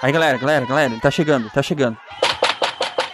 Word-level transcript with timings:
Aí, 0.00 0.12
galera, 0.12 0.38
galera, 0.38 0.64
galera, 0.64 0.94
tá 1.00 1.10
chegando, 1.10 1.50
tá 1.50 1.60
chegando. 1.60 1.96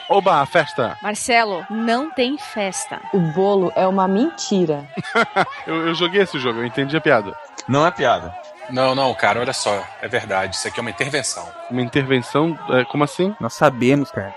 Oba, 0.06 0.44
festa! 0.44 0.98
Marcelo, 1.00 1.64
não 1.70 2.10
tem 2.10 2.36
festa. 2.36 3.00
O 3.12 3.18
bolo 3.18 3.72
é 3.74 3.86
uma 3.86 4.06
mentira. 4.06 4.86
eu, 5.66 5.88
eu 5.88 5.94
joguei 5.94 6.20
esse 6.20 6.38
jogo, 6.38 6.58
eu 6.58 6.66
entendi 6.66 6.94
a 6.94 7.00
piada. 7.00 7.34
Não 7.66 7.86
é 7.86 7.90
piada. 7.90 8.34
Não, 8.68 8.94
não, 8.94 9.14
cara, 9.14 9.40
olha 9.40 9.54
só. 9.54 9.82
É 10.02 10.08
verdade. 10.08 10.56
Isso 10.56 10.68
aqui 10.68 10.78
é 10.78 10.82
uma 10.82 10.90
intervenção. 10.90 11.48
Uma 11.70 11.80
intervenção? 11.80 12.58
É, 12.70 12.84
como 12.84 13.02
assim? 13.02 13.34
Nós 13.40 13.54
sabemos, 13.54 14.10
cara. 14.10 14.34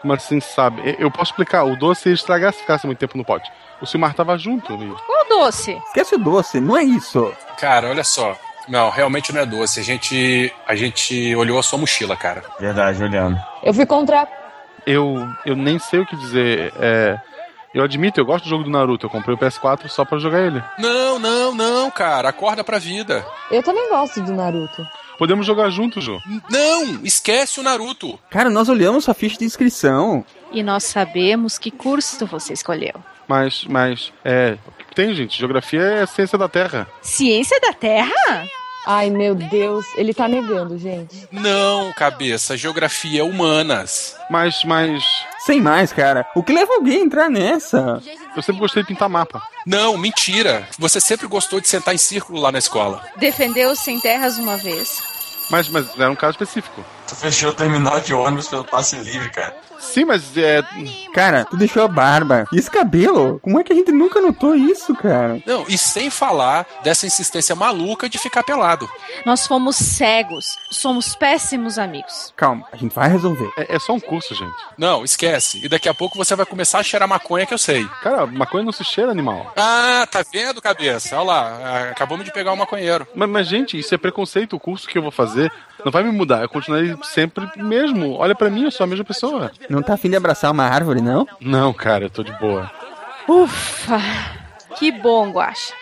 Como 0.00 0.12
assim 0.12 0.38
sabe? 0.38 0.96
Eu 1.00 1.10
posso 1.10 1.32
explicar. 1.32 1.64
O 1.64 1.76
doce 1.76 2.08
ia 2.08 2.14
estragar 2.14 2.52
se 2.52 2.60
ficasse 2.60 2.86
muito 2.86 2.98
tempo 2.98 3.18
no 3.18 3.24
pote. 3.24 3.50
O 3.80 3.86
Silmar 3.86 4.14
tava 4.14 4.38
junto. 4.38 4.72
E... 4.74 4.94
Qual 5.04 5.28
doce? 5.28 5.72
Esquece 5.88 6.14
o 6.14 6.18
doce, 6.18 6.60
não 6.60 6.76
é 6.76 6.84
isso. 6.84 7.32
Cara, 7.58 7.88
olha 7.88 8.04
só. 8.04 8.36
Não, 8.68 8.90
realmente 8.90 9.32
não 9.32 9.40
é 9.40 9.46
doce. 9.46 9.80
A 9.80 9.82
gente, 9.82 10.52
a 10.66 10.74
gente 10.74 11.34
olhou 11.34 11.58
a 11.58 11.62
sua 11.62 11.78
mochila, 11.78 12.16
cara. 12.16 12.42
Verdade, 12.60 13.02
olhando. 13.02 13.40
Eu 13.62 13.72
fui 13.72 13.86
contra. 13.86 14.28
Eu, 14.86 15.26
eu 15.44 15.56
nem 15.56 15.78
sei 15.78 16.00
o 16.00 16.06
que 16.06 16.16
dizer. 16.16 16.72
É, 16.78 17.18
eu 17.74 17.82
admito, 17.82 18.18
eu 18.20 18.24
gosto 18.24 18.44
do 18.44 18.50
jogo 18.50 18.64
do 18.64 18.70
Naruto. 18.70 19.06
Eu 19.06 19.10
comprei 19.10 19.34
o 19.34 19.38
PS4 19.38 19.88
só 19.88 20.04
pra 20.04 20.18
jogar 20.18 20.40
ele. 20.40 20.62
Não, 20.78 21.18
não, 21.18 21.54
não, 21.54 21.90
cara. 21.90 22.28
Acorda 22.28 22.64
pra 22.64 22.78
vida. 22.78 23.24
Eu 23.50 23.62
também 23.62 23.88
gosto 23.88 24.20
do 24.22 24.32
Naruto. 24.32 24.86
Podemos 25.18 25.44
jogar 25.44 25.68
juntos, 25.70 26.04
Jô. 26.04 26.20
Não, 26.48 27.04
esquece 27.04 27.58
o 27.58 27.62
Naruto. 27.62 28.18
Cara, 28.30 28.48
nós 28.48 28.68
olhamos 28.68 29.04
sua 29.04 29.14
ficha 29.14 29.36
de 29.38 29.44
inscrição. 29.44 30.24
E 30.52 30.62
nós 30.62 30.84
sabemos 30.84 31.58
que 31.58 31.70
curso 31.70 32.24
você 32.24 32.52
escolheu. 32.52 32.94
Mas, 33.26 33.64
mas, 33.64 34.12
é. 34.24 34.56
Tem, 34.94 35.14
gente. 35.14 35.38
Geografia 35.38 35.82
é 35.82 36.06
ciência 36.06 36.38
da 36.38 36.48
Terra. 36.48 36.88
Ciência 37.02 37.60
da 37.60 37.72
Terra? 37.72 38.46
Ai, 38.90 39.10
meu 39.10 39.34
Deus, 39.34 39.84
ele 39.96 40.14
tá 40.14 40.26
negando, 40.26 40.78
gente. 40.78 41.28
Não, 41.30 41.92
cabeça, 41.92 42.56
geografia 42.56 43.20
é 43.20 43.22
humanas. 43.22 44.16
Mas, 44.30 44.64
mas. 44.64 45.04
Sem 45.40 45.60
mais, 45.60 45.92
cara. 45.92 46.26
O 46.34 46.42
que 46.42 46.54
leva 46.54 46.72
alguém 46.72 47.02
a 47.02 47.04
entrar 47.04 47.28
nessa? 47.28 48.02
Eu 48.34 48.42
sempre 48.42 48.62
gostei 48.62 48.82
de 48.82 48.88
pintar 48.88 49.10
mapa. 49.10 49.42
Não, 49.66 49.98
mentira. 49.98 50.66
Você 50.78 51.02
sempre 51.02 51.26
gostou 51.26 51.60
de 51.60 51.68
sentar 51.68 51.94
em 51.94 51.98
círculo 51.98 52.40
lá 52.40 52.50
na 52.50 52.58
escola. 52.58 53.04
Defendeu 53.18 53.72
os 53.72 53.78
sem 53.78 54.00
terras 54.00 54.38
uma 54.38 54.56
vez. 54.56 55.02
Mas, 55.50 55.68
mas 55.68 55.86
era 55.98 56.10
um 56.10 56.16
caso 56.16 56.32
específico. 56.32 56.82
Tu 57.06 57.14
fechou 57.14 57.50
o 57.50 57.54
terminal 57.54 58.00
de 58.00 58.14
ônibus 58.14 58.48
pelo 58.48 58.64
passe 58.64 58.96
livre, 58.96 59.28
cara. 59.30 59.54
Sim, 59.78 60.04
mas 60.04 60.36
é. 60.36 60.62
Cara, 61.14 61.44
tu 61.44 61.56
deixou 61.56 61.82
a 61.82 61.88
barba. 61.88 62.46
E 62.52 62.58
esse 62.58 62.70
cabelo? 62.70 63.38
Como 63.40 63.58
é 63.58 63.64
que 63.64 63.72
a 63.72 63.76
gente 63.76 63.92
nunca 63.92 64.20
notou 64.20 64.54
isso, 64.54 64.94
cara? 64.94 65.40
Não, 65.46 65.64
e 65.68 65.78
sem 65.78 66.10
falar 66.10 66.66
dessa 66.82 67.06
insistência 67.06 67.54
maluca 67.54 68.08
de 68.08 68.18
ficar 68.18 68.42
pelado. 68.42 68.88
Nós 69.24 69.46
fomos 69.46 69.76
cegos. 69.76 70.58
Somos 70.70 71.14
péssimos 71.14 71.78
amigos. 71.78 72.32
Calma, 72.36 72.66
a 72.72 72.76
gente 72.76 72.94
vai 72.94 73.08
resolver. 73.08 73.50
É, 73.56 73.76
é 73.76 73.78
só 73.78 73.92
um 73.92 74.00
curso, 74.00 74.34
gente. 74.34 74.54
Não, 74.76 75.04
esquece. 75.04 75.64
E 75.64 75.68
daqui 75.68 75.88
a 75.88 75.94
pouco 75.94 76.16
você 76.16 76.34
vai 76.34 76.46
começar 76.46 76.78
a 76.78 76.82
cheirar 76.82 77.08
maconha 77.08 77.46
que 77.46 77.54
eu 77.54 77.58
sei. 77.58 77.84
Cara, 78.02 78.26
maconha 78.26 78.64
não 78.64 78.72
se 78.72 78.84
cheira, 78.84 79.10
animal. 79.10 79.52
Ah, 79.56 80.06
tá 80.10 80.24
vendo, 80.32 80.60
cabeça? 80.60 81.16
Olha 81.16 81.24
lá, 81.24 81.90
acabamos 81.90 82.24
de 82.24 82.32
pegar 82.32 82.52
um 82.52 82.56
maconheiro. 82.56 83.06
Mas, 83.14 83.28
mas, 83.28 83.46
gente, 83.46 83.78
isso 83.78 83.94
é 83.94 83.98
preconceito. 83.98 84.56
O 84.56 84.60
curso 84.60 84.88
que 84.88 84.98
eu 84.98 85.02
vou 85.02 85.10
fazer 85.10 85.52
não 85.84 85.92
vai 85.92 86.02
me 86.02 86.12
mudar. 86.12 86.42
Eu 86.42 86.48
continuarei 86.48 86.96
sempre 87.02 87.48
mesmo. 87.56 88.14
Olha 88.14 88.34
para 88.34 88.50
mim, 88.50 88.64
eu 88.64 88.70
sou 88.70 88.84
a 88.84 88.86
mesma 88.86 89.04
pessoa. 89.04 89.50
Não 89.68 89.82
tá 89.82 89.94
afim 89.94 90.10
de 90.10 90.16
abraçar 90.16 90.50
uma 90.50 90.64
árvore, 90.64 91.00
não? 91.00 91.26
Não, 91.40 91.72
cara, 91.72 92.04
eu 92.06 92.10
tô 92.10 92.22
de 92.22 92.32
boa. 92.38 92.70
Ufa! 93.28 94.00
Que 94.76 94.92
bom, 94.92 95.30
Guaxa. 95.30 95.74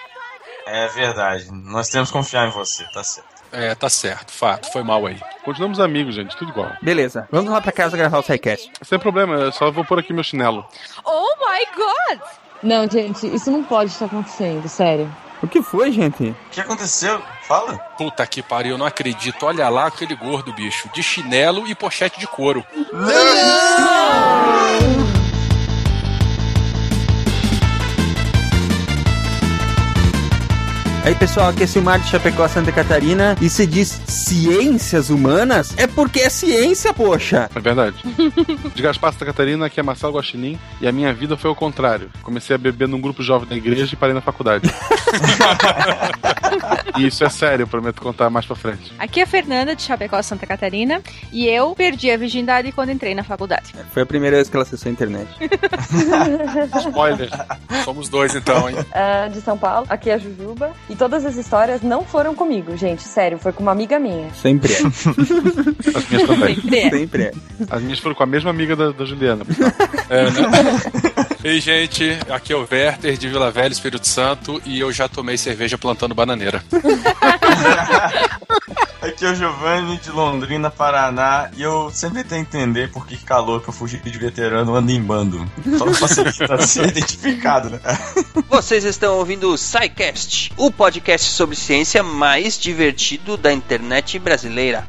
É 0.67 0.89
verdade. 0.89 1.49
Nós 1.53 1.89
temos 1.89 2.11
que 2.11 2.17
confiar 2.17 2.49
em 2.49 2.51
você, 2.51 2.85
tá 2.93 3.05
certo. 3.05 3.37
É, 3.53 3.75
tá 3.75 3.89
certo, 3.89 4.33
fato, 4.33 4.71
foi 4.73 4.83
mal 4.83 5.07
aí. 5.07 5.19
Continuamos 5.45 5.79
amigos, 5.79 6.15
gente, 6.15 6.37
tudo 6.37 6.51
igual. 6.51 6.73
Beleza, 6.83 7.29
vamos 7.31 7.51
lá 7.51 7.61
pra 7.61 7.71
casa 7.71 7.97
gravar 7.97 8.19
o 8.19 8.23
SciCast. 8.23 8.71
Sem 8.83 8.99
problema, 8.99 9.35
eu 9.35 9.53
só 9.53 9.71
vou 9.71 9.85
pôr 9.85 10.01
aqui 10.01 10.13
meu 10.13 10.25
chinelo. 10.25 10.67
Oh 11.05 11.29
my 11.39 11.65
god! 11.77 12.29
Não, 12.63 12.91
gente, 12.91 13.33
isso 13.33 13.51
não 13.51 13.63
pode 13.63 13.93
estar 13.93 14.07
acontecendo, 14.07 14.69
sério. 14.69 15.09
O 15.43 15.47
que 15.47 15.63
foi, 15.63 15.93
gente? 15.93 16.31
O 16.31 16.51
que 16.51 16.61
aconteceu? 16.61 17.23
Fala. 17.47 17.79
Puta 17.97 18.27
que 18.27 18.43
pariu, 18.43 18.73
eu 18.73 18.79
não 18.79 18.87
acredito. 18.87 19.47
Olha 19.47 19.69
lá 19.69 19.87
aquele 19.87 20.17
gordo, 20.17 20.53
bicho. 20.53 20.91
De 20.93 21.03
chinelo 21.03 21.67
e 21.67 21.75
pochete 21.75 22.19
de 22.19 22.27
couro. 22.27 22.67
Não! 22.93 23.03
não! 23.03 25.16
Aí 31.07 31.15
pessoal, 31.15 31.51
aqui 31.51 31.63
é 31.63 31.67
Silmar 31.69 32.01
de 32.01 32.09
Chapecó, 32.09 32.49
Santa 32.49 32.73
Catarina. 32.73 33.37
E 33.41 33.49
se 33.49 33.65
diz 33.65 33.91
ciências 34.09 35.09
humanas, 35.09 35.73
é 35.79 35.87
porque 35.87 36.19
é 36.19 36.29
ciência, 36.29 36.93
poxa. 36.93 37.49
É 37.55 37.61
verdade. 37.61 37.95
De 38.75 38.83
Gaspar, 38.83 39.13
Santa 39.13 39.27
Catarina, 39.27 39.67
aqui 39.67 39.79
é 39.79 39.85
Marcelo 39.85 40.15
Guaxinim. 40.15 40.59
E 40.81 40.89
a 40.89 40.91
minha 40.91 41.15
vida 41.15 41.37
foi 41.37 41.49
ao 41.49 41.55
contrário. 41.55 42.11
Comecei 42.25 42.57
a 42.57 42.59
beber 42.59 42.89
num 42.89 43.01
grupo 43.01 43.23
jovem 43.23 43.49
da 43.49 43.55
igreja 43.55 43.95
e 43.95 43.97
parei 43.97 44.17
na 44.17 44.21
faculdade. 44.21 44.69
e 46.99 47.07
isso 47.07 47.23
é 47.23 47.29
sério, 47.29 47.63
eu 47.63 47.69
prometo 47.69 48.03
contar 48.03 48.29
mais 48.29 48.45
pra 48.45 48.57
frente. 48.57 48.93
Aqui 48.99 49.21
é 49.21 49.23
a 49.23 49.29
Fernanda 49.29 49.77
de 49.77 49.83
Chapecó, 49.83 50.21
Santa 50.23 50.45
Catarina. 50.45 51.01
E 51.31 51.47
eu 51.47 51.73
perdi 51.77 52.11
a 52.11 52.17
virgindade 52.17 52.73
quando 52.73 52.91
entrei 52.91 53.15
na 53.15 53.23
faculdade. 53.23 53.73
Foi 53.93 54.03
a 54.03 54.07
primeira 54.07 54.39
vez 54.39 54.49
que 54.49 54.57
ela 54.57 54.65
acessou 54.65 54.91
a 54.91 54.93
internet. 54.93 55.29
Spoiler. 56.81 57.31
Somos 57.85 58.09
dois 58.09 58.35
então, 58.35 58.69
hein? 58.69 58.75
Uh, 58.77 59.31
de 59.31 59.41
São 59.41 59.57
Paulo, 59.57 59.87
aqui 59.89 60.11
é 60.11 60.15
a 60.15 60.19
Jujuba. 60.19 60.73
E 60.91 60.96
todas 60.97 61.25
as 61.25 61.37
histórias 61.37 61.83
não 61.83 62.05
foram 62.05 62.35
comigo, 62.35 62.77
gente. 62.77 63.03
Sério, 63.03 63.39
foi 63.39 63.53
com 63.53 63.63
uma 63.63 63.73
amiga 63.73 63.99
minha. 63.99 64.33
Sempre 64.35 64.73
é. 64.73 64.77
As 65.97 66.09
minhas 66.09 66.27
também. 66.27 66.55
Sempre 66.57 66.79
é. 66.79 66.91
Sempre 66.91 67.23
é. 67.23 67.33
As 67.71 67.83
minhas 67.83 67.99
foram 67.99 68.15
com 68.15 68.23
a 68.23 68.27
mesma 68.27 68.51
amiga 68.51 68.75
da, 68.75 68.91
da 68.91 69.05
Juliana. 69.05 69.45
É, 70.09 70.25
né? 70.25 70.31
Ei, 71.45 71.61
gente, 71.61 72.19
aqui 72.29 72.53
é 72.53 72.57
o 72.57 72.67
Werther 72.71 73.17
de 73.17 73.29
Vila 73.29 73.51
Velha, 73.51 73.73
Espírito 73.73 74.07
Santo, 74.07 74.61
e 74.65 74.81
eu 74.81 74.91
já 74.91 75.09
tomei 75.09 75.37
cerveja 75.37 75.79
plantando 75.79 76.15
bananeira. 76.15 76.63
Aqui 79.07 79.25
é 79.25 79.31
o 79.31 79.35
Giovanni 79.37 79.99
de 79.99 80.11
Londrina, 80.11 80.69
Paraná, 80.69 81.49
e 81.57 81.63
eu 81.63 81.91
sempre 81.93 82.25
tentei 82.25 82.41
entender 82.41 82.91
por 82.91 83.07
que 83.07 83.17
calor 83.17 83.63
que 83.63 83.69
eu 83.69 83.73
fugi 83.73 83.99
de 83.99 84.19
veterano 84.19 84.75
anda 84.75 84.91
em 84.91 85.01
bando. 85.01 85.49
Só 85.79 85.87
facilita 85.95 86.59
ser 86.67 86.89
identificado, 86.89 87.71
né? 87.71 87.79
Vocês 88.49 88.83
estão 88.83 89.17
ouvindo 89.17 89.53
o 89.53 89.57
SciCast, 89.57 90.53
o 90.57 90.73
podcast 90.73 91.31
sobre 91.31 91.55
ciência 91.55 92.03
mais 92.03 92.59
divertido 92.59 93.37
da 93.37 93.53
internet 93.53 94.19
brasileira. 94.19 94.89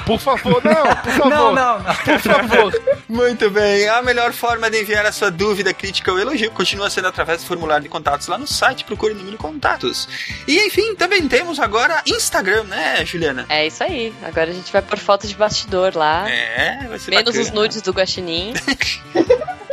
Por 0.06 0.18
favor, 0.18 0.62
não, 0.64 0.96
por 0.96 1.12
favor. 1.12 1.28
Não, 1.28 1.54
não, 1.54 1.78
não. 1.78 1.94
Por 1.94 2.18
favor. 2.18 2.82
Muito 3.06 3.50
bem. 3.50 3.86
A 3.88 4.00
melhor 4.00 4.32
forma 4.32 4.70
de 4.70 4.80
enviar 4.80 5.04
a 5.04 5.12
sua 5.12 5.30
dúvida, 5.30 5.74
crítica 5.74 6.10
ou 6.10 6.18
elogio 6.18 6.50
continua 6.52 6.88
sendo 6.88 7.08
através 7.08 7.42
do 7.42 7.46
formulário 7.46 7.82
de 7.82 7.90
contatos 7.90 8.28
lá 8.28 8.38
no 8.38 8.46
site. 8.46 8.84
Procure 8.84 9.12
no 9.12 9.22
menu 9.22 9.36
contatos. 9.36 10.08
E 10.48 10.58
enfim, 10.66 10.94
também 10.94 11.28
temos 11.28 11.60
agora 11.60 12.00
Instagram, 12.06 12.64
né, 12.64 13.04
Juliana? 13.04 13.44
É 13.50 13.66
isso 13.66 13.84
aí. 13.84 14.10
Agora 14.22 14.50
a 14.50 14.54
gente 14.54 14.72
vai 14.72 14.80
por 14.80 14.98
fotos 14.98 15.28
de 15.28 15.36
bastidor 15.36 15.92
lá. 15.94 16.26
É, 16.30 16.86
vai 16.88 16.98
ser 16.98 17.10
Menos 17.10 17.26
bacana. 17.26 17.44
os 17.44 17.50
nudes 17.50 17.82
do 17.82 17.92
Guaxinim. 17.92 18.54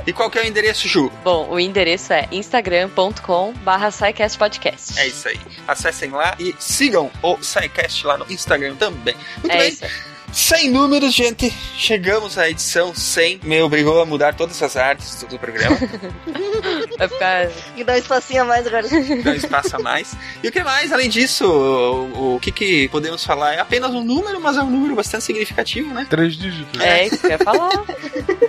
E 0.07 0.13
qual 0.13 0.31
que 0.31 0.39
é 0.39 0.41
o 0.41 0.45
endereço, 0.45 0.87
Ju? 0.87 1.11
Bom, 1.21 1.49
o 1.49 1.59
endereço 1.59 2.13
é 2.13 2.29
instagram.com 2.31 3.51
barra 3.55 3.91
podcast. 4.37 4.97
É 4.97 5.07
isso 5.07 5.27
aí. 5.27 5.37
Acessem 5.67 6.11
lá 6.11 6.33
e 6.39 6.55
sigam 6.57 7.11
o 7.21 7.37
SciCast 7.43 8.07
lá 8.07 8.17
no 8.17 8.25
Instagram 8.31 8.75
também. 8.77 9.15
Muito 9.43 9.53
É 9.53 9.57
bem. 9.59 9.69
isso. 9.69 9.83
Sem 10.31 10.69
números, 10.69 11.13
gente. 11.13 11.51
Chegamos 11.77 12.37
à 12.37 12.49
edição 12.49 12.93
100. 12.93 13.41
Me 13.43 13.61
obrigou 13.61 14.01
a 14.01 14.05
mudar 14.05 14.35
todas 14.35 14.61
as 14.61 14.75
artes 14.75 15.23
do 15.23 15.39
programa. 15.39 15.77
Vai 16.97 17.07
ficar. 17.07 17.49
E 17.75 17.83
dá 17.83 17.93
um 17.93 17.97
espacinho 17.97 18.41
a 18.43 18.45
mais 18.45 18.67
agora. 18.67 18.87
Não 19.23 19.33
espaça 19.33 19.79
mais. 19.79 20.15
E 20.43 20.47
o 20.47 20.51
que 20.51 20.63
mais? 20.63 20.91
Além 20.91 21.09
disso, 21.09 21.45
o, 21.47 22.35
o 22.35 22.39
que, 22.39 22.51
que 22.51 22.87
podemos 22.89 23.23
falar? 23.23 23.53
É 23.53 23.59
apenas 23.59 23.91
um 23.91 24.03
número, 24.03 24.39
mas 24.39 24.57
é 24.57 24.61
um 24.61 24.69
número 24.69 24.95
bastante 24.95 25.23
significativo, 25.23 25.93
né? 25.93 26.05
Três 26.09 26.35
dígitos. 26.35 26.81
É 26.81 27.05
isso 27.05 27.17
que 27.19 27.27
eu 27.27 27.31
ia 27.31 27.39
falar. 27.39 27.71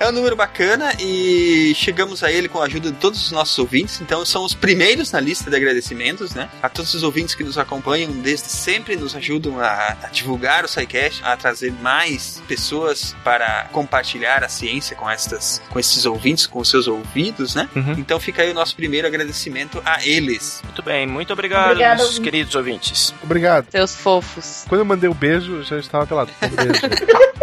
É 0.00 0.08
um 0.08 0.12
número 0.12 0.34
bacana 0.34 0.92
e 0.98 1.72
chegamos 1.76 2.24
a 2.24 2.32
ele 2.32 2.48
com 2.48 2.60
a 2.60 2.64
ajuda 2.64 2.90
de 2.90 2.96
todos 2.96 3.22
os 3.22 3.30
nossos 3.30 3.56
ouvintes. 3.58 4.00
Então, 4.00 4.24
são 4.24 4.44
os 4.44 4.54
primeiros 4.54 5.12
na 5.12 5.20
lista 5.20 5.48
de 5.48 5.54
agradecimentos, 5.54 6.34
né? 6.34 6.48
A 6.62 6.68
todos 6.68 6.92
os 6.94 7.02
ouvintes 7.02 7.34
que 7.34 7.44
nos 7.44 7.58
acompanham 7.58 8.10
desde 8.10 8.48
sempre, 8.48 8.96
nos 8.96 9.14
ajudam 9.14 9.60
a, 9.60 9.96
a 10.02 10.08
divulgar 10.08 10.64
o 10.64 10.68
SciCast, 10.68 11.11
a 11.22 11.36
trazer 11.36 11.72
mais 11.72 12.42
pessoas 12.48 13.14
para 13.24 13.64
compartilhar 13.72 14.44
a 14.44 14.48
ciência 14.48 14.96
com, 14.96 15.08
estas, 15.10 15.60
com 15.70 15.78
esses 15.78 16.04
ouvintes, 16.06 16.46
com 16.46 16.60
os 16.60 16.68
seus 16.70 16.86
ouvidos, 16.86 17.54
né? 17.54 17.68
Uhum. 17.74 17.92
Então, 17.98 18.18
fica 18.20 18.42
aí 18.42 18.50
o 18.50 18.54
nosso 18.54 18.74
primeiro 18.76 19.06
agradecimento 19.06 19.82
a 19.84 20.04
eles. 20.06 20.60
Muito 20.64 20.82
bem, 20.82 21.06
muito 21.06 21.32
obrigado, 21.32 21.72
Obrigada, 21.72 22.02
meus 22.02 22.18
queridos 22.18 22.54
ouvintes. 22.54 23.14
Obrigado. 23.22 23.66
Seus 23.70 23.94
fofos. 23.96 24.64
Quando 24.68 24.80
eu 24.80 24.84
mandei 24.84 25.08
o 25.10 25.14
beijo, 25.14 25.56
eu 25.56 25.62
já 25.64 25.78
estava 25.78 26.06
pelado. 26.06 26.30
Um 26.42 26.48
beijo. 26.48 26.80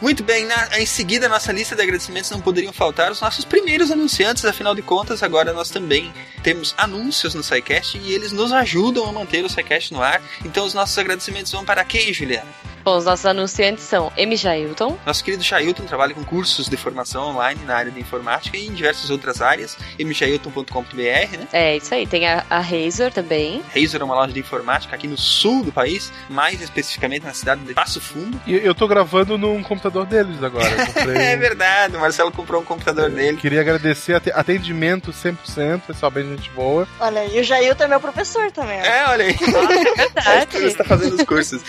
Muito 0.00 0.22
bem, 0.22 0.46
na- 0.46 0.78
em 0.78 0.86
seguida, 0.86 1.26
a 1.26 1.28
nossa 1.28 1.50
lista 1.52 1.74
de 1.74 1.82
agradecimentos 1.82 2.30
não 2.30 2.40
poderiam 2.40 2.72
faltar 2.72 3.10
os 3.10 3.20
nossos 3.20 3.44
primeiros 3.44 3.90
anunciantes, 3.90 4.44
afinal 4.44 4.72
de 4.74 4.80
contas, 4.82 5.22
agora 5.24 5.52
nós 5.52 5.70
também 5.70 6.12
temos 6.42 6.72
anúncios 6.78 7.34
no 7.34 7.42
SciCast 7.42 7.98
e 7.98 8.12
eles 8.12 8.30
nos 8.30 8.52
ajudam 8.52 9.06
a 9.08 9.12
manter 9.12 9.44
o 9.44 9.48
SciCast 9.50 9.92
no 9.92 10.00
ar. 10.00 10.22
Então, 10.44 10.64
os 10.64 10.72
nossos 10.72 10.96
agradecimentos 10.96 11.50
vão 11.50 11.64
para 11.64 11.84
quem, 11.84 12.12
Juliana? 12.14 12.46
Bom, 12.88 12.96
os 12.96 13.04
nossos 13.04 13.26
anunciantes 13.26 13.84
são 13.84 14.10
M. 14.16 14.34
Jailton, 14.34 14.96
Nosso 15.04 15.22
querido 15.22 15.44
Chailton 15.44 15.82
trabalha 15.84 16.14
com 16.14 16.24
cursos 16.24 16.70
de 16.70 16.76
formação 16.78 17.28
online 17.28 17.60
na 17.66 17.76
área 17.76 17.92
de 17.92 18.00
informática 18.00 18.56
e 18.56 18.66
em 18.66 18.72
diversas 18.72 19.10
outras 19.10 19.42
áreas, 19.42 19.76
mchailton.com.br, 20.00 20.96
né? 20.96 21.48
é 21.52 21.76
isso 21.76 21.92
aí. 21.94 22.06
Tem 22.06 22.26
a, 22.26 22.46
a 22.48 22.60
Razor 22.60 23.12
também. 23.12 23.62
Razer 23.74 24.00
é 24.00 24.04
uma 24.04 24.14
loja 24.14 24.32
de 24.32 24.40
informática 24.40 24.96
aqui 24.96 25.06
no 25.06 25.18
sul 25.18 25.64
do 25.64 25.70
país, 25.70 26.10
mais 26.30 26.62
especificamente 26.62 27.24
na 27.24 27.34
cidade 27.34 27.60
de 27.60 27.74
Passo 27.74 28.00
Fundo. 28.00 28.40
E 28.46 28.54
eu 28.54 28.74
tô 28.74 28.88
gravando 28.88 29.36
num 29.36 29.62
computador 29.62 30.06
deles 30.06 30.42
agora. 30.42 30.70
Comprei 30.86 31.14
É 31.14 31.36
verdade, 31.36 31.94
o 31.94 32.00
Marcelo 32.00 32.32
comprou 32.32 32.62
um 32.62 32.64
computador 32.64 33.10
dele. 33.10 33.36
Queria 33.36 33.60
agradecer 33.60 34.14
ate- 34.14 34.32
atendimento 34.32 35.12
100%, 35.12 35.82
pessoal 35.82 36.10
bem 36.10 36.26
gente 36.26 36.48
boa. 36.52 36.88
Olha, 36.98 37.26
e 37.26 37.38
o 37.38 37.44
Jailton 37.44 37.84
é 37.84 37.88
meu 37.88 38.00
professor 38.00 38.50
também. 38.50 38.78
É, 38.78 39.04
olha 39.08 39.26
aí. 39.26 39.34
Verdade. 39.94 40.52
Você 40.52 40.64
está 40.68 40.84
fazendo 40.84 41.16
os 41.16 41.22
cursos. 41.24 41.60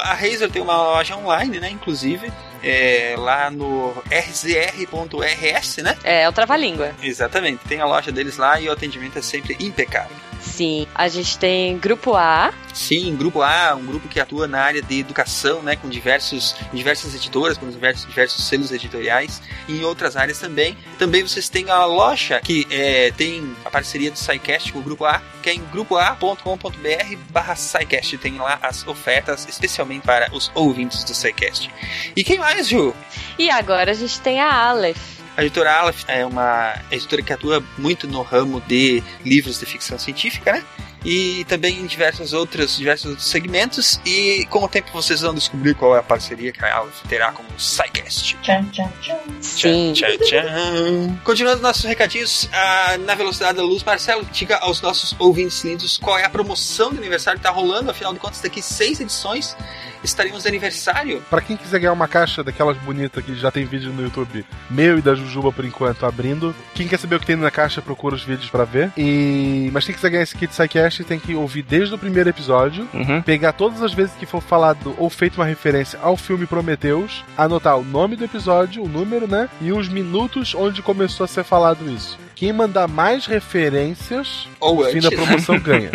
A 0.00 0.14
Razer 0.14 0.50
tem 0.50 0.61
uma 0.62 0.76
loja 0.76 1.16
online, 1.16 1.60
né? 1.60 1.70
Inclusive, 1.70 2.32
é, 2.62 3.14
lá 3.18 3.50
no 3.50 3.92
rzr.rs, 4.10 5.76
né? 5.78 5.96
É, 6.04 6.22
é 6.22 6.28
o 6.28 6.32
Trava-Língua. 6.32 6.92
Exatamente. 7.02 7.64
Tem 7.68 7.80
a 7.80 7.86
loja 7.86 8.12
deles 8.12 8.36
lá 8.36 8.60
e 8.60 8.68
o 8.68 8.72
atendimento 8.72 9.18
é 9.18 9.22
sempre 9.22 9.56
impecável. 9.60 10.16
Sim. 10.42 10.86
A 10.94 11.08
gente 11.08 11.38
tem 11.38 11.78
Grupo 11.78 12.14
A. 12.14 12.52
Sim, 12.74 13.14
Grupo 13.16 13.42
A, 13.42 13.74
um 13.74 13.84
grupo 13.84 14.08
que 14.08 14.18
atua 14.18 14.46
na 14.46 14.60
área 14.60 14.82
de 14.82 14.98
educação, 14.98 15.62
né, 15.62 15.76
com 15.76 15.88
diversos, 15.88 16.56
diversas 16.72 17.14
editoras, 17.14 17.56
com 17.56 17.68
diversos, 17.68 18.06
diversos 18.06 18.44
selos 18.44 18.72
editoriais, 18.72 19.42
e 19.68 19.78
em 19.78 19.84
outras 19.84 20.16
áreas 20.16 20.38
também. 20.38 20.76
Também 20.98 21.22
vocês 21.22 21.48
têm 21.48 21.70
a 21.70 21.84
loja 21.84 22.40
que 22.40 22.66
é, 22.70 23.10
tem 23.12 23.54
a 23.64 23.70
parceria 23.70 24.10
do 24.10 24.18
SciCast 24.18 24.72
com 24.72 24.80
o 24.80 24.82
Grupo 24.82 25.04
A, 25.04 25.22
que 25.42 25.50
é 25.50 25.54
em 25.54 25.62
grupoa.com.br 25.70 27.16
barra 27.30 27.54
SciCast. 27.54 28.18
Tem 28.18 28.36
lá 28.36 28.58
as 28.62 28.86
ofertas, 28.86 29.46
especialmente 29.48 30.04
para 30.04 30.34
os 30.34 30.50
ouvintes 30.54 31.04
do 31.04 31.14
SciCast. 31.14 31.70
E 32.16 32.24
quem 32.24 32.38
mais, 32.38 32.68
Ju? 32.68 32.94
E 33.38 33.50
agora 33.50 33.92
a 33.92 33.94
gente 33.94 34.20
tem 34.20 34.40
a 34.40 34.50
Aleph. 34.50 35.21
A 35.36 35.42
editora 35.42 35.72
Aleph 35.72 36.04
é 36.08 36.26
uma 36.26 36.74
editora 36.90 37.22
que 37.22 37.32
atua 37.32 37.64
muito 37.78 38.06
no 38.06 38.22
ramo 38.22 38.60
de 38.60 39.02
livros 39.24 39.58
de 39.58 39.66
ficção 39.66 39.98
científica, 39.98 40.52
né? 40.52 40.64
E 41.04 41.44
também 41.44 41.80
em 41.80 41.86
diversos 41.86 42.32
outros, 42.32 42.76
diversos 42.76 43.10
outros 43.10 43.28
segmentos. 43.28 44.00
E 44.04 44.46
com 44.50 44.64
o 44.64 44.68
tempo 44.68 44.90
vocês 44.92 45.20
vão 45.20 45.34
descobrir 45.34 45.74
qual 45.74 45.96
é 45.96 45.98
a 45.98 46.02
parceria 46.02 46.52
que 46.52 46.64
a 46.64 46.76
Aleph 46.76 47.02
terá 47.08 47.32
com 47.32 47.42
o 47.42 47.60
SciCast. 47.60 48.36
Tchan, 48.42 48.64
tchan, 48.72 48.92
tchan. 49.00 49.18
Sim. 49.40 49.92
Tchan, 49.92 50.18
tchan. 50.18 51.18
Continuando 51.24 51.62
nossos 51.62 51.84
recadinhos, 51.84 52.48
ah, 52.52 52.98
na 52.98 53.14
velocidade 53.14 53.56
da 53.56 53.62
luz, 53.62 53.82
Marcelo, 53.82 54.24
diga 54.32 54.56
aos 54.58 54.80
nossos 54.80 55.14
ouvintes 55.18 55.62
lindos 55.64 55.98
qual 55.98 56.18
é 56.18 56.24
a 56.24 56.30
promoção 56.30 56.90
de 56.90 56.98
aniversário 56.98 57.40
que 57.40 57.46
está 57.46 57.54
rolando. 57.56 57.90
Afinal 57.90 58.12
de 58.12 58.18
contas, 58.18 58.40
daqui 58.40 58.62
seis 58.62 59.00
edições 59.00 59.56
estaremos 60.04 60.42
de 60.42 60.48
aniversário. 60.48 61.22
Pra 61.30 61.40
quem 61.40 61.56
quiser 61.56 61.78
ganhar 61.78 61.92
uma 61.92 62.08
caixa 62.08 62.42
daquelas 62.42 62.76
bonitas 62.78 63.24
que 63.24 63.34
já 63.34 63.50
tem 63.50 63.64
vídeo 63.64 63.92
no 63.92 64.02
YouTube, 64.02 64.44
meu 64.70 64.98
e 64.98 65.02
da 65.02 65.14
Jujuba 65.14 65.52
por 65.52 65.64
enquanto 65.64 66.04
abrindo. 66.04 66.54
Quem 66.74 66.88
quer 66.88 66.98
saber 66.98 67.16
o 67.16 67.20
que 67.20 67.26
tem 67.26 67.36
na 67.36 67.50
caixa, 67.50 67.80
procura 67.80 68.14
os 68.14 68.24
vídeos 68.24 68.50
pra 68.50 68.64
ver. 68.64 68.92
E 68.96 69.70
mas 69.72 69.84
quem 69.84 69.94
quiser 69.94 70.10
ganhar 70.10 70.22
esse 70.22 70.36
kit 70.36 70.52
SciCast 70.52 70.91
tem 71.04 71.18
que 71.18 71.34
ouvir 71.34 71.62
desde 71.62 71.94
o 71.94 71.98
primeiro 71.98 72.28
episódio, 72.28 72.86
Uhum. 72.92 73.22
pegar 73.22 73.52
todas 73.52 73.82
as 73.82 73.92
vezes 73.94 74.14
que 74.18 74.26
for 74.26 74.42
falado 74.42 74.94
ou 74.98 75.08
feito 75.08 75.36
uma 75.36 75.44
referência 75.46 75.98
ao 76.02 76.16
filme 76.16 76.46
Prometheus, 76.46 77.24
anotar 77.36 77.76
o 77.78 77.84
nome 77.84 78.16
do 78.16 78.24
episódio, 78.24 78.82
o 78.82 78.88
número, 78.88 79.26
né? 79.26 79.48
E 79.60 79.72
os 79.72 79.88
minutos 79.88 80.54
onde 80.54 80.82
começou 80.82 81.24
a 81.24 81.28
ser 81.28 81.44
falado 81.44 81.88
isso. 81.90 82.18
Quem 82.34 82.52
mandar 82.52 82.88
mais 82.88 83.26
referências, 83.26 84.48
Ou 84.60 84.76
no 84.76 84.84
fim 84.90 84.98
antes. 84.98 85.10
da 85.10 85.16
promoção 85.16 85.58
ganha. 85.60 85.90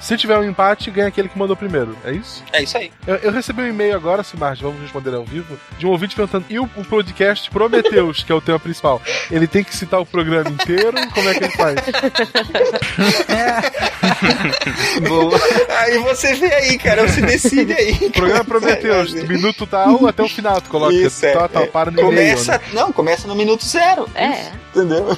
Se 0.00 0.16
tiver 0.16 0.38
um 0.38 0.44
empate, 0.44 0.90
ganha 0.90 1.08
aquele 1.08 1.28
que 1.28 1.38
mandou 1.38 1.56
primeiro. 1.56 1.96
É 2.04 2.12
isso? 2.12 2.42
É 2.52 2.62
isso 2.62 2.76
aí. 2.76 2.92
Eu, 3.06 3.16
eu 3.16 3.32
recebi 3.32 3.62
um 3.62 3.68
e-mail 3.68 3.94
agora, 3.94 4.22
Simard, 4.22 4.62
vamos 4.62 4.80
responder 4.80 5.14
ao 5.14 5.24
vivo, 5.24 5.58
de 5.78 5.86
um 5.86 5.90
ouvinte 5.90 6.14
perguntando: 6.14 6.46
e 6.48 6.58
o, 6.58 6.64
o 6.76 6.84
podcast 6.84 7.50
Prometeus, 7.50 8.22
que 8.22 8.32
é 8.32 8.34
o 8.34 8.40
tema 8.40 8.58
principal? 8.58 9.00
Ele 9.30 9.46
tem 9.46 9.64
que 9.64 9.74
citar 9.74 10.00
o 10.00 10.06
programa 10.06 10.50
inteiro? 10.50 10.94
Como 11.12 11.28
é 11.28 11.34
que 11.34 11.44
ele 11.44 11.52
faz? 11.52 11.76
Boa. 15.08 15.38
Aí 15.78 15.98
você 15.98 16.34
vê 16.34 16.52
aí, 16.52 16.78
cara. 16.78 17.06
Você 17.06 17.20
decide 17.20 17.72
aí. 17.72 17.92
O 18.02 18.10
programa 18.10 18.44
Prometeus, 18.56 19.12
do 19.12 19.26
minuto 19.26 19.66
tal 19.66 20.06
até 20.06 20.22
o 20.22 20.28
final, 20.28 20.60
tu 20.60 20.70
coloca. 20.70 20.94
Isso, 20.94 21.24
é, 21.24 21.32
tal, 21.32 21.48
tal, 21.48 21.64
é. 21.64 21.66
para 21.66 21.90
no 21.90 22.00
e-mail. 22.00 22.36
Começa. 22.36 22.52
né? 22.52 22.60
Não, 22.72 22.92
começa 22.92 23.26
no 23.26 23.34
minuto 23.34 23.64
zero. 23.64 24.08
É. 24.14 24.52
Entendeu? 24.74 25.16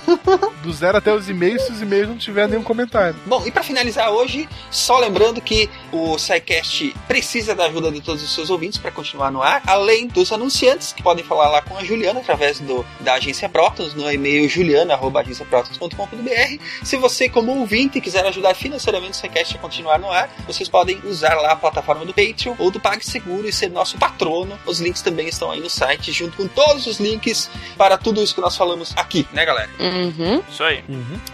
Do 0.62 0.72
zero 0.72 0.98
até 0.98 1.12
os 1.12 1.28
e-mails, 1.28 1.62
se 1.62 1.72
os 1.72 1.82
e-mails 1.82 2.08
não 2.08 2.16
tiver 2.16 2.48
nenhum 2.48 2.62
comentário. 2.62 3.16
Bom, 3.26 3.44
e 3.46 3.50
pra 3.50 3.62
finalizar 3.62 4.10
hoje, 4.10 4.48
só 4.78 4.98
lembrando 4.98 5.40
que 5.40 5.68
o 5.92 6.18
SciCast 6.18 6.94
precisa 7.06 7.54
da 7.54 7.66
ajuda 7.66 7.90
de 7.90 8.00
todos 8.00 8.22
os 8.22 8.34
seus 8.34 8.50
ouvintes 8.50 8.78
para 8.78 8.90
continuar 8.90 9.30
no 9.30 9.42
ar, 9.42 9.62
além 9.66 10.06
dos 10.06 10.32
anunciantes 10.32 10.92
que 10.92 11.02
podem 11.02 11.24
falar 11.24 11.48
lá 11.48 11.62
com 11.62 11.76
a 11.76 11.84
Juliana 11.84 12.20
através 12.20 12.60
do, 12.60 12.84
da 13.00 13.14
agência 13.14 13.48
Protons 13.48 13.94
no 13.94 14.10
e-mail 14.10 14.48
juliana@agenciaprotons.com.br. 14.48 16.62
Se 16.82 16.96
você 16.96 17.28
como 17.28 17.58
ouvinte 17.58 18.00
quiser 18.00 18.24
ajudar 18.26 18.54
financeiramente 18.54 19.12
o 19.12 19.14
SciCast 19.14 19.56
a 19.56 19.58
continuar 19.58 19.98
no 19.98 20.10
ar, 20.10 20.30
vocês 20.46 20.68
podem 20.68 21.00
usar 21.04 21.34
lá 21.34 21.52
a 21.52 21.56
plataforma 21.56 22.04
do 22.04 22.14
Patreon 22.14 22.54
ou 22.58 22.70
do 22.70 22.80
PagSeguro 22.80 23.48
e 23.48 23.52
ser 23.52 23.70
nosso 23.70 23.98
patrono. 23.98 24.58
Os 24.66 24.80
links 24.80 25.02
também 25.02 25.28
estão 25.28 25.50
aí 25.50 25.60
no 25.60 25.70
site, 25.70 26.12
junto 26.12 26.36
com 26.36 26.46
todos 26.46 26.86
os 26.86 26.98
links 26.98 27.50
para 27.76 27.98
tudo 27.98 28.22
isso 28.22 28.34
que 28.34 28.40
nós 28.40 28.56
falamos 28.56 28.92
aqui, 28.96 29.26
né, 29.32 29.44
galera? 29.44 29.70
Uhum. 29.78 30.42
Isso 30.48 30.62
aí. 30.62 30.84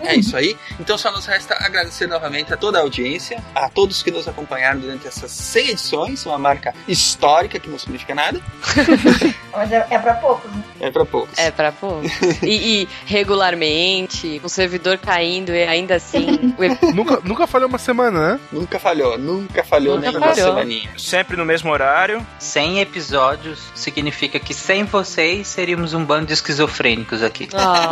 É 0.01 0.17
isso 0.17 0.37
aí. 0.37 0.57
Então 0.81 0.99
só 0.99 1.13
nos 1.13 1.27
resta 1.27 1.55
agradecer 1.61 2.07
novamente 2.07 2.53
a 2.53 2.57
toda 2.57 2.79
a 2.79 2.83
audiência, 2.83 3.24
a 3.55 3.69
todos 3.69 4.03
que 4.03 4.11
nos 4.11 4.27
acompanharam 4.29 4.81
durante 4.81 5.07
essas 5.07 5.31
100 5.31 5.69
edições, 5.71 6.27
uma 6.27 6.39
marca 6.39 6.75
histórica 6.89 7.59
que 7.59 7.69
não 7.69 7.79
significa 7.79 8.15
nada, 8.15 8.41
Mas 9.57 9.71
é, 9.71 9.87
é 9.91 9.99
pra 9.99 10.15
poucos, 10.15 10.51
né? 10.51 10.65
é 10.81 10.91
pra 10.91 11.05
poucos. 11.05 11.39
É 11.39 11.51
pra 11.51 11.73
pôr. 11.73 12.03
E, 12.43 12.83
e 12.83 12.89
regularmente, 13.07 14.39
com 14.41 14.47
o 14.47 14.51
servidor 14.51 14.99
caindo 14.99 15.51
e 15.53 15.63
ainda 15.63 15.95
assim. 15.97 16.55
o 16.59 16.65
nunca, 16.95 17.21
nunca 17.25 17.47
falhou 17.47 17.69
uma 17.69 17.79
semana, 17.79 18.33
né? 18.35 18.41
Nunca 18.51 18.79
falhou, 18.79 19.17
nunca 19.17 19.63
falhou 19.63 19.97
Nunca 19.97 20.09
nem 20.11 20.17
uma 20.19 20.35
falhou. 20.35 20.49
semaninha. 20.55 20.91
Sempre 20.99 21.37
no 21.37 21.45
mesmo 21.45 21.71
horário. 21.71 22.25
100 22.39 22.81
episódios 22.81 23.61
significa 23.75 24.39
que 24.41 24.53
sem 24.53 24.85
vocês 24.85 25.47
seríamos 25.47 25.95
um 25.95 26.05
bando 26.05 26.27
de 26.27 26.33
esquizofrênicos 26.33 27.23
aqui. 27.23 27.49
Ah, 27.55 27.91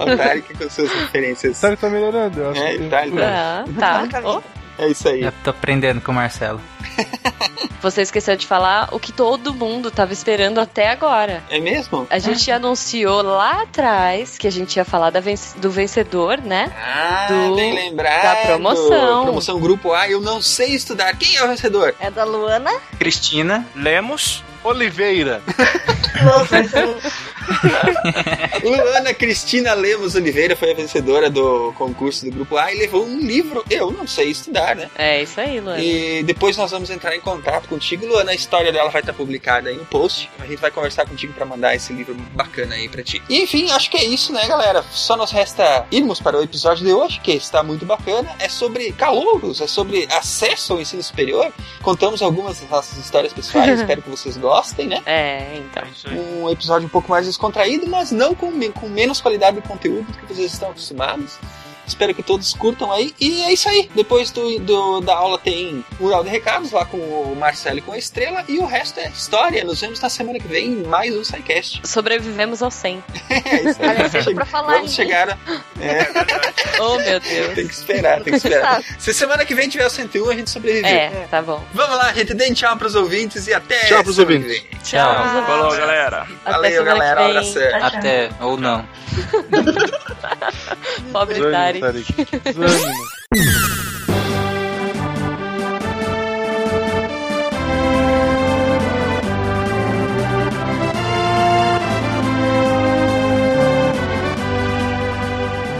O 0.00 0.16
Tarek 0.16 0.54
com 0.56 0.70
suas 0.70 0.90
referências. 0.90 1.56
Sabe 1.56 1.76
que 1.76 1.82
tá 1.82 1.90
melhorando, 1.90 2.40
eu 2.40 2.50
acho 2.50 2.62
É, 2.62 2.76
que... 2.78 2.88
tá, 2.88 3.02
tá. 3.78 4.06
tá, 4.06 4.06
tá. 4.22 4.31
É 4.78 4.88
isso 4.88 5.08
aí. 5.08 5.22
Eu 5.22 5.32
tô 5.44 5.50
aprendendo 5.50 6.00
com 6.00 6.12
o 6.12 6.14
Marcelo. 6.14 6.60
Você 7.82 8.02
esqueceu 8.02 8.36
de 8.36 8.46
falar 8.46 8.88
o 8.92 9.00
que 9.00 9.12
todo 9.12 9.52
mundo 9.52 9.90
tava 9.90 10.12
esperando 10.12 10.60
até 10.60 10.88
agora. 10.90 11.42
É 11.50 11.58
mesmo? 11.58 12.06
A 12.10 12.18
gente 12.18 12.48
anunciou 12.50 13.22
lá 13.22 13.62
atrás 13.62 14.38
que 14.38 14.46
a 14.46 14.52
gente 14.52 14.76
ia 14.76 14.84
falar 14.84 15.10
da 15.10 15.18
venc- 15.18 15.56
do 15.56 15.68
vencedor, 15.70 16.38
né? 16.40 16.72
Ah, 16.80 17.26
Do- 17.28 17.56
bem 17.56 17.74
lembrado. 17.74 18.22
da 18.22 18.36
promoção. 18.46 19.24
Promoção 19.24 19.58
Grupo 19.60 19.92
A, 19.92 20.08
eu 20.08 20.20
não 20.20 20.40
sei 20.40 20.74
estudar. 20.76 21.16
Quem 21.16 21.36
é 21.36 21.44
o 21.44 21.48
vencedor? 21.48 21.94
É 21.98 22.08
da 22.10 22.24
Luana. 22.24 22.70
Cristina, 22.98 23.66
Lemos. 23.74 24.44
Oliveira. 24.64 25.42
Nossa, 26.22 26.56
Luana 28.62 29.14
Cristina 29.14 29.74
Lemos 29.74 30.14
Oliveira 30.14 30.56
foi 30.56 30.72
a 30.72 30.74
vencedora 30.74 31.30
do 31.30 31.72
concurso 31.76 32.24
do 32.24 32.30
Grupo 32.30 32.56
A 32.56 32.72
e 32.72 32.78
levou 32.78 33.04
um 33.04 33.18
livro. 33.18 33.64
Eu 33.70 33.90
não 33.90 34.06
sei 34.06 34.30
estudar, 34.30 34.76
né? 34.76 34.90
É 34.96 35.22
isso 35.22 35.40
aí, 35.40 35.60
Luana. 35.60 35.82
E 35.82 36.22
depois 36.22 36.56
nós 36.56 36.70
vamos 36.70 36.90
entrar 36.90 37.14
em 37.16 37.20
contato 37.20 37.68
contigo, 37.68 38.06
Luana. 38.06 38.32
A 38.32 38.34
história 38.34 38.72
dela 38.72 38.90
vai 38.90 39.00
estar 39.00 39.12
publicada 39.12 39.68
aí 39.68 39.76
no 39.76 39.84
post. 39.84 40.30
A 40.38 40.46
gente 40.46 40.60
vai 40.60 40.70
conversar 40.70 41.06
contigo 41.06 41.32
para 41.32 41.44
mandar 41.44 41.74
esse 41.74 41.92
livro 41.92 42.14
bacana 42.34 42.74
aí 42.74 42.88
pra 42.88 43.02
ti. 43.02 43.22
E, 43.28 43.42
enfim, 43.42 43.70
acho 43.70 43.90
que 43.90 43.96
é 43.96 44.04
isso, 44.04 44.32
né, 44.32 44.46
galera? 44.46 44.84
Só 44.90 45.16
nos 45.16 45.30
resta 45.30 45.86
irmos 45.90 46.20
para 46.20 46.38
o 46.38 46.42
episódio 46.42 46.84
de 46.84 46.92
hoje, 46.92 47.20
que 47.20 47.32
está 47.32 47.62
muito 47.62 47.84
bacana. 47.84 48.34
É 48.38 48.48
sobre 48.48 48.92
calouros, 48.92 49.60
é 49.60 49.66
sobre 49.66 50.06
acesso 50.10 50.74
ao 50.74 50.80
ensino 50.80 51.02
superior. 51.02 51.52
Contamos 51.82 52.22
algumas 52.22 52.60
das 52.60 52.70
nossas 52.70 52.98
histórias 52.98 53.32
pessoais, 53.32 53.80
espero 53.80 54.02
que 54.02 54.10
vocês 54.10 54.36
gostem, 54.36 54.86
né? 54.86 55.02
É, 55.06 55.56
então. 55.58 55.82
Um 56.42 56.50
episódio 56.50 56.86
um 56.86 56.90
pouco 56.90 57.10
mais 57.10 57.26
descontraído, 57.32 57.86
mas 57.86 58.10
não 58.10 58.34
com, 58.34 58.52
com 58.72 58.88
menos 58.88 59.20
qualidade 59.20 59.60
de 59.60 59.66
conteúdo 59.66 60.10
do 60.10 60.18
que 60.18 60.34
vocês 60.34 60.52
estão 60.52 60.70
acostumados. 60.70 61.38
Espero 61.92 62.14
que 62.14 62.22
todos 62.22 62.54
curtam 62.54 62.90
aí. 62.90 63.14
E 63.20 63.42
é 63.42 63.52
isso 63.52 63.68
aí. 63.68 63.90
Depois 63.94 64.30
do, 64.30 64.58
do- 64.60 65.00
da 65.00 65.14
aula 65.14 65.38
tem 65.38 65.84
mural 66.00 66.24
de 66.24 66.30
recados 66.30 66.72
lá 66.72 66.84
com 66.86 66.96
o 66.96 67.36
Marcelo 67.38 67.78
e 67.78 67.82
com 67.82 67.92
a 67.92 67.98
Estrela. 67.98 68.44
E 68.48 68.58
o 68.58 68.64
resto 68.66 68.98
é 69.00 69.08
história. 69.08 69.62
Nos 69.64 69.80
vemos 69.80 70.00
na 70.00 70.08
semana 70.08 70.38
que 70.38 70.48
vem 70.48 70.68
em 70.68 70.82
mais 70.84 71.14
um 71.14 71.22
SciCast. 71.22 71.82
Sobrevivemos 71.84 72.62
ao 72.62 72.70
100. 72.70 73.02
É 73.52 74.06
isso 74.16 74.28
aí. 74.28 74.34
Pra 74.34 74.46
falar 74.46 74.74
Vamos 74.76 74.92
chegar. 74.94 75.30
a- 75.30 75.38
É, 75.80 76.06
Oh, 76.80 76.96
meu 76.98 77.20
Deus. 77.20 77.54
tem 77.54 77.66
que 77.68 77.74
esperar, 77.74 78.16
tem 78.22 78.32
que 78.32 78.36
esperar. 78.36 78.82
Se 78.98 79.12
semana 79.12 79.44
que 79.44 79.54
vem 79.54 79.68
tiver 79.68 79.86
o 79.86 79.90
101, 79.90 80.30
a 80.30 80.34
gente 80.34 80.50
sobreviver. 80.50 80.90
É, 80.90 81.26
tá 81.30 81.42
bom. 81.42 81.62
Vamos 81.74 81.96
lá, 81.96 82.12
gente. 82.14 82.32
Deem 82.34 82.54
tchau 82.54 82.76
pros 82.76 82.94
ouvintes 82.94 83.46
e 83.46 83.52
até. 83.54 83.84
Tchau 83.86 84.02
pros 84.02 84.18
ouvintes. 84.18 84.48
vem. 84.48 84.66
Tchau. 84.82 85.44
Falou, 85.46 85.76
galera. 85.76 86.26
Até 86.44 86.52
Valeu, 86.52 86.84
galera. 86.84 87.16
que 87.16 87.22
vem. 87.22 87.30
abraço. 87.74 87.96
Até, 87.98 88.30
ou 88.40 88.56
não. 88.56 88.86
Pobre 91.12 91.34
Desânimo, 91.34 91.81
Tari. 91.82 92.04
Tarik. 92.04 92.38
Desânimo. 92.44 93.02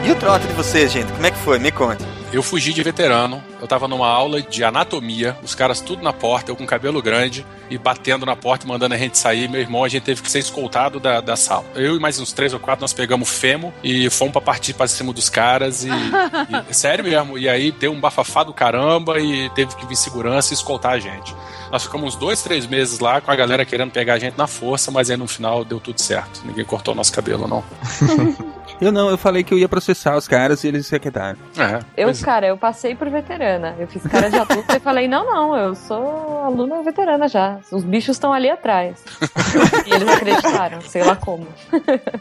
E 0.05 0.11
o 0.11 0.17
trote 0.17 0.49
de 0.49 0.53
vocês, 0.55 0.91
gente? 0.91 1.13
Como 1.13 1.25
é 1.25 1.31
que 1.31 1.39
foi? 1.39 1.61
Me 1.61 1.71
conte. 1.71 2.05
Eu 2.33 2.43
fugi 2.43 2.73
de 2.73 2.83
veterano, 2.83 3.45
eu 3.61 3.69
tava 3.69 3.87
numa 3.87 4.09
aula 4.09 4.43
de 4.43 4.65
anatomia, 4.65 5.37
os 5.43 5.55
caras 5.55 5.81
tudo 5.81 6.03
na 6.03 6.13
porta, 6.13 6.51
eu 6.51 6.57
com 6.57 6.67
cabelo 6.67 7.01
grande 7.01 7.47
e 7.73 7.79
batendo 7.79 8.27
na 8.27 8.37
porta 8.37 8.65
e 8.67 8.69
mandando 8.69 8.95
a 8.95 8.99
gente 8.99 9.17
sair. 9.19 9.49
Meu 9.49 9.61
irmão, 9.61 9.83
a 9.85 9.89
gente 9.89 10.03
teve 10.03 10.21
que 10.23 10.31
ser 10.31 10.39
escoltado 10.41 11.01
da, 11.01 11.21
da 11.21 11.37
sala. 11.37 11.65
Eu 11.75 11.97
e 11.97 12.01
mais 12.01 12.19
uns 12.21 12.33
três 12.33 12.53
ou 12.53 12.61
quatro, 12.61 12.83
nós 12.83 12.93
pegamos 12.93 13.29
femo 13.31 13.73
e 13.83 14.11
fomos 14.11 14.33
pra 14.33 14.41
partir 14.41 14.75
pra 14.75 14.87
cima 14.87 15.13
dos 15.13 15.29
caras 15.29 15.85
e, 15.85 15.89
e- 16.71 16.75
Sério 16.75 17.05
mesmo, 17.05 17.39
e 17.39 17.49
aí 17.49 17.71
deu 17.71 17.93
um 17.93 18.01
bafafá 18.01 18.43
do 18.43 18.53
caramba 18.53 19.21
e 19.21 19.49
teve 19.51 19.75
que 19.77 19.87
vir 19.87 19.97
segurança 19.97 20.53
e 20.53 20.57
escoltar 20.57 20.93
a 20.93 20.99
gente. 20.99 21.35
Nós 21.71 21.85
ficamos 21.85 22.15
uns 22.15 22.17
dois, 22.21 22.43
três 22.43 22.67
meses 22.67 22.99
lá 22.99 23.21
com 23.21 23.31
a 23.31 23.37
galera 23.37 23.65
querendo 23.65 23.91
pegar 23.91 24.15
a 24.15 24.19
gente 24.19 24.37
na 24.37 24.47
força, 24.47 24.91
mas 24.91 25.11
aí 25.11 25.17
no 25.17 25.27
final 25.27 25.65
deu 25.65 25.81
tudo 25.81 26.01
certo. 26.01 26.43
Ninguém 26.45 26.65
cortou 26.65 26.95
nosso 26.95 27.13
cabelo, 27.13 27.47
não. 27.49 27.65
Eu 28.83 28.93
não, 28.93 29.09
eu 29.09 29.17
falei 29.17 29.45
que 29.45 29.55
eu 29.55 29.59
ia 29.59 29.69
processar 29.69 30.17
os 30.17 30.27
caras 30.27 30.65
e 30.65 30.69
eles 30.69 30.87
se 30.87 30.95
aquietaram. 30.97 31.39
É, 31.57 31.81
Eu, 31.97 32.09
é. 32.09 32.15
cara, 32.15 32.47
eu 32.49 32.57
passei 32.57 32.95
por 32.95 33.09
veterana. 33.09 33.75
Eu 33.79 33.87
fiz 33.87 34.03
cara 34.03 34.29
de 34.29 34.37
adulta 34.37 34.77
e 34.77 34.81
falei, 34.81 35.07
não, 35.07 35.25
não, 35.25 35.57
eu 35.57 35.75
sou 35.75 36.43
aluna 36.45 36.83
veterana 36.83 37.29
já. 37.29 37.59
Os 37.71 37.85
bichos 37.85 38.17
estão 38.17 38.33
ali 38.33 38.51
atrás. 38.51 39.05
e 39.87 39.95
eles 39.95 40.09
acreditaram, 40.09 40.81
sei 40.81 41.05
lá 41.05 41.15
como. 41.15 41.47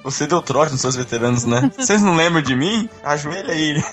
Você 0.03 0.27
deu 0.27 0.41
trote 0.41 0.71
nos 0.71 0.81
seus 0.81 0.95
veteranos, 0.95 1.45
né? 1.45 1.71
Vocês 1.77 2.01
não 2.01 2.15
lembram 2.15 2.41
de 2.41 2.55
mim? 2.55 2.87
Ajoelha 3.03 3.53
aí. 3.53 3.83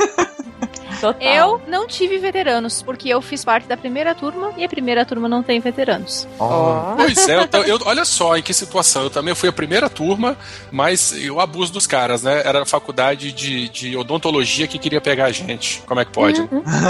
Total. 1.00 1.23
Eu 1.23 1.61
não 1.69 1.87
tive 1.87 2.19
veteranos, 2.19 2.83
porque 2.83 3.09
eu 3.09 3.21
fiz 3.23 3.45
parte 3.45 3.67
da 3.69 3.76
primeira 3.76 4.14
turma 4.14 4.52
e 4.57 4.64
a 4.64 4.69
primeira 4.69 5.05
turma 5.05 5.28
não 5.28 5.43
tem 5.43 5.61
veteranos. 5.61 6.26
Ó. 6.38 6.95
Pois 6.97 7.28
é, 7.28 7.37
eu, 7.55 7.62
eu- 7.64 7.78
olha 7.87 8.05
só 8.05 8.37
em 8.37 8.43
que 8.43 8.52
situação. 8.52 9.02
Eu 9.05 9.11
também 9.11 9.35
fui 9.35 9.49
a 9.49 9.52
primeira 9.52 9.88
turma, 9.88 10.37
mas 10.71 11.12
eu 11.23 11.40
abuso 11.40 11.73
dos 11.73 11.87
caras, 11.87 12.23
né? 12.23 12.43
Era 12.45 12.62
a 12.62 12.67
faculdade 12.67 13.33
de, 13.33 13.69
de 13.69 13.97
odontologia 13.97 14.67
que 14.67 14.78
queria 14.78 15.00
pegar 15.00 15.26
a 15.26 15.33
gente. 15.33 15.83
Como 15.87 16.00
é 16.00 16.05
que 16.05 16.12
pode? 16.12 16.49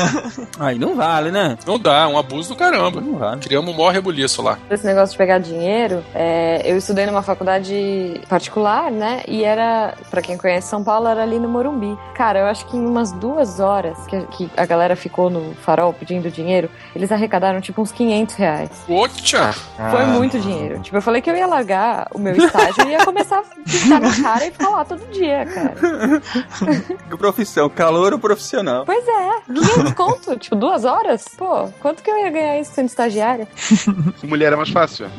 Aí 0.59 0.79
não 0.79 0.95
vale, 0.97 1.31
né? 1.31 1.59
Não 1.67 1.79
dá, 1.79 2.09
um 2.09 2.19
abuso 2.19 2.50
do 2.50 2.57
caramba. 2.57 3.00
Não 3.00 3.19
vale. 3.19 3.41
Criamos 3.41 3.73
um 3.73 3.77
maior 3.77 3.93
rebuliço 3.93 4.43
lá. 4.43 4.59
Esse 4.71 4.87
negócio 4.87 5.12
de 5.12 5.19
pegar 5.19 5.38
dinheiro, 5.38 6.05
é, 6.15 6.62
eu 6.65 6.77
estudei 6.77 7.07
numa 7.07 7.23
faculdade 7.23 8.21
particular, 8.29 8.91
né? 8.91 9.23
E 9.29 9.45
era, 9.45 9.95
pra 10.11 10.23
quem 10.23 10.37
conhece 10.37 10.69
São 10.69 10.83
Paulo, 10.83 11.09
era 11.09 11.23
ali 11.23 11.38
no 11.38 11.49
Morumbi. 11.49 11.97
Cara, 12.15 12.41
eu 12.41 12.47
acho 12.47 12.67
que 12.67 12.77
em 12.77 12.85
umas 12.87 13.12
duas 13.12 13.61
horas 13.61 13.98
que, 14.07 14.17
a- 14.17 14.23
que 14.26 14.50
a 14.57 14.67
galera 14.67 14.95
ficou 14.97 15.28
no 15.31 15.55
farol 15.57 15.93
pedindo 15.93 16.31
dinheiro, 16.31 16.71
eles 16.95 17.11
arrecadaram 17.12 17.61
tipo 17.61 17.81
uns 17.83 17.93
500 17.93 18.35
reais. 18.37 18.71
Poxa! 18.87 19.52
Foi 19.90 20.05
muito 20.07 20.38
dinheiro. 20.38 20.81
Tipo, 20.81 20.97
eu 20.99 21.02
falei 21.02 21.21
que 21.23 21.31
eu 21.31 21.37
ia 21.37 21.47
largar 21.47 22.09
o 22.14 22.19
meu 22.19 22.35
estágio 22.37 22.87
e 22.87 22.90
ia 22.90 23.05
começar 23.05 23.38
a 23.38 23.43
pintar 23.43 24.00
na 24.00 24.23
cara 24.23 24.47
e 24.47 24.50
ficar 24.50 24.69
lá 24.69 24.85
todo 24.85 25.00
dia, 25.12 25.47
cara. 25.47 25.75
Que 27.09 27.17
profissão, 27.19 27.69
calor 27.69 28.12
ou 28.12 28.19
profissional? 28.19 28.85
Pois 28.85 29.05
é, 29.07 29.40
500 29.52 29.93
conto, 29.95 30.37
tipo, 30.38 30.57
duas 30.57 30.85
horas? 30.85 31.25
Pô, 31.37 31.69
quanto 31.81 32.02
que 32.02 32.11
eu 32.11 32.19
ia 32.19 32.31
ganhar 32.31 32.61
isso 32.61 32.73
sendo 32.73 32.87
estagiária? 32.87 33.47
Mulher 34.23 34.52
é 34.52 34.57
mais 34.57 34.71
fácil. 34.71 35.07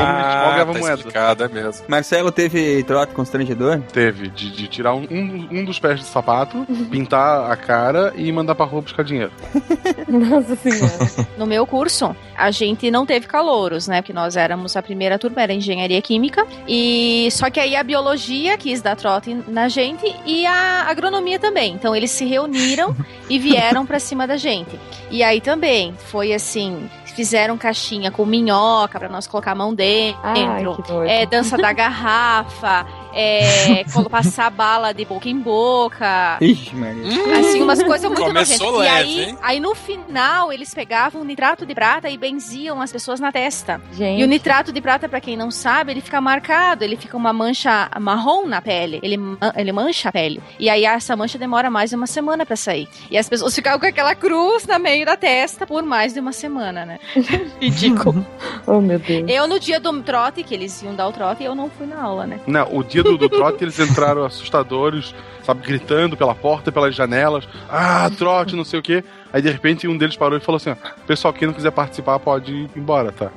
Ah, 0.00 0.64
tá 0.64 0.64
moeda. 0.78 0.94
explicado, 0.94 1.44
é 1.44 1.48
mesmo. 1.48 1.84
Marcelo 1.88 2.30
teve 2.32 2.82
trote 2.84 3.12
constrangedor? 3.14 3.80
Teve 3.92 4.28
de, 4.28 4.50
de 4.50 4.68
tirar 4.68 4.94
um, 4.94 5.06
um, 5.10 5.48
um 5.50 5.64
dos 5.64 5.78
pés 5.78 6.00
do 6.00 6.06
sapato, 6.06 6.66
pintar 6.90 7.50
a 7.50 7.56
cara 7.56 7.77
e 8.16 8.30
mandar 8.32 8.54
pra 8.54 8.66
rua 8.66 8.82
buscar 8.82 9.02
dinheiro. 9.02 9.32
Nossa 10.08 10.56
senhora. 10.56 11.28
No 11.36 11.46
meu 11.46 11.66
curso, 11.66 12.14
a 12.36 12.50
gente 12.50 12.90
não 12.90 13.04
teve 13.04 13.26
calouros, 13.26 13.88
né? 13.88 14.00
Porque 14.00 14.12
nós 14.12 14.36
éramos 14.36 14.76
a 14.76 14.82
primeira 14.82 15.18
turma, 15.18 15.42
era 15.42 15.52
engenharia 15.52 16.00
química. 16.00 16.46
E 16.66 17.28
só 17.30 17.50
que 17.50 17.60
aí 17.60 17.76
a 17.76 17.82
biologia 17.82 18.56
quis 18.56 18.82
dar 18.82 18.96
trote 18.96 19.34
na 19.46 19.68
gente 19.68 20.14
e 20.24 20.46
a 20.46 20.84
agronomia 20.88 21.38
também. 21.38 21.74
Então 21.74 21.94
eles 21.94 22.10
se 22.10 22.24
reuniram 22.24 22.94
e 23.28 23.38
vieram 23.38 23.84
pra 23.86 23.98
cima 23.98 24.26
da 24.26 24.36
gente. 24.36 24.78
E 25.10 25.22
aí 25.22 25.40
também 25.40 25.94
foi 26.06 26.32
assim, 26.32 26.88
fizeram 27.18 27.58
caixinha 27.58 28.12
com 28.12 28.24
minhoca 28.24 28.96
pra 28.98 29.08
nós 29.08 29.26
colocar 29.26 29.50
a 29.50 29.54
mão 29.54 29.74
dentro. 29.74 30.20
Ai, 30.22 30.64
que 30.76 30.82
doido. 30.82 31.10
É, 31.10 31.26
dança 31.26 31.56
da 31.56 31.72
garrafa, 31.72 32.86
é, 33.12 33.84
passar 34.10 34.50
bala 34.50 34.92
de 34.92 35.04
boca 35.04 35.28
em 35.28 35.38
boca. 35.38 36.38
Ixi, 36.40 36.74
Maria. 36.74 37.38
Assim, 37.38 37.62
umas 37.62 37.82
coisas 37.82 38.10
muito 38.10 38.22
Começou 38.24 38.72
nojentas. 38.72 38.94
leve, 38.94 39.10
e 39.10 39.20
aí, 39.20 39.28
hein? 39.30 39.38
aí 39.42 39.60
no 39.60 39.74
final 39.74 40.52
eles 40.52 40.72
pegavam 40.74 41.24
nitrato 41.24 41.66
de 41.66 41.74
prata 41.74 42.08
e 42.08 42.16
benziam 42.16 42.80
as 42.80 42.92
pessoas 42.92 43.20
na 43.20 43.32
testa. 43.32 43.80
Gente. 43.92 44.20
E 44.20 44.24
o 44.24 44.26
nitrato 44.26 44.72
de 44.72 44.80
prata, 44.80 45.08
pra 45.08 45.20
quem 45.20 45.36
não 45.36 45.50
sabe, 45.50 45.92
ele 45.92 46.00
fica 46.00 46.20
marcado, 46.20 46.84
ele 46.84 46.96
fica 46.96 47.16
uma 47.16 47.32
mancha 47.32 47.88
marrom 48.00 48.46
na 48.46 48.60
pele. 48.60 49.00
Ele, 49.02 49.18
ele 49.56 49.72
mancha 49.72 50.08
a 50.08 50.12
pele. 50.12 50.40
E 50.58 50.68
aí 50.70 50.84
essa 50.84 51.16
mancha 51.16 51.38
demora 51.38 51.70
mais 51.70 51.90
de 51.90 51.96
uma 51.96 52.06
semana 52.06 52.44
pra 52.46 52.56
sair. 52.56 52.88
E 53.10 53.18
as 53.18 53.28
pessoas 53.28 53.54
ficavam 53.56 53.78
com 53.78 53.86
aquela 53.86 54.14
cruz 54.14 54.66
no 54.66 54.78
meio 54.78 55.04
da 55.04 55.16
testa 55.16 55.66
por 55.66 55.82
mais 55.82 56.12
de 56.12 56.20
uma 56.20 56.32
semana, 56.32 56.84
né? 56.84 56.98
Ridículo. 57.60 58.24
Oh, 58.66 58.80
meu 58.80 58.98
Deus. 58.98 59.28
Eu 59.28 59.46
no 59.46 59.58
dia 59.58 59.80
do 59.80 59.98
trote, 60.02 60.42
que 60.42 60.54
eles 60.54 60.80
iam 60.82 60.94
dar 60.94 61.08
o 61.08 61.12
trote, 61.12 61.42
eu 61.42 61.54
não 61.54 61.68
fui 61.70 61.86
na 61.86 62.00
aula, 62.00 62.26
né? 62.26 62.38
Não, 62.46 62.76
o 62.76 62.84
dia 62.84 62.97
do, 63.02 63.16
do 63.16 63.28
trote 63.28 63.64
eles 63.64 63.78
entraram 63.78 64.24
assustadores, 64.24 65.14
sabe, 65.44 65.66
gritando 65.66 66.16
pela 66.16 66.34
porta, 66.34 66.70
pelas 66.70 66.94
janelas. 66.94 67.48
Ah, 67.70 68.10
trote, 68.16 68.54
não 68.54 68.64
sei 68.64 68.80
o 68.80 68.82
quê. 68.82 69.04
Aí 69.32 69.42
de 69.42 69.50
repente 69.50 69.86
um 69.86 69.96
deles 69.96 70.16
parou 70.16 70.38
e 70.38 70.40
falou 70.40 70.56
assim: 70.56 70.70
ó, 70.70 70.76
pessoal, 71.06 71.34
quem 71.34 71.46
não 71.46 71.54
quiser 71.54 71.70
participar 71.70 72.18
pode 72.18 72.52
ir 72.52 72.70
embora, 72.74 73.12
tá? 73.12 73.30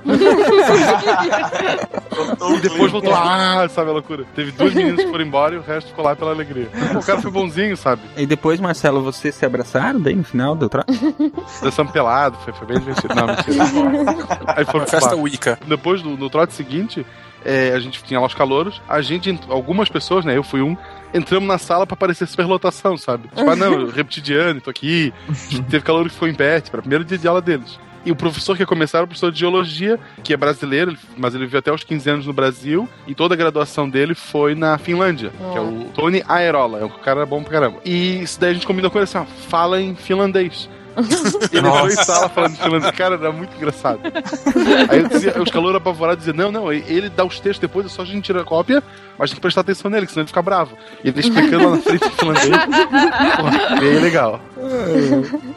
E 2.56 2.62
depois 2.62 2.91
voltou, 2.91 3.13
ah, 3.13 3.68
sabe 3.70 3.89
a 3.89 3.94
loucura. 3.94 4.25
Teve 4.36 4.51
dois 4.51 4.74
meninos 4.74 5.03
que 5.03 5.10
foram 5.10 5.25
embora 5.25 5.56
e 5.56 5.58
o 5.58 5.62
resto 5.62 5.88
ficou 5.89 6.06
lá 6.06 6.15
pela 6.15 6.32
alegria. 6.32 6.70
O 6.96 7.03
cara 7.03 7.22
foi 7.22 7.32
bonzinho, 7.32 7.75
sabe? 7.75 8.01
E 8.15 8.25
depois, 8.25 8.60
Marcelo, 8.60 9.01
vocês 9.01 9.36
se 9.36 9.46
abraçaram 9.46 10.00
daí 10.00 10.15
no 10.15 10.24
final 10.24 10.56
do 10.56 10.70
trote? 10.70 10.91
Dançando 11.62 11.91
pelado, 11.91 12.38
foi, 12.44 12.53
foi 12.53 12.68
bem 12.68 12.80
divertido. 12.80 13.13
Não, 13.13 13.27
mentira. 13.27 13.63
Aí 14.56 14.65
foram 14.65 14.88
Festa. 14.88 15.15
Wicca. 15.15 15.60
Depois 15.68 16.01
do 16.01 16.12
no 16.18 16.30
trote 16.30 16.53
seguinte, 16.53 17.06
é, 17.45 17.74
a 17.74 17.79
gente 17.79 18.03
tinha 18.03 18.19
lá 18.19 18.25
os 18.27 18.33
calouros, 18.33 18.81
a 18.88 19.01
gente, 19.01 19.29
ent- 19.29 19.50
algumas 19.50 19.89
pessoas, 19.89 20.24
né? 20.25 20.36
Eu 20.38 20.43
fui 20.43 20.62
um, 20.62 20.75
entramos 21.13 21.48
na 21.48 21.57
sala 21.57 21.86
pra 21.88 21.95
parecer 21.98 22.27
superlotação, 22.27 22.98
sabe? 22.98 23.27
Tipo, 23.29 23.50
ah, 23.50 23.55
não, 23.55 23.74
eu 23.81 23.89
repeti 23.89 24.21
de 24.21 24.33
ano, 24.33 24.62
tô 24.62 24.69
aqui. 24.69 25.13
Teve 25.69 25.81
calor 25.81 26.05
que 26.07 26.13
ficou 26.13 26.27
em 26.27 26.33
pé, 26.36 26.62
tipo, 26.62 26.77
o 26.77 26.81
primeiro 26.81 27.03
dia 27.05 27.17
de 27.17 27.27
aula 27.27 27.41
deles. 27.41 27.79
E 28.03 28.12
o 28.12 28.15
professor 28.15 28.55
que 28.55 28.63
ia 28.63 28.67
começar 28.67 28.98
era 28.98 29.05
o 29.05 29.07
professor 29.07 29.31
de 29.31 29.39
geologia, 29.39 30.00
que 30.24 30.33
é 30.33 30.38
brasileiro, 30.38 30.98
mas 31.15 31.36
ele 31.36 31.45
viveu 31.45 31.60
até 31.60 31.71
os 31.71 31.83
15 31.83 32.10
anos 32.10 32.25
no 32.25 32.33
Brasil, 32.33 32.89
e 33.05 33.13
toda 33.13 33.36
a 33.36 33.38
graduação 33.38 33.88
dele 33.88 34.15
foi 34.15 34.55
na 34.55 34.75
Finlândia, 34.79 35.29
que 35.29 35.57
é 35.57 35.62
o 35.62 35.83
Tony 35.93 36.24
Aerola, 36.27 36.79
é 36.79 36.86
um 36.86 36.89
cara 36.89 37.27
bom 37.27 37.43
pra 37.43 37.51
caramba. 37.53 37.77
E 37.86 38.24
isso 38.24 38.39
daí 38.39 38.50
a 38.50 38.53
gente 38.55 38.65
combinou 38.65 38.89
com 38.89 38.98
ele 38.98 39.03
assim, 39.03 39.19
ó, 39.19 39.25
fala 39.25 39.79
em 39.79 39.93
finlandês. 39.93 40.67
Ele 41.51 41.67
entrou 41.67 41.88
em 41.88 41.95
sala 41.95 42.29
falando, 42.29 42.55
chamando, 42.57 42.93
cara, 42.93 43.15
era 43.15 43.31
muito 43.31 43.55
engraçado. 43.55 44.00
Aí 44.89 45.00
eu 45.00 45.07
dizia, 45.07 45.41
os 45.41 45.50
calouros 45.50 45.77
apavorados 45.77 46.25
diziam, 46.25 46.51
não, 46.51 46.51
não, 46.51 46.74
ele 46.74 47.10
dá 47.10 47.24
os 47.24 47.39
textos 47.39 47.60
depois, 47.60 47.86
é 47.86 47.89
só 47.89 48.01
a 48.01 48.05
gente 48.05 48.25
tirar 48.25 48.41
a 48.41 48.45
cópia, 48.45 48.83
mas 49.17 49.29
tem 49.29 49.36
que 49.36 49.41
prestar 49.41 49.62
atenção 49.62 49.89
nele, 49.89 50.05
que 50.05 50.12
senão 50.12 50.24
ele 50.24 50.27
fica 50.27 50.41
bravo. 50.41 50.77
E 51.03 51.10
ele 51.10 51.19
explicando 51.19 51.69
lá 51.69 51.75
na 51.77 51.81
frente 51.81 52.05
em 52.07 52.12
finlandês. 52.12 52.57
Porra, 53.38 53.79
bem 53.79 54.00
legal. 54.00 54.41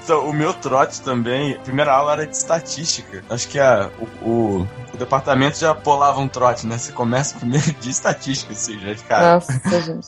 Então, 0.02 0.28
o 0.28 0.32
meu 0.32 0.52
trote 0.54 1.00
também, 1.02 1.54
a 1.54 1.58
primeira 1.58 1.92
aula 1.92 2.12
era 2.12 2.26
de 2.26 2.36
estatística. 2.36 3.24
Acho 3.28 3.48
que 3.48 3.58
a, 3.58 3.90
o, 4.22 4.28
o, 4.28 4.68
o 4.92 4.96
departamento 4.96 5.58
já 5.58 5.74
pulava 5.74 6.20
um 6.20 6.28
trote, 6.28 6.66
né? 6.66 6.78
Você 6.78 6.92
começa 6.92 7.38
primeiro 7.38 7.72
de 7.80 7.90
estatística, 7.90 8.52
assim, 8.52 8.78
já 8.78 8.92
de 8.92 9.02
cara. 9.04 9.34
Nossa, 9.34 9.80
gente. 9.80 10.06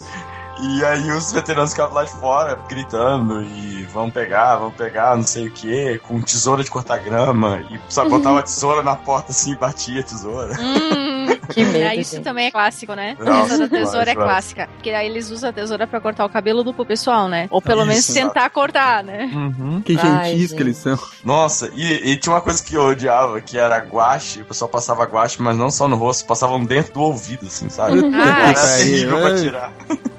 E 0.59 0.85
aí 0.85 1.11
os 1.11 1.33
veteranos 1.33 1.73
ficavam 1.73 1.95
lá 1.95 2.05
de 2.05 2.13
fora 2.13 2.59
gritando 2.69 3.43
e 3.43 3.85
vão 3.85 4.11
pegar, 4.11 4.57
vão 4.57 4.71
pegar, 4.71 5.15
não 5.17 5.23
sei 5.23 5.49
o 5.49 5.51
que, 5.51 5.99
com 5.99 6.21
tesoura 6.21 6.65
de 6.65 6.71
cortar 6.71 6.99
grama. 6.99 7.63
E 7.71 7.79
só 7.89 8.09
botava 8.09 8.41
a 8.41 8.43
tesoura 8.43 8.83
na 8.83 8.97
porta 8.97 9.33
assim 9.33 9.53
e 9.53 9.57
batia 9.57 10.01
a 10.01 10.05
tesoura. 10.05 10.55
Hum, 10.59 11.16
Que 11.53 11.65
medo, 11.65 12.01
isso 12.01 12.17
gente. 12.17 12.25
também 12.25 12.47
é 12.47 12.51
clássico, 12.51 12.95
né? 12.95 13.17
Nossa, 13.19 13.59
da 13.59 13.69
tesoura 13.69 14.11
é 14.11 14.15
clássica. 14.15 14.69
Porque 14.75 14.91
aí 14.91 15.07
eles 15.07 15.31
usam 15.31 15.51
a 15.51 15.53
tesoura 15.53 15.87
pra 15.87 16.01
cortar 16.01 16.25
o 16.25 16.29
cabelo 16.29 16.63
do 16.65 16.73
pro 16.75 16.85
pessoal, 16.85 17.29
né? 17.29 17.47
Ou 17.51 17.61
pelo 17.63 17.85
menos 17.85 18.01
Isso, 18.09 18.15
tentar 18.15 18.49
cortar, 18.51 19.03
né? 19.05 19.31
Uhum. 19.33 19.81
Que 19.83 19.97
Ai, 19.99 20.31
gentis 20.31 20.41
gente. 20.51 20.55
que 20.57 20.63
eles 20.63 20.77
são. 20.77 20.99
Nossa, 21.25 21.71
e, 21.75 22.11
e 22.13 22.17
tinha 22.17 22.35
uma 22.35 22.41
coisa 22.41 22.63
que 22.63 22.75
eu 22.75 22.83
odiava, 22.83 23.41
que 23.41 23.59
era 23.59 23.79
guache. 23.79 24.43
O 24.43 24.45
pessoal 24.45 24.69
passava 24.69 25.05
guache, 25.05 25.41
mas 25.41 25.57
não 25.57 25.71
só 25.71 25.87
no 25.89 25.97
rosto, 25.97 26.27
passavam 26.27 26.65
dentro 26.65 26.93
do 26.95 27.01
ouvido, 27.03 27.47
assim, 27.47 27.69
sabe? 27.69 28.01
Ah, 28.15 28.49
Era 28.49 28.53
isso 28.53 28.67
aí, 28.67 28.85
terrível 28.91 29.21
pra 29.21 29.37
tirar. 29.37 29.73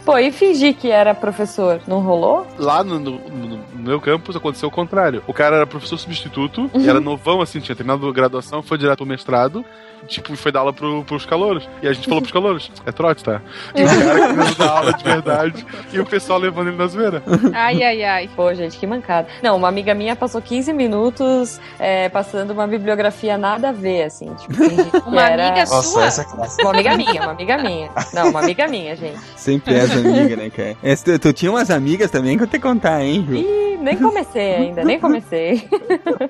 Pô, 0.05 0.17
e 0.17 0.31
fingir 0.31 0.73
que 0.75 0.89
era 0.89 1.13
professor? 1.13 1.81
Não 1.85 1.99
rolou? 1.99 2.47
Lá 2.57 2.81
no, 2.83 2.97
no- 2.97 3.19
no- 3.29 3.57
meu 3.75 3.99
campus 4.01 4.35
aconteceu 4.35 4.69
o 4.69 4.71
contrário. 4.71 5.21
O 5.27 5.33
cara 5.33 5.57
era 5.57 5.67
professor 5.67 5.97
substituto, 5.97 6.69
e 6.73 6.87
era 6.89 6.99
novão, 7.01 7.41
assim, 7.41 7.59
tinha 7.59 7.75
terminado 7.75 8.07
a 8.07 8.11
graduação, 8.13 8.61
foi 8.63 8.77
direto 8.77 8.97
pro 8.99 9.05
mestrado, 9.05 9.65
tipo, 10.07 10.35
foi 10.37 10.51
dar 10.51 10.59
aula 10.61 10.71
pro, 10.73 11.03
pros 11.17 11.25
calouros. 11.25 11.69
E 11.81 11.87
a 11.87 11.93
gente 11.93 12.07
falou 12.07 12.21
pros 12.21 12.31
calouros, 12.31 12.71
é 12.85 12.91
trote, 12.91 13.23
tá? 13.23 13.41
E 13.75 13.83
o 13.83 13.87
cara 13.87 14.27
querendo 14.27 14.57
dar 14.57 14.69
aula 14.69 14.93
de 14.93 15.03
verdade, 15.03 15.65
e 15.91 15.99
o 15.99 16.05
pessoal 16.05 16.39
levando 16.39 16.67
ele 16.67 16.77
na 16.77 16.87
zoeira. 16.87 17.23
Ai, 17.53 17.83
ai, 17.83 18.03
ai. 18.03 18.29
Pô, 18.35 18.53
gente, 18.53 18.77
que 18.77 18.87
mancada. 18.87 19.27
Não, 19.41 19.55
uma 19.57 19.67
amiga 19.67 19.93
minha 19.93 20.15
passou 20.15 20.41
15 20.41 20.73
minutos 20.73 21.59
é, 21.79 22.09
passando 22.09 22.51
uma 22.51 22.67
bibliografia 22.67 23.37
nada 23.37 23.69
a 23.69 23.71
ver, 23.71 24.03
assim. 24.03 24.33
Tipo, 24.35 24.57
Uma 25.07 25.29
era... 25.29 25.47
amiga 25.47 25.61
Nossa, 25.61 25.89
sua? 25.89 26.05
essa 26.05 26.21
é 26.21 26.25
clássica. 26.25 26.63
Uma 26.63 26.71
amiga 26.71 26.97
minha, 26.97 27.21
uma 27.21 27.31
amiga 27.31 27.57
minha. 27.57 27.91
Não, 28.13 28.29
uma 28.29 28.41
amiga 28.41 28.67
minha, 28.67 28.95
gente. 28.95 29.19
Sempre 29.35 29.75
é 29.75 29.81
as 29.81 29.91
amigas, 29.91 30.37
né, 30.37 30.49
cara? 30.49 30.77
Essa, 30.83 31.03
tu, 31.03 31.19
tu 31.19 31.33
tinha 31.33 31.51
umas 31.51 31.69
amigas 31.69 32.11
também 32.11 32.37
que 32.37 32.43
eu 32.43 32.47
te 32.47 32.59
contar, 32.59 33.03
hein, 33.03 33.25
Ju? 33.27 33.35
Ih, 33.35 33.77
nem 33.79 33.97
comecei 33.97 34.55
ainda, 34.55 34.83
nem 34.83 34.99
comecei. 34.99 35.67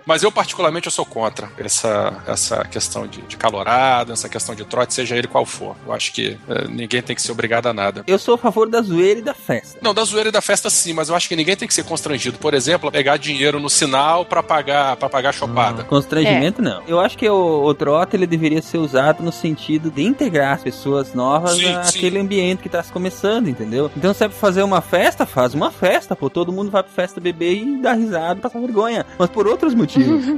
Mas 0.05 0.23
eu, 0.23 0.31
particularmente, 0.31 0.87
eu 0.87 0.91
sou 0.91 1.05
contra 1.05 1.49
essa, 1.57 2.13
essa 2.27 2.63
questão 2.65 3.07
de, 3.07 3.21
de 3.21 3.37
calorada, 3.37 4.13
essa 4.13 4.29
questão 4.29 4.53
de 4.53 4.65
trote, 4.65 4.76
seja 4.85 5.15
ele 5.15 5.27
qual 5.27 5.45
for. 5.45 5.75
Eu 5.85 5.93
acho 5.93 6.11
que 6.13 6.37
eh, 6.49 6.67
ninguém 6.69 7.01
tem 7.01 7.15
que 7.15 7.21
ser 7.21 7.31
obrigado 7.31 7.67
a 7.67 7.73
nada. 7.73 8.03
Eu 8.07 8.19
sou 8.19 8.35
a 8.35 8.37
favor 8.37 8.69
da 8.69 8.81
zoeira 8.81 9.19
e 9.19 9.23
da 9.23 9.33
festa. 9.33 9.79
Não, 9.81 9.93
da 9.93 10.03
zoeira 10.03 10.29
e 10.29 10.31
da 10.31 10.41
festa 10.41 10.69
sim, 10.69 10.93
mas 10.93 11.09
eu 11.09 11.15
acho 11.15 11.27
que 11.27 11.35
ninguém 11.35 11.55
tem 11.55 11.67
que 11.67 11.73
ser 11.73 11.83
constrangido. 11.83 12.37
Por 12.37 12.53
exemplo, 12.53 12.91
pegar 12.91 13.17
dinheiro 13.17 13.59
no 13.59 13.69
sinal 13.69 14.25
pra 14.25 14.41
pagar 14.43 14.95
para 14.97 15.09
pagar 15.09 15.29
a 15.29 15.33
chopada. 15.33 15.83
Constrangimento, 15.83 16.61
não. 16.61 16.81
Eu 16.87 16.99
acho 16.99 17.17
que 17.17 17.27
o, 17.29 17.63
o 17.63 17.73
trote 17.73 18.15
ele 18.15 18.27
deveria 18.27 18.61
ser 18.61 18.77
usado 18.77 19.23
no 19.23 19.31
sentido 19.31 19.89
de 19.89 20.03
integrar 20.03 20.55
as 20.55 20.63
pessoas 20.63 21.13
novas 21.13 21.51
Sim, 21.53 21.61
sim. 21.83 21.97
àquele 21.97 22.19
ambiente 22.19 22.61
que 22.61 22.69
tá 22.69 22.81
se 22.83 22.91
começando, 22.91 23.47
entendeu? 23.49 23.91
Então, 23.95 24.13
se 24.13 24.23
é 24.23 24.27
pra 24.27 24.37
fazer 24.37 24.63
uma 24.63 24.81
festa, 24.81 25.25
faz 25.25 25.53
uma 25.53 25.71
festa, 25.71 26.15
pô. 26.15 26.29
Todo 26.29 26.51
mundo 26.51 26.69
vai 26.71 26.83
pra 26.83 26.91
festa 26.91 27.19
beber 27.19 27.55
e 27.55 27.81
dar 27.81 27.93
risada, 27.93 28.39
passar 28.39 28.59
vergonha. 28.59 29.05
Mas 29.17 29.29
por 29.29 29.47
outros 29.47 29.73
motivos. 29.73 30.23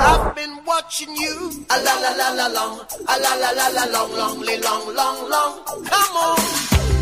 I've 0.00 0.34
been 0.34 0.58
watching 0.78 1.14
you. 1.16 1.66
A 1.70 1.76
la 1.82 1.94
la 2.02 2.10
la 2.20 2.28
la 2.38 2.46
long. 2.48 2.78
A 3.08 3.14
la 3.18 3.32
la 3.42 3.50
la 3.58 3.66
la 3.68 3.84
long, 3.94 4.10
longly 4.20 4.56
long, 4.62 4.94
long, 4.94 5.28
long. 5.28 5.52
Come 5.90 6.16
on. 6.16 6.97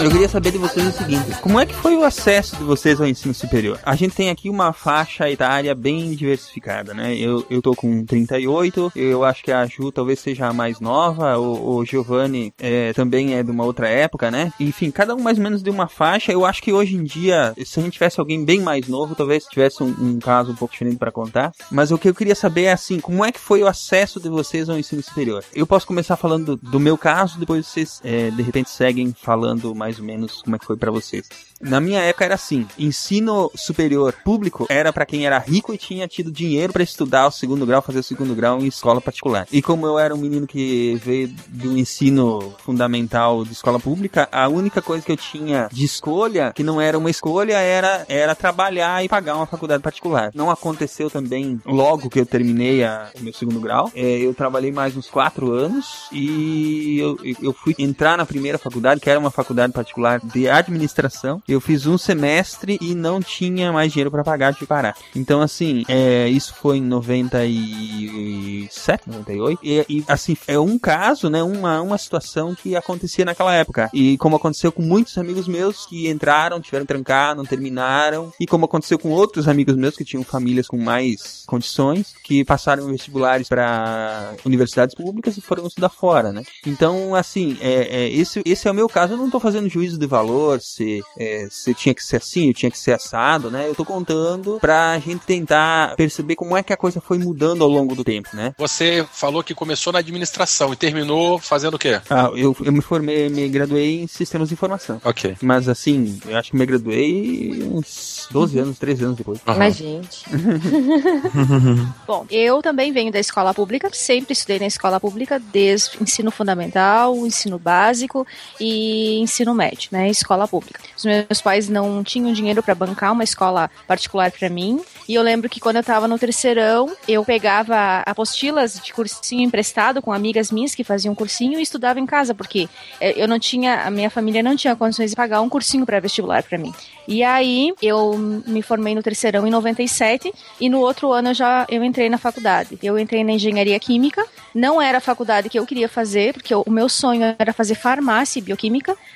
Eu 0.00 0.12
queria 0.12 0.28
saber 0.28 0.52
de 0.52 0.58
vocês 0.58 0.86
o 0.86 0.92
seguinte: 0.92 1.40
como 1.40 1.58
é 1.58 1.66
que 1.66 1.74
foi 1.74 1.96
o 1.96 2.04
acesso 2.04 2.56
de 2.56 2.62
vocês 2.62 3.00
ao 3.00 3.06
ensino 3.06 3.34
superior? 3.34 3.80
A 3.82 3.96
gente 3.96 4.14
tem 4.14 4.30
aqui 4.30 4.48
uma 4.48 4.72
faixa 4.72 5.28
etária 5.28 5.74
bem 5.74 6.12
diversificada, 6.12 6.94
né? 6.94 7.16
Eu, 7.16 7.44
eu 7.50 7.60
tô 7.60 7.74
com 7.74 8.04
38, 8.04 8.92
eu 8.94 9.24
acho 9.24 9.42
que 9.42 9.50
a 9.50 9.66
Ju 9.66 9.90
talvez 9.90 10.20
seja 10.20 10.46
a 10.46 10.52
mais 10.52 10.78
nova, 10.78 11.36
o, 11.36 11.78
o 11.78 11.84
Giovanni 11.84 12.54
é, 12.60 12.92
também 12.92 13.34
é 13.34 13.42
de 13.42 13.50
uma 13.50 13.64
outra 13.64 13.88
época, 13.88 14.30
né? 14.30 14.52
Enfim, 14.60 14.92
cada 14.92 15.16
um 15.16 15.20
mais 15.20 15.36
ou 15.36 15.42
menos 15.42 15.64
de 15.64 15.70
uma 15.70 15.88
faixa. 15.88 16.30
Eu 16.30 16.46
acho 16.46 16.62
que 16.62 16.72
hoje 16.72 16.94
em 16.94 17.02
dia, 17.02 17.52
se 17.66 17.80
a 17.80 17.82
gente 17.82 17.94
tivesse 17.94 18.20
alguém 18.20 18.44
bem 18.44 18.60
mais 18.60 18.86
novo, 18.86 19.16
talvez 19.16 19.46
tivesse 19.46 19.82
um, 19.82 19.92
um 20.00 20.18
caso 20.20 20.52
um 20.52 20.54
pouco 20.54 20.72
diferente 20.72 20.96
para 20.96 21.10
contar. 21.10 21.50
Mas 21.72 21.90
o 21.90 21.98
que 21.98 22.08
eu 22.08 22.14
queria 22.14 22.36
saber 22.36 22.64
é 22.64 22.72
assim: 22.72 23.00
como 23.00 23.24
é 23.24 23.32
que 23.32 23.40
foi 23.40 23.64
o 23.64 23.66
acesso 23.66 24.20
de 24.20 24.28
vocês 24.28 24.68
ao 24.68 24.78
ensino 24.78 25.02
superior? 25.02 25.42
Eu 25.52 25.66
posso 25.66 25.88
começar 25.88 26.16
falando 26.16 26.56
do, 26.56 26.70
do 26.70 26.78
meu 26.78 26.96
caso, 26.96 27.36
depois 27.36 27.66
vocês 27.66 28.00
é, 28.04 28.30
de 28.30 28.42
repente 28.42 28.70
seguem 28.70 29.07
falando 29.12 29.74
mais 29.74 29.98
ou 29.98 30.04
menos 30.04 30.42
como 30.42 30.56
é 30.56 30.58
que 30.58 30.64
foi 30.66 30.76
pra 30.76 30.90
vocês. 30.90 31.26
Na 31.60 31.80
minha 31.80 32.00
época 32.00 32.24
era 32.24 32.34
assim: 32.34 32.66
ensino 32.78 33.50
superior 33.54 34.14
público 34.24 34.66
era 34.68 34.92
pra 34.92 35.04
quem 35.04 35.26
era 35.26 35.38
rico 35.38 35.74
e 35.74 35.78
tinha 35.78 36.06
tido 36.06 36.30
dinheiro 36.30 36.72
pra 36.72 36.82
estudar 36.84 37.26
o 37.26 37.30
segundo 37.32 37.66
grau, 37.66 37.82
fazer 37.82 37.98
o 37.98 38.02
segundo 38.02 38.34
grau 38.34 38.60
em 38.60 38.66
escola 38.66 39.00
particular. 39.00 39.46
E 39.50 39.60
como 39.60 39.84
eu 39.86 39.98
era 39.98 40.14
um 40.14 40.18
menino 40.18 40.46
que 40.46 41.00
veio 41.04 41.28
do 41.48 41.76
ensino 41.76 42.54
fundamental 42.64 43.44
de 43.44 43.52
escola 43.52 43.80
pública, 43.80 44.28
a 44.30 44.48
única 44.48 44.80
coisa 44.80 45.04
que 45.04 45.10
eu 45.10 45.16
tinha 45.16 45.68
de 45.72 45.84
escolha, 45.84 46.52
que 46.54 46.62
não 46.62 46.80
era 46.80 46.96
uma 46.96 47.10
escolha, 47.10 47.54
era, 47.58 48.04
era 48.08 48.34
trabalhar 48.36 49.04
e 49.04 49.08
pagar 49.08 49.34
uma 49.36 49.46
faculdade 49.46 49.82
particular. 49.82 50.30
Não 50.34 50.50
aconteceu 50.50 51.10
também 51.10 51.60
logo 51.66 52.08
que 52.08 52.20
eu 52.20 52.26
terminei 52.26 52.84
a- 52.84 53.10
o 53.18 53.22
meu 53.22 53.32
segundo 53.32 53.58
grau. 53.60 53.90
É, 53.96 54.18
eu 54.18 54.32
trabalhei 54.32 54.70
mais 54.70 54.96
uns 54.96 55.08
quatro 55.10 55.50
anos 55.52 56.06
e 56.12 56.98
eu, 57.00 57.18
eu 57.42 57.52
fui 57.52 57.74
entrar 57.78 58.16
na 58.16 58.24
primeira 58.26 58.58
faculdade, 58.58 58.97
que 58.98 59.10
era 59.10 59.18
uma 59.18 59.30
faculdade 59.30 59.72
particular 59.72 60.20
de 60.20 60.48
administração. 60.48 61.42
Eu 61.46 61.60
fiz 61.60 61.86
um 61.86 61.98
semestre 61.98 62.78
e 62.80 62.94
não 62.94 63.20
tinha 63.20 63.72
mais 63.72 63.92
dinheiro 63.92 64.10
para 64.10 64.24
pagar 64.24 64.52
de 64.52 64.66
parar. 64.66 64.96
Então, 65.14 65.40
assim, 65.40 65.84
é, 65.88 66.28
isso 66.28 66.54
foi 66.54 66.78
em 66.78 66.82
97, 66.82 69.10
98. 69.10 69.60
E, 69.62 69.86
e, 69.88 70.04
assim, 70.08 70.36
é 70.46 70.58
um 70.58 70.78
caso, 70.78 71.28
né? 71.28 71.42
Uma, 71.42 71.80
uma 71.80 71.98
situação 71.98 72.54
que 72.54 72.76
acontecia 72.76 73.24
naquela 73.24 73.54
época. 73.54 73.90
E 73.92 74.16
como 74.18 74.36
aconteceu 74.36 74.72
com 74.72 74.82
muitos 74.82 75.16
amigos 75.18 75.48
meus 75.48 75.86
que 75.86 76.08
entraram, 76.08 76.60
tiveram 76.60 76.84
que 76.84 76.92
trancar, 76.92 77.34
não 77.34 77.44
terminaram. 77.44 78.32
E 78.40 78.46
como 78.46 78.64
aconteceu 78.64 78.98
com 78.98 79.10
outros 79.10 79.48
amigos 79.48 79.76
meus 79.76 79.96
que 79.96 80.04
tinham 80.04 80.24
famílias 80.24 80.66
com 80.66 80.78
mais 80.78 81.42
condições, 81.46 82.14
que 82.22 82.44
passaram 82.44 82.86
vestibulares 82.86 83.48
para 83.48 84.34
universidades 84.44 84.94
públicas 84.94 85.36
e 85.36 85.40
foram 85.40 85.66
estudar 85.66 85.88
fora, 85.88 86.32
né? 86.32 86.42
Então, 86.66 87.14
assim, 87.14 87.56
é, 87.60 88.02
é, 88.02 88.08
esse, 88.08 88.42
esse 88.44 88.68
é 88.68 88.70
o 88.70 88.74
meu 88.74 88.87
caso. 88.88 89.14
Eu 89.14 89.18
não 89.18 89.30
tô 89.30 89.40
fazendo 89.40 89.68
juízo 89.68 89.98
de 89.98 90.06
valor, 90.06 90.60
se, 90.60 91.02
é, 91.18 91.46
se 91.50 91.74
tinha 91.74 91.94
que 91.94 92.02
ser 92.02 92.16
assim, 92.16 92.48
eu 92.48 92.54
tinha 92.54 92.70
que 92.70 92.78
ser 92.78 92.92
assado, 92.92 93.50
né? 93.50 93.68
Eu 93.68 93.74
tô 93.74 93.84
contando 93.84 94.58
pra 94.60 94.98
gente 94.98 95.24
tentar 95.24 95.94
perceber 95.96 96.36
como 96.36 96.56
é 96.56 96.62
que 96.62 96.72
a 96.72 96.76
coisa 96.76 97.00
foi 97.00 97.18
mudando 97.18 97.62
ao 97.62 97.68
longo 97.68 97.94
do 97.94 98.04
tempo, 98.04 98.30
né? 98.32 98.54
Você 98.58 99.06
falou 99.12 99.42
que 99.42 99.54
começou 99.54 99.92
na 99.92 99.98
administração 99.98 100.72
e 100.72 100.76
terminou 100.76 101.38
fazendo 101.38 101.74
o 101.74 101.78
quê? 101.78 102.00
Ah, 102.08 102.30
eu, 102.34 102.56
eu 102.64 102.72
me 102.72 102.80
formei, 102.80 103.28
me 103.28 103.48
graduei 103.48 104.02
em 104.02 104.06
sistemas 104.06 104.48
de 104.48 104.54
informação. 104.54 105.00
Ok. 105.04 105.36
Mas 105.42 105.68
assim, 105.68 106.20
eu 106.26 106.36
acho 106.36 106.50
que 106.50 106.56
me 106.56 106.66
graduei 106.66 107.62
uns 107.64 108.28
12 108.30 108.58
anos, 108.58 108.78
13 108.78 109.04
anos 109.04 109.16
depois. 109.16 109.40
Mas, 109.44 109.76
gente. 109.76 110.24
Bom, 112.06 112.26
eu 112.30 112.62
também 112.62 112.92
venho 112.92 113.12
da 113.12 113.18
escola 113.18 113.52
pública, 113.54 113.88
sempre 113.92 114.32
estudei 114.32 114.58
na 114.58 114.66
escola 114.66 115.00
pública, 115.00 115.38
desde 115.38 116.02
ensino 116.02 116.30
fundamental, 116.30 117.14
ensino 117.26 117.58
básico 117.58 118.26
e 118.60 118.77
ensino 119.20 119.54
médio, 119.54 119.88
né? 119.92 120.08
Escola 120.08 120.46
pública. 120.46 120.80
Os 120.96 121.04
meus 121.04 121.40
pais 121.40 121.68
não 121.68 122.02
tinham 122.02 122.32
dinheiro 122.32 122.62
para 122.62 122.74
bancar 122.74 123.12
uma 123.12 123.24
escola 123.24 123.70
particular 123.86 124.30
para 124.30 124.48
mim, 124.48 124.80
e 125.08 125.14
eu 125.14 125.22
lembro 125.22 125.48
que 125.48 125.58
quando 125.58 125.76
eu 125.76 125.82
tava 125.82 126.06
no 126.06 126.18
terceirão, 126.18 126.94
eu 127.08 127.24
pegava 127.24 128.02
apostilas 128.04 128.78
de 128.78 128.92
cursinho 128.92 129.42
emprestado 129.42 130.02
com 130.02 130.12
amigas 130.12 130.52
minhas 130.52 130.74
que 130.74 130.84
faziam 130.84 131.14
cursinho 131.14 131.58
e 131.58 131.62
estudava 131.62 131.98
em 131.98 132.04
casa, 132.04 132.34
porque 132.34 132.68
eh, 133.00 133.14
eu 133.16 133.26
não 133.26 133.38
tinha, 133.38 133.86
a 133.86 133.90
minha 133.90 134.10
família 134.10 134.42
não 134.42 134.54
tinha 134.54 134.76
condições 134.76 135.10
de 135.10 135.16
pagar 135.16 135.40
um 135.40 135.48
cursinho 135.48 135.86
para 135.86 135.98
vestibular 135.98 136.42
para 136.42 136.58
mim. 136.58 136.74
E 137.08 137.22
aí 137.22 137.72
eu 137.80 138.18
me 138.18 138.60
formei 138.60 138.94
no 138.94 139.02
terceirão 139.02 139.46
em 139.46 139.50
97 139.50 140.30
e 140.60 140.68
no 140.68 140.80
outro 140.80 141.10
ano 141.10 141.30
eu 141.30 141.34
já 141.34 141.66
eu 141.70 141.82
entrei 141.82 142.10
na 142.10 142.18
faculdade. 142.18 142.78
Eu 142.82 142.98
entrei 142.98 143.24
na 143.24 143.32
engenharia 143.32 143.80
química. 143.80 144.26
Não 144.54 144.80
era 144.80 144.98
a 144.98 145.00
faculdade 145.00 145.48
que 145.48 145.58
eu 145.58 145.64
queria 145.64 145.88
fazer, 145.88 146.34
porque 146.34 146.54
o 146.54 146.64
meu 146.68 146.88
sonho 146.88 147.34
era 147.38 147.52
fazer 147.54 147.76
farmácia 147.76 148.38
e 148.38 148.42
bioquímica, 148.42 148.67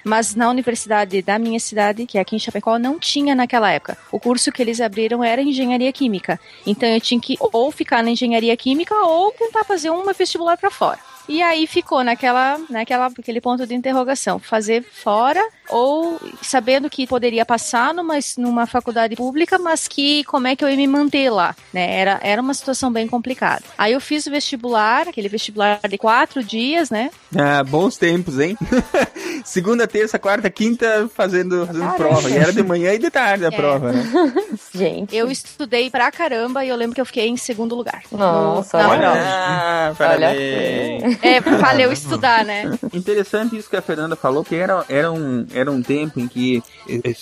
mas 0.04 0.34
na 0.34 0.48
universidade 0.48 1.20
da 1.22 1.38
minha 1.38 1.60
cidade, 1.60 2.06
que 2.06 2.18
é 2.18 2.20
aqui 2.20 2.36
em 2.36 2.38
Chapecó, 2.38 2.78
não 2.78 2.98
tinha 2.98 3.34
naquela 3.34 3.70
época. 3.70 3.96
O 4.10 4.18
curso 4.18 4.50
que 4.50 4.62
eles 4.62 4.80
abriram 4.80 5.22
era 5.22 5.42
engenharia 5.42 5.92
química. 5.92 6.40
Então 6.66 6.88
eu 6.88 7.00
tinha 7.00 7.20
que 7.20 7.36
ou 7.40 7.70
ficar 7.70 8.02
na 8.02 8.10
engenharia 8.10 8.56
química 8.56 8.94
ou 8.94 9.32
tentar 9.32 9.64
fazer 9.64 9.90
uma 9.90 10.12
vestibular 10.12 10.56
para 10.56 10.70
fora. 10.70 10.98
E 11.28 11.42
aí 11.42 11.66
ficou 11.66 12.02
naquela, 12.04 12.58
naquela, 12.68 13.06
aquele 13.06 13.40
ponto 13.40 13.66
de 13.66 13.74
interrogação, 13.74 14.38
fazer 14.38 14.82
fora 14.82 15.40
ou 15.68 16.20
sabendo 16.42 16.90
que 16.90 17.06
poderia 17.06 17.46
passar 17.46 17.94
numa, 17.94 18.18
numa 18.36 18.66
faculdade 18.66 19.16
pública, 19.16 19.58
mas 19.58 19.88
que 19.88 20.24
como 20.24 20.46
é 20.46 20.54
que 20.56 20.64
eu 20.64 20.68
ia 20.68 20.76
me 20.76 20.86
manter 20.86 21.30
lá, 21.30 21.54
né? 21.72 21.94
Era, 21.98 22.20
era 22.22 22.42
uma 22.42 22.52
situação 22.52 22.92
bem 22.92 23.06
complicada. 23.08 23.62
Aí 23.78 23.92
eu 23.92 24.00
fiz 24.00 24.26
o 24.26 24.30
vestibular, 24.30 25.08
aquele 25.08 25.28
vestibular 25.28 25.80
de 25.88 25.96
quatro 25.96 26.42
dias, 26.42 26.90
né? 26.90 27.10
Ah, 27.36 27.62
bons 27.64 27.96
tempos, 27.96 28.38
hein? 28.38 28.56
Segunda, 29.44 29.86
terça, 29.86 30.18
quarta, 30.18 30.50
quinta 30.50 31.08
fazendo, 31.14 31.66
fazendo 31.66 31.92
prova. 31.94 32.28
E 32.30 32.36
era 32.36 32.52
de 32.52 32.62
manhã 32.62 32.92
e 32.92 32.98
de 32.98 33.10
tarde 33.10 33.44
a 33.44 33.48
É. 33.48 33.50
prova, 33.50 33.92
né? 33.92 34.02
Gente. 34.74 35.14
Eu 35.16 35.30
estudei 35.30 35.88
pra 35.90 36.10
caramba 36.10 36.64
e 36.64 36.68
eu 36.68 36.76
lembro 36.76 36.94
que 36.94 37.00
eu 37.00 37.06
fiquei 37.06 37.28
em 37.28 37.36
segundo 37.36 37.74
lugar. 37.74 38.02
Nossa, 38.10 38.78
Na 38.78 38.88
olha. 38.90 39.12
Ah, 39.14 39.86
Olha 39.88 39.94
parabéns. 39.96 41.11
É, 41.20 41.40
valeu 41.40 41.92
estudar, 41.92 42.44
né? 42.44 42.78
Interessante 42.92 43.56
isso 43.56 43.68
que 43.68 43.76
a 43.76 43.82
Fernanda 43.82 44.16
falou, 44.16 44.44
que 44.44 44.54
era, 44.54 44.84
era, 44.88 45.10
um, 45.12 45.46
era 45.52 45.70
um 45.70 45.82
tempo 45.82 46.20
em 46.20 46.28
que 46.28 46.62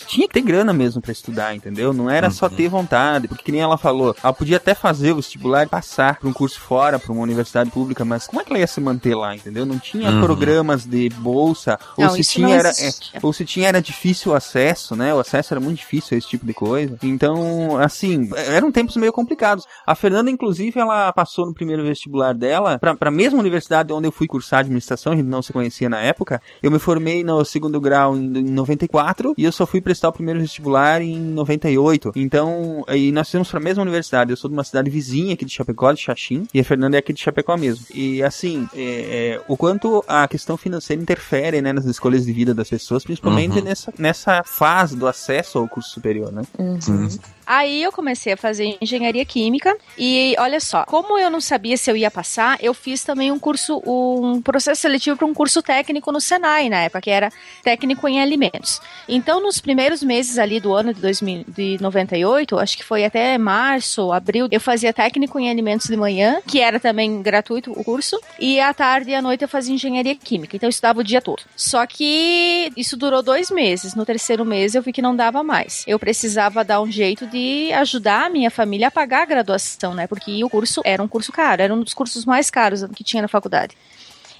tinha 0.06 0.26
que 0.28 0.34
ter 0.34 0.42
grana 0.42 0.72
mesmo 0.72 1.00
pra 1.00 1.12
estudar, 1.12 1.54
entendeu? 1.54 1.92
Não 1.92 2.08
era 2.10 2.30
só 2.30 2.48
ter 2.48 2.68
vontade, 2.68 3.26
porque 3.28 3.44
que 3.44 3.52
nem 3.52 3.60
ela 3.60 3.78
falou, 3.78 4.14
ela 4.22 4.32
podia 4.32 4.56
até 4.58 4.74
fazer 4.74 5.12
o 5.12 5.16
vestibular 5.16 5.64
e 5.64 5.68
passar 5.68 6.18
pra 6.18 6.28
um 6.28 6.32
curso 6.32 6.60
fora, 6.60 6.98
pra 6.98 7.12
uma 7.12 7.22
universidade 7.22 7.70
pública, 7.70 8.04
mas 8.04 8.26
como 8.26 8.40
é 8.40 8.44
que 8.44 8.50
ela 8.52 8.58
ia 8.60 8.66
se 8.66 8.80
manter 8.80 9.14
lá, 9.14 9.34
entendeu? 9.34 9.64
Não 9.66 9.78
tinha 9.78 10.10
Uhum. 10.10 10.20
programas 10.20 10.84
de 10.84 11.08
bolsa, 11.08 11.78
ou 11.96 12.04
Não, 12.04 12.14
se 12.14 12.24
tinha 12.24 12.54
era, 12.56 12.70
é, 12.70 12.90
ou 13.22 13.32
se 13.32 13.44
tinha 13.44 13.68
era 13.68 13.80
difícil 13.80 14.32
o 14.32 14.34
acesso, 14.34 14.94
né? 14.96 15.14
O 15.14 15.20
acesso 15.20 15.54
era 15.54 15.60
muito 15.60 15.78
difícil 15.78 16.14
a 16.14 16.18
esse 16.18 16.28
tipo 16.28 16.44
de 16.46 16.52
coisa. 16.54 16.96
Então, 17.02 17.76
assim, 17.78 18.28
eram 18.34 18.70
tempos 18.72 18.96
meio 18.96 19.12
complicados. 19.12 19.64
A 19.86 19.94
Fernanda, 19.94 20.30
inclusive, 20.30 20.78
ela 20.78 21.12
passou 21.12 21.46
no 21.46 21.54
primeiro 21.54 21.82
vestibular 21.84 22.32
dela 22.34 22.78
pra, 22.78 22.94
pra 22.94 23.10
mesma 23.10 23.38
universidade 23.38 23.79
onde 23.90 24.06
eu 24.06 24.12
fui 24.12 24.26
cursar 24.26 24.60
administração, 24.60 25.12
a 25.12 25.16
gente 25.16 25.26
não 25.26 25.42
se 25.42 25.52
conhecia 25.52 25.88
na 25.88 26.00
época. 26.00 26.40
Eu 26.62 26.70
me 26.70 26.78
formei 26.78 27.22
no 27.24 27.44
segundo 27.44 27.80
grau 27.80 28.16
em, 28.16 28.38
em 28.38 28.50
94 28.50 29.34
e 29.36 29.44
eu 29.44 29.52
só 29.52 29.66
fui 29.66 29.80
prestar 29.80 30.08
o 30.08 30.12
primeiro 30.12 30.40
vestibular 30.40 31.02
em 31.02 31.18
98. 31.18 32.12
Então, 32.16 32.84
aí 32.86 33.12
nós 33.12 33.28
fizemos 33.28 33.50
pra 33.50 33.60
mesma 33.60 33.82
universidade. 33.82 34.30
Eu 34.30 34.36
sou 34.36 34.48
de 34.48 34.54
uma 34.54 34.64
cidade 34.64 34.90
vizinha 34.90 35.34
aqui 35.34 35.44
de 35.44 35.52
Chapecó, 35.52 35.92
de 35.92 36.00
Xaxim, 36.00 36.46
e 36.52 36.60
a 36.60 36.64
Fernanda 36.64 36.96
é 36.96 37.00
aqui 37.00 37.12
de 37.12 37.20
Chapecó 37.20 37.56
mesmo. 37.56 37.84
E 37.94 38.22
assim, 38.22 38.68
é, 38.74 39.36
é, 39.36 39.40
o 39.48 39.56
quanto 39.56 40.04
a 40.06 40.26
questão 40.28 40.56
financeira 40.56 41.02
interfere 41.02 41.60
né, 41.60 41.72
nas 41.72 41.84
escolhas 41.84 42.24
de 42.24 42.32
vida 42.32 42.54
das 42.54 42.68
pessoas, 42.68 43.04
principalmente 43.04 43.58
Uhum. 43.58 43.64
nessa, 43.64 43.92
nessa 43.98 44.42
fase 44.44 44.96
do 44.96 45.06
acesso 45.06 45.58
ao 45.58 45.68
curso 45.68 45.90
superior, 45.90 46.32
né? 46.32 46.42
Uhum. 46.58 47.08
Aí 47.46 47.82
eu 47.82 47.90
comecei 47.90 48.32
a 48.32 48.36
fazer 48.36 48.78
engenharia 48.80 49.24
química 49.24 49.76
e 49.98 50.36
olha 50.38 50.60
só, 50.60 50.84
como 50.84 51.18
eu 51.18 51.28
não 51.28 51.40
sabia 51.40 51.76
se 51.76 51.90
eu 51.90 51.96
ia 51.96 52.10
passar, 52.10 52.56
eu 52.62 52.72
fiz 52.72 53.02
também 53.02 53.32
um 53.32 53.40
curso, 53.70 53.82
um 53.86 54.42
processo 54.42 54.80
seletivo 54.80 55.16
para 55.16 55.26
um 55.26 55.34
curso 55.34 55.62
técnico 55.62 56.10
no 56.10 56.20
Senai 56.20 56.68
na 56.68 56.82
época, 56.82 57.02
que 57.02 57.10
era 57.10 57.30
técnico 57.62 58.08
em 58.08 58.20
alimentos. 58.20 58.80
Então, 59.08 59.40
nos 59.40 59.60
primeiros 59.60 60.02
meses 60.02 60.38
ali 60.38 60.58
do 60.58 60.74
ano 60.74 60.92
de 60.92 61.00
2000, 61.00 61.44
de 61.48 61.78
98, 61.80 62.58
acho 62.58 62.76
que 62.76 62.84
foi 62.84 63.04
até 63.04 63.36
março, 63.38 64.12
abril, 64.12 64.48
eu 64.50 64.60
fazia 64.60 64.92
técnico 64.92 65.38
em 65.38 65.48
alimentos 65.48 65.86
de 65.86 65.96
manhã, 65.96 66.40
que 66.46 66.60
era 66.60 66.80
também 66.80 67.22
gratuito 67.22 67.72
o 67.72 67.84
curso, 67.84 68.20
e 68.38 68.60
à 68.60 68.72
tarde 68.74 69.10
e 69.10 69.14
à 69.14 69.22
noite 69.22 69.42
eu 69.42 69.48
fazia 69.48 69.74
engenharia 69.74 70.14
química. 70.16 70.56
Então 70.56 70.66
eu 70.66 70.70
estudava 70.70 71.00
o 71.00 71.04
dia 71.04 71.20
todo. 71.20 71.42
Só 71.54 71.86
que 71.86 72.72
isso 72.76 72.96
durou 72.96 73.22
dois 73.22 73.50
meses. 73.50 73.94
No 73.94 74.04
terceiro 74.04 74.44
mês 74.44 74.74
eu 74.74 74.82
vi 74.82 74.92
que 74.92 75.02
não 75.02 75.14
dava 75.14 75.42
mais. 75.42 75.84
Eu 75.86 75.98
precisava 75.98 76.64
dar 76.64 76.80
um 76.80 76.90
jeito 76.90 77.26
de 77.26 77.72
ajudar 77.74 78.26
a 78.26 78.30
minha 78.30 78.50
família 78.50 78.88
a 78.88 78.90
pagar 78.90 79.22
a 79.22 79.26
graduação, 79.26 79.94
né? 79.94 80.06
Porque 80.06 80.42
o 80.42 80.50
curso 80.50 80.80
era 80.84 81.02
um 81.02 81.08
curso 81.08 81.32
caro, 81.32 81.62
era 81.62 81.74
um 81.74 81.82
dos 81.82 81.94
cursos 81.94 82.24
mais 82.24 82.50
caros 82.50 82.84
que 82.94 83.04
tinha 83.04 83.22
na 83.22 83.28
faculdade. 83.28 83.59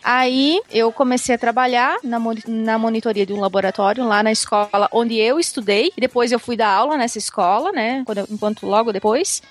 Aí 0.03 0.61
eu 0.71 0.91
comecei 0.91 1.35
a 1.35 1.39
trabalhar 1.39 1.99
na, 2.03 2.19
na 2.47 2.79
monitoria 2.79 3.27
de 3.27 3.33
um 3.33 3.41
laboratório 3.41 4.05
lá 4.07 4.23
na 4.23 4.33
escola 4.33 4.89
onde 4.93 5.17
eu 5.17 5.39
estudei. 5.39 5.93
Depois 5.97 6.33
eu 6.33 6.39
fui 6.39 6.57
dar 6.57 6.71
aula 6.71 6.97
nessa 6.97 7.19
escola, 7.19 7.71
né? 7.71 8.05
Enquanto 8.31 8.67
logo 8.67 8.93
depois. 8.93 9.43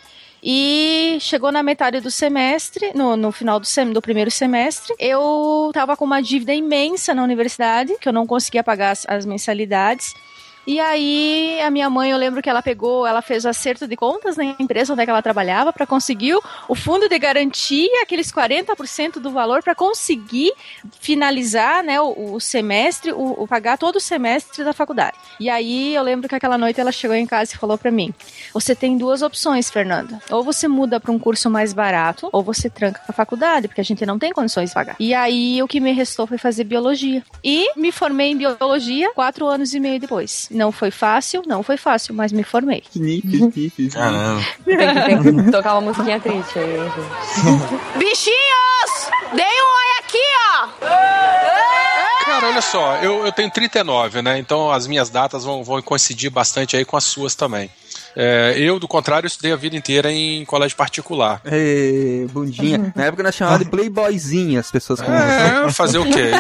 E 0.42 1.18
chegou 1.20 1.52
na 1.52 1.62
metade 1.62 2.00
do 2.00 2.10
semestre, 2.10 2.94
no, 2.96 3.18
no 3.18 3.32
final 3.32 3.60
do, 3.60 3.66
sem, 3.66 3.92
do 3.92 4.02
primeiro 4.02 4.32
semestre, 4.32 4.96
eu 4.98 5.70
tava 5.74 5.98
com 5.98 6.06
uma 6.06 6.22
dívida 6.22 6.54
imensa 6.54 7.14
na 7.14 7.22
universidade, 7.24 7.94
que 8.00 8.08
eu 8.08 8.14
não 8.14 8.26
conseguia 8.26 8.64
pagar 8.64 8.92
as, 8.92 9.06
as 9.08 9.26
mensalidades. 9.26 10.14
E 10.68 10.80
aí, 10.80 11.60
a 11.62 11.70
minha 11.72 11.90
mãe, 11.90 12.12
eu 12.12 12.18
lembro 12.18 12.42
que 12.42 12.50
ela 12.50 12.62
pegou, 12.62 13.08
ela 13.08 13.22
fez 13.22 13.46
acerto 13.46 13.88
de 13.88 13.96
contas 13.96 14.38
na 14.38 14.44
empresa 14.44 14.94
onde 14.94 15.02
é 15.02 15.10
ela 15.10 15.22
trabalhava 15.22 15.74
para 15.74 15.88
conseguir 15.88 16.38
o 16.68 16.76
fundo 16.76 17.10
de 17.10 17.18
garantia, 17.18 18.04
aqueles 18.04 18.32
40% 18.32 19.14
do 19.14 19.32
valor 19.32 19.64
para 19.64 19.74
conseguir 19.74 20.52
finalizar, 21.00 21.84
né, 21.84 22.00
o, 22.00 22.36
o 22.36 22.40
semestre, 22.40 23.12
o, 23.12 23.44
o 23.44 23.48
pagar 23.48 23.78
todo 23.78 23.96
o 23.96 24.00
semestre 24.00 24.64
da 24.64 24.72
faculdade. 24.74 25.18
E 25.40 25.50
aí, 25.50 25.96
eu 25.96 26.04
lembro 26.04 26.30
que 26.30 26.36
aquela 26.36 26.58
noite 26.58 26.80
ela 26.80 26.92
chegou 26.92 27.16
em 27.16 27.26
casa 27.26 27.54
e 27.54 27.58
falou 27.58 27.78
para 27.78 27.90
mim: 27.90 28.14
"Você 28.54 28.76
tem 28.76 28.98
duas 28.98 29.22
opções, 29.22 29.70
Fernanda. 29.70 30.22
Ou 30.30 30.44
você 30.44 30.68
muda 30.68 31.00
para 31.00 31.12
um 31.12 31.18
curso 31.18 31.50
mais 31.50 31.74
barato, 31.74 32.30
ou 32.32 32.44
você 32.44 32.70
tranca 32.70 33.02
a 33.08 33.14
faculdade, 33.14 33.68
porque 33.68 33.82
a 33.82 33.84
gente 33.84 34.06
não 34.06 34.20
tem 34.20 34.32
condições 34.32 34.70
de 34.70 34.76
pagar". 34.76 34.96
E 35.00 35.14
aí, 35.14 35.62
o 35.64 35.68
que 35.68 35.80
me 35.80 35.92
restou 35.92 36.28
foi 36.28 36.38
fazer 36.38 36.64
biologia. 36.64 37.24
E 37.44 37.72
me 37.76 37.92
formei 37.92 38.32
em 38.32 38.38
biologia 38.38 39.12
quatro 39.14 39.48
anos 39.48 39.74
e 39.74 39.80
meio 39.80 40.00
depois. 40.00 40.49
Não 40.50 40.72
foi 40.72 40.92
fácil, 40.92 41.44
não 41.46 41.62
foi 41.62 41.78
fácil, 41.78 42.14
mas 42.14 42.32
me 42.32 42.44
formei. 42.44 42.84
Caramba. 44.00 44.46
Tem 44.66 44.78
que, 44.78 45.24
tem 45.24 45.46
que 45.46 45.52
tocar 45.52 45.74
uma 45.74 45.82
musiquinha 45.82 46.20
triste 46.20 46.58
aí, 46.60 46.78
gente. 46.78 47.98
Bichinhos! 47.98 49.10
Deem 49.34 49.62
um 49.62 49.76
oi 49.76 50.00
aqui, 50.00 50.18
ó! 50.64 50.68
Cara, 52.26 52.48
olha 52.48 52.62
só, 52.62 52.96
eu, 52.98 53.26
eu 53.26 53.32
tenho 53.32 53.50
39, 53.50 54.22
né? 54.22 54.38
Então 54.40 54.72
as 54.72 54.88
minhas 54.88 55.10
datas 55.10 55.44
vão, 55.44 55.64
vão 55.64 55.82
coincidir 55.82 56.32
bastante 56.32 56.76
aí 56.78 56.86
com 56.86 56.98
as 56.98 57.04
suas 57.04 57.36
também. 57.36 57.70
É, 58.16 58.56
eu, 58.58 58.80
do 58.80 58.88
contrário, 58.88 59.28
estudei 59.28 59.52
a 59.52 59.56
vida 59.56 59.76
inteira 59.76 60.12
em 60.12 60.44
colégio 60.46 60.76
particular. 60.78 61.42
Ê, 61.46 62.26
bundinha. 62.32 62.92
Na 62.96 63.06
época 63.06 63.24
nós 63.24 63.36
chamávamos 63.36 63.66
de 63.66 63.72
playboyzinha 63.72 64.60
as 64.60 64.72
pessoas 64.72 65.00
como 65.02 65.16
É, 65.16 65.72
fazer 65.72 65.98
o 66.00 66.06
quê? 66.06 66.32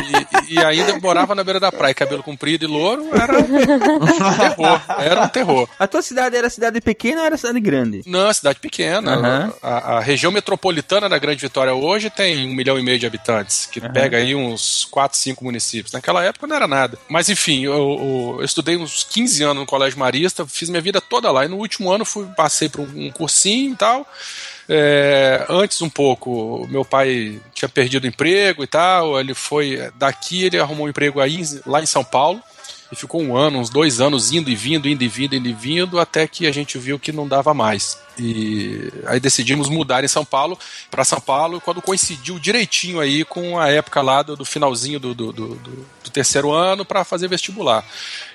E, 0.49 0.55
e 0.55 0.59
ainda 0.59 0.97
morava 0.99 1.33
na 1.35 1.43
beira 1.43 1.59
da 1.59 1.71
praia, 1.71 1.93
cabelo 1.93 2.23
comprido 2.23 2.63
e 2.65 2.67
louro, 2.67 3.05
era 3.13 3.39
um 3.39 4.37
terror. 4.37 4.81
Era 4.99 5.21
um 5.23 5.27
terror. 5.27 5.69
A 5.77 5.87
tua 5.87 6.01
cidade 6.01 6.35
era 6.35 6.49
cidade 6.49 6.81
pequena 6.81 7.21
ou 7.21 7.25
era 7.27 7.37
cidade 7.37 7.59
grande? 7.59 8.01
Não, 8.05 8.31
cidade 8.33 8.59
pequena. 8.59 9.13
Aham. 9.15 9.53
A, 9.61 9.97
a 9.97 9.99
região 9.99 10.31
metropolitana 10.31 11.07
da 11.09 11.17
Grande 11.17 11.41
Vitória 11.41 11.73
hoje 11.73 12.09
tem 12.09 12.47
um 12.47 12.53
milhão 12.55 12.77
e 12.79 12.83
meio 12.83 12.99
de 12.99 13.05
habitantes, 13.05 13.67
que 13.71 13.79
pega 13.81 14.17
aí 14.17 14.35
uns 14.35 14.85
4, 14.91 15.17
5 15.17 15.43
municípios. 15.43 15.93
Naquela 15.93 16.23
época 16.23 16.47
não 16.47 16.55
era 16.55 16.67
nada. 16.67 16.97
Mas 17.07 17.29
enfim, 17.29 17.63
eu, 17.65 17.73
eu- 17.73 18.35
eu 18.39 18.45
estudei 18.45 18.77
uns 18.77 19.03
15 19.03 19.43
anos 19.43 19.57
no 19.61 19.65
Colégio 19.65 19.99
Marista, 19.99 20.45
fiz 20.45 20.69
minha 20.69 20.81
vida 20.81 21.01
toda 21.01 21.31
lá. 21.31 21.45
E 21.45 21.47
no 21.47 21.58
último 21.59 21.91
ano 21.91 22.05
fui, 22.05 22.25
passei 22.35 22.69
por 22.69 22.81
um, 22.81 23.11
cursinho 23.11 23.73
e 23.73 23.75
tal. 23.75 24.07
É, 24.67 25.45
antes 25.49 25.81
um 25.81 25.89
pouco, 25.89 26.67
meu 26.69 26.85
pai 26.85 27.41
tinha 27.53 27.67
perdido 27.67 28.03
o 28.03 28.07
emprego 28.07 28.63
e 28.63 28.67
tal. 28.67 29.19
Ele 29.19 29.33
foi 29.33 29.91
daqui, 29.95 30.43
ele 30.43 30.59
arrumou 30.59 30.85
um 30.85 30.89
emprego 30.89 31.19
aí, 31.19 31.41
lá 31.65 31.81
em 31.81 31.85
São 31.85 32.03
Paulo. 32.03 32.41
E 32.91 32.95
ficou 32.95 33.21
um 33.21 33.37
ano, 33.37 33.59
uns 33.59 33.69
dois 33.69 34.01
anos 34.01 34.31
indo 34.31 34.49
e 34.49 34.55
vindo, 34.55 34.87
indo 34.87 35.03
e 35.03 35.07
vindo, 35.07 35.35
indo 35.35 35.47
e 35.47 35.53
vindo, 35.53 35.99
até 35.99 36.27
que 36.27 36.47
a 36.47 36.51
gente 36.51 36.77
viu 36.77 36.97
que 36.97 37.11
não 37.11 37.27
dava 37.27 37.53
mais. 37.53 37.99
E 38.19 38.91
aí 39.05 39.19
decidimos 39.19 39.69
mudar 39.69 40.03
em 40.03 40.07
São 40.07 40.25
Paulo, 40.25 40.57
para 40.91 41.03
São 41.05 41.19
Paulo, 41.21 41.61
quando 41.61 41.81
coincidiu 41.81 42.37
direitinho 42.37 42.99
aí 42.99 43.23
com 43.23 43.57
a 43.57 43.69
época 43.69 44.01
lá 44.01 44.21
do, 44.21 44.35
do 44.35 44.45
finalzinho 44.45 44.99
do, 44.99 45.13
do, 45.13 45.31
do- 45.31 45.99
terceiro 46.09 46.51
ano 46.51 46.83
para 46.83 47.03
fazer 47.03 47.27
vestibular. 47.27 47.85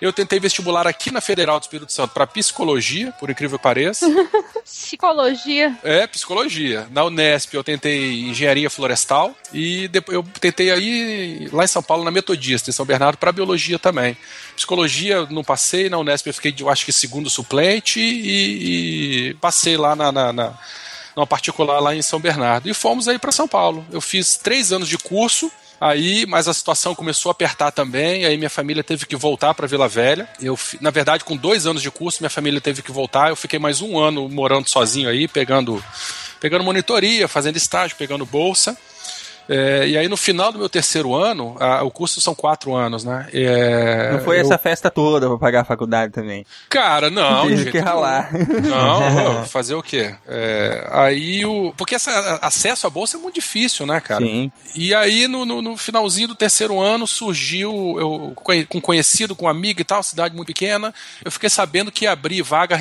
Eu 0.00 0.12
tentei 0.12 0.38
vestibular 0.38 0.86
aqui 0.86 1.10
na 1.10 1.20
Federal 1.20 1.58
do 1.58 1.64
Espírito 1.64 1.92
Santo 1.92 2.12
para 2.14 2.24
psicologia, 2.24 3.10
por 3.18 3.28
incrível 3.30 3.58
que 3.58 3.62
pareça. 3.64 4.06
Psicologia. 4.64 5.76
É, 5.82 6.06
psicologia. 6.06 6.86
Na 6.92 7.04
Unesp 7.04 7.52
eu 7.54 7.64
tentei 7.64 8.22
engenharia 8.22 8.70
florestal 8.70 9.34
e 9.52 9.88
depois 9.88 10.14
eu 10.14 10.22
tentei 10.40 10.70
aí 10.70 11.48
lá 11.52 11.64
em 11.64 11.66
São 11.66 11.82
Paulo 11.82 12.04
na 12.04 12.10
Metodista, 12.10 12.70
em 12.70 12.72
São 12.72 12.86
Bernardo, 12.86 13.18
para 13.18 13.32
biologia 13.32 13.78
também. 13.78 14.16
Psicologia 14.56 15.26
não 15.30 15.42
passei, 15.42 15.88
na 15.88 15.98
Unesp 15.98 16.26
eu 16.26 16.34
fiquei, 16.34 16.54
eu 16.58 16.68
acho 16.68 16.84
que 16.84 16.92
segundo 16.92 17.28
suplente 17.28 18.00
e, 18.00 19.30
e 19.30 19.34
passei 19.34 19.76
lá 19.76 19.96
na, 19.96 20.12
na, 20.12 20.32
na 20.32 20.54
numa 21.14 21.26
particular 21.26 21.80
lá 21.80 21.94
em 21.94 22.02
São 22.02 22.18
Bernardo. 22.18 22.68
E 22.68 22.74
fomos 22.74 23.08
aí 23.08 23.18
para 23.18 23.32
São 23.32 23.46
Paulo. 23.46 23.86
Eu 23.92 24.00
fiz 24.00 24.36
três 24.36 24.72
anos 24.72 24.88
de 24.88 24.98
curso. 24.98 25.50
Aí, 25.80 26.24
mas 26.26 26.48
a 26.48 26.54
situação 26.54 26.94
começou 26.94 27.30
a 27.30 27.32
apertar 27.32 27.70
também, 27.70 28.24
aí 28.24 28.38
minha 28.38 28.48
família 28.48 28.82
teve 28.82 29.04
que 29.04 29.16
voltar 29.16 29.52
para 29.52 29.66
Vila 29.66 29.88
Velha. 29.88 30.26
Eu, 30.40 30.58
na 30.80 30.90
verdade, 30.90 31.24
com 31.24 31.36
dois 31.36 31.66
anos 31.66 31.82
de 31.82 31.90
curso, 31.90 32.22
minha 32.22 32.30
família 32.30 32.60
teve 32.60 32.80
que 32.80 32.92
voltar. 32.92 33.28
Eu 33.28 33.36
fiquei 33.36 33.58
mais 33.58 33.82
um 33.82 33.98
ano 33.98 34.28
morando 34.28 34.68
sozinho 34.68 35.10
aí, 35.10 35.26
pegando, 35.28 35.84
pegando 36.40 36.64
monitoria, 36.64 37.28
fazendo 37.28 37.56
estágio, 37.56 37.96
pegando 37.98 38.24
bolsa. 38.24 38.78
É, 39.48 39.86
e 39.86 39.96
aí 39.98 40.08
no 40.08 40.16
final 40.16 40.50
do 40.52 40.58
meu 40.58 40.68
terceiro 40.68 41.14
ano, 41.14 41.56
a- 41.60 41.82
o 41.82 41.90
curso 41.90 42.20
são 42.20 42.34
quatro 42.34 42.74
anos, 42.74 43.04
né? 43.04 43.28
É, 43.32 44.12
Não 44.12 44.20
foi 44.20 44.36
eu- 44.36 44.40
essa 44.40 44.56
festa 44.56 44.90
toda 44.90 45.28
pra 45.28 45.36
pagar 45.38 45.60
a 45.60 45.64
faculdade 45.64 46.12
também. 46.12 46.46
Cara, 46.70 47.10
não. 47.10 47.46
Teve 47.48 47.70
que 47.70 47.78
ralar. 47.78 48.30
Não, 48.32 49.44
fazer 49.46 49.74
o 49.74 49.82
quê? 49.82 50.14
É, 50.26 50.88
aí 50.90 51.44
o. 51.44 51.72
Porque 51.76 51.94
essa, 51.94 52.38
acesso 52.42 52.86
à 52.86 52.90
bolsa 52.90 53.16
é 53.16 53.20
muito 53.20 53.34
difícil, 53.34 53.86
né, 53.86 54.00
cara? 54.00 54.24
Sim. 54.24 54.50
E 54.74 54.94
aí, 54.94 55.28
no, 55.28 55.44
no- 55.44 55.60
no 55.62 55.76
finalzinho 55.76 56.28
do 56.28 56.34
terceiro 56.34 56.80
ano, 56.80 57.06
surgiu, 57.06 57.70
eu, 57.98 58.32
com 58.68 58.80
conhecido, 58.80 59.36
com 59.36 59.48
amigo 59.48 59.80
e 59.80 59.84
tal, 59.84 60.02
cidade 60.02 60.34
muito 60.34 60.48
pequena, 60.48 60.92
eu 61.24 61.30
fiquei 61.30 61.50
sabendo 61.50 61.92
que 61.92 62.04
ia 62.04 62.12
abrir 62.12 62.42
vaga, 62.42 62.78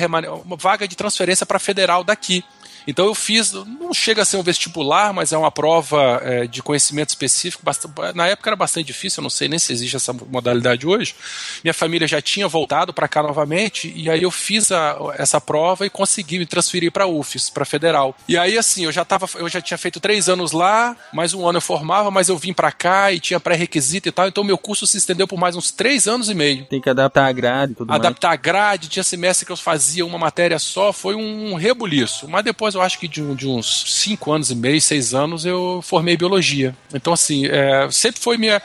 vaga 0.58 0.88
de 0.88 0.96
transferência 0.96 1.44
para 1.46 1.58
federal 1.58 2.02
daqui. 2.04 2.44
Então 2.86 3.06
eu 3.06 3.14
fiz, 3.14 3.52
não 3.52 3.92
chega 3.94 4.22
a 4.22 4.24
ser 4.24 4.36
um 4.36 4.42
vestibular, 4.42 5.12
mas 5.12 5.32
é 5.32 5.38
uma 5.38 5.50
prova 5.50 6.20
é, 6.22 6.46
de 6.46 6.62
conhecimento 6.62 7.10
específico. 7.10 7.62
basta- 7.64 7.88
na 8.14 8.26
época 8.26 8.50
era 8.50 8.56
bastante 8.56 8.86
difícil, 8.86 9.20
eu 9.20 9.22
não 9.22 9.30
sei 9.30 9.48
nem 9.48 9.58
se 9.58 9.72
existe 9.72 9.96
essa 9.96 10.12
modalidade 10.12 10.86
hoje. 10.86 11.14
Minha 11.62 11.74
família 11.74 12.06
já 12.06 12.20
tinha 12.20 12.46
voltado 12.48 12.92
para 12.92 13.08
cá 13.08 13.22
novamente, 13.22 13.92
e 13.94 14.10
aí 14.10 14.22
eu 14.22 14.30
fiz 14.30 14.70
a- 14.72 14.96
essa 15.16 15.40
prova 15.40 15.86
e 15.86 15.90
consegui 15.90 16.38
me 16.38 16.46
transferir 16.46 16.90
para 16.92 17.06
UFES, 17.06 17.50
para 17.50 17.64
federal. 17.64 18.14
E 18.28 18.36
aí 18.36 18.58
assim, 18.58 18.84
eu 18.84 18.92
já 18.92 19.04
tava, 19.04 19.28
eu 19.36 19.48
já 19.48 19.60
tinha 19.60 19.78
feito 19.78 20.00
três 20.00 20.28
anos 20.28 20.52
lá, 20.52 20.96
mais 21.12 21.32
um 21.34 21.46
ano 21.46 21.58
eu 21.58 21.62
formava, 21.62 22.10
mas 22.10 22.28
eu 22.28 22.36
vim 22.36 22.52
para 22.52 22.70
cá 22.72 23.12
e 23.12 23.20
tinha 23.20 23.40
pré-requisito 23.40 24.08
e 24.08 24.12
tal, 24.12 24.28
então 24.28 24.44
meu 24.44 24.58
curso 24.58 24.86
se 24.86 24.98
estendeu 24.98 25.26
por 25.26 25.38
mais 25.38 25.56
uns 25.56 25.70
três 25.70 26.06
anos 26.06 26.28
e 26.28 26.34
meio. 26.34 26.64
Tem 26.66 26.80
que 26.80 26.90
adaptar 26.90 27.26
a 27.26 27.32
grade 27.32 27.74
tudo 27.74 27.88
mais. 27.88 28.00
Adaptar 28.00 28.32
a 28.32 28.36
grade, 28.36 28.88
tinha 28.88 29.02
semestre 29.04 29.46
que 29.46 29.52
eu 29.52 29.56
fazia 29.56 30.04
uma 30.04 30.18
matéria 30.18 30.58
só, 30.58 30.92
foi 30.92 31.14
um 31.14 31.54
rebuliço. 31.54 32.28
Mas 32.28 32.44
depois 32.44 32.73
eu 32.74 32.82
acho 32.82 32.98
que 32.98 33.08
de, 33.08 33.34
de 33.34 33.46
uns 33.46 33.84
cinco 33.86 34.32
anos 34.32 34.50
e 34.50 34.54
meio, 34.54 34.80
seis 34.80 35.14
anos, 35.14 35.44
eu 35.44 35.80
formei 35.82 36.16
biologia. 36.16 36.76
Então, 36.92 37.12
assim, 37.12 37.46
é, 37.46 37.88
sempre 37.90 38.20
foi 38.20 38.36
minha. 38.36 38.60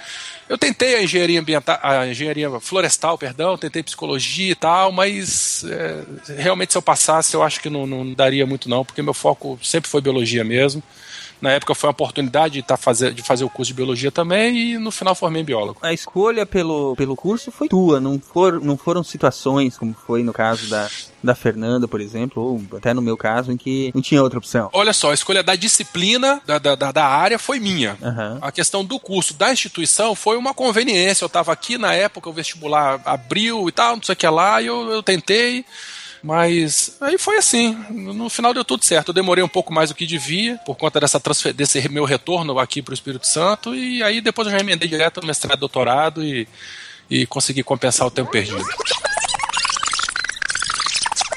Eu 0.48 0.58
tentei 0.58 0.96
a 0.96 1.04
engenharia 1.04 1.40
ambiental, 1.40 1.80
a 1.82 2.08
engenharia 2.08 2.50
florestal, 2.60 3.18
perdão, 3.18 3.58
tentei 3.58 3.84
psicologia 3.84 4.52
e 4.52 4.56
tal, 4.56 4.92
mas 4.92 5.64
é, 5.66 6.04
realmente 6.38 6.72
se 6.72 6.78
eu 6.78 6.82
passasse, 6.82 7.36
eu 7.36 7.44
acho 7.44 7.62
que 7.62 7.70
não, 7.70 7.86
não 7.86 8.14
daria 8.14 8.46
muito 8.48 8.68
não, 8.68 8.84
porque 8.84 9.02
meu 9.02 9.14
foco 9.14 9.60
sempre 9.62 9.90
foi 9.90 10.02
biologia 10.02 10.44
mesmo. 10.44 10.82
Na 11.42 11.52
época 11.52 11.74
foi 11.74 11.88
uma 11.88 11.92
oportunidade 11.92 12.56
de, 12.56 12.64
tá 12.64 12.76
fazer, 12.76 13.14
de 13.14 13.22
fazer 13.22 13.44
o 13.44 13.50
curso 13.50 13.70
de 13.70 13.74
biologia 13.76 14.12
também 14.12 14.58
e 14.74 14.78
no 14.78 14.92
final 14.92 15.16
formei 15.16 15.42
em 15.42 15.46
biólogo. 15.46 15.80
A 15.82 15.94
escolha 15.94 16.46
pelo, 16.46 16.96
pelo 16.96 17.16
curso 17.16 17.52
foi 17.52 17.68
tua, 17.70 18.00
não, 18.00 18.20
for, 18.20 18.60
não 18.62 18.76
foram 18.78 19.04
situações, 19.04 19.78
como 19.78 19.94
foi 19.94 20.22
no 20.24 20.34
caso 20.34 20.70
da, 20.70 20.90
da 21.24 21.34
Fernanda, 21.36 21.88
por 21.88 22.02
exemplo, 22.02 22.44
ou 22.44 22.78
até 22.78 22.94
no 22.94 23.02
meu 23.02 23.16
caso, 23.16 23.52
em 23.52 23.58
que 23.58 23.92
não 23.96 24.02
tinha 24.02 24.22
outra 24.22 24.38
opção. 24.40 24.70
Olha 24.74 24.92
só, 24.94 25.12
a 25.12 25.14
escolha 25.14 25.42
da 25.42 25.56
disciplina 25.56 26.42
da, 26.46 26.58
da, 26.60 26.76
da- 26.92 27.06
área 27.10 27.40
foi 27.40 27.60
minha. 27.60 27.98
Aham. 28.02 28.38
A 28.42 28.52
questão 28.52 28.84
do 28.84 29.00
curso 29.00 29.34
da 29.34 29.52
instituição 29.52 30.14
foi 30.16 30.38
uma 30.38 30.54
conveniência. 30.54 31.24
Eu 31.24 31.28
estava 31.28 31.52
aqui 31.52 31.78
na 31.78 31.94
época, 31.94 32.30
o 32.30 32.34
vestibular 32.34 33.00
abriu 33.06 33.68
e 33.68 33.72
tal, 33.72 33.96
não 33.96 34.04
sei 34.04 34.14
o 34.14 34.16
que 34.16 34.28
lá, 34.28 34.62
e 34.62 34.68
eu, 34.68 34.92
eu 34.92 35.02
tentei. 35.02 35.66
Mas 36.22 36.98
aí 37.00 37.18
foi 37.18 37.38
assim. 37.38 37.74
No 37.90 38.30
final 38.30 38.54
deu 38.54 38.66
tudo 38.66 38.84
certo. 38.84 39.10
Eu 39.10 39.14
demorei 39.14 39.44
um 39.44 39.48
pouco 39.48 39.74
mais 39.74 39.90
do 39.90 39.96
que 39.96 40.06
devia, 40.06 40.58
por 40.66 40.76
conta 40.76 41.00
dessa 41.00 41.20
transfer 41.20 41.54
desse 41.54 41.88
meu 41.90 42.06
retorno 42.06 42.60
aqui 42.60 42.82
para 42.82 42.92
o 42.92 42.94
Espírito 42.94 43.26
Santo. 43.26 43.74
E 43.74 44.04
aí 44.04 44.22
depois 44.22 44.48
eu 44.48 44.52
já 44.52 44.60
emendei 44.60 44.88
direto 44.88 45.22
no 45.22 45.28
mestrado 45.28 45.60
doutorado 45.60 46.24
e, 46.24 46.48
e 47.10 47.26
consegui 47.26 47.64
compensar 47.64 48.06
o 48.08 48.12
tempo 48.12 48.32
perdido. 48.32 48.64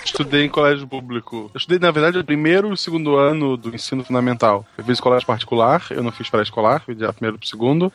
Estudei 0.04 0.44
em 0.44 0.48
colégio 0.48 0.86
público. 0.86 1.50
Eu 1.54 1.58
estudei, 1.58 1.78
na 1.78 1.90
verdade, 1.90 2.18
o 2.18 2.24
primeiro 2.24 2.68
e 2.68 2.72
o 2.72 2.76
segundo 2.76 3.16
ano 3.16 3.56
do 3.56 3.74
ensino 3.74 4.04
fundamental. 4.04 4.66
Eu 4.76 4.84
fiz 4.84 5.00
colégio 5.00 5.26
particular, 5.26 5.86
eu 5.90 6.02
não 6.02 6.12
fiz 6.12 6.28
pré-escolar, 6.28 6.82
fui 6.84 6.94
de 6.94 7.10
primeiro 7.14 7.38
pro 7.38 7.48
segundo. 7.48 7.90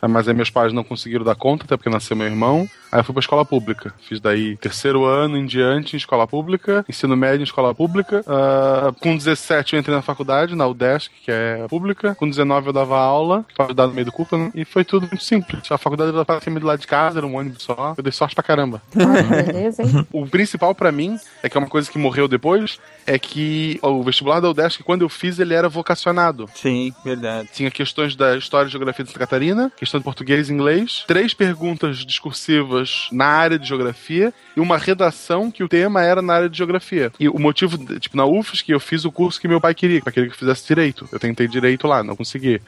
Ah, 0.00 0.08
Mas 0.08 0.28
aí 0.28 0.34
meus 0.34 0.50
pais 0.50 0.72
não 0.72 0.84
conseguiram 0.84 1.24
dar 1.24 1.34
conta, 1.34 1.64
até 1.64 1.76
porque 1.76 1.90
nasceu 1.90 2.16
meu 2.16 2.26
irmão. 2.26 2.68
Aí 2.90 3.00
eu 3.00 3.04
fui 3.04 3.12
pra 3.12 3.20
escola 3.20 3.44
pública. 3.44 3.92
Fiz 4.00 4.18
daí 4.20 4.56
terceiro 4.56 5.04
ano 5.04 5.36
em 5.36 5.44
diante 5.44 5.94
em 5.94 5.98
escola 5.98 6.26
pública, 6.26 6.84
ensino 6.88 7.16
médio 7.16 7.40
em 7.40 7.44
escola 7.44 7.74
pública. 7.74 8.24
Ah, 8.26 8.92
com 9.00 9.16
17 9.16 9.74
eu 9.74 9.80
entrei 9.80 9.94
na 9.94 10.02
faculdade, 10.02 10.54
na 10.54 10.66
UDESC, 10.66 11.10
que 11.24 11.30
é 11.30 11.66
pública. 11.68 12.14
Com 12.14 12.28
19 12.28 12.68
eu 12.68 12.72
dava 12.72 12.98
aula, 12.98 13.44
pra 13.54 13.66
ajudar 13.66 13.86
no 13.86 13.94
meio 13.94 14.06
do 14.06 14.12
curso, 14.12 14.36
né? 14.36 14.50
E 14.54 14.64
foi 14.64 14.84
tudo 14.84 15.06
muito 15.06 15.22
simples. 15.24 15.70
A 15.70 15.78
faculdade 15.78 16.14
era 16.14 16.24
praticamente 16.24 16.62
do 16.62 16.66
lado 16.66 16.80
de 16.80 16.86
casa, 16.86 17.18
era 17.18 17.26
um 17.26 17.36
ônibus 17.36 17.62
só. 17.62 17.94
Eu 17.96 18.02
dei 18.02 18.12
sorte 18.12 18.34
pra 18.34 18.42
caramba. 18.44 18.80
Beleza, 18.94 19.82
hein? 19.82 20.06
O 20.12 20.26
principal 20.26 20.74
pra 20.74 20.90
mim, 20.90 21.18
é 21.42 21.48
que 21.48 21.56
é 21.56 21.60
uma 21.60 21.68
coisa 21.68 21.90
que 21.90 21.98
morreu 21.98 22.26
depois, 22.26 22.78
é 23.06 23.18
que 23.18 23.78
o 23.82 24.02
vestibular 24.02 24.40
da 24.40 24.48
UDESC, 24.50 24.82
quando 24.82 25.02
eu 25.02 25.08
fiz, 25.08 25.38
ele 25.38 25.54
era 25.54 25.68
vocacionado. 25.68 26.48
Sim, 26.54 26.92
verdade. 27.04 27.48
Tinha 27.52 27.70
questões 27.70 28.16
da 28.16 28.36
história 28.36 28.68
e 28.68 28.70
geografia 28.70 29.04
de 29.04 29.10
Santa 29.10 29.20
Catarina, 29.20 29.70
questão 29.88 30.00
de 30.00 30.04
português 30.04 30.48
e 30.48 30.52
inglês, 30.52 31.04
três 31.06 31.32
perguntas 31.32 31.98
discursivas 32.04 33.08
na 33.10 33.24
área 33.24 33.58
de 33.58 33.66
geografia 33.66 34.32
e 34.56 34.60
uma 34.60 34.76
redação 34.76 35.50
que 35.50 35.64
o 35.64 35.68
tema 35.68 36.02
era 36.02 36.20
na 36.20 36.34
área 36.34 36.48
de 36.48 36.56
geografia. 36.56 37.10
E 37.18 37.28
o 37.28 37.38
motivo, 37.38 37.78
tipo, 37.98 38.16
na 38.16 38.26
UFSC, 38.26 38.70
eu 38.70 38.80
fiz 38.80 39.04
o 39.04 39.12
curso 39.12 39.40
que 39.40 39.48
meu 39.48 39.60
pai 39.60 39.74
queria, 39.74 40.00
que 40.00 40.10
queria 40.10 40.28
que 40.28 40.34
eu 40.34 40.38
fizesse 40.38 40.66
direito. 40.66 41.08
Eu 41.10 41.18
tentei 41.18 41.48
direito 41.48 41.86
lá, 41.86 42.02
não 42.02 42.14
consegui. 42.14 42.60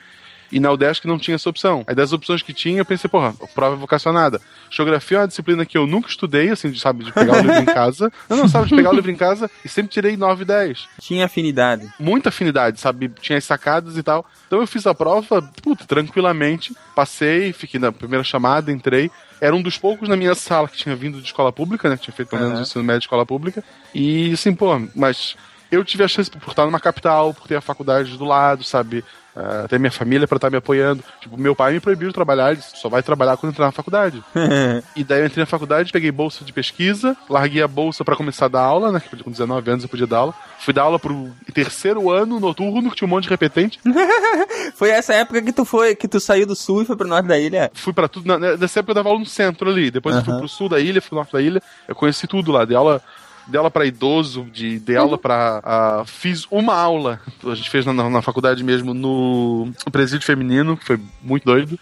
E 0.50 0.58
na 0.58 0.70
UDESC 0.72 1.06
não 1.06 1.18
tinha 1.18 1.34
essa 1.34 1.48
opção. 1.48 1.84
Aí 1.86 1.94
das 1.94 2.12
opções 2.12 2.42
que 2.42 2.52
tinha, 2.52 2.80
eu 2.80 2.84
pensei, 2.84 3.08
porra, 3.08 3.34
prova 3.54 3.76
vocacionada. 3.76 4.40
Geografia 4.70 5.18
é 5.18 5.20
uma 5.20 5.28
disciplina 5.28 5.64
que 5.64 5.78
eu 5.78 5.86
nunca 5.86 6.08
estudei, 6.08 6.50
assim, 6.50 6.70
de, 6.70 6.80
sabe, 6.80 7.04
de 7.04 7.12
pegar 7.12 7.38
o 7.38 7.40
livro 7.40 7.58
em 7.58 7.64
casa. 7.66 8.12
Eu 8.28 8.36
não 8.36 8.48
sabe 8.48 8.68
de 8.68 8.74
pegar 8.74 8.90
o 8.90 8.94
livro 8.94 9.10
em 9.10 9.16
casa 9.16 9.50
e 9.64 9.68
sempre 9.68 9.92
tirei 9.92 10.16
9 10.16 10.42
e 10.42 10.44
10. 10.44 10.88
Tinha 11.00 11.26
afinidade. 11.26 11.88
Muita 11.98 12.30
afinidade, 12.30 12.80
sabe? 12.80 13.08
Tinha 13.20 13.38
as 13.38 13.44
sacadas 13.44 13.96
e 13.96 14.02
tal. 14.02 14.26
Então 14.46 14.60
eu 14.60 14.66
fiz 14.66 14.86
a 14.86 14.94
prova, 14.94 15.42
puta, 15.62 15.84
tranquilamente. 15.84 16.74
Passei, 16.94 17.52
fiquei 17.52 17.78
na 17.78 17.92
primeira 17.92 18.24
chamada, 18.24 18.72
entrei. 18.72 19.10
Era 19.40 19.54
um 19.56 19.62
dos 19.62 19.78
poucos 19.78 20.08
na 20.08 20.16
minha 20.16 20.34
sala 20.34 20.68
que 20.68 20.76
tinha 20.76 20.94
vindo 20.94 21.18
de 21.18 21.26
escola 21.26 21.52
pública, 21.52 21.88
né? 21.88 21.96
Que 21.96 22.04
tinha 22.04 22.14
feito 22.14 22.28
pelo 22.28 22.42
menos 22.42 22.58
o 22.58 22.62
ensino 22.62 22.84
médio 22.84 23.00
de 23.00 23.06
escola 23.06 23.24
pública. 23.24 23.64
E 23.94 24.32
assim, 24.32 24.54
pô, 24.54 24.80
mas 24.94 25.36
eu 25.70 25.84
tive 25.84 26.04
a 26.04 26.08
chance 26.08 26.30
por 26.30 26.50
estar 26.50 26.66
numa 26.66 26.80
capital, 26.80 27.32
por 27.32 27.46
ter 27.46 27.56
a 27.56 27.60
faculdade 27.60 28.18
do 28.18 28.24
lado, 28.24 28.64
sabe? 28.64 29.04
Ah, 29.36 29.66
ter 29.68 29.78
minha 29.78 29.92
família 29.92 30.26
pra 30.26 30.36
estar 30.36 30.50
me 30.50 30.56
apoiando. 30.56 31.04
Tipo, 31.20 31.38
meu 31.38 31.54
pai 31.54 31.72
me 31.72 31.80
proibiu 31.80 32.08
de 32.08 32.14
trabalhar, 32.14 32.50
ele 32.52 32.60
só 32.62 32.88
vai 32.88 33.02
trabalhar 33.02 33.36
quando 33.36 33.52
entrar 33.52 33.66
na 33.66 33.72
faculdade. 33.72 34.22
E 34.96 35.04
daí 35.04 35.20
eu 35.20 35.26
entrei 35.26 35.42
na 35.42 35.46
faculdade, 35.46 35.92
peguei 35.92 36.10
bolsa 36.10 36.44
de 36.44 36.52
pesquisa, 36.52 37.16
larguei 37.28 37.62
a 37.62 37.68
bolsa 37.68 38.04
pra 38.04 38.16
começar 38.16 38.46
a 38.46 38.48
dar 38.48 38.60
aula, 38.62 38.90
né? 38.92 39.00
Com 39.22 39.30
19 39.30 39.70
anos 39.70 39.84
eu 39.84 39.88
podia 39.88 40.06
dar 40.06 40.18
aula. 40.18 40.34
Fui 40.58 40.74
dar 40.74 40.82
aula 40.82 40.98
pro 40.98 41.30
terceiro 41.54 42.10
ano 42.10 42.38
noturno, 42.40 42.90
que 42.90 42.96
tinha 42.96 43.06
um 43.06 43.10
monte 43.10 43.24
de 43.24 43.30
repetente. 43.30 43.78
Foi 44.74 44.90
essa 44.90 45.14
época 45.14 45.40
que 45.42 45.52
tu 45.52 45.64
foi, 45.64 45.94
que 45.94 46.08
tu 46.08 46.18
saiu 46.20 46.46
do 46.46 46.54
sul 46.56 46.82
e 46.82 46.84
foi 46.84 46.96
pro 46.96 47.06
norte 47.08 47.26
da 47.26 47.38
ilha. 47.38 47.70
Fui 47.74 47.92
pra 47.92 48.08
tudo. 48.08 48.26
na- 48.26 48.56
Nessa 48.56 48.80
época 48.80 48.90
eu 48.92 48.94
dava 48.94 49.08
aula 49.08 49.20
no 49.20 49.26
centro 49.26 49.70
ali. 49.70 49.90
Depois 49.90 50.16
eu 50.16 50.24
fui 50.24 50.36
pro 50.38 50.48
sul 50.48 50.68
da 50.68 50.78
ilha, 50.80 51.00
fui 51.00 51.10
pro 51.10 51.16
norte 51.16 51.32
da 51.32 51.40
ilha. 51.40 51.62
Eu 51.88 51.94
conheci 51.94 52.26
tudo 52.26 52.50
lá. 52.52 52.64
Dei 52.64 52.76
aula. 52.76 53.02
Dei 53.46 53.59
aula 53.59 53.70
pra 53.70 53.85
idoso, 53.87 54.44
de, 54.53 54.79
dei 54.79 54.96
aula 54.96 55.18
pra. 55.18 55.61
ah, 55.64 56.03
fiz 56.07 56.46
uma 56.50 56.74
aula. 56.74 57.20
A 57.44 57.55
gente 57.55 57.68
fez 57.70 57.85
na, 57.85 57.92
na- 57.92 58.22
faculdade 58.22 58.62
mesmo 58.62 58.94
no 58.94 59.72
presídio 59.90 60.24
feminino, 60.26 60.76
que 60.76 60.85
foi 60.85 61.00
muito 61.22 61.44
doido. 61.44 61.79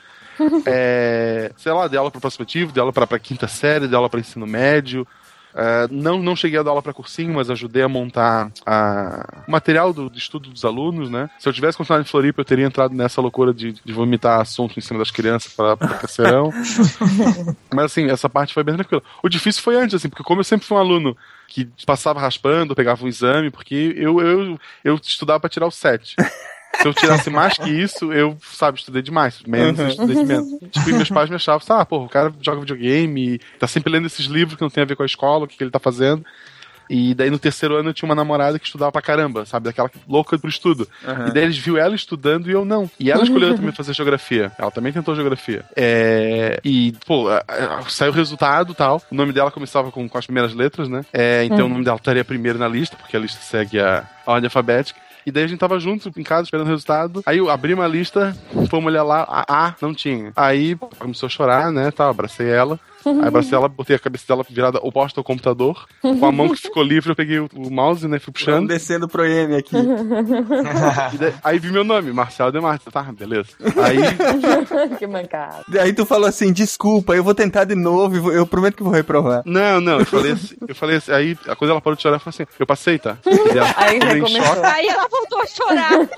É, 0.67 1.53
sei 1.57 1.73
lá, 1.73 1.89
dei 1.89 1.99
aula 1.99 2.11
pra 2.11 2.21
prospectivo, 2.21 2.73
dei 2.73 2.81
aula 2.81 2.93
pra, 2.93 3.07
pra 3.07 3.19
quinta 3.19 3.49
série, 3.49 3.87
dei 3.89 3.97
aula 3.97 4.09
pra 4.09 4.21
ensino 4.21 4.47
médio. 4.47 5.07
É, 5.61 5.89
não, 5.91 6.23
não 6.23 6.37
cheguei 6.37 6.57
a 6.61 6.63
dar 6.63 6.71
aula 6.71 6.81
para 6.81 6.93
cursinho, 6.93 7.35
mas 7.35 7.51
ajudei 7.51 7.83
a 7.83 7.89
montar 7.89 8.53
a... 8.65 9.43
o 9.49 9.51
material 9.51 9.93
do, 9.93 10.09
do 10.09 10.17
estudo 10.17 10.51
dos 10.51 10.65
alunos, 10.65 11.11
né? 11.11 11.29
Se 11.37 11.49
eu 11.49 11.53
tivesse 11.53 11.77
continuado 11.77 12.07
em 12.07 12.09
Floripa, 12.09 12.41
eu 12.41 12.45
teria 12.45 12.65
entrado 12.65 12.95
nessa 12.95 13.21
loucura 13.21 13.53
de, 13.53 13.73
de 13.73 13.93
vomitar 13.93 14.41
assunto 14.41 14.79
em 14.79 14.81
cima 14.81 15.01
das 15.01 15.11
crianças 15.11 15.53
para 15.53 15.77
terceirão. 15.77 16.53
mas 17.75 17.87
assim, 17.87 18.09
essa 18.09 18.29
parte 18.29 18.55
foi 18.55 18.63
bem 18.63 18.77
tranquila. 18.77 19.03
O 19.21 19.29
difícil 19.29 19.61
foi 19.61 19.75
antes, 19.75 19.97
assim, 19.97 20.09
porque 20.09 20.23
como 20.23 20.39
eu 20.39 20.45
sempre 20.45 20.65
fui 20.65 20.77
um 20.77 20.81
aluno 20.81 21.17
que 21.49 21.69
passava 21.85 22.21
raspando, 22.21 22.77
pegava 22.77 23.05
um 23.05 23.09
exame, 23.09 23.51
porque 23.51 23.95
eu, 23.97 24.21
eu, 24.21 24.61
eu 24.85 24.95
estudava 24.95 25.41
para 25.41 25.51
tirar 25.51 25.67
o 25.67 25.73
7. 25.73 26.15
Se 26.81 26.87
eu 26.87 26.95
tirasse 26.95 27.29
mais 27.31 27.59
que 27.59 27.69
isso, 27.71 28.13
eu, 28.13 28.37
sabe, 28.41 28.79
estudei 28.79 29.03
demais. 29.03 29.41
Menos, 29.47 29.79
Uhum. 29.81 29.89
estudei 29.89 30.17
de 30.17 30.25
menos. 30.25 30.49
Tipo, 30.71 30.91
e 30.91 30.93
meus 30.93 31.09
pais 31.09 31.29
me 31.29 31.37
achavam, 31.37 31.61
ah, 31.77 31.85
pô, 31.85 32.05
o 32.05 32.09
cara 32.09 32.33
joga 32.41 32.61
videogame, 32.61 33.41
tá 33.59 33.67
sempre 33.67 33.91
lendo 33.93 34.07
esses 34.07 34.27
livros 34.27 34.57
que 34.57 34.63
não 34.63 34.71
tem 34.71 34.83
a 34.83 34.87
ver 34.87 34.95
com 34.95 35.03
a 35.03 35.07
escola, 35.07 35.45
o 35.45 35.49
que, 35.49 35.57
que 35.57 35.65
ele 35.65 35.71
tá 35.71 35.81
fazendo. 35.81 36.25
E 36.91 37.13
daí 37.15 37.29
no 37.29 37.39
terceiro 37.39 37.75
ano 37.77 37.91
eu 37.91 37.93
tinha 37.93 38.09
uma 38.09 38.15
namorada 38.15 38.59
que 38.59 38.65
estudava 38.65 38.91
pra 38.91 39.03
caramba, 39.03 39.45
sabe? 39.45 39.65
Daquela 39.67 39.91
louca 40.09 40.39
pro 40.39 40.49
estudo. 40.49 40.89
Uhum. 41.07 41.27
E 41.29 41.33
daí 41.33 41.43
eles 41.45 41.59
viu 41.59 41.77
ela 41.77 41.95
estudando 41.95 42.49
e 42.49 42.53
eu 42.53 42.65
não. 42.65 42.91
E 42.99 43.11
ela 43.11 43.25
escolheu 43.25 43.55
também 43.55 43.73
fazer 43.73 43.93
geografia. 43.93 44.51
Ela 44.59 44.71
também 44.71 44.91
tentou 44.91 45.15
geografia. 45.15 45.67
É... 45.77 46.59
E, 46.65 46.95
pô, 47.07 47.27
saiu 47.91 48.11
o 48.11 48.15
resultado 48.15 48.73
e 48.73 48.75
tal. 48.75 49.03
O 49.11 49.15
nome 49.15 49.35
dela 49.35 49.51
começava 49.51 49.91
com, 49.93 50.09
com 50.09 50.17
as 50.17 50.25
primeiras 50.25 50.55
letras, 50.55 50.89
né? 50.89 51.03
É, 51.13 51.45
então 51.45 51.65
Hum. 51.67 51.67
o 51.67 51.69
nome 51.73 51.85
dela 51.85 51.99
estaria 51.99 52.25
primeiro 52.25 52.59
na 52.59 52.69
lista, 52.69 52.97
porque 52.97 53.17
a 53.17 53.21
lista 53.21 53.41
segue 53.43 53.79
a 53.79 54.07
ordem 54.25 54.47
alfabética. 54.47 54.99
E 55.29 55.31
daí 55.31 55.45
a 55.45 55.47
gente 55.47 55.59
tava 55.59 55.79
junto 55.79 56.11
em 56.17 56.23
casa 56.23 56.45
esperando 56.45 56.67
o 56.67 56.71
resultado. 56.71 57.23
Aí 57.27 57.37
eu 57.37 57.51
abri 57.51 57.75
uma 57.75 57.87
lista, 57.87 58.35
fomos 58.71 58.91
olhar 58.91 59.03
lá, 59.03 59.27
a 59.29 59.75
não 59.83 59.93
tinha. 59.93 60.33
Aí 60.35 60.75
começou 60.99 61.27
a 61.27 61.31
chorar, 61.31 61.71
né? 61.71 61.91
Tal, 61.91 62.09
abracei 62.09 62.49
ela. 62.49 62.81
Aí 63.05 63.29
abracei 63.29 63.57
ela, 63.57 63.69
botei 63.69 63.97
a 63.97 63.99
cabeça 63.99 64.25
dela 64.27 64.45
virada 64.49 64.79
oposta 64.83 65.21
ao 65.21 65.25
computador. 65.25 65.87
Com 66.03 66.27
a 66.27 66.33
mão 66.33 66.49
que 66.49 66.57
ficou 66.63 66.83
livre, 66.83 67.11
eu 67.11 67.17
peguei 67.17 67.39
o, 67.39 67.49
o 67.55 67.71
mouse, 67.71 68.07
né? 68.09 68.19
Fui 68.19 68.33
puxando. 68.33 68.55
Vamos 68.55 68.69
descendo 68.69 69.09
pro 69.09 69.25
M 69.25 69.55
aqui. 69.57 69.77
Daí- 71.19 71.35
aí 71.45 71.59
vi 71.59 71.71
meu 71.71 71.85
nome, 71.85 72.13
Marcelo 72.13 72.53
Demartins. 72.53 72.93
Tá, 72.93 73.03
beleza. 73.13 73.49
Aí 73.83 73.99
que 74.99 75.07
mancada. 75.07 75.65
Aí 75.81 75.93
tu 75.93 76.05
falou 76.05 76.29
assim, 76.29 76.53
desculpa, 76.53 77.15
eu 77.15 77.23
vou 77.25 77.35
tentar 77.35 77.65
de 77.65 77.75
novo, 77.75 78.31
e 78.33 78.37
eu 78.37 78.47
prometo 78.47 78.77
que 78.77 78.83
vou 78.83 78.93
reprovar. 78.93 79.43
Não, 79.45 79.81
não, 79.81 80.01
eu 80.01 80.07
falei 80.07 80.33
assim, 80.33 80.55
eu 80.67 80.75
falei 80.75 80.97
assim, 80.97 81.13
aí 81.13 81.39
a 81.47 81.55
coisa 81.57 81.73
ela 81.73 81.81
parou 81.81 81.97
de 81.97 82.03
chorar 82.03 82.17
e 82.17 82.21
falou 82.21 82.31
assim, 82.35 82.47
eu 82.59 82.67
passei, 82.67 82.99
tá? 82.99 83.17
Ela 83.25 83.75
Aí 83.77 83.99
recomeçou. 83.99 84.43
choque. 84.43 84.67
Aí 84.67 84.87
ela 84.89 85.09
voltou 85.09 85.41
a 85.41 85.47
chorar. 85.47 86.09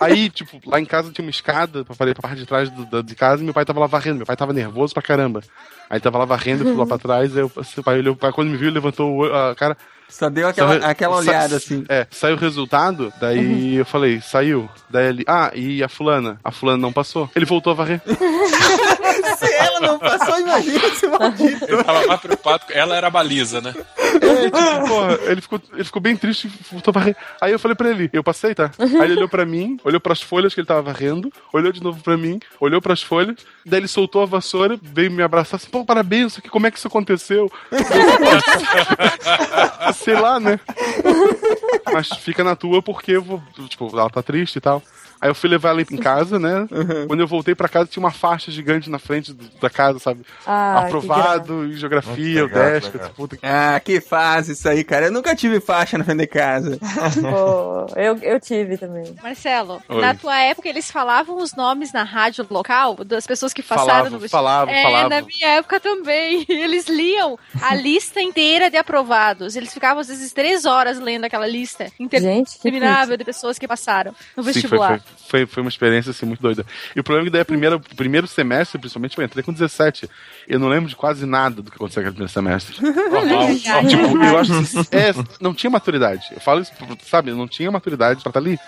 Aí, 0.00 0.30
tipo, 0.30 0.58
lá 0.68 0.80
em 0.80 0.84
casa 0.84 1.10
tinha 1.12 1.24
uma 1.24 1.30
escada 1.30 1.84
pra 1.84 1.94
fazer 1.94 2.14
pra 2.14 2.22
parte 2.28 2.40
de 2.40 2.46
trás 2.46 2.68
do- 2.70 2.86
da- 2.86 3.02
de 3.02 3.14
casa 3.14 3.42
e 3.42 3.44
meu 3.44 3.54
pai 3.54 3.64
tava 3.64 3.80
lá 3.80 3.86
varrendo. 3.86 4.16
Meu 4.16 4.26
pai 4.26 4.36
tava 4.36 4.52
nervoso 4.52 4.92
pra 4.94 5.02
caramba. 5.02 5.40
Aí 5.88 6.00
tava 6.00 6.15
lá 6.16 6.24
varrendo, 6.24 6.64
fui 6.64 6.74
lá 6.74 6.86
pra 6.86 6.98
trás, 6.98 7.36
aí 7.36 7.42
eu, 7.42 7.50
o 7.78 7.82
pai 7.82 7.98
olhou, 7.98 8.16
quando 8.16 8.48
me 8.50 8.56
viu, 8.56 8.70
levantou 8.70 9.24
a 9.32 9.54
cara. 9.54 9.76
Só 10.08 10.30
deu 10.30 10.46
aquela, 10.46 10.80
Sa- 10.80 10.86
aquela 10.86 11.14
sa- 11.14 11.18
olhada 11.30 11.56
assim. 11.56 11.84
É, 11.88 12.06
saiu 12.12 12.36
o 12.36 12.38
resultado, 12.38 13.12
daí 13.20 13.74
eu 13.74 13.84
falei, 13.84 14.20
saiu. 14.20 14.70
Daí 14.88 15.06
ele, 15.08 15.24
ah, 15.26 15.50
e 15.52 15.82
a 15.82 15.88
fulana? 15.88 16.38
A 16.44 16.52
fulana 16.52 16.78
não 16.78 16.92
passou. 16.92 17.28
Ele 17.34 17.44
voltou 17.44 17.72
a 17.72 17.74
varrer. 17.74 18.00
Se 18.06 19.52
ela 19.54 19.80
não 19.80 19.98
passou, 19.98 20.38
imagina 20.40 20.86
esse 20.86 21.06
maldito. 21.10 21.64
Ele 21.64 21.82
tava 21.84 22.06
mais 22.06 22.20
preocupado, 22.20 22.64
ela 22.70 22.96
era 22.96 23.08
a 23.08 23.10
baliza, 23.10 23.60
né? 23.60 23.74
Tipo, 24.46 25.30
ele 25.30 25.40
ficou, 25.40 25.60
ele 25.72 25.84
ficou 25.84 26.02
bem 26.02 26.16
triste 26.16 26.50
voltou 26.70 26.92
a 26.92 26.98
varrer. 26.98 27.16
Aí 27.40 27.52
eu 27.52 27.58
falei 27.58 27.74
pra 27.74 27.90
ele, 27.90 28.08
eu 28.12 28.22
passei, 28.22 28.54
tá? 28.54 28.70
Aí 28.78 29.04
ele 29.04 29.16
olhou 29.16 29.28
pra 29.28 29.44
mim, 29.44 29.78
olhou 29.84 30.00
pras 30.00 30.22
folhas 30.22 30.54
que 30.54 30.60
ele 30.60 30.66
tava 30.66 30.82
varrendo, 30.82 31.32
olhou 31.52 31.72
de 31.72 31.82
novo 31.82 32.02
pra 32.02 32.16
mim, 32.16 32.40
olhou 32.60 32.80
pras 32.80 33.02
folhas, 33.02 33.36
daí 33.64 33.80
ele 33.80 33.88
soltou 33.88 34.22
a 34.22 34.26
vassoura, 34.26 34.78
veio 34.82 35.10
me 35.10 35.22
abraçar 35.22 35.56
assim, 35.56 35.70
pô, 35.70 35.84
parabéns, 35.84 36.38
aqui, 36.38 36.48
como 36.48 36.66
é 36.66 36.70
que 36.70 36.78
isso 36.78 36.88
aconteceu? 36.88 37.50
Sei 39.94 40.14
lá, 40.14 40.40
né? 40.40 40.58
Mas 41.92 42.08
fica 42.08 42.44
na 42.44 42.56
tua 42.56 42.82
porque 42.82 43.12
eu 43.12 43.22
vou, 43.22 43.42
tipo, 43.68 43.88
ela 43.92 44.10
tá 44.10 44.22
triste 44.22 44.56
e 44.56 44.60
tal. 44.60 44.82
Aí 45.20 45.30
eu 45.30 45.34
fui 45.34 45.48
levar 45.48 45.70
ela 45.70 45.80
em 45.82 45.84
casa, 45.96 46.38
né? 46.38 46.66
Quando 47.06 47.20
eu 47.20 47.26
voltei 47.26 47.54
pra 47.54 47.68
casa, 47.68 47.86
tinha 47.88 48.02
uma 48.02 48.10
faixa 48.10 48.50
gigante 48.50 48.90
na 48.90 48.98
frente 48.98 49.32
do- 49.32 49.48
da 49.60 49.70
casa, 49.70 49.98
sabe? 49.98 50.22
Ah, 50.46 50.80
Aprovado 50.80 51.64
em 51.66 51.72
geografia, 51.72 52.44
o 52.44 52.46
legal. 52.46 53.10
puta 53.16 53.36
que 53.36 53.46
Ah, 53.46 53.80
que 53.82 54.00
fase 54.00 54.52
isso 54.52 54.68
aí, 54.68 54.84
cara. 54.84 55.06
Eu 55.06 55.12
nunca 55.12 55.34
tive 55.34 55.60
faixa 55.60 55.96
na 55.96 56.04
frente 56.04 56.18
de 56.20 56.26
casa. 56.26 56.78
Pô, 57.20 57.86
eu, 57.98 58.16
eu 58.22 58.40
tive 58.40 58.76
também. 58.76 59.14
Marcelo, 59.22 59.82
Oi. 59.88 60.00
na 60.00 60.14
tua 60.14 60.38
época 60.38 60.68
eles 60.68 60.90
falavam 60.90 61.38
os 61.38 61.54
nomes 61.54 61.92
na 61.92 62.02
rádio 62.02 62.46
local 62.50 62.96
das 63.04 63.26
pessoas 63.26 63.52
que 63.52 63.62
passaram 63.62 63.86
Falavam, 63.86 64.10
no 64.10 64.18
vestibular? 64.18 64.66
falavam, 64.66 64.74
é, 64.74 64.82
falavam. 64.82 65.08
na 65.10 65.22
minha 65.22 65.48
época 65.56 65.80
também. 65.80 66.44
Eles 66.48 66.86
liam 66.88 67.38
a 67.62 67.74
lista 67.74 68.20
inteira 68.20 68.70
de 68.70 68.76
aprovados. 68.76 69.56
Eles 69.56 69.72
ficavam 69.72 70.00
às 70.00 70.08
vezes 70.08 70.32
três 70.32 70.64
horas 70.64 70.98
lendo 70.98 71.24
aquela 71.24 71.46
lista 71.46 71.86
interminável 71.98 73.16
de 73.16 73.24
pessoas 73.24 73.58
que 73.58 73.66
passaram 73.68 74.12
no 74.36 74.42
Sim, 74.42 74.52
foi, 74.52 74.52
vestibular. 74.52 75.00
foi, 75.00 75.05
foi, 75.28 75.46
foi 75.46 75.62
uma 75.62 75.68
experiência 75.68 76.10
assim, 76.10 76.24
muito 76.24 76.40
doida. 76.40 76.64
E 76.94 77.00
o 77.00 77.04
problema 77.04 77.26
é 77.26 77.30
que 77.30 77.32
daí, 77.32 77.44
primeira, 77.44 77.76
o 77.76 77.80
primeiro 77.80 78.26
semestre, 78.26 78.78
principalmente, 78.78 79.18
eu 79.18 79.24
entrei 79.24 79.42
com 79.42 79.52
17. 79.52 80.08
Eu 80.48 80.58
não 80.58 80.68
lembro 80.68 80.88
de 80.88 80.96
quase 80.96 81.26
nada 81.26 81.62
do 81.62 81.70
que 81.70 81.76
aconteceu 81.76 82.02
naquele 82.02 82.14
primeiro 82.14 82.32
semestre. 82.32 82.76
Tipo, 83.88 84.24
eu 84.24 84.38
acho 84.38 84.52
que 84.84 84.96
é, 84.96 85.12
não 85.40 85.52
tinha 85.54 85.70
maturidade. 85.70 86.26
Eu 86.32 86.40
falo 86.40 86.60
isso, 86.60 86.72
sabe, 87.04 87.32
não 87.32 87.48
tinha 87.48 87.70
maturidade 87.70 88.22
pra 88.22 88.30
estar 88.30 88.40
ali. 88.40 88.58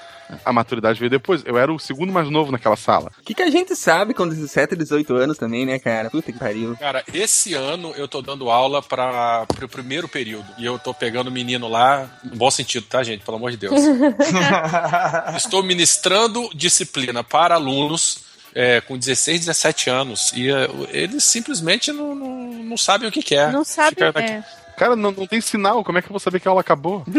A 0.45 0.53
maturidade 0.53 0.99
veio 0.99 1.11
depois. 1.11 1.43
Eu 1.45 1.57
era 1.59 1.73
o 1.73 1.79
segundo 1.79 2.13
mais 2.13 2.29
novo 2.31 2.53
naquela 2.53 2.77
sala. 2.77 3.11
O 3.19 3.23
que, 3.23 3.35
que 3.35 3.43
a 3.43 3.51
gente 3.51 3.75
sabe 3.75 4.13
com 4.15 4.29
17, 4.29 4.77
18 4.77 5.15
anos 5.15 5.39
também, 5.39 5.65
né, 5.65 5.79
cara? 5.79 6.11
Puta 6.11 6.31
que 6.33 6.39
pariu. 6.39 6.77
Cara, 6.77 7.03
esse 7.13 7.55
ano 7.55 7.93
eu 7.97 8.07
tô 8.07 8.21
dando 8.23 8.51
aula 8.51 8.83
para 8.83 9.47
o 9.63 9.69
primeiro 9.69 10.09
período. 10.09 10.47
E 10.59 10.65
eu 10.65 10.79
tô 10.79 10.93
pegando 10.93 11.29
o 11.29 11.33
menino 11.33 11.69
lá, 11.69 12.09
no 12.23 12.37
bom 12.37 12.51
sentido, 12.51 12.87
tá, 12.87 13.03
gente? 13.03 13.25
Pelo 13.25 13.37
amor 13.37 13.51
de 13.51 13.57
Deus. 13.57 13.75
Estou 15.37 15.63
ministrando 15.63 16.49
disciplina 16.55 17.23
para 17.25 17.55
alunos 17.55 18.21
é, 18.55 18.81
com 18.81 18.97
16, 18.99 19.41
17 19.47 19.91
anos. 19.91 20.33
E 20.35 20.51
é, 20.51 20.69
eles 20.91 21.25
simplesmente 21.25 21.93
não, 21.93 22.15
não, 22.15 22.29
não 22.65 22.77
sabem 22.77 23.09
o 23.09 23.13
que 23.13 23.23
quer. 23.23 23.53
Não 23.53 23.65
sabe. 23.65 23.91
Fica 23.97 24.13
daqui- 24.13 24.33
É. 24.33 24.45
Cara, 24.79 24.97
não, 24.97 25.11
não 25.11 25.27
tem 25.27 25.41
sinal. 25.41 25.83
Como 25.85 25.99
é 25.99 26.03
que 26.03 26.09
eu 26.09 26.13
vou 26.13 26.21
saber 26.21 26.41
que 26.41 26.49
a 26.49 26.51
aula 26.51 26.61
acabou? 26.61 27.05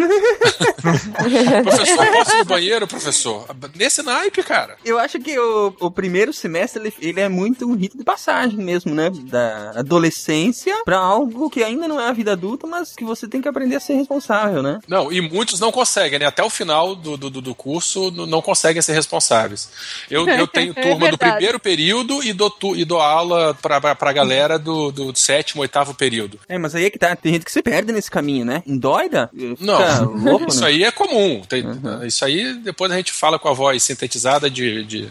Professor, 0.81 2.07
posso 2.11 2.35
ir 2.35 2.37
no 2.39 2.45
banheiro, 2.45 2.87
professor? 2.87 3.45
Nesse 3.75 4.01
naipe, 4.01 4.43
cara. 4.43 4.77
Eu 4.83 4.97
acho 4.99 5.19
que 5.19 5.37
o, 5.37 5.73
o 5.79 5.91
primeiro 5.91 6.31
semestre 6.33 6.81
ele, 6.81 6.93
ele 6.99 7.19
é 7.19 7.29
muito 7.29 7.65
um 7.67 7.75
rito 7.75 7.97
de 7.97 8.03
passagem 8.03 8.57
mesmo, 8.57 8.93
né? 8.93 9.09
Da 9.23 9.71
adolescência 9.75 10.75
pra 10.85 10.97
algo 10.97 11.49
que 11.49 11.63
ainda 11.63 11.87
não 11.87 11.99
é 11.99 12.07
a 12.07 12.13
vida 12.13 12.31
adulta, 12.33 12.65
mas 12.67 12.93
que 12.95 13.03
você 13.03 13.27
tem 13.27 13.41
que 13.41 13.47
aprender 13.47 13.75
a 13.75 13.79
ser 13.79 13.93
responsável, 13.93 14.61
né? 14.63 14.79
Não, 14.87 15.11
e 15.11 15.21
muitos 15.21 15.59
não 15.59 15.71
conseguem, 15.71 16.19
né? 16.19 16.25
Até 16.25 16.43
o 16.43 16.49
final 16.49 16.95
do, 16.95 17.17
do, 17.17 17.29
do- 17.29 17.41
do 17.41 17.55
curso 17.55 18.11
não 18.11 18.41
conseguem 18.41 18.81
ser 18.81 18.93
responsáveis. 18.93 19.69
Eu, 20.09 20.27
eu 20.27 20.47
tenho 20.47 20.73
É 20.79 20.81
turma 20.81 20.97
do 21.07 21.17
verdade. 21.17 21.31
primeiro 21.33 21.59
período 21.59 22.23
e 22.23 22.31
dou, 22.33 22.49
tu, 22.49 22.75
e 22.75 22.85
dou 22.85 23.01
aula 23.01 23.53
pra, 23.61 23.81
pra, 23.81 23.95
pra 23.95 24.13
galera 24.13 24.57
do, 24.59 24.91
do 24.91 25.15
sétimo, 25.17 25.61
oitavo 25.61 25.93
período. 25.93 26.39
É, 26.47 26.57
mas 26.57 26.75
aí 26.75 26.85
é 26.85 26.89
que 26.89 26.99
tá. 26.99 27.15
Tem 27.15 27.33
gente 27.33 27.45
que 27.49 27.53
se 27.53 27.63
perde 27.63 27.91
nesse 27.91 28.11
caminho, 28.11 28.45
né? 28.45 28.61
Endoida? 28.65 29.27
Fica 29.35 29.55
Não, 29.59 30.03
louco, 30.13 30.45
isso 30.49 30.61
né? 30.61 30.67
aí 30.67 30.83
é 30.83 30.91
comum. 30.91 31.41
Tem- 31.49 31.65
Isso 32.05 32.23
aí 32.23 32.53
depois 32.59 32.91
a 32.91 32.95
gente 32.95 33.11
fala 33.11 33.39
com 33.39 33.47
a 33.49 33.53
voz 33.53 33.81
sintetizada 33.81 34.49
de. 34.49 34.83
de 34.85 35.09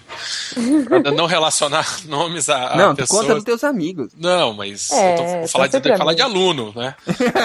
pra 0.89 1.11
não 1.11 1.27
relacionar 1.27 1.85
nomes 2.07 2.49
a, 2.49 2.77
Não, 2.77 2.95
pessoas. 2.95 3.23
conta 3.23 3.35
dos 3.35 3.45
teus 3.45 3.65
amigos. 3.65 4.13
Não, 4.17 4.55
mas 4.55 4.91
É, 4.93 5.15
eu 5.15 5.17
tô, 5.17 5.23
vou 5.25 5.41
tá 5.43 5.49
falar, 5.49 5.67
de, 5.67 5.97
falar 5.99 6.15
de 6.15 6.23
aluno, 6.23 6.73
né? 6.77 6.95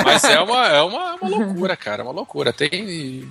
Mas 0.06 0.24
é 0.26 0.40
uma, 0.40 0.68
é 0.68 0.82
uma, 0.82 1.16
uma 1.16 1.30
loucura, 1.30 1.76
cara, 1.76 2.02
é 2.02 2.06
uma 2.06 2.14
loucura. 2.14 2.54
Tem 2.54 3.28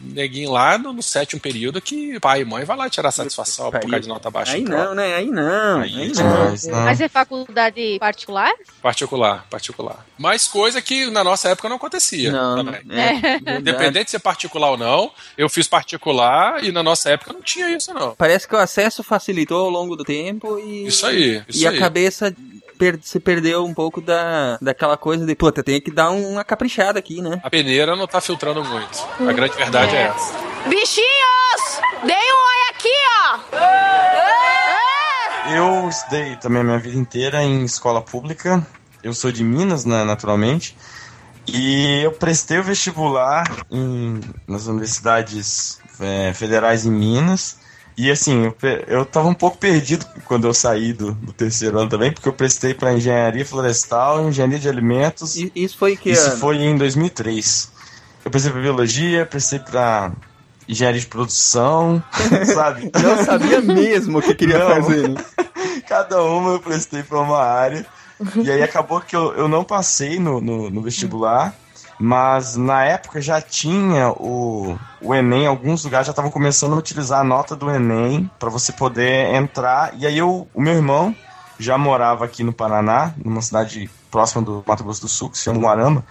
neguinho 0.00 0.50
lá 0.50 0.76
no, 0.78 0.92
no 0.92 1.02
sétimo 1.02 1.40
período 1.40 1.80
que 1.80 2.18
pai 2.20 2.40
e 2.42 2.44
mãe 2.44 2.64
vai 2.64 2.76
lá 2.76 2.88
tirar 2.90 3.10
satisfação 3.10 3.70
por 3.70 3.80
causa 3.80 4.00
de 4.00 4.08
nota 4.08 4.30
baixa. 4.30 4.52
Aí 4.54 4.62
não, 4.62 4.94
né? 4.94 5.14
Aí 5.14 5.26
não. 5.30 5.80
Aí, 5.80 5.94
Aí, 6.02 6.12
não. 6.12 6.50
não. 6.50 6.84
Mas 6.84 7.00
é 7.00 7.08
faculdade 7.08 7.96
particular? 7.98 8.52
Particular, 8.82 9.46
particular. 9.50 10.06
Mas 10.18 10.46
coisa 10.48 10.80
que 10.82 11.10
na 11.10 11.22
nossa 11.24 11.48
época 11.50 11.68
não 11.68 11.76
acontecia. 11.76 12.30
Não, 12.32 12.56
também. 12.64 12.80
é, 12.90 13.14
verdade. 13.20 13.60
Independente 13.60 14.04
de 14.06 14.10
ser 14.12 14.18
particular 14.20 14.70
ou 14.70 14.76
não, 14.76 15.10
eu 15.36 15.48
fiz 15.48 15.66
particular 15.68 16.62
e 16.64 16.70
na 16.72 16.82
nossa 16.82 17.10
época 17.10 17.32
não 17.32 17.42
tinha 17.42 17.68
isso, 17.70 17.92
não. 17.92 18.14
Parece 18.14 18.46
que 18.46 18.54
o 18.54 18.58
acesso 18.58 19.02
facilitou 19.02 19.64
ao 19.64 19.70
longo 19.70 19.96
do 19.96 20.04
tempo 20.04 20.58
e. 20.58 20.86
Isso 20.86 21.06
aí, 21.06 21.42
isso 21.48 21.62
e 21.62 21.66
aí. 21.66 21.76
a 21.76 21.80
cabeça 21.80 22.34
per- 22.78 22.98
se 23.02 23.18
perdeu 23.18 23.64
um 23.64 23.72
pouco 23.74 24.00
da, 24.00 24.58
daquela 24.60 24.96
coisa 24.96 25.24
de, 25.26 25.34
puta, 25.34 25.62
tem 25.62 25.80
que 25.80 25.90
dar 25.90 26.10
uma 26.10 26.44
caprichada 26.44 26.98
aqui, 26.98 27.20
né? 27.22 27.40
A 27.42 27.50
peneira 27.50 27.96
não 27.96 28.06
tá 28.06 28.20
filtrando 28.20 28.62
muito. 28.64 28.98
A 29.28 29.32
grande 29.32 29.56
verdade 29.56 29.95
é, 29.95 29.95
Bichinhos! 30.68 31.80
Dei 32.04 32.14
um 32.14 32.42
oi 32.44 32.60
aqui, 32.68 32.92
ó! 33.22 33.38
Eu 35.54 35.88
estudei 35.88 36.36
também 36.36 36.60
a 36.60 36.64
minha 36.64 36.78
vida 36.78 36.98
inteira 36.98 37.42
em 37.42 37.64
escola 37.64 38.02
pública. 38.02 38.66
Eu 39.02 39.14
sou 39.14 39.32
de 39.32 39.42
Minas, 39.42 39.86
né, 39.86 40.04
naturalmente. 40.04 40.76
E 41.46 42.02
eu 42.02 42.12
prestei 42.12 42.58
o 42.58 42.62
vestibular 42.62 43.64
em, 43.70 44.20
nas 44.46 44.66
universidades 44.66 45.78
é, 45.98 46.34
federais 46.34 46.84
em 46.84 46.90
Minas. 46.90 47.56
E 47.96 48.10
assim, 48.10 48.44
eu, 48.44 48.54
eu 48.86 49.06
tava 49.06 49.28
um 49.28 49.34
pouco 49.34 49.56
perdido 49.56 50.04
quando 50.26 50.46
eu 50.46 50.52
saí 50.52 50.92
do, 50.92 51.12
do 51.12 51.32
terceiro 51.32 51.78
ano 51.78 51.88
também, 51.88 52.12
porque 52.12 52.28
eu 52.28 52.34
prestei 52.34 52.74
para 52.74 52.92
engenharia 52.92 53.46
florestal, 53.46 54.28
engenharia 54.28 54.58
de 54.58 54.68
alimentos. 54.68 55.36
E 55.36 55.50
isso 55.56 55.78
foi 55.78 55.96
que. 55.96 56.10
Isso 56.10 56.28
ano? 56.28 56.36
foi 56.36 56.58
em 56.58 56.76
2003. 56.76 57.75
Eu 58.26 58.30
prestei 58.30 58.50
para 58.50 58.60
biologia, 58.60 59.24
prestei 59.24 59.60
para 59.60 60.10
engenharia 60.68 61.00
de 61.00 61.06
produção, 61.06 62.02
sabe? 62.52 62.90
Não 63.00 63.24
sabia 63.24 63.60
mesmo 63.60 64.18
o 64.18 64.20
que 64.20 64.34
queria 64.34 64.58
Não. 64.58 64.66
fazer. 64.66 65.10
né? 65.10 65.24
Cada 65.88 66.20
uma 66.24 66.54
eu 66.54 66.58
prestei 66.58 67.04
para 67.04 67.20
uma 67.20 67.38
área. 67.38 67.86
E 68.42 68.50
aí 68.50 68.64
acabou 68.64 69.00
que 69.00 69.14
eu, 69.14 69.32
eu 69.34 69.46
não 69.46 69.62
passei 69.62 70.18
no, 70.18 70.40
no, 70.40 70.68
no 70.68 70.82
vestibular, 70.82 71.54
mas 72.00 72.56
na 72.56 72.82
época 72.82 73.20
já 73.20 73.40
tinha 73.40 74.10
o, 74.10 74.76
o 75.00 75.14
Enem, 75.14 75.46
alguns 75.46 75.84
lugares 75.84 76.08
já 76.08 76.10
estavam 76.10 76.32
começando 76.32 76.72
a 76.72 76.78
utilizar 76.78 77.20
a 77.20 77.24
nota 77.24 77.54
do 77.54 77.70
Enem 77.70 78.28
para 78.40 78.50
você 78.50 78.72
poder 78.72 79.36
entrar. 79.36 79.94
E 79.96 80.04
aí 80.04 80.18
eu, 80.18 80.48
o 80.52 80.60
meu 80.60 80.74
irmão 80.74 81.14
já 81.60 81.78
morava 81.78 82.24
aqui 82.24 82.42
no 82.42 82.52
Paraná, 82.52 83.14
numa 83.24 83.40
cidade 83.40 83.88
próxima 84.10 84.42
do 84.42 84.64
Mato 84.66 84.82
Grosso 84.82 85.02
do 85.02 85.08
Sul, 85.08 85.30
que 85.30 85.38
se 85.38 85.44
chama 85.44 85.60
Guarama. 85.60 86.04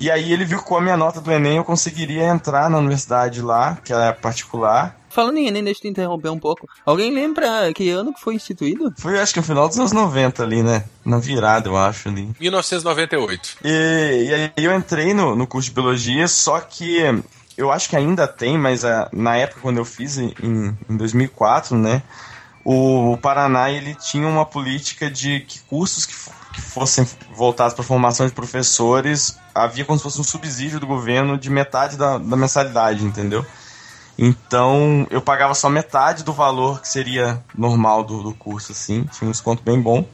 E 0.00 0.10
aí 0.10 0.32
ele 0.32 0.46
viu 0.46 0.58
que 0.58 0.64
com 0.64 0.78
a 0.78 0.80
minha 0.80 0.96
nota 0.96 1.20
do 1.20 1.30
Enem 1.30 1.58
eu 1.58 1.64
conseguiria 1.64 2.24
entrar 2.24 2.70
na 2.70 2.78
universidade 2.78 3.42
lá, 3.42 3.76
que 3.84 3.92
era 3.92 4.14
particular. 4.14 4.98
Falando 5.10 5.36
em 5.36 5.46
Enem, 5.46 5.62
deixa 5.62 5.80
eu 5.80 5.82
te 5.82 5.88
interromper 5.88 6.30
um 6.30 6.38
pouco. 6.38 6.66
Alguém 6.86 7.12
lembra 7.12 7.70
que 7.74 7.90
ano 7.90 8.14
que 8.14 8.20
foi 8.20 8.34
instituído? 8.34 8.94
Foi 8.96 9.20
acho 9.20 9.34
que 9.34 9.40
no 9.40 9.44
final 9.44 9.68
dos 9.68 9.78
anos 9.78 9.92
90 9.92 10.42
ali, 10.42 10.62
né? 10.62 10.84
Na 11.04 11.18
virada, 11.18 11.68
eu 11.68 11.76
acho 11.76 12.08
ali. 12.08 12.30
1998. 12.40 13.58
E, 13.62 13.68
e 13.68 14.34
aí 14.34 14.64
eu 14.64 14.74
entrei 14.74 15.12
no, 15.12 15.36
no 15.36 15.46
curso 15.46 15.68
de 15.68 15.74
biologia, 15.74 16.26
só 16.26 16.58
que 16.60 16.98
eu 17.58 17.70
acho 17.70 17.88
que 17.90 17.96
ainda 17.96 18.26
tem, 18.26 18.56
mas 18.56 18.84
ah, 18.84 19.08
na 19.12 19.36
época 19.36 19.60
quando 19.60 19.76
eu 19.76 19.84
fiz, 19.84 20.16
em, 20.16 20.32
em 20.88 20.96
2004, 20.96 21.76
né? 21.76 22.02
o, 22.64 23.12
o 23.12 23.16
Paraná 23.16 23.70
ele 23.70 23.94
tinha 23.94 24.26
uma 24.26 24.44
política 24.44 25.10
de 25.10 25.40
que 25.40 25.60
cursos 25.60 26.06
que 26.06 26.14
fossem 26.60 27.06
voltados 27.34 27.74
para 27.74 27.82
formação 27.82 28.26
de 28.26 28.32
professores 28.32 29.38
havia 29.54 29.84
como 29.84 29.98
se 29.98 30.02
fosse 30.02 30.20
um 30.20 30.24
subsídio 30.24 30.80
do 30.80 30.86
governo 30.86 31.36
de 31.36 31.50
metade 31.50 31.96
da, 31.96 32.18
da 32.18 32.36
mensalidade, 32.36 33.04
entendeu? 33.04 33.44
Então 34.18 35.06
eu 35.10 35.20
pagava 35.20 35.54
só 35.54 35.68
metade 35.68 36.22
do 36.22 36.32
valor 36.32 36.80
que 36.80 36.88
seria 36.88 37.42
normal 37.56 38.04
do, 38.04 38.22
do 38.22 38.34
curso, 38.34 38.72
assim, 38.72 39.04
tinha 39.04 39.28
um 39.28 39.32
desconto 39.32 39.62
bem 39.62 39.80
bom. 39.80 40.06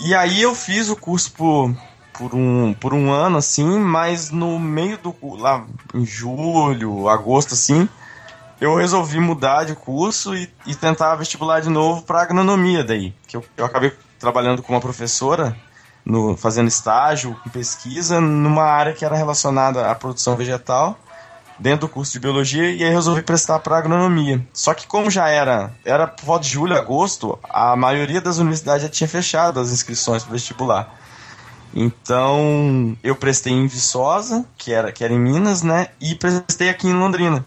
E 0.00 0.14
aí 0.14 0.42
eu 0.42 0.54
fiz 0.54 0.88
o 0.88 0.96
curso 0.96 1.32
por, 1.32 1.74
por, 2.12 2.34
um, 2.34 2.74
por 2.74 2.92
um 2.92 3.12
ano, 3.12 3.38
assim, 3.38 3.78
mas 3.78 4.30
no 4.30 4.58
meio 4.58 4.98
do 4.98 5.14
lá 5.36 5.64
em 5.94 6.04
julho, 6.04 7.08
agosto, 7.08 7.54
assim, 7.54 7.88
eu 8.60 8.74
resolvi 8.74 9.20
mudar 9.20 9.64
de 9.64 9.74
curso 9.74 10.34
e, 10.34 10.50
e 10.66 10.74
tentar 10.74 11.14
vestibular 11.14 11.60
de 11.60 11.68
novo 11.68 12.02
para 12.02 12.22
agronomia 12.22 12.82
daí. 12.82 13.14
Que 13.26 13.36
eu, 13.36 13.44
eu 13.56 13.64
acabei 13.64 13.92
trabalhando 14.20 14.62
com 14.62 14.72
uma 14.72 14.80
professora, 14.80 15.56
no, 16.04 16.36
fazendo 16.36 16.68
estágio, 16.68 17.34
com 17.42 17.50
pesquisa, 17.50 18.20
numa 18.20 18.64
área 18.64 18.92
que 18.92 19.04
era 19.04 19.16
relacionada 19.16 19.90
à 19.90 19.94
produção 19.94 20.36
vegetal, 20.36 20.98
dentro 21.58 21.86
do 21.86 21.88
curso 21.88 22.12
de 22.12 22.20
biologia, 22.20 22.70
e 22.70 22.84
aí 22.84 22.90
resolvi 22.90 23.22
prestar 23.22 23.58
para 23.58 23.78
agronomia. 23.78 24.46
Só 24.52 24.72
que 24.74 24.86
como 24.86 25.10
já 25.10 25.28
era, 25.28 25.72
era 25.84 26.06
por 26.06 26.24
volta 26.24 26.44
de 26.44 26.50
julho, 26.50 26.76
agosto, 26.76 27.38
a 27.48 27.74
maioria 27.74 28.20
das 28.20 28.38
universidades 28.38 28.82
já 28.82 28.88
tinha 28.88 29.08
fechado 29.08 29.58
as 29.58 29.72
inscrições 29.72 30.22
para 30.22 30.32
vestibular. 30.32 30.94
Então, 31.74 32.96
eu 33.02 33.14
prestei 33.14 33.52
em 33.52 33.66
Viçosa, 33.66 34.44
que 34.58 34.72
era, 34.72 34.90
que 34.90 35.04
era 35.04 35.12
em 35.12 35.18
Minas, 35.18 35.62
né? 35.62 35.88
E 36.00 36.14
prestei 36.14 36.68
aqui 36.68 36.88
em 36.88 36.94
Londrina. 36.94 37.44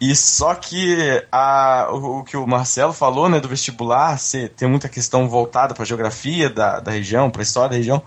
E 0.00 0.14
só 0.14 0.54
que 0.54 1.24
a, 1.32 1.88
o, 1.90 2.18
o 2.20 2.24
que 2.24 2.36
o 2.36 2.46
Marcelo 2.46 2.92
falou, 2.92 3.28
né, 3.28 3.40
do 3.40 3.48
vestibular, 3.48 4.18
ser, 4.18 4.50
tem 4.50 4.68
muita 4.68 4.88
questão 4.88 5.28
voltada 5.28 5.74
para 5.74 5.84
geografia 5.84 6.50
da, 6.50 6.80
da 6.80 6.90
região, 6.90 7.30
para 7.30 7.42
história 7.42 7.70
da 7.70 7.76
região. 7.76 8.02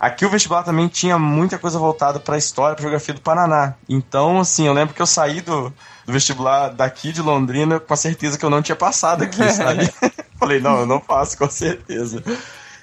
Aqui 0.00 0.24
o 0.24 0.30
vestibular 0.30 0.62
também 0.62 0.88
tinha 0.88 1.18
muita 1.18 1.58
coisa 1.58 1.78
voltada 1.78 2.18
para 2.18 2.36
história, 2.38 2.74
para 2.74 2.82
geografia 2.82 3.14
do 3.14 3.20
Paraná. 3.20 3.74
Então, 3.88 4.40
assim, 4.40 4.66
eu 4.66 4.72
lembro 4.72 4.94
que 4.94 5.00
eu 5.02 5.06
saí 5.06 5.40
do, 5.40 5.72
do 6.04 6.12
vestibular 6.12 6.68
daqui 6.70 7.12
de 7.12 7.22
Londrina 7.22 7.78
com 7.78 7.94
a 7.94 7.96
certeza 7.96 8.38
que 8.38 8.44
eu 8.44 8.50
não 8.50 8.62
tinha 8.62 8.76
passado 8.76 9.22
aqui, 9.22 9.48
sabe? 9.52 9.90
Falei, 10.38 10.60
não, 10.60 10.80
eu 10.80 10.86
não 10.86 10.98
passo, 11.00 11.38
com 11.38 11.48
certeza. 11.48 12.22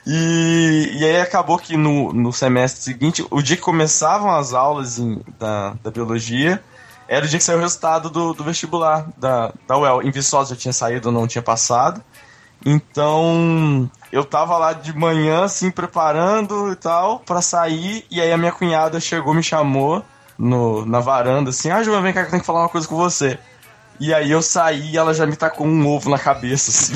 E, 0.06 0.98
e 1.00 1.06
aí 1.06 1.22
acabou 1.22 1.58
que 1.60 1.78
no, 1.78 2.12
no 2.12 2.34
semestre 2.34 2.82
seguinte, 2.84 3.26
o 3.30 3.42
dia 3.42 3.56
que 3.56 3.62
começavam 3.62 4.32
as 4.32 4.54
aulas 4.54 4.98
em- 4.98 5.22
da, 5.38 5.76
da 5.84 5.92
biologia, 5.92 6.64
era 7.12 7.26
o 7.26 7.28
dia 7.28 7.38
que 7.38 7.44
saiu 7.44 7.58
o 7.58 7.62
resultado 7.62 8.10
do, 8.10 8.34
do 8.34 8.42
vestibular 8.42 9.06
da, 9.18 9.52
da 9.68 9.78
UEL. 9.78 10.02
Em 10.02 10.10
Viçosa 10.10 10.56
já 10.56 10.62
tinha 10.62 10.72
saído, 10.72 11.12
não 11.12 11.28
tinha 11.28 11.42
passado. 11.42 12.02
Então, 12.66 13.92
eu 14.14 14.24
tava 14.24 14.58
lá 14.58 14.72
de 14.72 14.98
manhã, 14.98 15.44
assim, 15.44 15.70
preparando 15.70 16.72
e 16.72 16.76
tal, 16.78 17.20
pra 17.20 17.42
sair, 17.42 18.06
e 18.10 18.22
aí 18.22 18.32
a 18.32 18.38
minha 18.38 18.54
cunhada 18.54 18.98
chegou, 19.02 19.34
me 19.34 19.44
chamou 19.44 20.02
no, 20.38 20.86
na 20.86 21.02
varanda, 21.02 21.50
assim, 21.50 21.70
ah, 21.70 21.84
João, 21.84 22.02
vem 22.02 22.14
cá 22.14 22.22
que 22.22 22.28
eu 22.28 22.32
tenho 22.32 22.42
que 22.42 22.48
falar 22.48 22.62
uma 22.62 22.70
coisa 22.70 22.88
com 22.88 22.96
você. 22.96 23.38
E 24.02 24.12
aí 24.16 24.32
eu 24.32 24.42
saí 24.42 24.94
e 24.94 24.98
ela 24.98 25.14
já 25.14 25.28
me 25.28 25.36
tacou 25.36 25.68
um 25.68 25.88
ovo 25.88 26.10
na 26.10 26.18
cabeça, 26.18 26.72
assim. 26.72 26.94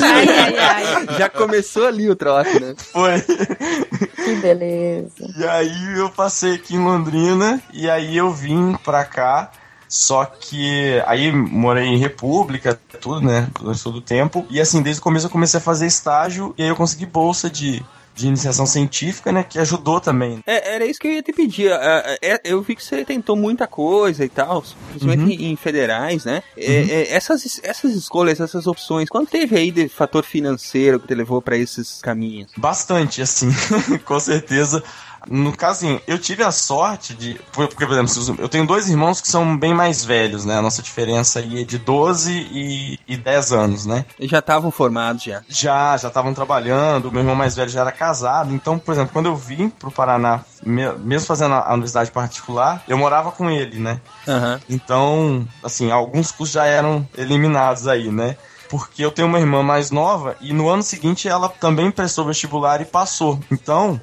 Ai, 0.00 0.28
ai, 0.28 0.58
ai. 0.58 1.06
Já 1.18 1.28
começou 1.28 1.88
ali 1.88 2.08
o 2.08 2.14
troço, 2.14 2.60
né? 2.60 2.72
Foi. 2.76 3.20
Que 3.20 4.36
beleza. 4.36 5.28
E 5.36 5.44
aí 5.44 5.98
eu 5.98 6.08
passei 6.08 6.54
aqui 6.54 6.76
em 6.76 6.84
Londrina 6.84 7.60
e 7.72 7.90
aí 7.90 8.16
eu 8.16 8.30
vim 8.30 8.76
pra 8.84 9.04
cá. 9.04 9.50
Só 9.88 10.24
que 10.24 11.02
aí 11.04 11.32
morei 11.32 11.86
em 11.86 11.98
República, 11.98 12.78
tudo, 13.00 13.26
né? 13.26 13.48
Durante 13.58 13.82
todo 13.82 13.96
o 13.96 14.00
tempo. 14.00 14.46
E 14.48 14.60
assim, 14.60 14.80
desde 14.82 15.00
o 15.00 15.02
começo 15.02 15.26
eu 15.26 15.30
comecei 15.30 15.58
a 15.58 15.62
fazer 15.62 15.86
estágio 15.86 16.54
e 16.56 16.62
aí 16.62 16.68
eu 16.68 16.76
consegui 16.76 17.06
bolsa 17.06 17.50
de, 17.50 17.84
de 18.16 18.26
iniciação 18.26 18.64
científica, 18.64 19.30
né? 19.30 19.44
Que 19.44 19.58
ajudou 19.58 20.00
também. 20.00 20.42
É, 20.46 20.74
era 20.74 20.86
isso 20.86 20.98
que 20.98 21.06
eu 21.06 21.12
ia 21.12 21.22
te 21.22 21.32
pedir. 21.32 21.70
É, 21.70 22.18
é, 22.22 22.40
eu 22.44 22.62
vi 22.62 22.74
que 22.74 22.82
você 22.82 23.04
tentou 23.04 23.36
muita 23.36 23.66
coisa 23.66 24.24
e 24.24 24.28
tal, 24.28 24.64
principalmente 24.88 25.34
em, 25.34 25.52
em 25.52 25.56
federais, 25.56 26.24
né? 26.24 26.42
É, 26.56 26.64
é, 26.64 27.12
essas, 27.14 27.60
essas 27.62 27.94
escolhas, 27.94 28.40
essas 28.40 28.66
opções, 28.66 29.10
quanto 29.10 29.30
teve 29.30 29.56
aí 29.56 29.70
de 29.70 29.88
fator 29.88 30.24
financeiro 30.24 30.98
que 30.98 31.06
te 31.06 31.14
levou 31.14 31.42
pra 31.42 31.58
esses 31.58 32.00
caminhos? 32.00 32.50
Bastante, 32.56 33.20
assim, 33.20 33.50
com 34.04 34.18
certeza. 34.18 34.82
No 35.28 35.56
caso, 35.56 35.86
assim, 35.86 36.00
eu 36.06 36.18
tive 36.18 36.42
a 36.42 36.50
sorte 36.52 37.14
de. 37.14 37.40
Porque, 37.52 37.86
por 37.86 37.92
exemplo, 37.98 38.36
eu 38.42 38.48
tenho 38.48 38.66
dois 38.66 38.88
irmãos 38.88 39.20
que 39.20 39.28
são 39.28 39.56
bem 39.56 39.74
mais 39.74 40.04
velhos, 40.04 40.44
né? 40.44 40.56
A 40.56 40.62
nossa 40.62 40.82
diferença 40.82 41.40
aí 41.40 41.62
é 41.62 41.64
de 41.64 41.78
12 41.78 42.32
e, 42.52 42.98
e 43.08 43.16
10 43.16 43.52
anos, 43.52 43.86
né? 43.86 44.04
Eles 44.18 44.30
já 44.30 44.38
estavam 44.38 44.70
formados 44.70 45.22
já. 45.24 45.42
Já, 45.48 45.96
já 45.96 46.08
estavam 46.08 46.32
trabalhando, 46.34 47.08
o 47.08 47.12
meu 47.12 47.20
irmão 47.22 47.34
mais 47.34 47.56
velho 47.56 47.68
já 47.70 47.80
era 47.80 47.92
casado. 47.92 48.54
Então, 48.54 48.78
por 48.78 48.92
exemplo, 48.92 49.12
quando 49.12 49.26
eu 49.26 49.36
vim 49.36 49.68
pro 49.68 49.90
Paraná, 49.90 50.40
me- 50.62 50.92
mesmo 50.98 51.26
fazendo 51.26 51.54
a 51.54 51.72
universidade 51.72 52.10
particular, 52.10 52.82
eu 52.86 52.96
morava 52.96 53.32
com 53.32 53.50
ele, 53.50 53.78
né? 53.78 54.00
Aham. 54.28 54.60
Então, 54.68 55.46
assim, 55.62 55.90
alguns 55.90 56.30
cursos 56.30 56.54
já 56.54 56.64
eram 56.66 57.06
eliminados 57.16 57.88
aí, 57.88 58.10
né? 58.10 58.36
Porque 58.68 59.04
eu 59.04 59.12
tenho 59.12 59.28
uma 59.28 59.38
irmã 59.38 59.62
mais 59.62 59.90
nova 59.90 60.36
e 60.40 60.52
no 60.52 60.68
ano 60.68 60.82
seguinte 60.82 61.28
ela 61.28 61.48
também 61.48 61.90
prestou 61.90 62.24
vestibular 62.24 62.80
e 62.80 62.84
passou. 62.84 63.38
Então, 63.50 64.00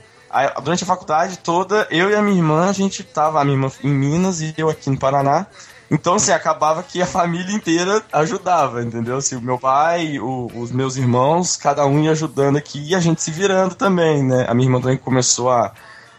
durante 0.64 0.84
a 0.84 0.88
faculdade 0.88 1.38
toda, 1.38 1.88
eu 1.92 2.10
e 2.10 2.16
a 2.16 2.22
minha 2.22 2.38
irmã, 2.38 2.70
a 2.70 2.74
gente 2.74 3.04
tava, 3.04 3.40
a 3.40 3.44
minha 3.46 3.56
irmã 3.56 3.72
em 3.84 3.90
Minas 3.90 4.42
e 4.42 4.54
eu 4.58 4.70
aqui 4.70 4.90
no 4.90 4.98
Paraná. 4.98 5.46
Então, 5.92 6.16
assim, 6.16 6.32
acabava 6.32 6.82
que 6.82 7.02
a 7.02 7.06
família 7.08 7.54
inteira 7.56 8.02
ajudava, 8.12 8.82
entendeu? 8.82 9.18
Assim, 9.18 9.36
o 9.36 9.42
meu 9.42 9.60
pai, 9.60 10.18
o- 10.20 10.50
os 10.56 10.72
meus 10.72 10.96
irmãos, 10.98 11.56
cada 11.56 11.86
um 11.86 12.00
ia 12.04 12.12
ajudando 12.12 12.58
aqui 12.58 12.84
e 12.90 12.96
a 12.96 13.00
gente 13.00 13.22
se 13.22 13.30
virando 13.32 13.76
também, 13.76 14.24
né? 14.24 14.46
A 14.48 14.54
minha 14.54 14.68
irmã 14.68 14.82
também 14.82 14.98
começou 14.98 15.52
a, 15.52 15.72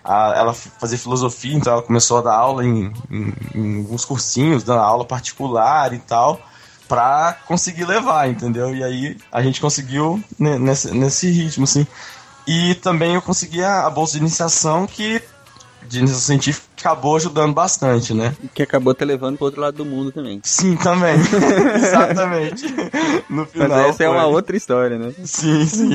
a 0.04 0.34
ela 0.36 0.52
fazer 0.54 0.96
filosofia, 0.96 1.56
então 1.56 1.72
ela 1.72 1.82
começou 1.82 2.18
a 2.18 2.22
dar 2.22 2.34
aula 2.34 2.64
em, 2.64 2.92
em, 3.10 3.32
em 3.54 3.78
alguns 3.78 4.04
cursinhos, 4.04 4.62
dando 4.62 4.80
aula 4.80 5.04
particular 5.04 5.92
e 5.92 5.98
tal, 5.98 6.40
pra 6.86 7.36
conseguir 7.46 7.84
levar, 7.86 8.28
entendeu? 8.28 8.72
E 8.76 8.84
aí 8.84 9.16
a 9.32 9.42
gente 9.42 9.60
conseguiu 9.60 10.22
ne- 10.38 10.58
nesse, 10.58 10.90
nesse 10.92 11.30
ritmo, 11.30 11.64
assim. 11.64 11.84
E 12.46 12.74
também 12.76 13.14
eu 13.14 13.22
consegui 13.22 13.62
a, 13.62 13.86
a 13.86 13.90
bolsa 13.90 14.14
de 14.14 14.18
iniciação 14.18 14.86
que 14.86 15.22
de 15.86 15.98
iniciação 15.98 16.22
científica 16.22 16.66
acabou 16.78 17.16
ajudando 17.16 17.54
bastante, 17.54 18.14
né? 18.14 18.34
Que 18.54 18.62
acabou 18.62 18.94
te 18.94 19.04
levando 19.04 19.36
pro 19.36 19.46
outro 19.46 19.60
lado 19.60 19.76
do 19.76 19.84
mundo 19.84 20.12
também. 20.12 20.40
Sim, 20.42 20.76
também. 20.76 21.14
Exatamente. 21.76 22.66
No 23.28 23.46
final. 23.46 23.68
Mas 23.68 23.86
essa 23.88 24.04
é 24.04 24.08
uma 24.08 24.22
foi. 24.22 24.32
outra 24.32 24.56
história, 24.56 24.98
né? 24.98 25.12
Sim, 25.24 25.66
sim. 25.66 25.90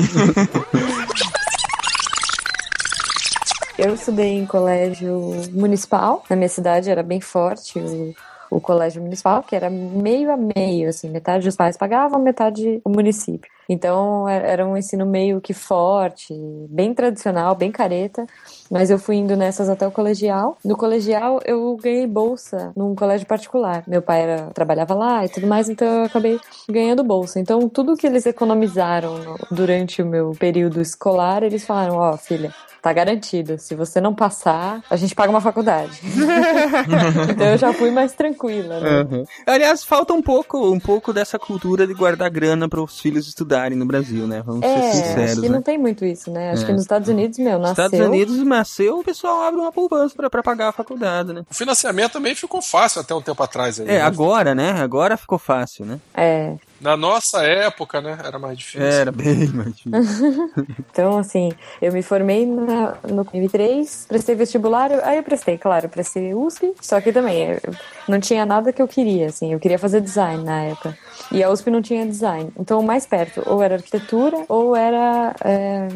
Eu 3.78 3.94
estudei 3.94 4.38
em 4.38 4.46
colégio 4.46 5.32
municipal, 5.52 6.24
na 6.28 6.36
minha 6.36 6.48
cidade 6.48 6.90
era 6.90 7.02
bem 7.02 7.20
forte 7.20 7.78
o, 7.78 8.14
o 8.50 8.60
colégio 8.60 9.00
municipal, 9.02 9.42
que 9.42 9.54
era 9.54 9.70
meio 9.70 10.30
a 10.32 10.36
meio, 10.36 10.88
assim, 10.88 11.08
metade 11.08 11.44
dos 11.44 11.56
pais 11.56 11.76
pagavam, 11.76 12.20
metade 12.20 12.80
o 12.84 12.90
município. 12.90 13.50
Então 13.68 14.28
era 14.28 14.46
era 14.48 14.66
um 14.66 14.76
ensino 14.76 15.06
meio 15.06 15.40
que 15.40 15.54
forte, 15.54 16.34
bem 16.68 16.92
tradicional, 16.92 17.54
bem 17.54 17.70
careta, 17.70 18.26
mas 18.70 18.90
eu 18.90 18.98
fui 18.98 19.16
indo 19.16 19.36
nessas 19.36 19.68
até 19.68 19.86
o 19.86 19.92
colegial. 19.92 20.58
No 20.64 20.76
colegial 20.76 21.40
eu 21.44 21.76
ganhei 21.76 22.06
bolsa 22.06 22.72
num 22.76 22.94
colégio 22.94 23.26
particular. 23.26 23.84
Meu 23.86 24.02
pai 24.02 24.22
era, 24.22 24.50
trabalhava 24.52 24.94
lá 24.94 25.24
e 25.24 25.28
tudo 25.28 25.46
mais, 25.46 25.68
então 25.68 25.86
eu 25.86 26.04
acabei 26.04 26.40
ganhando 26.68 27.04
bolsa. 27.04 27.38
Então 27.38 27.68
tudo 27.68 27.96
que 27.96 28.06
eles 28.06 28.26
economizaram 28.26 29.18
no- 29.18 29.38
durante 29.50 30.02
o 30.02 30.06
meu 30.06 30.32
período 30.32 30.80
escolar, 30.80 31.42
eles 31.44 31.64
falaram: 31.64 31.96
Ó, 31.96 32.16
filha, 32.16 32.52
tá 32.82 32.92
garantido. 32.92 33.58
Se 33.58 33.74
você 33.74 34.00
não 34.00 34.14
passar, 34.14 34.82
a 34.88 34.96
gente 34.96 35.14
paga 35.14 35.30
uma 35.30 35.40
faculdade. 35.40 36.00
então 37.30 37.46
eu 37.46 37.58
já 37.58 37.72
fui 37.72 37.90
mais 37.90 38.12
tranquila, 38.12 38.80
né? 38.80 39.02
Uhum. 39.02 39.24
Aliás, 39.46 39.84
falta 39.84 40.12
um 40.12 40.22
pouco, 40.22 40.70
um 40.72 40.80
pouco 40.80 41.12
dessa 41.12 41.38
cultura 41.38 41.86
de 41.86 41.94
guardar 41.94 42.30
grana 42.30 42.68
para 42.68 42.80
os 42.82 42.98
filhos 43.00 43.26
estudarem 43.28 43.76
no 43.76 43.84
Brasil, 43.86 44.26
né? 44.26 44.42
Vamos 44.44 44.62
É, 44.62 44.74
ser 44.74 44.86
acho 44.88 44.96
sinceros, 44.96 45.40
que 45.40 45.48
né? 45.48 45.54
não 45.54 45.62
tem 45.62 45.78
muito 45.78 46.04
isso, 46.04 46.30
né? 46.30 46.52
Acho 46.52 46.62
É. 46.62 46.66
que 46.66 46.72
nos 46.72 46.82
Estados 46.82 47.08
Unidos, 47.08 47.38
meu, 47.38 47.58
Nos 47.58 47.68
nasceu. 47.70 47.84
Estados 47.84 48.06
Unidos 48.06 48.36
nasceu, 48.44 48.98
o 49.00 49.04
pessoal 49.04 49.42
abre 49.42 49.60
uma 49.60 49.72
poupança 49.72 50.14
pra, 50.14 50.30
pra 50.30 50.42
pagar 50.42 50.68
a 50.68 50.72
faculdade, 50.72 51.32
né? 51.32 51.42
O 51.50 51.54
financiamento 51.54 52.12
também 52.12 52.34
ficou 52.34 52.62
fácil 52.62 53.00
até 53.00 53.14
um 53.14 53.22
tempo 53.22 53.42
atrás. 53.42 53.78
Aí, 53.80 53.86
É, 53.86 53.92
né? 53.98 54.00
agora, 54.02 54.54
né? 54.54 54.72
Agora 54.80 55.16
ficou 55.16 55.38
fácil, 55.38 55.84
né? 55.84 55.98
É. 56.14 56.54
Na 56.80 56.96
nossa 56.96 57.44
época, 57.44 58.00
né? 58.00 58.18
Era 58.24 58.38
mais 58.38 58.56
difícil. 58.58 58.82
Era 58.82 59.12
bem 59.12 59.48
mais 59.52 59.76
difícil. 59.76 60.50
Então, 60.90 61.18
assim, 61.18 61.52
eu 61.80 61.92
me 61.92 62.02
formei 62.02 62.44
na, 62.44 62.96
no 63.08 63.24
M3, 63.24 64.06
prestei 64.08 64.34
vestibular, 64.34 64.90
aí 65.04 65.18
eu 65.18 65.22
prestei, 65.22 65.56
claro, 65.56 65.88
prestei 65.88 66.34
USP, 66.34 66.74
só 66.80 67.00
que 67.00 67.12
também 67.12 67.50
eu 67.52 67.74
não 68.08 68.18
tinha 68.18 68.44
nada 68.44 68.72
que 68.72 68.82
eu 68.82 68.88
queria, 68.88 69.26
assim, 69.26 69.52
eu 69.52 69.60
queria 69.60 69.78
fazer 69.78 70.00
design 70.00 70.42
na 70.42 70.64
época. 70.64 70.96
E 71.30 71.42
a 71.42 71.50
USP 71.50 71.70
não 71.70 71.80
tinha 71.80 72.04
design. 72.04 72.50
Então, 72.58 72.80
o 72.80 72.82
mais 72.82 73.06
perto, 73.06 73.42
ou 73.46 73.62
era 73.62 73.76
arquitetura, 73.76 74.44
ou 74.48 74.74
era. 74.74 75.34
é, 75.44 75.88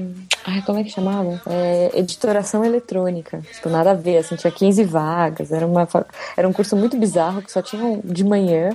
Ai, 0.44 0.62
como 0.62 0.78
é 0.78 0.84
que 0.84 0.90
chamava? 0.90 1.40
É, 1.46 1.90
editoração 1.98 2.64
eletrônica. 2.64 3.40
Tipo, 3.52 3.68
nada 3.68 3.90
a 3.92 3.94
ver, 3.94 4.18
assim, 4.18 4.36
tinha 4.36 4.50
15 4.50 4.84
vagas, 4.84 5.50
era, 5.50 5.66
uma, 5.66 5.88
era 6.36 6.48
um 6.48 6.52
curso 6.52 6.76
muito 6.76 6.96
bizarro 6.96 7.42
que 7.42 7.50
só 7.50 7.60
tinha 7.62 8.00
de 8.04 8.22
manhã. 8.24 8.70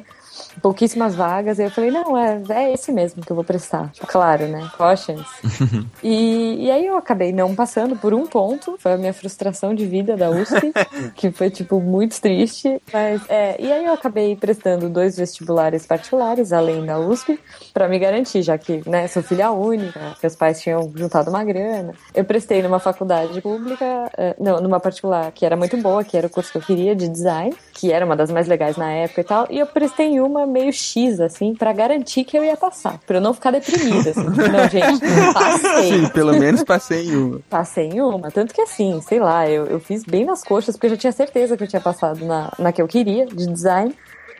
Pouquíssimas 0.61 1.15
vagas. 1.15 1.59
E 1.59 1.63
eu 1.63 1.71
falei, 1.71 1.91
não, 1.91 2.17
é, 2.17 2.41
é 2.49 2.73
esse 2.73 2.91
mesmo 2.91 3.23
que 3.23 3.31
eu 3.31 3.35
vou 3.35 3.43
prestar. 3.43 3.91
Claro, 4.07 4.47
né? 4.47 4.69
Cautions. 4.77 5.27
E, 6.01 6.65
e 6.65 6.71
aí 6.71 6.85
eu 6.85 6.97
acabei 6.97 7.31
não 7.33 7.53
passando 7.53 7.95
por 7.95 8.13
um 8.13 8.25
ponto. 8.25 8.77
Foi 8.79 8.93
a 8.93 8.97
minha 8.97 9.13
frustração 9.13 9.73
de 9.73 9.85
vida 9.85 10.15
da 10.15 10.29
USP, 10.29 10.71
que 11.15 11.31
foi, 11.31 11.49
tipo, 11.49 11.81
muito 11.81 12.19
triste. 12.21 12.81
Mas, 12.91 13.21
é, 13.27 13.55
e 13.59 13.71
aí 13.71 13.85
eu 13.85 13.93
acabei 13.93 14.35
prestando 14.35 14.89
dois 14.89 15.17
vestibulares 15.17 15.85
particulares, 15.85 16.53
além 16.53 16.85
da 16.85 16.97
USP, 16.99 17.39
pra 17.73 17.87
me 17.87 17.99
garantir, 17.99 18.41
já 18.41 18.57
que, 18.57 18.81
né, 18.89 19.07
sou 19.07 19.21
filha 19.21 19.51
única, 19.51 20.15
meus 20.21 20.35
pais 20.35 20.61
tinham 20.61 20.91
juntado 20.95 21.29
uma 21.29 21.43
grana. 21.43 21.93
Eu 22.13 22.23
prestei 22.23 22.61
numa 22.61 22.79
faculdade 22.79 23.41
pública, 23.41 24.09
eh, 24.17 24.35
não, 24.39 24.61
numa 24.61 24.79
particular, 24.79 25.31
que 25.31 25.45
era 25.45 25.55
muito 25.55 25.77
boa, 25.77 26.03
que 26.03 26.17
era 26.17 26.27
o 26.27 26.29
curso 26.29 26.51
que 26.51 26.57
eu 26.57 26.61
queria, 26.61 26.95
de 26.95 27.07
design, 27.07 27.55
que 27.73 27.91
era 27.91 28.05
uma 28.05 28.15
das 28.15 28.31
mais 28.31 28.47
legais 28.47 28.77
na 28.77 28.91
época 28.91 29.21
e 29.21 29.23
tal. 29.23 29.47
E 29.49 29.59
eu 29.59 29.67
prestei 29.67 30.07
em 30.07 30.19
uma 30.19 30.28
meio 30.47 30.71
X, 30.71 31.19
assim, 31.19 31.53
pra 31.53 31.73
garantir 31.73 32.23
que 32.23 32.37
eu 32.37 32.43
ia 32.43 32.55
passar, 32.55 32.99
pra 33.05 33.17
eu 33.17 33.21
não 33.21 33.33
ficar 33.33 33.51
deprimida, 33.51 34.11
assim. 34.11 34.23
Não, 34.23 34.69
gente, 34.69 35.01
passei. 35.33 35.91
Sim, 35.91 36.09
pelo 36.09 36.33
menos 36.33 36.63
passei 36.63 37.07
em 37.07 37.15
uma. 37.15 37.39
Passei 37.49 37.89
em 37.89 38.01
uma. 38.01 38.31
Tanto 38.31 38.53
que 38.53 38.61
assim, 38.61 39.01
sei 39.01 39.19
lá, 39.19 39.49
eu, 39.49 39.65
eu 39.65 39.79
fiz 39.79 40.03
bem 40.03 40.25
nas 40.25 40.43
coxas, 40.43 40.75
porque 40.75 40.87
eu 40.87 40.91
já 40.91 40.97
tinha 40.97 41.11
certeza 41.11 41.57
que 41.57 41.63
eu 41.63 41.67
tinha 41.67 41.81
passado 41.81 42.25
na, 42.25 42.51
na 42.57 42.71
que 42.71 42.81
eu 42.81 42.87
queria, 42.87 43.25
de 43.25 43.47
design. 43.47 43.93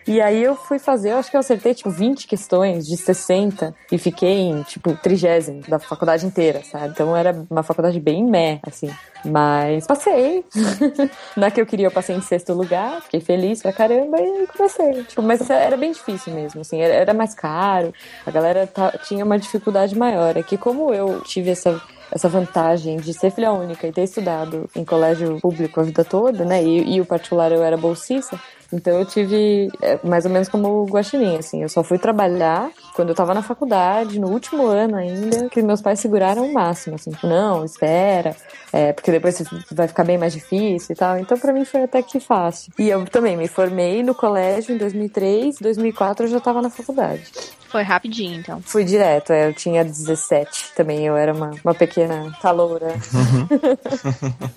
E 0.08 0.22
aí 0.22 0.44
eu 0.44 0.56
fui 0.56 0.80
fazer, 0.80 1.12
eu 1.12 1.18
acho 1.18 1.30
que 1.30 1.36
eu 1.36 1.40
acertei, 1.40 1.74
tipo, 1.74 1.90
20 1.90 2.28
questões 2.28 2.88
de 2.88 2.98
60 2.98 3.76
e 3.92 3.98
fiquei 3.98 4.40
em, 4.40 4.64
tipo, 4.64 4.96
trigésimo 4.96 5.62
da 5.68 5.80
faculdade 5.80 6.26
inteira, 6.26 6.62
sabe? 6.64 6.90
Então 6.90 7.16
era 7.16 7.46
uma 7.50 7.64
faculdade 7.64 8.00
bem 8.00 8.24
meh, 8.24 8.60
assim. 8.66 8.90
Mas 9.24 9.86
passei. 9.86 10.44
Na 11.36 11.52
que 11.52 11.62
eu 11.62 11.66
queria, 11.66 11.88
eu 11.88 11.92
passei 11.92 12.16
em 12.16 12.22
sexto 12.22 12.54
lugar, 12.54 13.02
fiquei 13.02 13.20
feliz 13.20 13.62
pra 13.62 13.74
caramba 13.74 14.18
e 14.20 14.48
comecei. 14.48 15.04
Tipo, 15.04 15.22
mas 15.22 15.48
era 15.50 15.78
bem 15.78 15.92
difícil 15.92 16.34
mesmo, 16.34 16.62
assim, 16.62 16.82
era, 16.82 16.94
era 16.94 17.14
mais 17.14 17.34
caro, 17.34 17.94
a 18.26 18.32
galera 18.32 18.70
tinha 19.04 19.24
uma 19.24 19.38
dificuldade 19.38 19.98
maior. 19.98 20.38
É 20.38 20.44
que 20.44 20.58
como 20.58 20.94
eu 20.94 21.22
tive 21.22 21.52
essa 21.52 21.82
essa 22.12 22.28
vantagem 22.28 22.98
de 22.98 23.14
ser 23.14 23.32
filha 23.32 23.52
única 23.52 23.88
e 23.88 23.92
ter 23.92 24.04
estudado 24.04 24.68
em 24.76 24.84
colégio 24.84 25.40
público 25.40 25.80
a 25.80 25.84
vida 25.84 26.04
toda, 26.04 26.44
né? 26.44 26.64
E, 26.64 26.96
e 26.96 27.02
o 27.02 27.06
particular 27.06 27.52
eu 27.52 27.64
era 27.64 27.78
bolsista. 27.78 28.40
Então 28.72 29.00
eu 29.00 29.06
tive 29.06 29.70
é, 29.82 30.00
mais 30.04 30.26
ou 30.26 30.32
menos 30.32 30.48
como 30.48 30.86
Guaxinim, 30.86 31.38
assim. 31.38 31.62
Eu 31.62 31.70
só 31.70 31.84
fui 31.84 31.98
trabalhar 31.98 32.70
quando 32.96 33.10
eu 33.10 33.16
tava 33.16 33.34
na 33.34 33.42
faculdade, 33.42 34.20
no 34.20 34.30
último 34.30 34.66
ano 34.68 34.96
ainda, 34.96 35.50
que 35.50 35.62
meus 35.62 35.82
pais 35.82 36.00
seguraram 36.00 36.46
o 36.46 36.54
máximo, 36.54 36.96
assim. 36.96 37.12
Não, 37.24 37.66
espera, 37.66 38.36
é, 38.72 38.94
porque 38.94 39.12
depois 39.12 39.44
vai 39.72 39.88
ficar 39.88 40.04
bem 40.04 40.18
mais 40.18 40.34
difícil 40.34 40.94
e 40.94 40.96
tal. 40.96 41.18
Então 41.18 41.38
pra 41.38 41.54
mim 41.54 41.66
foi 41.66 41.84
até 41.84 42.02
que 42.02 42.20
fácil. 42.20 42.72
E 42.78 42.90
eu 42.90 43.06
também 43.06 43.36
me 43.36 43.48
formei 43.48 44.04
no 44.04 44.14
colégio 44.14 44.76
em 44.76 44.78
2003, 44.78 45.58
2004 45.60 46.26
eu 46.26 46.30
já 46.30 46.40
tava 46.40 46.62
na 46.62 46.70
faculdade. 46.70 47.24
Foi 47.70 47.84
rapidinho, 47.84 48.40
então. 48.40 48.62
Fui 48.66 48.84
direto, 48.84 49.32
é, 49.32 49.48
eu 49.48 49.54
tinha 49.54 49.84
17 49.86 50.72
também, 50.76 51.06
eu 51.06 51.16
era 51.16 51.32
uma, 51.34 51.52
uma 51.64 51.74
pequena 51.76 52.32
caloura. 52.42 52.96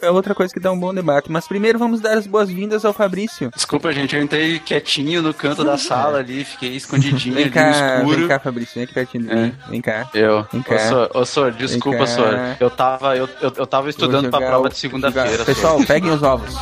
É 0.01 0.11
outra 0.11 0.35
coisa 0.35 0.53
que 0.53 0.59
dá 0.61 0.73
um 0.73 0.79
bom 0.79 0.95
debate. 0.95 1.31
Mas 1.31 1.47
primeiro 1.47 1.79
vamos 1.79 2.01
dar 2.01 2.17
as 2.17 2.27
boas-vindas 2.27 2.85
ao 2.85 2.93
Fabrício. 2.93 3.51
Desculpa, 3.55 3.93
gente, 3.93 4.17
eu 4.17 4.23
entrei 4.23 4.59
quietinho 4.59 5.21
no 5.23 5.35
canto 5.35 5.63
da 5.63 5.77
sala 5.77 6.19
ali, 6.19 6.43
fiquei 6.45 6.75
escondidinho 6.75 7.35
Vem 7.35 7.45
ali 7.45 7.53
cá, 7.53 7.65
no 7.99 7.99
escuro. 8.05 8.19
vem 8.21 8.29
cá, 8.29 8.39
Fabrício. 8.39 8.75
Vem 8.75 8.85
aqui 8.85 8.95
pertinho 8.95 9.25
de 9.29 9.35
mim. 9.35 9.55
Vem 9.69 9.81
cá. 9.83 10.09
Eu. 10.15 10.47
Vem 10.53 10.63
cá. 10.63 10.77
Ô, 11.15 11.25
Sor, 11.27 11.53
desculpa. 11.53 12.07
Sor. 12.07 12.35
Eu 12.59 12.71
tava, 12.71 13.17
eu, 13.17 13.29
eu, 13.41 13.53
eu 13.57 13.67
tava 13.67 13.91
estudando 13.91 14.31
pra 14.31 14.41
prova 14.41 14.67
o- 14.67 14.69
de 14.71 14.77
segunda-feira. 14.79 15.37
Sor. 15.37 15.45
Pessoal, 15.47 15.85
peguem 15.85 16.11
os 16.11 16.23
ovos. 16.23 16.55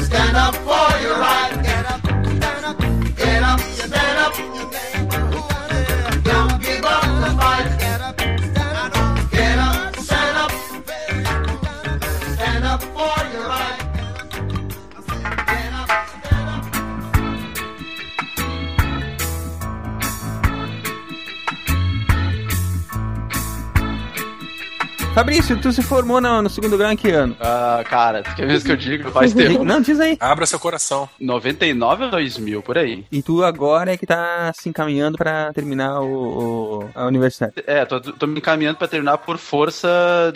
Stand 0.00 0.36
up 0.36 0.54
for 0.56 0.59
your 0.59 0.59
Fabrício, 25.14 25.60
tu 25.60 25.72
se 25.72 25.82
formou 25.82 26.20
no, 26.20 26.40
no 26.40 26.48
segundo 26.48 26.78
grau 26.78 26.90
em 26.92 26.96
que 26.96 27.10
ano? 27.10 27.36
Ah, 27.40 27.82
cara, 27.84 28.22
quer 28.22 28.46
ver 28.46 28.54
isso 28.54 28.64
que 28.64 28.70
eu 28.72 28.76
digo? 28.76 29.10
Faz 29.10 29.34
tempo. 29.34 29.64
Não, 29.64 29.80
diz 29.80 29.98
aí. 29.98 30.16
Abra 30.20 30.46
seu 30.46 30.58
coração. 30.58 31.08
99 31.18 32.04
ou 32.04 32.10
2000, 32.12 32.62
por 32.62 32.78
aí. 32.78 33.04
E 33.10 33.20
tu 33.20 33.42
agora 33.44 33.92
é 33.92 33.96
que 33.96 34.06
tá 34.06 34.52
se 34.54 34.68
encaminhando 34.68 35.18
pra 35.18 35.52
terminar 35.52 36.00
o, 36.00 36.78
o- 36.84 36.90
a 36.94 37.04
universidade. 37.06 37.54
É, 37.66 37.84
tô, 37.84 38.00
tô 38.00 38.26
me 38.26 38.38
encaminhando 38.38 38.78
pra 38.78 38.86
terminar 38.86 39.18
por 39.18 39.36
força 39.36 39.88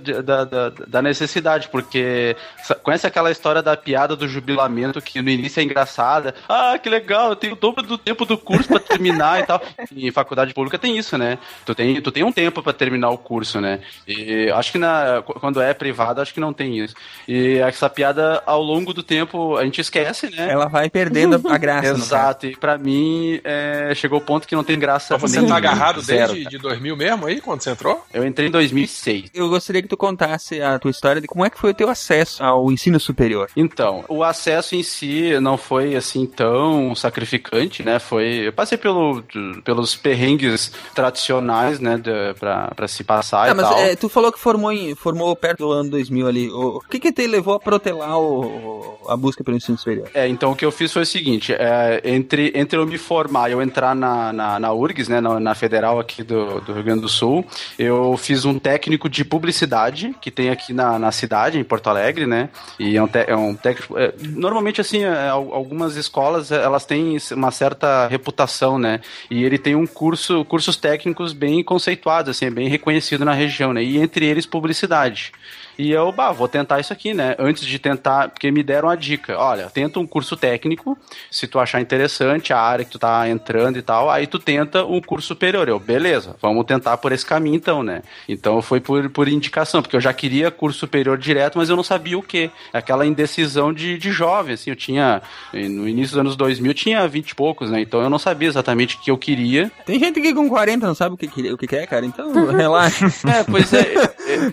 de- 0.02 0.20
da, 0.22 0.44
da, 0.44 0.68
da 0.70 1.00
necessidade, 1.00 1.68
porque 1.68 2.36
conhece 2.82 3.06
aquela 3.06 3.30
história 3.30 3.62
da 3.62 3.76
piada 3.76 4.16
do 4.16 4.26
jubilamento 4.28 5.00
que 5.00 5.22
no 5.22 5.30
início 5.30 5.60
é 5.60 5.62
engraçada? 5.62 6.34
Ah, 6.48 6.76
que 6.82 6.90
legal, 6.90 7.30
eu 7.30 7.36
tenho 7.36 7.52
o 7.54 7.56
dobro 7.56 7.84
do 7.84 7.96
tempo 7.96 8.24
do 8.26 8.36
curso 8.36 8.68
pra 8.68 8.80
terminar 8.80 9.40
e 9.40 9.46
tal. 9.46 9.62
E 9.94 10.08
em 10.08 10.10
faculdade 10.10 10.52
pública 10.52 10.78
tem 10.78 10.98
isso, 10.98 11.16
né? 11.16 11.38
Tu 11.64 11.74
tem, 11.74 12.00
tu 12.02 12.10
tem 12.10 12.24
um 12.24 12.32
tempo 12.32 12.60
pra 12.62 12.72
terminar 12.72 13.10
o 13.10 13.18
curso, 13.18 13.60
né? 13.60 13.80
E 14.08 14.50
acho 14.50 14.63
que 14.72 14.78
na, 14.78 15.22
quando 15.22 15.60
é 15.60 15.72
privado, 15.74 16.20
acho 16.20 16.32
que 16.34 16.40
não 16.40 16.52
tem 16.52 16.78
isso. 16.78 16.94
E 17.26 17.58
essa 17.58 17.88
piada, 17.88 18.42
ao 18.46 18.62
longo 18.62 18.92
do 18.92 19.02
tempo, 19.02 19.56
a 19.56 19.64
gente 19.64 19.80
esquece, 19.80 20.30
né? 20.30 20.50
Ela 20.50 20.66
vai 20.66 20.88
perdendo 20.90 21.40
a 21.48 21.58
graça. 21.58 21.88
Exato, 21.88 22.46
e 22.46 22.56
pra 22.56 22.76
mim 22.78 23.40
é, 23.44 23.92
chegou 23.94 24.18
o 24.18 24.22
ponto 24.22 24.46
que 24.46 24.54
não 24.54 24.64
tem 24.64 24.78
graça 24.78 25.16
Mas 25.20 25.30
você 25.30 25.46
tá 25.46 25.56
agarrado 25.56 26.00
zero, 26.00 26.32
desde 26.32 26.44
cara. 26.44 26.50
de 26.56 26.58
2000 26.62 26.96
mesmo 26.96 27.26
aí, 27.26 27.40
quando 27.40 27.60
você 27.62 27.70
entrou? 27.70 28.04
Eu 28.12 28.24
entrei 28.26 28.48
em 28.48 28.50
2006. 28.50 29.30
Eu 29.34 29.48
gostaria 29.48 29.82
que 29.82 29.88
tu 29.88 29.96
contasse 29.96 30.60
a 30.60 30.78
tua 30.78 30.90
história 30.90 31.20
de 31.20 31.26
como 31.26 31.44
é 31.44 31.50
que 31.50 31.58
foi 31.58 31.70
o 31.70 31.74
teu 31.74 31.88
acesso 31.88 32.42
ao 32.42 32.70
ensino 32.70 32.98
superior. 33.00 33.48
Então, 33.56 34.04
o 34.08 34.22
acesso 34.22 34.74
em 34.74 34.82
si 34.82 35.38
não 35.40 35.56
foi 35.56 35.94
assim 35.96 36.26
tão 36.26 36.94
sacrificante, 36.94 37.82
né? 37.82 37.98
Foi, 37.98 38.46
eu 38.46 38.52
passei 38.52 38.76
pelo, 38.78 39.22
pelos 39.64 39.94
perrengues 39.96 40.72
tradicionais, 40.94 41.78
né, 41.80 41.96
de, 41.96 42.34
pra, 42.38 42.68
pra 42.74 42.88
se 42.88 43.04
passar 43.04 43.44
Ah, 43.44 43.50
e 43.50 43.54
mas 43.54 43.68
tal. 43.68 43.78
é, 43.78 43.96
tu 43.96 44.08
falou 44.08 44.32
que 44.32 44.38
formou, 44.54 44.72
em- 44.72 44.94
formou 44.94 45.34
perto 45.36 45.58
do 45.66 45.72
ano 45.72 45.90
2000 45.90 46.26
ali. 46.28 46.48
O, 46.50 46.80
que 46.88 47.00
que 47.00 47.12
te 47.12 47.26
levou 47.26 47.54
a 47.54 47.60
protelar 47.60 48.18
o- 48.18 48.98
a 49.08 49.16
busca 49.16 49.42
pelo 49.42 49.56
ensino 49.56 49.76
superior? 49.76 50.08
É, 50.14 50.28
então 50.28 50.52
o 50.52 50.56
que 50.56 50.64
eu 50.64 50.70
fiz 50.70 50.92
foi 50.92 51.02
o 51.02 51.06
seguinte, 51.06 51.52
é, 51.52 52.00
entre, 52.04 52.52
entre 52.54 52.78
eu 52.78 52.86
me 52.86 52.96
formar 52.98 53.48
e 53.48 53.52
eu 53.52 53.60
entrar 53.62 53.94
na, 53.94 54.32
na, 54.32 54.58
na 54.60 54.72
URGS, 54.72 55.08
né, 55.08 55.20
na, 55.20 55.38
na 55.40 55.54
Federal 55.54 55.98
aqui 55.98 56.22
do, 56.22 56.60
do 56.60 56.72
Rio 56.72 56.82
Grande 56.84 57.00
do 57.02 57.08
Sul, 57.08 57.44
eu 57.78 58.16
fiz 58.16 58.44
um 58.44 58.58
técnico 58.58 59.08
de 59.08 59.24
publicidade, 59.24 60.14
que 60.20 60.30
tem 60.30 60.50
aqui 60.50 60.72
na, 60.72 60.98
na 60.98 61.10
cidade, 61.12 61.58
em 61.58 61.64
Porto 61.64 61.88
Alegre, 61.88 62.26
né, 62.26 62.48
e 62.78 62.96
é 62.96 63.02
um, 63.02 63.08
te- 63.08 63.24
é 63.26 63.36
um 63.36 63.54
técnico... 63.54 63.98
é, 63.98 64.12
normalmente, 64.20 64.80
assim, 64.80 65.02
é, 65.04 65.28
al- 65.28 65.52
algumas 65.52 65.96
escolas, 65.96 66.50
é, 66.52 66.62
elas 66.62 66.84
têm 66.86 67.16
uma 67.32 67.50
certa 67.50 68.06
reputação, 68.08 68.78
né, 68.78 69.00
e 69.30 69.44
ele 69.44 69.58
tem 69.58 69.74
um 69.74 69.86
curso, 69.86 70.44
cursos 70.44 70.76
técnicos 70.76 71.32
bem 71.32 71.62
conceituados, 71.62 72.30
assim, 72.30 72.46
é 72.46 72.50
bem 72.50 72.68
reconhecido 72.68 73.24
na 73.24 73.32
região, 73.32 73.72
né, 73.72 73.82
e 73.82 73.98
entre 73.98 74.24
eles 74.26 74.43
publicidade. 74.46 75.32
E 75.78 75.90
eu, 75.90 76.12
bah, 76.12 76.32
vou 76.32 76.48
tentar 76.48 76.80
isso 76.80 76.92
aqui, 76.92 77.12
né? 77.14 77.34
Antes 77.38 77.64
de 77.64 77.78
tentar, 77.78 78.28
porque 78.28 78.50
me 78.50 78.62
deram 78.62 78.88
a 78.88 78.96
dica, 78.96 79.38
olha, 79.38 79.68
tenta 79.70 79.98
um 79.98 80.06
curso 80.06 80.36
técnico, 80.36 80.96
se 81.30 81.46
tu 81.46 81.58
achar 81.58 81.80
interessante 81.80 82.52
a 82.52 82.60
área 82.60 82.84
que 82.84 82.90
tu 82.90 82.98
tá 82.98 83.28
entrando 83.28 83.78
e 83.78 83.82
tal, 83.82 84.10
aí 84.10 84.26
tu 84.26 84.38
tenta 84.38 84.84
um 84.84 85.00
curso 85.00 85.28
superior. 85.28 85.68
Eu, 85.68 85.78
beleza, 85.78 86.36
vamos 86.40 86.64
tentar 86.64 86.96
por 86.98 87.12
esse 87.12 87.26
caminho 87.26 87.56
então, 87.56 87.82
né? 87.82 88.02
Então 88.28 88.62
foi 88.62 88.80
por, 88.80 89.08
por 89.10 89.28
indicação, 89.28 89.82
porque 89.82 89.96
eu 89.96 90.00
já 90.00 90.12
queria 90.12 90.50
curso 90.50 90.78
superior 90.78 91.18
direto, 91.18 91.58
mas 91.58 91.68
eu 91.68 91.76
não 91.76 91.82
sabia 91.82 92.18
o 92.18 92.22
que. 92.22 92.50
Aquela 92.72 93.06
indecisão 93.06 93.72
de, 93.72 93.98
de 93.98 94.12
jovem, 94.12 94.54
assim, 94.54 94.70
eu 94.70 94.76
tinha, 94.76 95.22
no 95.52 95.88
início 95.88 96.12
dos 96.12 96.18
anos 96.18 96.36
2000, 96.36 96.70
eu 96.70 96.74
tinha 96.74 97.08
20 97.08 97.30
e 97.30 97.34
poucos, 97.34 97.70
né? 97.70 97.80
Então 97.80 98.00
eu 98.00 98.10
não 98.10 98.18
sabia 98.18 98.48
exatamente 98.48 98.96
o 98.96 99.00
que 99.00 99.10
eu 99.10 99.18
queria. 99.18 99.70
Tem 99.84 99.98
gente 99.98 100.20
que 100.20 100.34
com 100.34 100.48
40 100.48 100.86
não 100.86 100.94
sabe 100.94 101.14
o 101.14 101.18
que, 101.18 101.52
o 101.52 101.58
que 101.58 101.66
que 101.66 101.76
é, 101.76 101.86
cara. 101.86 102.04
Então, 102.06 102.32
relaxa. 102.50 103.06
É, 103.28 103.42
pois 103.44 103.72
é, 103.72 103.94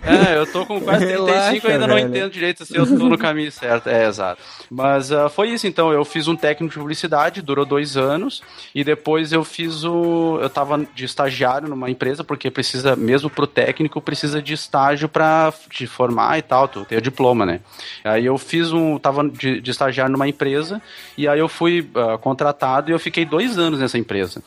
é, 0.06 0.34
é, 0.34 0.38
eu 0.38 0.46
tô 0.46 0.66
com 0.66 0.80
quase 0.80 1.11
35 1.12 1.28
Relaxa, 1.32 1.68
e 1.68 1.72
ainda 1.72 1.88
não 1.88 1.96
velho. 1.96 2.08
entendo 2.08 2.32
direito 2.32 2.66
se 2.66 2.76
eu 2.76 2.86
tô 2.86 3.10
no 3.10 3.18
caminho 3.18 3.52
certo. 3.52 3.88
É, 3.90 4.08
exato. 4.08 4.42
Mas 4.70 5.12
ah, 5.12 5.30
foi 5.30 5.50
isso, 5.50 5.68
então. 5.68 5.92
Eu 5.92 6.06
fiz 6.06 6.28
um 6.28 6.36
técnico 6.36 6.74
de 6.74 6.80
publicidade, 6.80 7.42
durou 7.42 7.66
dois 7.66 7.98
anos, 7.98 8.42
e 8.74 8.84
depois 8.84 9.32
eu 9.32 9.44
fiz 9.44 9.84
o. 9.84 10.40
Eu 10.42 10.50
tava 10.50 10.86
de 10.94 11.06
estagiário 11.06 11.68
numa 11.68 11.90
empresa, 11.90 12.24
porque 12.24 12.50
precisa, 12.50 12.96
mesmo 12.96 13.30
pro 13.30 13.48
técnico, 13.48 14.02
precisa 14.02 14.42
de 14.42 14.54
estágio 14.54 15.10
pra 15.10 15.54
te 15.70 15.88
formar 15.88 16.38
e 16.38 16.42
tal, 16.42 16.68
tu 16.68 16.86
ter 16.86 16.98
o 16.98 17.02
diploma, 17.02 17.46
né? 17.46 17.60
Aí 18.04 18.26
eu 18.26 18.38
fiz 18.38 18.72
um. 18.72 18.98
Tava 18.98 19.28
de, 19.28 19.62
de 19.62 19.72
estagiário 19.72 20.12
numa 20.12 20.28
empresa, 20.28 20.82
e 21.18 21.28
aí 21.28 21.40
eu 21.40 21.48
fui 21.48 21.90
ah, 21.96 22.18
contratado 22.18 22.90
e 22.90 22.94
eu 22.94 23.00
fiquei 23.00 23.26
dois 23.26 23.58
anos 23.58 23.80
nessa 23.80 23.98
empresa. 23.98 24.42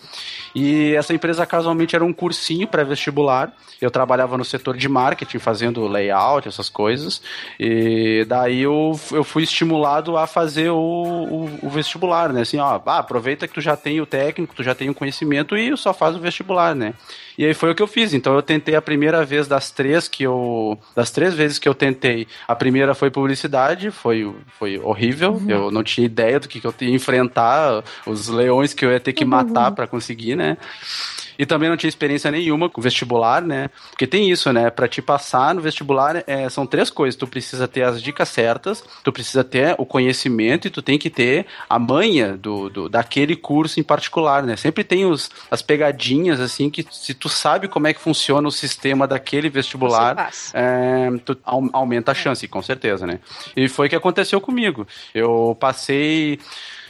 E 0.55 0.95
essa 0.95 1.13
empresa 1.13 1.45
casualmente 1.45 1.97
era 1.97 2.05
um 2.05 2.13
cursinho 2.13 2.67
pré-vestibular. 2.67 3.53
Eu 3.81 3.91
trabalhava 3.91 4.39
no 4.39 4.45
setor 4.45 4.77
de 4.77 4.89
marketing, 4.89 5.39
fazendo 5.39 5.87
layout, 5.87 6.47
essas 6.55 6.69
coisas. 6.69 7.21
E 7.59 8.25
daí 8.29 8.63
eu, 8.63 8.99
eu 9.13 9.25
fui 9.25 9.43
estimulado 9.43 10.17
a 10.17 10.27
fazer 10.27 10.71
o, 10.71 10.77
o, 10.77 11.59
o 11.63 11.69
vestibular, 11.69 12.33
né? 12.33 12.43
Assim, 12.43 12.59
ó, 12.59 12.81
ah, 12.87 12.99
aproveita 12.99 13.47
que 13.47 13.55
tu 13.55 13.61
já 13.61 13.77
tem 13.77 14.01
o 14.01 14.07
técnico, 14.07 14.55
tu 14.55 14.63
já 14.63 14.75
tem 14.75 14.89
o 14.89 14.95
conhecimento 14.95 15.57
e 15.57 15.77
só 15.77 15.93
faz 15.93 16.17
o 16.17 16.21
vestibular, 16.21 16.75
né? 16.75 16.95
E 17.37 17.45
aí 17.45 17.53
foi 17.53 17.71
o 17.71 17.75
que 17.75 17.83
eu 17.83 17.87
fiz. 17.87 18.15
Então 18.15 18.35
eu 18.35 18.43
tentei 18.43 18.75
a 18.75 18.83
primeira 18.83 19.25
vez 19.25 19.47
das 19.49 19.71
três 19.71 20.09
que 20.09 20.23
eu. 20.23 20.79
Das 20.95 21.11
três 21.11 21.35
vezes 21.35 21.59
que 21.59 21.69
eu 21.69 21.75
tentei, 21.75 22.27
a 22.47 22.55
primeira 22.55 22.95
foi 22.95 23.11
publicidade, 23.11 23.91
foi, 23.91 24.33
foi 24.59 24.79
horrível. 24.79 25.33
Uhum. 25.33 25.51
Eu 25.51 25.71
não 25.71 25.83
tinha 25.83 26.05
ideia 26.05 26.39
do 26.39 26.49
que, 26.49 26.61
que 26.61 26.67
eu 26.67 26.75
ia 26.81 26.95
enfrentar, 26.95 27.83
os 28.07 28.29
leões 28.29 28.73
que 28.73 28.85
eu 28.85 28.91
ia 28.91 29.01
ter 29.01 29.13
que 29.13 29.25
matar 29.25 29.73
para 29.73 29.87
conseguir, 29.87 30.37
né? 30.37 30.57
E 31.39 31.47
também 31.47 31.69
não 31.69 31.77
tinha 31.77 31.89
experiência 31.89 32.31
nenhuma 32.31 32.69
com 32.69 32.81
vestibular, 32.81 33.43
né? 33.43 33.71
Porque 33.91 34.07
tem 34.07 34.31
isso, 34.31 34.53
né? 34.53 34.71
Para 34.71 34.89
te 34.89 35.03
passar 35.03 35.55
no 35.55 35.61
vestibular, 35.61 36.23
é, 36.27 36.49
são 36.49 36.67
três 36.67 36.91
coisas. 36.91 37.17
Tu 37.17 37.27
precisa 37.27 37.67
ter 37.67 37.83
as 37.83 38.03
dicas 38.03 38.29
certas, 38.29 38.85
tu 39.03 39.13
precisa 39.13 39.43
ter 39.43 39.75
o 39.79 39.87
conhecimento 39.87 40.67
e 40.67 40.71
tu 40.71 40.83
tem 40.83 40.99
que 40.99 41.11
ter 41.11 41.47
a 41.69 41.79
manha 41.79 42.37
do, 42.37 42.69
do 42.69 42.89
daquele 42.89 43.37
curso 43.37 43.81
em 43.81 43.83
particular, 43.83 44.43
né? 44.43 44.57
Sempre 44.57 44.85
tem 44.85 45.05
os, 45.05 45.31
as 45.51 45.63
pegadinhas, 45.63 46.41
assim, 46.41 46.71
que 46.71 46.87
se 46.91 47.15
tu 47.15 47.29
sabe 47.29 47.69
como 47.69 47.87
é 47.87 47.95
que 47.95 48.01
funciona 48.01 48.47
o 48.47 48.53
sistema 48.53 49.07
daquele 49.07 49.49
vestibular, 49.49 50.31
é, 50.53 51.11
tu 51.25 51.37
aumenta 51.45 52.13
a 52.13 52.15
chance, 52.15 52.47
com 52.49 52.63
certeza, 52.63 53.07
né? 53.07 53.19
E 53.57 53.69
foi 53.69 53.87
o 53.87 53.91
que 53.91 53.97
aconteceu 53.97 54.41
comigo. 54.41 54.87
Eu 55.15 55.57
passei 55.59 56.39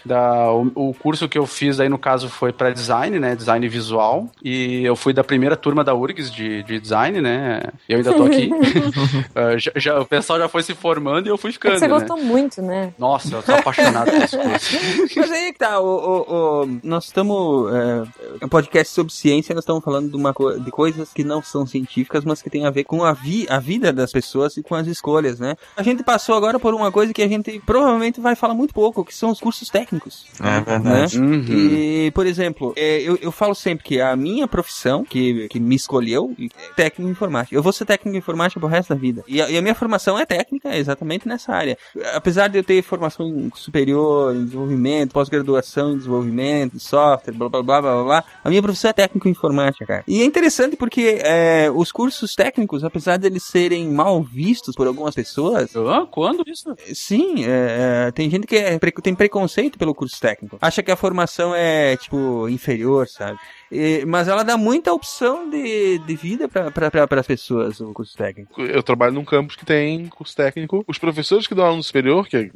da, 0.05 0.53
o, 0.53 0.71
o, 0.75 0.95
curso 0.95 1.29
que 1.29 1.39
eu 1.39 1.47
fiz 1.47 1.81
aí 1.81 1.89
no 1.89 1.99
caso 1.99 2.29
foi 2.29 2.53
para 2.53 2.71
design, 2.71 3.19
né? 3.19 3.35
Design 3.35 3.67
visual. 3.69 4.29
E 4.43 4.85
eu 4.85 4.95
fui 4.95 5.13
da 5.13 5.25
primeira 5.25 5.57
turma 5.57 5.83
da 5.83 5.95
URGS 5.95 6.31
de, 6.31 6.63
de 6.63 6.79
design, 6.79 7.21
né? 7.21 7.63
Eu 7.89 7.99
ainda 7.99 8.13
tô 8.13 8.25
aqui. 8.25 8.51
uh, 8.53 9.57
já, 9.59 9.73
já, 9.77 10.01
o 10.01 10.07
pessoal 10.07 10.39
já 10.39 10.49
foi 10.49 10.63
se 10.63 10.75
formando 10.75 11.27
e 11.27 11.31
eu 11.31 11.39
fui 11.39 11.53
ficando. 11.53 11.77
É 11.77 11.79
você 11.79 11.89
né? 11.89 11.95
gostou 11.95 12.17
muito, 12.19 12.61
né? 12.61 12.93
Nossa, 12.99 13.37
eu 13.37 13.43
tô 13.43 13.53
apaixonado 13.53 14.11
por 14.11 14.23
esse 14.23 14.37
curso. 14.37 14.77
Mas 15.17 15.31
aí 15.31 15.53
que 15.53 15.59
tá, 15.59 15.81
o, 15.81 15.87
o, 15.87 16.63
o 16.63 16.81
nós 16.83 17.07
estamos. 17.07 17.73
É, 17.73 18.45
um 18.45 18.49
podcast 18.49 18.93
sobre 18.93 19.13
ciência, 19.13 19.55
nós 19.55 19.63
estamos 19.63 19.83
falando 19.83 20.11
de, 20.11 20.17
uma, 20.17 20.35
de 20.63 20.71
coisas 20.71 21.13
que 21.13 21.25
não 21.25 21.43
são 21.43 21.67
científicas, 21.67 22.25
mas 22.25 22.43
que 22.43 22.51
tem 22.51 22.67
a 22.67 22.71
ver 22.71 22.85
com 22.85 23.05
a, 23.05 23.13
vi, 23.13 23.47
a 23.49 23.59
vida 23.59 23.93
das 23.93 24.13
pessoas 24.13 24.57
e 24.57 24.63
com 24.63 24.75
as 24.75 24.87
escolhas, 24.87 25.39
né? 25.39 25.57
A 25.77 25.83
gente 25.83 26.03
passou 26.03 26.35
agora 26.35 26.59
por 26.59 26.75
uma 26.75 26.93
coisa 26.93 27.13
que 27.13 27.23
a 27.23 27.29
gente 27.29 27.61
provavelmente 27.65 28.21
vai 28.21 28.35
falar 28.35 28.55
muito 28.55 28.75
pouco, 28.75 29.05
que 29.05 29.15
são 29.15 29.31
os 29.31 29.41
cursos 29.41 29.69
técnicos 29.69 29.94
técnicos. 29.95 30.27
É 30.41 30.61
verdade. 30.61 31.21
Né? 31.21 31.27
Uhum. 31.27 31.45
E, 31.49 32.11
por 32.13 32.27
exemplo, 32.27 32.73
é, 32.77 33.01
eu, 33.01 33.19
eu 33.21 33.33
falo 33.33 33.55
sempre 33.55 33.85
que 33.85 34.01
a 34.01 34.15
minha 34.17 34.47
profissão, 34.47 35.05
que, 35.05 35.49
que 35.49 35.61
me 35.61 35.75
escolheu, 35.75 36.35
é 36.39 36.75
técnico 36.75 37.09
em 37.09 37.13
informática. 37.13 37.55
Eu 37.55 37.63
vou 37.63 37.73
ser 37.73 37.85
técnico 37.85 38.17
em 38.17 38.19
informática 38.19 38.61
pro 38.61 38.69
resto 38.69 38.91
da 38.91 39.01
vida. 39.01 39.23
E 39.27 39.41
a, 39.41 39.51
e 39.51 39.57
a 39.57 39.63
minha 39.63 39.75
formação 39.75 40.19
é 40.19 40.27
técnica 40.27 40.77
exatamente 40.77 41.29
nessa 41.29 41.53
área. 41.53 41.79
Apesar 42.15 42.49
de 42.49 42.59
eu 42.59 42.65
ter 42.65 42.83
formação 42.83 43.51
superior 43.55 44.35
em 44.35 44.45
desenvolvimento, 44.45 45.13
pós-graduação 45.13 45.93
em 45.93 45.99
desenvolvimento, 45.99 46.79
software, 46.79 47.35
blá 47.35 47.49
blá 47.49 47.63
blá 47.63 47.81
blá 47.81 48.05
blá, 48.05 48.25
a 48.43 48.51
minha 48.51 48.63
profissão 48.63 48.91
é 48.91 48.93
técnico 48.93 49.29
informática, 49.29 49.87
cara. 49.87 50.05
E 50.07 50.23
é 50.23 50.25
interessante 50.25 50.77
porque 50.77 51.21
é, 51.23 51.71
os 51.75 51.93
cursos 51.93 52.35
técnicos, 52.35 52.85
apesar 52.85 53.17
de 53.17 53.27
eles 53.27 53.45
serem 53.45 53.89
mal 53.91 54.23
vistos 54.23 54.75
por 54.75 54.87
algumas 54.87 55.15
pessoas. 55.15 55.75
Ah, 55.77 56.07
quando 56.11 56.45
isso? 56.47 56.75
Sim, 56.95 57.45
é, 57.45 58.09
é 58.09 58.13
tem 58.13 58.29
gente 58.31 58.47
que 58.47 58.57
é, 58.57 58.79
tem 59.03 59.15
preconceito 59.15 59.79
pelo 59.85 59.95
curso 59.95 60.19
técnico. 60.19 60.57
Acha 60.61 60.83
que 60.83 60.91
a 60.91 60.97
formação 60.97 61.55
é, 61.55 61.95
tipo, 61.97 62.49
inferior, 62.49 63.07
sabe? 63.07 63.39
E, 63.71 64.03
mas 64.07 64.29
ela 64.29 64.43
dá 64.43 64.57
muita 64.57 64.93
opção 64.93 65.51
de, 65.51 65.99
de 65.99 66.17
vida 66.17 66.49
para 66.49 67.21
as 67.21 67.27
pessoas, 67.27 67.81
o 67.81 67.93
curso 67.93 68.17
técnico. 68.17 68.61
Eu 68.63 68.83
trabalho 68.83 69.13
num 69.13 69.25
campus 69.25 69.57
que 69.57 69.67
tem 69.67 70.07
curso 70.07 70.35
técnico. 70.35 70.83
Os 70.89 70.99
professores 70.99 71.47
que 71.47 71.55
dão 71.55 71.67
aula 71.67 71.77
no 71.77 71.83
superior, 71.83 72.27
que 72.27 72.37
é 72.37 72.51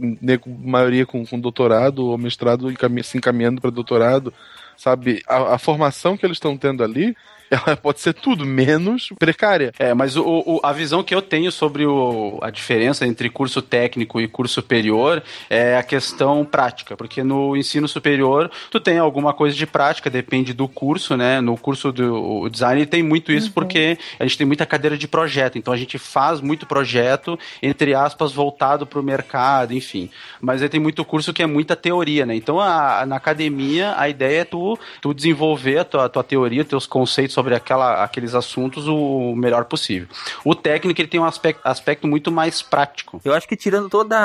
maioria 0.47 1.05
com, 1.05 1.25
com 1.27 1.39
doutorado 1.39 2.07
ou 2.07 2.17
mestrado, 2.17 2.73
se 3.05 3.19
encaminhando 3.19 3.61
para 3.61 3.71
doutorado, 3.71 4.33
sabe? 4.77 5.23
A, 5.29 5.55
a 5.55 5.59
formação 5.59 6.17
que 6.17 6.25
eles 6.25 6.37
estão 6.37 6.57
tendo 6.57 6.83
ali 6.83 7.15
ela 7.67 7.77
pode 7.77 8.01
ser 8.01 8.13
tudo 8.13 8.45
menos 8.45 9.09
precária. 9.19 9.73
É, 9.79 9.95
mas 9.95 10.17
o, 10.17 10.23
o, 10.25 10.61
a 10.63 10.73
visão 10.73 11.03
que 11.03 11.15
eu 11.15 11.23
tenho 11.23 11.51
sobre 11.51 11.87
o, 11.87 12.39
a 12.43 12.51
diferença 12.51 13.07
entre 13.07 13.31
curso 13.31 13.63
técnico 13.63 14.21
e 14.21 14.29
curso 14.29 14.55
superior 14.55 15.23
é 15.49 15.77
a 15.77 15.83
questão 15.83 16.45
prática, 16.45 16.97
porque 16.97 17.23
no 17.23 17.57
ensino 17.57 17.89
superior 17.89 18.51
tu 18.71 18.79
tem 18.79 18.99
alguma 18.99 19.33
coisa 19.33 19.57
de 19.57 19.67
prática, 19.67 20.11
depende 20.11 20.53
do 20.53 20.69
curso, 20.69 21.17
né? 21.17 21.41
No 21.41 21.57
curso 21.57 21.93
do 21.93 22.49
design 22.49 22.85
tem 22.87 23.03
muito 23.03 23.33
isso 23.33 23.49
uhum. 23.49 23.53
porque 23.53 23.99
a 24.19 24.25
gente 24.25 24.39
tem 24.39 24.47
muita 24.47 24.67
cadeira 24.67 24.97
de 24.97 25.09
projeto, 25.09 25.59
então 25.59 25.73
a 25.73 25.77
gente 25.77 25.99
faz 25.99 26.41
muito 26.41 26.67
projeto, 26.67 27.39
entre 27.63 27.95
aspas, 27.95 28.33
voltado 28.33 28.87
para 28.87 29.01
o 29.01 29.03
mercado, 29.03 29.73
enfim. 29.73 30.11
Mas 30.41 30.63
aí 30.63 30.69
tem 30.69 30.81
muito 30.81 31.05
curso 31.05 31.33
que 31.33 31.43
é 31.43 31.47
muita 31.47 31.75
teoria, 31.75 32.27
né? 32.27 32.35
Então 32.35 32.61
a, 32.61 33.07
na 33.07 33.17
academia 33.17 33.95
a 33.97 34.09
ideia 34.09 34.41
é 34.41 34.45
tu, 34.45 34.79
tu 35.01 35.15
desenvolver 35.15 35.79
a 35.79 35.85
tua, 35.85 36.05
a 36.05 36.09
tua 36.09 36.25
teoria, 36.25 36.65
teus 36.65 36.87
conceitos 36.87 37.38
sobre 37.39 37.55
aquela, 37.55 38.03
aqueles 38.03 38.35
assuntos 38.35 38.89
o 38.89 39.33
melhor 39.37 39.65
possível. 39.67 40.09
O 40.45 40.57
técnico 40.57 41.01
ele 41.01 41.07
tem 41.07 41.21
um 41.21 41.25
aspecto, 41.25 41.61
aspecto 41.63 42.05
muito 42.09 42.33
mais 42.33 42.61
prático. 42.63 43.21
Eu 43.25 43.33
acho 43.33 43.47
que 43.47 43.57
tirando 43.57 43.89
toda 43.89 44.19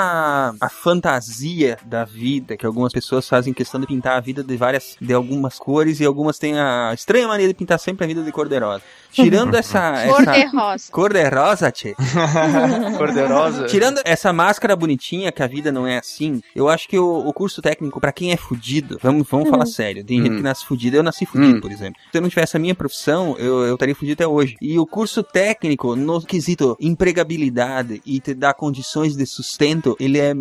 a, 0.59 0.69
fantasia 0.69 1.77
da 1.85 2.03
vida, 2.05 2.57
que 2.57 2.65
algumas 2.65 2.91
pessoas 2.91 3.29
fazem 3.29 3.53
questão 3.53 3.79
de 3.79 3.85
pintar 3.85 4.17
a 4.17 4.19
vida 4.19 4.43
de 4.43 4.57
várias, 4.57 4.97
de 4.99 5.13
algumas 5.13 5.59
cores 5.59 5.99
e 5.99 6.05
algumas 6.05 6.39
têm 6.39 6.59
a 6.59 6.91
estranha 6.91 7.27
mania 7.27 7.47
de 7.47 7.53
pintar 7.53 7.77
sempre 7.77 8.03
a 8.03 8.07
vida 8.07 8.23
de 8.23 8.31
cor-de-rosa. 8.31 8.81
Tirando 9.11 9.53
essa. 9.53 10.07
Cor 10.07 10.25
de 10.25 10.45
rosa. 10.45 10.91
Cor 10.91 11.13
de 11.13 11.29
rosa, 11.29 11.71
tchê. 11.71 11.93
Cor 12.97 13.11
de 13.11 13.21
rosa. 13.25 13.65
Tirando 13.67 14.01
essa 14.03 14.33
máscara 14.33 14.75
bonitinha 14.75 15.31
que 15.31 15.43
a 15.43 15.47
vida 15.47 15.71
não 15.71 15.85
é 15.85 15.99
assim, 15.99 16.41
eu 16.55 16.67
acho 16.67 16.89
que 16.89 16.97
o, 16.97 17.27
o 17.27 17.31
curso 17.31 17.61
técnico, 17.61 18.01
para 18.01 18.11
quem 18.11 18.31
é 18.31 18.37
fudido, 18.37 18.97
vamos, 19.03 19.27
vamos 19.29 19.49
falar 19.49 19.67
sério. 19.67 20.03
Tem 20.03 20.19
gente 20.19 20.37
que 20.37 20.41
nasce 20.41 20.65
fudido, 20.65 20.97
eu 20.97 21.03
nasci 21.03 21.27
fudido, 21.27 21.61
por 21.61 21.71
exemplo. 21.71 22.01
Se 22.11 22.17
eu 22.17 22.21
não 22.23 22.29
tivesse 22.29 22.57
a 22.57 22.59
minha 22.59 22.73
profissão, 22.73 23.02
eu, 23.11 23.65
eu 23.65 23.73
estaria 23.73 23.95
fudido 23.95 24.13
até 24.13 24.27
hoje. 24.27 24.55
E 24.61 24.77
o 24.79 24.85
curso 24.85 25.23
técnico, 25.23 25.95
no 25.95 26.21
quesito 26.21 26.77
empregabilidade 26.79 28.01
e 28.05 28.19
te 28.19 28.33
dar 28.33 28.53
condições 28.53 29.15
de 29.15 29.25
sustento, 29.25 29.95
ele 29.99 30.19
é, 30.19 30.33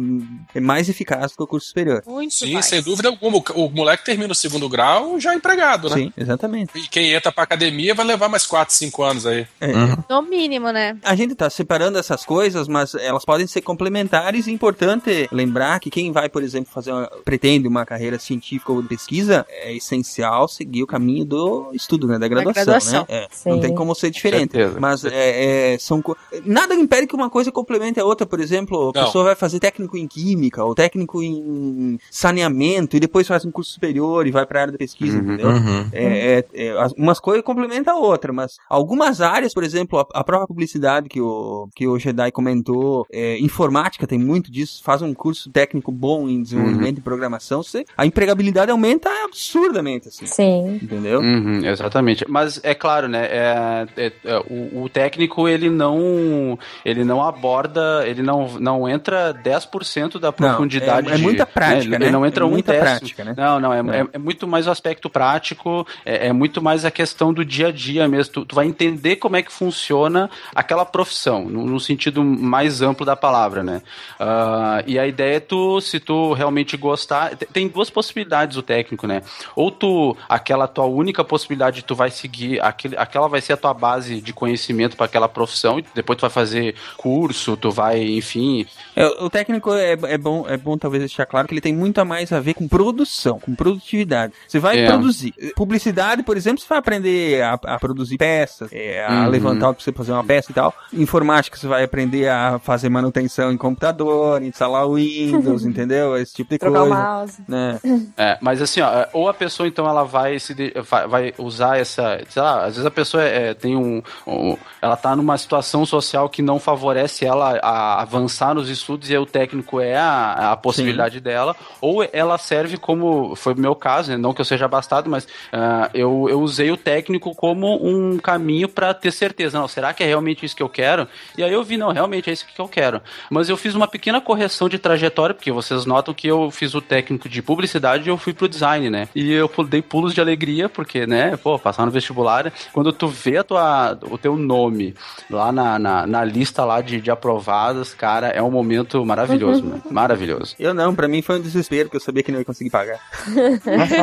é 0.55 0.61
mais 0.61 0.89
eficaz 0.89 1.35
que 1.35 1.43
o 1.43 1.47
curso 1.47 1.69
superior. 1.69 2.03
Muito 2.07 2.35
Sim, 2.35 2.55
mais. 2.55 2.67
sem 2.67 2.83
dúvida 2.83 3.09
alguma. 3.09 3.43
O 3.55 3.69
moleque 3.69 4.05
termina 4.05 4.33
o 4.33 4.35
segundo 4.35 4.69
grau 4.69 5.19
já 5.19 5.35
empregado, 5.35 5.89
né? 5.91 5.97
Sim, 5.97 6.13
exatamente. 6.17 6.79
E 6.79 6.89
quem 6.89 7.13
entra 7.13 7.33
pra 7.33 7.45
academia 7.45 7.95
vai 7.95 8.07
levar 8.07 8.29
mais 8.29 8.47
4, 8.47 8.75
5 8.75 9.03
anos 9.03 9.27
aí. 9.27 9.47
É. 9.61 9.73
No 10.09 10.23
mínimo, 10.23 10.71
né? 10.71 10.97
A 11.03 11.15
gente 11.15 11.35
tá 11.35 11.49
separando 11.49 11.99
essas 11.99 12.25
coisas, 12.25 12.69
mas 12.69 12.95
elas 12.95 13.25
podem 13.25 13.47
ser 13.47 13.63
complementares 13.63 14.47
e 14.47 14.51
é 14.51 14.53
importante 14.53 15.29
lembrar 15.33 15.81
que 15.81 15.91
quem 15.91 16.13
vai, 16.13 16.29
por 16.29 16.43
exemplo, 16.43 16.71
fazer 16.73 16.93
uma, 16.93 17.11
pretende 17.25 17.67
uma 17.67 17.85
carreira 17.85 18.19
científica 18.19 18.73
ou 18.73 18.83
de 18.83 18.89
pesquisa, 18.89 19.47
é 19.49 19.75
essencial 19.75 20.49
seguir 20.49 20.83
o 20.83 20.87
caminho 20.87 21.25
do 21.25 21.71
estudo, 21.73 22.07
né? 22.07 22.19
Da 22.19 22.29
graduação, 22.29 22.52
graduação. 22.53 23.07
né? 23.09 23.27
É, 23.45 23.51
não 23.51 23.61
tem 23.61 23.75
como 23.75 23.95
ser 23.95 24.11
diferente. 24.11 24.53
Certeza. 24.53 24.79
Mas 24.81 25.05
é, 25.05 25.75
é, 25.75 25.79
são 25.79 26.01
co- 26.03 26.17
nada 26.45 26.75
impede 26.75 27.07
que 27.07 27.15
uma 27.15 27.29
coisa 27.31 27.51
complemente 27.53 27.99
a 28.01 28.05
outra. 28.05 28.27
Por 28.27 28.41
exemplo, 28.41 28.91
a 28.95 28.99
Não. 28.99 29.05
pessoa 29.07 29.25
vai 29.25 29.35
fazer 29.35 29.59
técnico 29.61 29.97
em 29.97 30.07
química 30.07 30.65
ou 30.65 30.75
técnico 30.75 31.23
em 31.23 31.99
saneamento 32.11 32.97
e 32.97 33.01
depois 33.01 33.27
faz 33.27 33.45
um 33.45 33.51
curso 33.51 33.73
superior 33.73 34.27
e 34.27 34.31
vai 34.31 34.47
para 34.47 34.59
a 34.59 34.63
área 34.63 34.73
da 34.73 34.79
pesquisa, 34.79 35.19
entendeu? 35.19 35.49
Uhum. 35.49 35.87
É, 35.93 36.45
é, 36.55 36.67
é, 36.67 36.71
as- 36.81 36.93
umas 36.93 37.19
coisas 37.21 37.45
complementam 37.45 37.97
a 37.97 37.99
outra, 37.99 38.33
mas 38.33 38.57
algumas 38.69 39.21
áreas, 39.21 39.53
por 39.53 39.65
exemplo, 39.65 39.99
a, 39.99 40.07
a 40.21 40.25
própria 40.25 40.47
publicidade 40.47 41.09
que 41.09 41.21
o, 41.21 41.69
que 41.75 41.87
o 41.87 41.99
Jedi 41.99 42.31
comentou, 42.33 43.07
é, 43.13 43.39
informática 43.39 44.07
tem 44.07 44.19
muito 44.19 44.51
disso, 44.51 44.83
faz 44.85 45.03
um 45.03 45.13
curso 45.15 45.51
técnico 45.51 45.91
bom 45.93 46.29
em 46.29 46.43
desenvolvimento 46.43 46.99
e 46.99 47.01
programação, 47.01 47.63
você, 47.63 47.85
a 47.97 48.07
empregabilidade 48.07 48.71
aumenta 48.71 49.09
absurdamente, 49.25 50.09
assim. 50.09 50.27
Sim. 50.27 50.79
Entendeu? 50.83 51.21
Uhum, 51.21 51.65
exatamente. 51.65 52.25
Mas 52.29 52.42
é 52.63 52.75
claro, 52.75 53.09
né? 53.09 53.27
é- 53.31 53.87
é- 53.97 54.13
é, 54.25 54.37
o, 54.49 54.83
o 54.85 54.89
técnico 54.89 55.49
ele 55.49 55.69
não 55.71 56.59
ele 56.85 57.05
não 57.05 57.23
aborda, 57.23 58.03
ele 58.07 58.23
não, 58.23 58.49
não 58.59 58.89
entra 58.89 59.33
10% 59.35 60.19
da 60.19 60.33
profundidade. 60.33 61.09
é- 61.11 61.15
é 61.15 61.17
de- 61.17 61.23
muita 61.23 61.47
prática, 61.47 61.79
Ele, 61.81 61.99
né? 61.99 62.07
ele 62.07 62.11
não 62.11 62.25
entra 62.27 62.45
É 62.45 62.47
um 62.47 62.51
muita 62.51 62.73
décimo. 62.73 62.91
prática, 62.91 63.25
né? 63.25 63.35
Não, 63.37 63.61
não, 63.61 63.73
é, 63.73 63.79
É. 63.81 64.01
é- 64.03 64.07
é 64.15 64.19
muito 64.19 64.47
mais 64.47 64.67
o 64.67 64.71
aspecto 64.71 65.09
prático, 65.11 65.87
é, 66.05 66.29
é 66.29 66.33
muito 66.33 66.61
mais 66.63 66.85
a 66.85 66.91
questão 66.91 67.33
do 67.33 67.45
dia 67.45 67.69
a 67.69 67.73
dia 67.73 68.07
mesmo. 68.09 68.33
Tu, 68.33 68.45
tu 68.47 68.55
vai 68.55 68.67
entender 68.67 69.17
como 69.17 69.37
é 69.37 69.43
que 69.43 69.53
funciona 69.53 70.29
aquela 70.55 70.85
profissão, 70.85 71.45
no, 71.45 71.65
no 71.67 71.81
sentido 71.81 72.23
mais 72.25 72.83
amplo 72.83 73.05
da 73.07 73.17
palavra, 73.17 73.63
né? 73.63 73.83
Ah, 74.19 74.83
e 74.87 74.99
a 74.99 75.07
ideia 75.07 75.37
é 75.37 75.41
tu, 75.41 75.81
se 75.81 75.99
tu 76.01 76.33
realmente 76.33 76.77
gostar, 76.77 77.37
te- 77.37 77.47
tem 77.47 77.69
duas 77.69 77.91
possibilidades 77.91 78.57
o 78.57 78.63
técnico, 78.63 79.07
né? 79.07 79.23
Ou 79.57 79.71
tu, 79.71 80.17
aquela 80.29 80.67
tua 80.67 80.85
única 80.87 81.23
possibilidade, 81.25 81.83
tu 81.85 81.95
vai 81.95 82.11
seguir 82.11 82.32
seguir, 82.33 82.61
aquele, 82.63 82.97
aquela 82.97 83.29
vai 83.29 83.41
ser 83.41 83.53
a 83.53 83.57
tua 83.57 83.75
base 83.75 84.21
de 84.21 84.33
conhecimento 84.33 84.97
para 84.97 85.07
aquela 85.07 85.29
profissão, 85.29 85.79
e 85.79 85.85
depois 85.95 86.17
tu 86.17 86.23
vai 86.23 86.31
fazer 86.31 86.75
curso, 86.97 87.57
tu 87.57 87.71
vai, 87.71 88.03
enfim. 88.03 88.67
É, 88.95 89.07
o 89.07 89.31
técnico 89.31 89.73
é, 89.73 89.93
é 89.93 90.19
bom, 90.19 90.45
é 90.49 90.57
bom 90.57 90.77
talvez 90.77 91.01
deixar 91.03 91.25
claro 91.27 91.49
que 91.49 91.55
ele 91.55 91.61
tem 91.61 91.75
muito 91.75 91.99
a 92.01 92.05
mais 92.05 92.33
a 92.33 92.41
ver 92.41 92.55
com 92.55 92.69
produção, 92.69 93.39
com 93.39 93.55
produtividade. 93.55 94.33
Você 94.47 94.59
vai 94.59 94.81
É. 94.81 94.87
produzir. 94.87 95.33
Publicidade, 95.57 96.23
por 96.23 96.37
exemplo, 96.37 96.61
você 96.61 96.69
vai 96.69 96.79
aprender 96.79 97.43
a, 97.43 97.55
a 97.55 97.79
produzir 97.79 98.19
peças, 98.19 98.69
é, 98.73 99.05
a 99.07 99.13
Uhum. 99.25 99.29
levantar 99.29 99.71
o 99.71 99.75
que 99.75 99.83
você 99.83 99.93
fazer 99.93 100.13
uma 100.13 100.23
peça 100.25 100.51
e 100.51 100.55
tal. 100.55 100.75
Informática, 100.93 101.57
você 101.57 101.67
vai 101.67 101.83
aprender 101.85 102.29
a 102.29 102.59
fazer 102.59 102.89
manutenção 102.89 103.51
em 103.51 103.57
computador, 103.57 104.43
instalar 104.43 104.87
o 104.87 104.95
Windows, 104.97 105.65
entendeu? 105.67 106.17
Esse 106.17 106.35
tipo 106.35 106.51
de 106.51 106.59
Trocar 106.59 106.83
o 106.83 106.89
coisa. 106.89 107.03
mouse. 107.03 107.43
Né? 107.49 107.81
É, 108.17 108.39
mas 108.43 108.61
assim, 108.61 108.81
ó, 108.83 109.07
ou 109.13 109.29
a 109.29 109.35
pessoa 109.35 109.67
então 109.67 109.89
ela 109.89 110.05
vai 110.05 110.39
se 110.39 110.53
de- 110.55 110.73
vai, 110.89 111.07
vai 111.09 111.35
usar 111.39 111.79
essa, 111.79 112.21
sei 112.29 112.43
lá, 112.43 112.61
às 112.65 112.75
vezes 112.75 112.85
a 112.87 112.91
pessoa 112.91 113.23
é, 113.23 113.55
tem 113.55 113.75
um, 113.77 114.03
um- 114.27 114.57
ela 114.83 114.97
tá 114.97 115.17
numa 115.17 115.39
situação 115.39 115.87
social 115.87 116.29
que 116.29 116.43
não 116.43 116.59
favorece 116.59 117.25
ela 117.25 117.59
a 117.63 118.03
avançar 118.03 118.55
nos 118.55 118.69
estudos 118.69 118.82
e 119.09 119.13
aí 119.13 119.19
o 119.19 119.27
técnico 119.27 119.81
é 119.81 119.97
a, 119.97 120.53
a 120.53 120.57
possibilidade 120.57 121.21
dela, 121.21 121.57
ou 121.81 122.07
ela 122.13 122.39
serve 122.39 122.77
como 122.77 123.35
foi 123.37 123.55
o 123.55 123.59
meu 123.59 123.75
caso, 123.75 124.11
né, 124.11 124.17
não 124.17 124.33
que 124.33 124.41
eu 124.41 124.45
seja 124.45 124.65
abastado, 124.65 125.09
mas 125.09 125.27
ah, 125.53 125.91
eu, 125.95 126.27
eu 126.29 126.41
usei 126.41 126.71
o 126.71 126.77
técnico 126.77 127.35
como 127.35 127.79
um 127.87 128.19
caminho 128.19 128.69
para 128.69 128.93
ter 128.95 129.13
certeza, 129.13 129.59
não, 129.59 129.69
será 129.69 129.93
que 129.93 130.03
é 130.03 130.07
realmente 130.07 130.45
isso 130.45 130.57
que 130.57 130.63
eu 130.63 130.69
quero? 130.69 131.07
E 131.37 131.43
aí 131.43 131.53
eu 131.53 131.63
vi, 131.63 131.77
não, 131.77 131.93
realmente 131.93 132.31
é 132.31 132.33
isso 132.33 132.47
que 132.47 132.61
eu 132.61 132.69
quero. 132.69 133.01
Mas 133.31 133.49
eu 133.49 133.57
fiz 133.57 133.75
uma 133.75 133.87
pequena 133.87 134.21
correção 134.21 134.69
de 134.69 134.79
trajetória, 134.79 135.35
porque 135.35 135.53
vocês 135.53 135.87
notam 135.87 136.15
que 136.15 136.27
eu 136.27 136.51
fiz 136.51 136.75
o 136.75 136.81
técnico 136.81 137.29
de 137.29 137.43
publicidade 137.43 138.09
e 138.09 138.11
eu 138.11 138.17
fui 138.17 138.33
pro 138.33 138.49
design, 138.49 138.91
né? 138.91 139.09
E 139.15 139.33
eu 139.33 139.51
dei 139.69 139.83
pulos 139.83 140.15
de 140.15 140.21
alegria, 140.21 140.69
porque, 140.69 141.07
né, 141.07 141.37
pô, 141.37 141.59
passar 141.59 141.85
no 141.85 141.93
vestibular, 141.93 142.53
quando 142.73 142.93
tu 142.93 143.07
vê 143.07 143.39
a 143.39 143.45
tua, 143.45 143.99
o 144.11 144.19
teu 144.19 144.37
nome 144.37 144.95
lá 145.31 145.53
na, 145.53 145.79
na, 145.79 146.07
na 146.07 146.25
lista 146.25 146.65
lá 146.65 146.81
de, 146.81 147.01
de 147.01 147.11
aprovados, 147.11 147.95
cara, 147.95 148.29
é 148.29 148.43
um 148.43 148.51
momento 148.51 148.72
maravilhoso, 149.05 149.63
né? 149.65 149.81
Maravilhoso. 149.91 150.55
Eu 150.59 150.73
não, 150.75 150.95
pra 150.95 151.09
mim 151.09 151.23
foi 151.23 151.39
um 151.39 151.43
desespero, 151.43 151.89
porque 151.89 151.97
eu 151.97 152.01
sabia 152.01 152.23
que 152.23 152.33
não 152.33 152.39
ia 152.39 152.45
conseguir 152.45 152.71
pagar. 152.71 152.99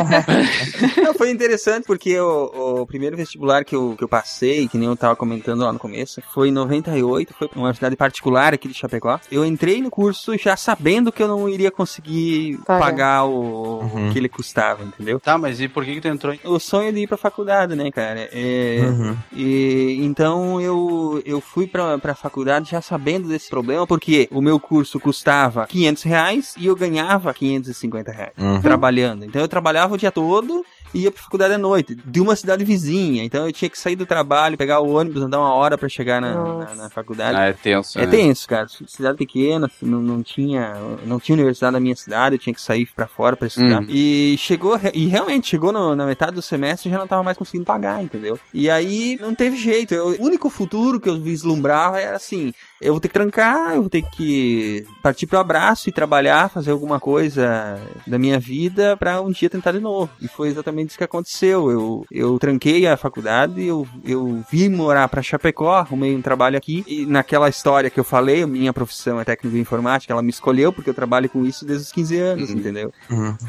Não, 1.03 1.13
foi 1.13 1.30
interessante 1.32 1.86
porque 1.86 2.20
o, 2.20 2.82
o 2.82 2.86
primeiro 2.86 3.15
vestibular 3.17 3.63
que 3.63 3.76
eu, 3.76 3.95
que 3.97 4.03
eu 4.03 4.07
passei, 4.07 4.67
que 4.67 4.78
nem 4.78 4.88
eu 4.88 4.95
tava 4.95 5.15
comentando 5.15 5.61
lá 5.63 5.72
no 5.74 5.80
começo, 5.80 6.22
foi 6.34 6.49
em 6.49 6.51
98, 6.51 7.34
foi 7.34 7.47
pra 7.47 7.57
uma 7.57 7.65
universidade 7.65 7.95
particular 7.95 8.53
aqui 8.53 8.67
de 8.67 8.74
Chapecó. 8.74 9.20
Eu 9.32 9.45
entrei 9.45 9.82
no 9.82 9.89
curso 9.89 10.38
já 10.38 10.55
sabendo 10.55 11.11
que 11.11 11.22
eu 11.22 11.28
não 11.28 11.47
iria 11.49 11.72
conseguir 11.72 12.57
Pagar. 12.65 12.80
pagar, 12.80 13.26
o, 13.26 13.80
o 13.84 14.11
que 14.11 14.17
ele 14.20 14.30
custava, 14.30 14.84
entendeu? 14.84 15.20
Tá, 15.20 15.38
mas 15.38 15.59
e 15.61 15.67
por 15.67 15.86
que 15.86 15.95
que 15.95 16.01
tu 16.01 16.07
entrou 16.07 16.34
em... 16.34 16.39
O 16.45 16.59
sonho 16.59 16.91
de 16.93 16.99
ir 16.99 17.07
pra 17.07 17.17
faculdade, 17.17 17.76
né, 17.76 17.91
cara? 17.91 18.30
É, 18.32 18.80
Uhum. 18.89 19.15
e, 19.34 19.97
então 20.01 20.59
eu, 20.61 21.22
eu 21.26 21.39
fui 21.41 21.67
pra, 21.67 21.97
pra 21.97 22.15
faculdade 22.15 22.72
já 22.72 22.82
sabendo 22.82 23.28
desse 23.28 23.49
problema, 23.49 23.86
porque 23.86 24.28
o 24.32 24.41
meu 24.41 24.59
curso 24.60 24.99
custava 24.99 25.66
500 25.68 26.03
reais 26.03 26.55
e 26.57 26.66
eu 26.68 26.76
ganhava 26.76 27.34
550 27.34 28.12
reais 28.12 28.32
Uhum. 28.38 28.62
trabalhando. 28.62 29.26
Então 29.26 29.41
eu 29.41 29.47
trabalhava 29.47 29.93
o 29.93 29.97
dia 29.97 30.12
todo 30.12 30.66
e 30.93 31.01
ia 31.03 31.12
pra 31.12 31.22
faculdade 31.22 31.53
à 31.53 31.57
noite, 31.57 31.95
de 32.03 32.20
uma 32.20 32.36
cidade 32.36 32.64
vizinha. 32.64 33.24
Então 33.24 33.45
eu 33.45 33.51
tinha 33.53 33.70
que 33.70 33.78
sair 33.78 33.95
do 33.95 34.05
trabalho, 34.07 34.57
pegar 34.57 34.80
o 34.80 34.89
ônibus, 34.95 35.22
andar 35.22 35.38
uma 35.39 35.53
hora 35.53 35.78
pra 35.78 35.88
chegar 35.88 36.20
na, 36.20 36.34
na, 36.34 36.76
na 36.76 36.89
faculdade. 36.89 37.38
Ah, 37.38 37.45
é 37.45 37.53
tenso, 37.53 37.99
É 37.99 38.05
né? 38.05 38.12
tenso, 38.12 38.47
cara. 38.47 38.68
Cidade 38.88 39.18
pequena, 39.18 39.70
não, 39.82 40.01
não 40.01 40.24
tinha 40.24 40.74
não 41.05 41.20
tinha 41.20 41.36
universidade 41.36 41.74
na 41.74 41.80
minha 41.80 41.95
cidade, 41.95 42.36
eu 42.36 42.39
tinha 42.39 42.53
que 42.53 42.62
sair 42.62 42.88
pra 42.95 43.05
fora 43.07 43.36
pra 43.38 43.47
estudar. 43.47 43.82
Hum. 43.82 43.88
E 43.88 44.36
chegou, 44.39 44.80
e 44.93 45.07
realmente 45.07 45.47
chegou 45.47 45.72
no- 45.72 45.95
na 45.95 46.05
metade 46.05 46.34
do 46.34 46.41
semestre 46.41 46.89
e 46.89 46.91
já 46.91 46.97
não 46.97 47.07
tava 47.07 47.22
mais 47.24 47.38
conseguindo 47.38 47.66
pagar, 47.66 48.03
entendeu? 48.03 48.39
E 48.53 48.70
aí 48.70 49.18
não 49.22 49.36
teve 49.36 49.55
jeito. 49.57 49.93
Eu- 49.93 50.16
o 50.20 50.24
único 50.24 50.49
futuro 50.49 50.99
que 50.99 51.07
eu 51.10 51.20
vislumbrava 51.22 51.99
era 51.99 52.16
assim: 52.16 52.51
eu 52.82 52.93
vou 52.93 52.99
ter 52.99 53.07
que 53.07 53.13
trancar, 53.13 53.75
eu 53.75 53.82
vou 53.82 53.89
ter 53.89 54.01
que 54.03 54.86
partir 55.03 55.27
pro 55.27 55.39
abraço 55.39 55.89
e 55.89 55.91
trabalhar, 55.91 56.49
fazer 56.49 56.71
alguma 56.71 56.99
coisa 56.99 57.80
da 58.07 58.17
minha 58.17 58.39
vida 58.39 58.97
pra 58.97 59.21
um 59.21 59.32
dia 59.32 59.49
tentar 59.49 59.71
de 59.71 59.80
novo. 59.80 60.09
E 60.21 60.27
foi 60.27 60.47
exatamente 60.47 60.89
isso 60.89 60.97
que 60.97 61.03
aconteceu. 61.03 61.69
Eu, 61.69 62.05
eu 62.11 62.39
tranquei 62.39 62.88
a 62.88 62.97
faculdade, 62.97 63.63
eu, 63.63 63.88
eu 64.03 64.43
vim 64.51 64.69
morar 64.69 65.07
pra 65.07 65.21
Chapecó, 65.21 65.73
arrumei 65.75 66.15
um 66.15 66.21
trabalho 66.21 66.57
aqui. 66.57 66.84
E 66.88 67.05
naquela 67.05 67.49
história 67.49 67.89
que 67.89 67.99
eu 67.99 68.03
falei, 68.03 68.45
minha 68.45 68.73
profissão 68.73 69.19
é 69.19 69.23
técnico 69.25 69.55
de 69.55 69.61
informática, 69.61 70.11
ela 70.13 70.21
me 70.21 70.30
escolheu 70.30 70.71
porque 70.73 70.89
eu 70.89 70.93
trabalho 70.93 71.30
com 71.30 71.45
isso 71.45 71.65
desde 71.65 71.86
os 71.86 71.91
15 71.91 72.17
anos, 72.17 72.49
entendeu? 72.49 72.91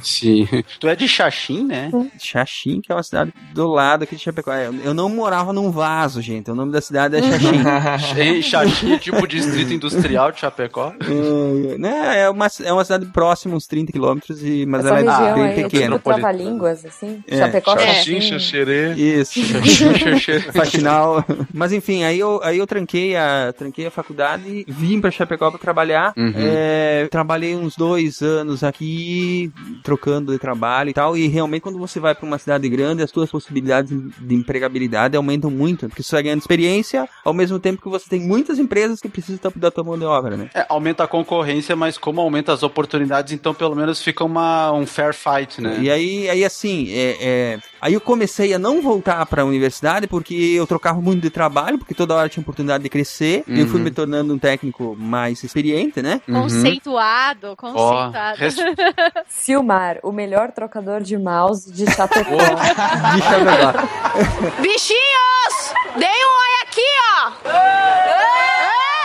Sim. 0.03 0.47
Tu 0.79 0.89
é 0.89 0.97
de 0.97 1.09
Xaxim, 1.09 1.65
né? 1.65 1.91
Xaxim, 2.19 2.81
que 2.81 2.91
é 2.93 2.95
uma 2.95 3.03
cidade 3.03 3.33
do 3.55 3.67
lado 3.69 4.03
aqui 4.05 4.17
de 4.17 4.23
Chapecó. 4.23 4.53
É, 4.53 4.67
Eu 4.67 4.91
eu 4.91 4.95
não 4.95 5.09
morava 5.09 5.53
num 5.53 5.71
vaso, 5.71 6.21
gente. 6.21 6.51
O 6.51 6.55
nome 6.55 6.73
da 6.73 6.81
cidade 6.81 7.17
é 7.17 7.23
Xaxim. 7.23 8.43
Xaxim 8.43 8.93
é 8.95 8.99
tipo 8.99 9.20
distrito 9.27 9.73
industrial 9.73 10.33
de 10.33 10.41
Chapecó. 10.41 10.93
É, 11.01 11.79
né, 11.79 12.21
é, 12.23 12.31
uma, 12.31 12.47
é 12.65 12.73
uma 12.73 12.85
cidade 12.85 13.07
próxima, 13.07 13.55
uns 13.57 13.67
30 13.67 13.93
quilômetros, 13.93 14.43
e- 14.43 14.65
mas 14.67 14.85
Essa 14.85 14.99
ela 14.99 15.29
é 15.31 15.35
bem 15.35 15.43
aí, 15.45 15.63
pequena. 15.65 15.97
tipo 15.97 16.11
trava-línguas, 16.11 16.85
assim. 16.85 17.23
É. 17.27 17.39
Chapecó, 17.39 17.77
Xaxim, 17.79 18.21
Xaxim. 18.21 18.29
xaxerê. 18.39 18.93
Isso. 18.95 19.41
Faxinal. 20.53 21.25
Mas 21.53 21.73
enfim, 21.73 22.05
aí 22.05 22.19
eu, 22.19 22.41
aí 22.43 22.59
eu 22.59 22.67
tranquei, 22.67 23.17
a, 23.17 23.53
tranquei 23.57 23.87
a 23.87 23.91
faculdade, 23.91 24.65
vim 24.69 25.01
pra 25.01 25.11
Chapecó 25.11 25.51
pra 25.51 25.59
trabalhar. 25.59 26.13
Uhum. 26.17 26.33
É, 26.37 27.09
trabalhei 27.11 27.55
uns 27.57 27.77
dois 27.77 28.23
anos 28.23 28.63
aqui, 28.65 29.51
trocando 29.83 30.33
de 30.33 30.39
trabalho 30.39 30.91
e 30.91 30.93
tal. 30.95 31.17
E 31.17 31.27
realmente, 31.29 31.63
quando 31.63 31.79
você 31.79 31.99
vai 32.01 32.15
pra 32.15 32.27
uma 32.27 32.39
cidade 32.39 32.69
grande, 32.69 33.03
as 33.03 33.11
suas 33.11 33.31
possibilidades 33.31 33.91
de 34.21 34.35
empregabilidade 34.35 35.17
aumentam 35.17 35.51
muito. 35.51 35.89
Porque 35.89 36.03
você 36.03 36.15
vai 36.17 36.23
ganhando 36.23 36.41
experiência, 36.41 37.09
ao 37.25 37.33
mesmo 37.33 37.59
tempo 37.59 37.83
que 37.83 37.89
você 37.89 38.09
tem 38.09 38.21
muitas 38.21 38.59
empresas 38.59 39.01
que 39.01 39.09
precisam 39.11 39.53
da- 39.57 39.71
tua 39.71 39.85
mão 39.85 39.99
de 39.99 40.05
obra, 40.05 40.37
né? 40.37 40.51
É, 40.55 40.65
aumenta 40.69 41.05
a 41.05 41.07
concorrência, 41.09 41.75
mas 41.77 41.97
como 41.99 42.21
aumenta 42.21 42.53
as 42.53 42.63
oportunidades, 42.63 43.33
então 43.33 43.53
pelo 43.55 43.75
menos 43.77 44.03
fica 44.03 44.25
uma, 44.25 44.73
um 44.73 44.87
fair 44.87 45.13
fight, 45.15 45.61
né? 45.61 45.79
E 45.81 45.91
aí, 45.91 46.29
aí 46.31 46.45
assim, 46.45 46.89
é, 46.93 47.17
é, 47.21 47.59
aí 47.81 47.95
eu 47.95 48.01
comecei 48.01 48.53
a 48.55 48.59
não 48.59 48.81
voltar 48.83 49.25
pra 49.27 49.45
universidade 49.45 50.07
porque 50.07 50.35
eu 50.35 50.67
trocava 50.67 51.01
muito 51.01 51.23
de 51.23 51.31
trabalho, 51.31 51.79
porque 51.79 51.95
toda 51.95 52.15
hora 52.15 52.29
tinha 52.29 52.41
oportunidade 52.43 52.83
de 52.83 52.89
crescer. 52.89 53.45
Eu 53.47 53.67
fui 53.67 53.79
Uhum. 53.79 53.85
me 53.85 53.91
tornando 53.91 54.35
um 54.35 54.39
técnico 54.39 54.97
mais 54.99 55.43
experiente, 55.45 56.01
né? 56.03 56.21
Conceituado, 56.27 57.55
conceituado. 57.57 58.39
Silmar, 59.29 59.99
o 60.03 60.13
melhor 60.13 60.51
trocador 60.53 61.01
de 61.03 61.17
mouse 61.19 61.73
de 61.73 61.87
Chapecó. 61.91 62.21
De 63.15 63.23
Chapecó. 63.23 64.61
Bichinhos! 64.61 65.75
Deem 65.97 66.25
um 66.25 66.29
oi 66.29 66.63
aqui, 66.63 66.87
ó! 67.17 68.50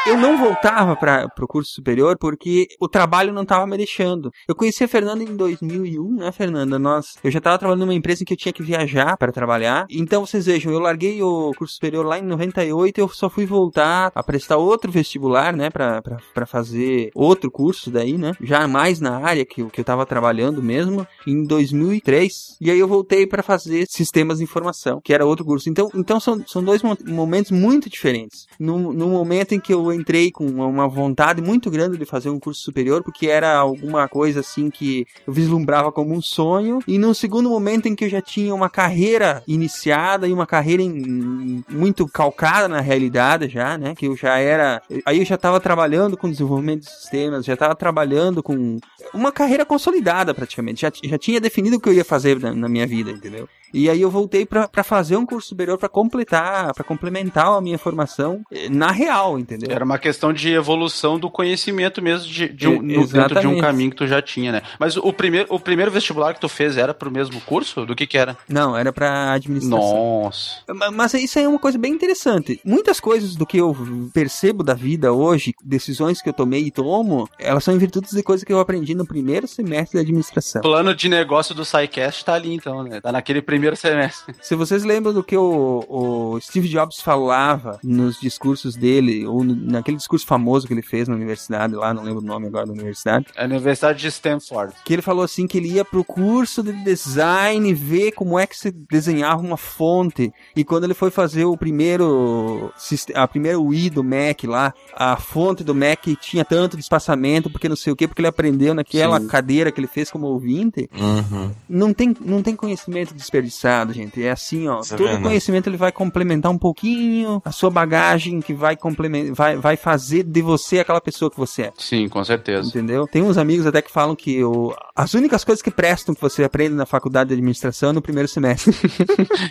Eu 0.07 0.17
não 0.19 0.37
voltava 0.37 0.95
para 0.95 1.27
o 1.41 1.47
curso 1.47 1.71
superior 1.73 2.15
porque 2.19 2.67
o 2.79 2.87
trabalho 2.87 3.33
não 3.33 3.41
estava 3.41 3.65
me 3.65 3.75
deixando. 3.75 4.29
Eu 4.47 4.53
conheci 4.55 4.83
a 4.83 4.87
Fernanda 4.87 5.23
em 5.23 5.35
2001, 5.35 6.15
né, 6.17 6.31
Fernanda? 6.31 6.77
Nós, 6.77 7.15
eu 7.23 7.31
já 7.31 7.39
estava 7.39 7.57
trabalhando 7.57 7.81
numa 7.81 7.93
empresa 7.93 8.21
em 8.21 8.25
que 8.25 8.33
eu 8.33 8.37
tinha 8.37 8.53
que 8.53 8.61
viajar 8.61 9.17
para 9.17 9.31
trabalhar. 9.31 9.87
Então 9.89 10.23
vocês 10.23 10.45
vejam, 10.45 10.71
eu 10.71 10.77
larguei 10.79 11.23
o 11.23 11.51
curso 11.57 11.73
superior 11.73 12.05
lá 12.05 12.19
em 12.19 12.21
98 12.21 12.99
e 12.99 13.01
eu 13.01 13.09
só 13.09 13.29
fui 13.31 13.47
voltar 13.47 14.11
a 14.13 14.21
prestar 14.23 14.57
outro 14.57 14.91
vestibular, 14.91 15.51
né, 15.55 15.71
para 15.71 16.45
fazer 16.45 17.09
outro 17.15 17.49
curso 17.49 17.89
daí, 17.89 18.15
né? 18.15 18.33
Já 18.41 18.67
mais 18.67 18.99
na 18.99 19.17
área 19.17 19.43
que, 19.43 19.65
que 19.65 19.79
eu 19.79 19.83
estava 19.83 20.05
trabalhando 20.05 20.61
mesmo, 20.61 21.05
em 21.25 21.43
2003. 21.47 22.57
E 22.61 22.69
aí 22.69 22.79
eu 22.79 22.87
voltei 22.87 23.25
para 23.25 23.41
fazer 23.41 23.87
sistemas 23.89 24.37
de 24.37 24.43
informação, 24.43 25.01
que 25.03 25.13
era 25.13 25.25
outro 25.25 25.43
curso. 25.43 25.67
Então, 25.67 25.89
então 25.95 26.19
são, 26.19 26.43
são 26.45 26.63
dois 26.63 26.83
mo- 26.83 26.97
momentos 27.07 27.49
muito 27.51 27.89
diferentes. 27.89 28.45
No, 28.59 28.93
no 28.93 29.07
momento 29.09 29.53
em 29.55 29.59
que 29.59 29.73
eu 29.73 29.94
entrei 29.95 30.31
com 30.31 30.45
uma- 30.45 30.87
vontade 30.87 31.41
muito 31.41 31.69
grande 31.71 31.97
de 31.97 32.05
fazer 32.05 32.29
um 32.29 32.39
curso 32.39 32.61
superior, 32.61 33.03
porque 33.03 33.27
era 33.27 33.55
alguma 33.55 34.07
coisa 34.07 34.41
assim 34.41 34.69
que 34.69 35.05
eu 35.25 35.33
vislumbrava 35.33 35.91
como 35.91 36.13
um 36.13 36.21
sonho, 36.21 36.79
e 36.87 36.97
num 36.97 37.13
segundo 37.13 37.49
momento 37.49 37.87
em 37.87 37.95
que 37.95 38.05
eu 38.05 38.09
já 38.09 38.21
tinha 38.21 38.53
uma 38.53 38.69
carreira 38.69 39.41
iniciada 39.47 40.27
e 40.27 40.33
uma 40.33 40.45
carreira 40.45 40.83
em- 40.83 41.63
muito 41.69 42.07
calcada 42.07 42.67
na 42.67 42.79
realidade 42.81 43.47
já, 43.49 43.77
né? 43.77 43.95
Que 43.95 44.07
eu 44.07 44.15
já 44.15 44.37
era. 44.37 44.81
Aí 45.05 45.19
eu 45.19 45.25
já 45.25 45.35
estava 45.35 45.59
trabalhando 45.59 46.15
com 46.17 46.29
desenvolvimento 46.29 46.81
de 46.81 46.89
sistemas, 46.91 47.45
já 47.45 47.53
estava 47.53 47.75
trabalhando 47.75 48.43
com 48.43 48.77
uma 49.13 49.31
carreira 49.31 49.65
consolidada 49.65 50.33
praticamente. 50.33 50.81
Já, 50.81 50.91
já 51.03 51.17
tinha 51.17 51.39
definido 51.41 51.77
o 51.77 51.79
que 51.79 51.89
eu 51.89 51.93
ia 51.93 52.05
fazer 52.05 52.39
na, 52.39 52.53
na 52.53 52.69
minha 52.69 52.85
vida, 52.85 53.11
entendeu? 53.11 53.47
E 53.77 53.89
aí 53.89 54.01
eu 54.01 54.09
voltei 54.09 54.45
pra 54.45 54.67
pra 54.67 54.83
fazer 54.83 55.15
um 55.17 55.25
curso 55.25 55.49
superior 55.49 55.77
pra 55.77 55.89
completar, 55.89 56.73
pra 56.73 56.83
complementar 56.83 57.47
a 57.47 57.61
minha 57.61 57.77
formação 57.77 58.41
eh, 58.51 58.69
na 58.69 58.91
real, 58.91 59.37
entendeu? 59.37 59.69
Era 59.71 59.83
uma 59.83 59.97
questão 59.99 60.31
de 60.33 60.49
evolução 60.53 61.19
do 61.19 61.29
conhecimento 61.29 62.01
mesmo 62.01 62.27
de, 62.31 62.47
de 62.49 62.67
um, 62.67 62.81
no- 62.81 63.07
dentro 63.07 63.39
de 63.41 63.47
um 63.47 63.59
caminho 63.59 63.89
que 63.91 63.97
tu 63.97 64.07
já 64.07 64.21
tinha, 64.21 64.51
né? 64.51 64.61
Mas 64.79 64.95
o 64.97 65.11
primeiro, 65.13 65.47
o 65.53 65.59
primeiro 65.59 65.91
vestibular 65.91 66.33
que 66.33 66.39
tu 66.39 66.47
fez 66.49 66.77
era 66.77 66.93
pro 66.93 67.11
mesmo 67.11 67.39
curso? 67.41 67.85
Do 67.85 67.95
que 67.95 68.07
que 68.07 68.17
era? 68.17 68.37
Não, 68.47 68.75
era 68.77 68.93
pra 68.93 69.33
administração. 69.33 69.77
Nossa. 70.23 70.61
Ma- 70.73 70.91
Mas 70.91 71.13
isso 71.15 71.37
aí 71.37 71.45
é 71.45 71.47
uma 71.49 71.59
coisa 71.59 71.77
bem 71.77 71.91
interessante. 71.93 72.59
Muitas 72.63 72.99
coisas 72.99 73.35
do 73.35 73.45
que 73.45 73.57
eu 73.57 73.75
percebo 74.13 74.63
da 74.63 74.73
vida 74.73 75.11
hoje, 75.11 75.53
decisões 75.63 76.21
que 76.21 76.29
eu 76.29 76.33
tomei 76.33 76.61
e 76.65 76.71
tomo, 76.71 77.27
elas 77.37 77.63
são 77.63 77.73
em 77.73 77.77
virtude 77.77 78.09
de 78.09 78.23
coisas 78.23 78.43
que 78.43 78.53
eu 78.53 78.59
aprendi 78.59 78.95
no 78.95 79.05
primeiro 79.05 79.47
semestre 79.47 79.95
da 79.97 80.01
administração. 80.01 80.59
O 80.59 80.63
plano 80.63 80.95
de 80.95 81.09
negócio 81.09 81.53
do 81.53 81.65
SciCast 81.65 82.23
tá 82.23 82.33
ali, 82.33 82.53
então, 82.53 82.83
né? 82.83 83.01
Tá 83.01 83.11
naquele 83.11 83.41
primeiro 83.41 83.64
primeiro 83.65 83.75
semestre. 83.75 84.35
Se 84.41 84.55
vocês 84.55 84.83
lembram 84.83 85.13
do 85.13 85.23
que 85.23 85.35
o, 85.35 85.83
o 85.89 86.39
Steve 86.41 86.67
Jobs 86.69 87.01
falava 87.01 87.79
nos 87.83 88.19
discursos 88.19 88.75
dele, 88.75 89.25
ou 89.25 89.43
no- 89.43 89.55
naquele 89.55 89.97
discurso 89.97 90.25
famoso 90.25 90.67
que 90.67 90.73
ele 90.73 90.81
fez 90.81 91.07
na 91.07 91.15
universidade 91.15 91.73
lá, 91.75 91.93
não 91.93 92.03
lembro 92.03 92.21
o 92.21 92.25
nome 92.25 92.47
agora 92.47 92.65
da 92.65 92.73
universidade, 92.73 93.25
É 93.35 93.43
a 93.43 93.45
Universidade 93.45 93.99
de 93.99 94.07
Stanford. 94.07 94.73
que 94.83 94.93
ele 94.93 95.01
falou 95.01 95.23
assim 95.23 95.47
que 95.47 95.57
ele 95.57 95.69
ia 95.69 95.83
pro 95.85 96.03
curso 96.03 96.61
de 96.61 96.71
design 96.83 97.73
ver 97.73 98.11
como 98.11 98.37
é 98.37 98.45
que 98.45 98.57
se 98.57 98.71
desenhava 98.71 99.41
uma 99.41 99.57
fonte. 99.57 100.31
E 100.55 100.63
quando 100.63 100.83
ele 100.83 100.93
foi 100.93 101.09
fazer 101.09 101.45
o 101.45 101.57
primeiro 101.57 102.71
a 103.13 103.27
primeira 103.27 103.59
UI 103.59 103.89
do 103.89 104.03
Mac 104.03 104.43
lá, 104.43 104.73
a 104.95 105.15
fonte 105.17 105.63
do 105.63 105.73
Mac 105.73 106.05
tinha 106.21 106.45
tanto 106.45 106.75
de 106.77 106.83
espaçamento, 106.83 107.49
porque 107.49 107.69
não 107.69 107.75
sei 107.75 107.93
o 107.93 107.95
que, 107.95 108.07
porque 108.07 108.21
ele 108.21 108.27
aprendeu 108.27 108.73
naquela 108.73 109.19
Sim. 109.19 109.27
cadeira 109.27 109.71
que 109.71 109.79
ele 109.79 109.87
fez 109.87 110.11
como 110.11 110.27
ouvinte. 110.27 110.89
Uhum. 110.93 111.51
Não 111.67 111.93
tem, 111.93 112.15
não 112.21 112.41
tem 112.41 112.55
conhecimento 112.55 113.13
desperdiçado, 113.13 113.44
gente. 113.93 114.23
É 114.23 114.31
assim, 114.31 114.67
ó. 114.67 114.81
Isso 114.81 114.93
é 114.93 114.97
todo 114.97 115.21
conhecimento 115.21 115.69
ele 115.69 115.77
vai 115.77 115.91
complementar 115.91 116.51
um 116.51 116.57
pouquinho 116.57 117.41
a 117.43 117.51
sua 117.51 117.69
bagagem 117.69 118.39
que 118.39 118.53
vai 118.53 118.75
complementar, 118.75 119.35
vai, 119.35 119.57
vai 119.57 119.77
fazer 119.77 120.23
de 120.23 120.41
você 120.41 120.79
aquela 120.79 121.01
pessoa 121.01 121.29
que 121.29 121.37
você 121.37 121.63
é. 121.63 121.73
Sim, 121.77 122.07
com 122.07 122.23
certeza. 122.23 122.69
Entendeu? 122.69 123.07
Tem 123.07 123.21
uns 123.21 123.37
amigos 123.37 123.65
até 123.65 123.81
que 123.81 123.91
falam 123.91 124.15
que 124.15 124.43
o, 124.43 124.73
as 124.95 125.13
únicas 125.13 125.43
coisas 125.43 125.61
que 125.61 125.71
prestam 125.71 126.15
que 126.15 126.21
você 126.21 126.43
aprende 126.43 126.75
na 126.75 126.85
faculdade 126.85 127.29
de 127.29 127.33
administração 127.33 127.89
é 127.89 127.93
no 127.93 128.01
primeiro 128.01 128.27
semestre. 128.27 128.75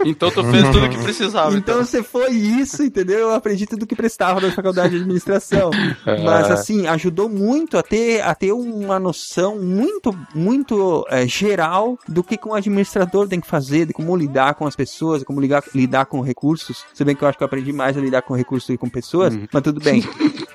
Então 0.05 0.31
tu 0.31 0.45
fez 0.45 0.65
tudo 0.71 0.87
o 0.87 0.91
que 0.91 0.99
precisava. 0.99 1.55
então 1.57 1.79
você 1.79 2.03
foi 2.03 2.31
isso, 2.31 2.83
entendeu? 2.83 3.19
Eu 3.19 3.35
aprendi 3.35 3.67
tudo 3.67 3.87
que 3.87 3.95
prestava 3.95 4.41
na 4.41 4.51
faculdade 4.53 4.91
de 4.91 4.97
administração. 5.03 5.71
É. 6.07 6.23
Mas 6.23 6.51
assim, 6.51 6.87
ajudou 6.87 7.29
muito 7.29 7.79
a 7.79 7.83
ter, 7.83 8.21
a 8.21 8.35
ter 8.35 8.53
uma 8.53 8.99
noção 8.99 9.59
muito, 9.59 10.17
muito 10.35 11.07
eh, 11.09 11.27
geral 11.27 11.99
do 12.07 12.23
que 12.23 12.37
que 12.37 12.49
um 12.49 12.55
administrador 12.55 13.27
tem 13.27 13.41
que 13.41 13.47
fazer, 13.47 13.84
de 13.87 13.93
como 13.93 14.17
lidar 14.17 14.55
com 14.55 14.67
as 14.67 14.77
pessoas, 14.77 15.23
como 15.23 15.41
ligar, 15.41 15.63
lidar 15.75 16.07
com 16.07 16.21
recursos. 16.21 16.85
Se 16.93 17.05
bem 17.05 17.15
que 17.15 17.23
eu 17.23 17.29
acho 17.29 17.39
que 17.39 17.45
eu 17.45 17.47
aprendi 17.47 17.73
mais 17.73 17.97
a 17.97 18.01
lidar 18.01 18.23
com 18.23 18.35
recursos 18.35 18.67
do 18.69 18.73
que 18.73 18.79
com 18.79 18.89
pessoas, 18.89 19.37
mas 19.53 19.63
tudo 19.63 19.81
bem. 19.81 20.03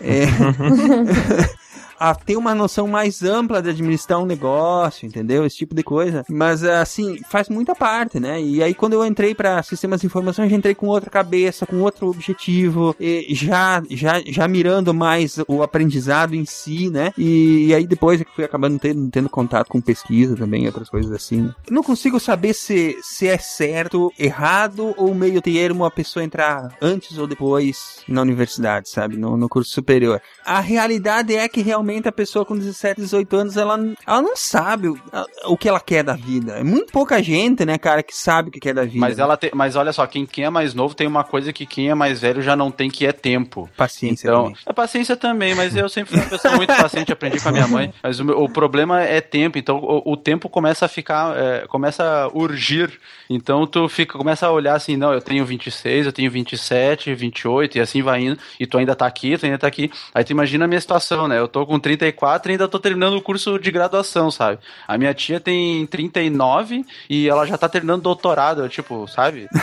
É. 0.02 0.26
a 2.00 2.16
ter 2.16 2.38
uma 2.38 2.56
noção 2.56 2.88
mais 2.88 3.22
ampla 3.24 3.62
de 3.62 3.70
administrar 3.70 4.20
um 4.20 4.26
negócio, 4.26 5.06
entendeu? 5.06 5.46
Esse 5.46 5.58
tipo 5.58 5.76
de 5.76 5.84
coisa. 5.84 6.24
Mas, 6.30 6.64
assim, 6.64 7.20
faz 7.30 7.50
muita 7.50 7.76
parte, 7.76 8.20
né? 8.20 8.42
E 8.42 8.64
aí, 8.64 8.74
quando 8.74 8.94
eu 8.94 9.06
entrei 9.06 9.36
para 9.36 9.62
sistemas 9.64 10.00
de 10.00 10.08
informação, 10.08 10.46
eu 10.46 10.50
já 10.50 10.56
entrei 10.56 10.74
com 10.74 10.88
outra 10.88 11.10
cabeça, 11.10 11.66
com 11.66 11.82
outro 11.82 12.08
objetivo, 12.08 12.96
já, 13.30 13.84
já, 13.90 14.22
já 14.26 14.48
mirando 14.48 14.94
mais 14.94 15.38
o 15.48 15.62
aprendizado 15.62 16.34
em 16.36 16.46
si, 16.46 16.90
né? 16.90 17.12
E, 17.18 17.68
e 17.68 17.74
aí, 17.76 17.86
depois, 17.86 18.22
é 18.22 18.24
que 18.24 18.34
fui 18.34 18.46
acabando 18.46 18.80
tendo, 18.80 19.10
tendo 19.10 19.30
contato 19.30 19.68
com 19.68 19.82
pesquisa 19.82 20.36
também, 20.36 20.66
outras 20.66 20.90
coisas 20.90 21.12
assim. 21.12 21.42
né? 21.42 21.56
Não 21.70 21.84
consigo 21.84 22.20
saber 22.20 22.54
se, 22.54 22.98
se 23.02 23.28
é 23.28 23.38
certo, 23.38 24.12
errado 24.18 24.94
ou 24.96 25.14
meio 25.14 25.42
termo 25.42 25.84
a 25.84 25.92
pessoa 25.92 26.24
entrar 26.24 26.76
antes 26.82 27.18
ou 27.18 27.28
depois 27.28 28.04
na 28.08 28.22
universidade, 28.22 28.90
sabe? 28.90 29.18
No, 29.18 29.36
no 29.36 29.50
curso 29.50 29.72
superior. 29.72 30.22
A 30.46 30.60
realidade 30.60 31.36
é 31.36 31.48
que 31.48 31.62
realmente 31.62 31.89
a 32.08 32.12
pessoa 32.12 32.46
com 32.46 32.56
17, 32.58 33.02
18 33.02 33.36
anos, 33.36 33.58
ela, 33.58 33.80
ela 34.06 34.22
não 34.22 34.36
sabe 34.36 34.88
o, 34.90 35.00
o 35.48 35.58
que 35.58 35.68
ela 35.68 35.80
quer 35.80 36.04
da 36.04 36.14
vida. 36.14 36.54
É 36.54 36.64
muito 36.64 36.92
pouca 36.92 37.22
gente, 37.24 37.66
né, 37.66 37.78
cara, 37.78 38.04
que 38.04 38.16
sabe 38.16 38.50
o 38.50 38.52
que 38.52 38.60
quer 38.60 38.74
da 38.74 38.84
vida. 38.86 39.00
Mas 39.00 39.18
ela 39.20 39.36
tem, 39.36 39.50
mas 39.54 39.76
olha 39.76 39.92
só, 39.92 40.06
quem, 40.06 40.26
quem 40.26 40.46
é 40.46 40.50
mais 40.50 40.74
novo 40.74 40.94
tem 40.94 41.08
uma 41.08 41.24
coisa 41.24 41.52
que 41.52 41.66
quem 41.66 41.90
é 41.90 41.96
mais 41.96 42.22
velho 42.22 42.42
já 42.42 42.56
não 42.56 42.70
tem 42.72 42.90
que 42.90 43.06
é 43.06 43.12
tempo. 43.12 43.70
Paciência 43.76 44.28
Então, 44.28 44.44
também. 44.44 44.58
a 44.66 44.74
paciência 44.74 45.16
também, 45.18 45.56
mas 45.56 45.76
eu 45.76 45.90
sempre 45.90 46.12
fui 46.12 46.20
uma 46.22 46.30
pessoa 46.30 46.56
muito 46.56 46.76
paciente, 46.76 47.12
aprendi 47.12 47.40
com 47.42 47.50
a 47.50 47.52
minha 47.52 47.68
mãe. 47.68 47.94
Mas 48.04 48.20
o, 48.20 48.24
o 48.30 48.50
problema 48.50 49.02
é 49.02 49.22
tempo, 49.22 49.58
então 49.58 49.78
o, 49.78 50.14
o 50.14 50.18
tempo 50.18 50.48
começa 50.50 50.86
a 50.86 50.90
ficar, 50.90 51.36
é, 51.38 51.66
começa 51.68 52.04
a 52.04 52.28
urgir. 52.28 53.00
Então 53.30 53.66
tu 53.66 53.88
fica, 53.88 54.18
começa 54.18 54.46
a 54.48 54.52
olhar 54.52 54.76
assim, 54.76 54.98
não, 54.98 55.14
eu 55.14 55.22
tenho 55.22 55.46
26, 55.46 56.06
eu 56.08 56.12
tenho 56.14 56.30
27, 56.32 57.14
28 57.14 57.78
e 57.78 57.82
assim 57.82 58.02
vai 58.02 58.22
indo. 58.22 58.38
E 58.60 58.66
tu 58.68 58.78
ainda 58.78 58.96
tá 58.96 59.06
aqui, 59.06 59.38
tu 59.38 59.46
ainda 59.46 59.58
tá 59.58 59.68
aqui. 59.68 59.90
Aí 60.14 60.24
tu 60.24 60.32
imagina 60.32 60.66
a 60.66 60.68
minha 60.68 60.82
situação, 60.82 61.28
né? 61.28 61.40
Eu 61.40 61.48
tô 61.48 61.66
com 61.66 61.79
34 61.80 62.52
e 62.52 62.54
ainda 62.54 62.68
tô 62.68 62.80
terminando 62.80 63.16
o 63.16 63.22
curso 63.22 63.58
de 63.60 63.72
graduação, 63.72 64.30
sabe? 64.32 64.60
A 64.88 64.98
minha 64.98 65.14
tia 65.14 65.40
tem 65.40 65.86
39 65.88 66.86
e 67.10 67.30
ela 67.30 67.46
já 67.46 67.58
tá 67.58 67.68
terminando 67.68 68.02
doutorado, 68.02 68.68
tipo, 68.70 69.08
sabe? 69.08 69.48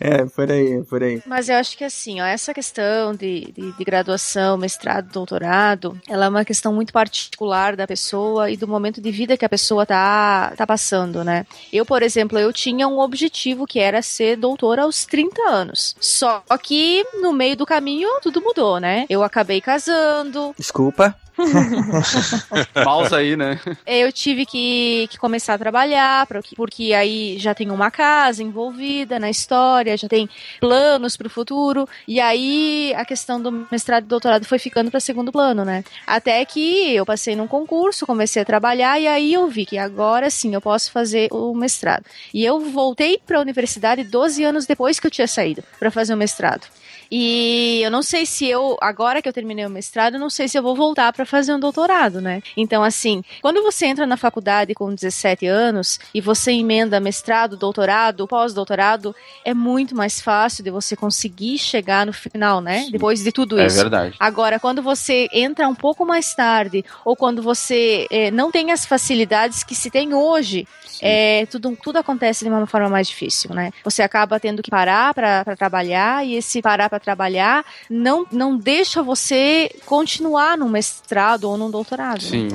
É, 0.00 0.24
por 0.24 0.50
aí, 0.50 0.82
por 0.84 1.02
aí. 1.02 1.22
Mas 1.26 1.48
eu 1.48 1.56
acho 1.56 1.76
que 1.76 1.84
assim, 1.84 2.20
ó, 2.20 2.24
essa 2.24 2.52
questão 2.52 3.14
de, 3.14 3.52
de, 3.52 3.72
de 3.72 3.84
graduação, 3.84 4.56
mestrado, 4.56 5.10
doutorado, 5.12 5.98
ela 6.08 6.26
é 6.26 6.28
uma 6.28 6.44
questão 6.44 6.72
muito 6.72 6.92
particular 6.92 7.76
da 7.76 7.86
pessoa 7.86 8.50
e 8.50 8.56
do 8.56 8.66
momento 8.66 9.00
de 9.00 9.10
vida 9.10 9.36
que 9.36 9.44
a 9.44 9.48
pessoa 9.48 9.86
tá, 9.86 10.52
tá 10.56 10.66
passando, 10.66 11.22
né? 11.22 11.46
Eu, 11.72 11.86
por 11.86 12.02
exemplo, 12.02 12.38
eu 12.38 12.52
tinha 12.52 12.88
um 12.88 12.98
objetivo 12.98 13.66
que 13.66 13.78
era 13.78 14.02
ser 14.02 14.36
doutora 14.36 14.82
aos 14.82 15.04
30 15.04 15.40
anos. 15.48 15.94
Só 16.00 16.42
que 16.62 17.04
no 17.20 17.32
meio 17.32 17.56
do 17.56 17.66
caminho 17.66 18.08
tudo 18.20 18.40
mudou, 18.40 18.80
né? 18.80 19.06
Eu 19.08 19.22
acabei 19.22 19.60
casando, 19.60 20.54
Desculpa. 20.58 21.11
Mouse 22.84 23.14
aí, 23.14 23.36
né? 23.36 23.58
eu 23.86 24.12
tive 24.12 24.44
que, 24.46 25.08
que 25.10 25.18
começar 25.18 25.54
a 25.54 25.58
trabalhar, 25.58 26.26
porque, 26.26 26.54
porque 26.54 26.92
aí 26.92 27.38
já 27.38 27.54
tem 27.54 27.70
uma 27.70 27.90
casa 27.90 28.42
envolvida 28.42 29.18
na 29.18 29.30
história, 29.30 29.96
já 29.96 30.08
tem 30.08 30.28
planos 30.60 31.16
para 31.16 31.26
o 31.26 31.30
futuro, 31.30 31.88
e 32.06 32.20
aí 32.20 32.92
a 32.96 33.04
questão 33.04 33.40
do 33.40 33.66
mestrado 33.70 34.04
e 34.04 34.08
doutorado 34.08 34.44
foi 34.44 34.58
ficando 34.58 34.90
para 34.90 35.00
segundo 35.00 35.32
plano, 35.32 35.64
né? 35.64 35.84
Até 36.06 36.44
que 36.44 36.94
eu 36.94 37.06
passei 37.06 37.34
num 37.34 37.46
concurso, 37.46 38.06
comecei 38.06 38.42
a 38.42 38.44
trabalhar, 38.44 39.00
e 39.00 39.06
aí 39.06 39.32
eu 39.32 39.48
vi 39.48 39.66
que 39.66 39.78
agora 39.78 40.30
sim 40.30 40.54
eu 40.54 40.60
posso 40.60 40.90
fazer 40.90 41.28
o 41.32 41.54
mestrado. 41.54 42.04
E 42.32 42.44
eu 42.44 42.60
voltei 42.60 43.18
para 43.18 43.38
a 43.38 43.40
universidade 43.40 44.04
12 44.04 44.44
anos 44.44 44.66
depois 44.66 44.98
que 44.98 45.06
eu 45.06 45.10
tinha 45.10 45.26
saído 45.26 45.62
para 45.78 45.90
fazer 45.90 46.14
o 46.14 46.16
mestrado. 46.16 46.66
E 47.14 47.82
eu 47.82 47.90
não 47.90 48.02
sei 48.02 48.24
se 48.24 48.48
eu, 48.48 48.78
agora 48.80 49.20
que 49.20 49.28
eu 49.28 49.34
terminei 49.34 49.66
o 49.66 49.70
mestrado, 49.70 50.14
eu 50.14 50.20
não 50.20 50.30
sei 50.30 50.48
se 50.48 50.56
eu 50.58 50.62
vou 50.62 50.74
voltar 50.74 51.12
para 51.12 51.26
fazer 51.26 51.52
um 51.52 51.60
doutorado, 51.60 52.22
né? 52.22 52.40
Então, 52.56 52.82
assim, 52.82 53.22
quando 53.42 53.62
você 53.62 53.84
entra 53.84 54.06
na 54.06 54.16
faculdade 54.16 54.72
com 54.72 54.94
17 54.94 55.46
anos 55.46 56.00
e 56.14 56.22
você 56.22 56.52
emenda 56.52 56.98
mestrado, 57.00 57.54
doutorado, 57.54 58.26
pós-doutorado, 58.26 59.14
é 59.44 59.52
muito 59.52 59.94
mais 59.94 60.22
fácil 60.22 60.64
de 60.64 60.70
você 60.70 60.96
conseguir 60.96 61.58
chegar 61.58 62.06
no 62.06 62.14
final, 62.14 62.62
né? 62.62 62.86
Depois 62.90 63.22
de 63.22 63.30
tudo 63.30 63.60
É 63.60 63.66
isso. 63.66 63.76
verdade. 63.76 64.16
Agora, 64.18 64.58
quando 64.58 64.80
você 64.80 65.28
entra 65.34 65.68
um 65.68 65.74
pouco 65.74 66.06
mais 66.06 66.34
tarde, 66.34 66.82
ou 67.04 67.14
quando 67.14 67.42
você 67.42 68.06
eh, 68.10 68.30
não 68.30 68.50
tem 68.50 68.72
as 68.72 68.86
facilidades 68.86 69.62
que 69.62 69.74
se 69.74 69.90
tem 69.90 70.14
hoje, 70.14 70.66
é, 71.00 71.46
tudo, 71.46 71.76
tudo 71.82 71.98
acontece 71.98 72.44
de 72.44 72.50
uma 72.50 72.66
forma 72.66 72.88
mais 72.88 73.08
difícil, 73.08 73.54
né? 73.54 73.70
Você 73.84 74.02
acaba 74.02 74.38
tendo 74.38 74.62
que 74.62 74.70
parar 74.70 75.14
para 75.14 75.44
trabalhar, 75.56 76.26
e 76.26 76.34
esse 76.34 76.60
parar 76.60 76.88
para 76.88 77.00
trabalhar 77.00 77.64
não, 77.88 78.26
não 78.30 78.56
deixa 78.56 79.02
você 79.02 79.70
continuar 79.86 80.56
num 80.56 80.68
mestrado 80.68 81.44
ou 81.44 81.56
num 81.56 81.70
doutorado. 81.70 82.22
né? 82.22 82.28
Sim. 82.28 82.48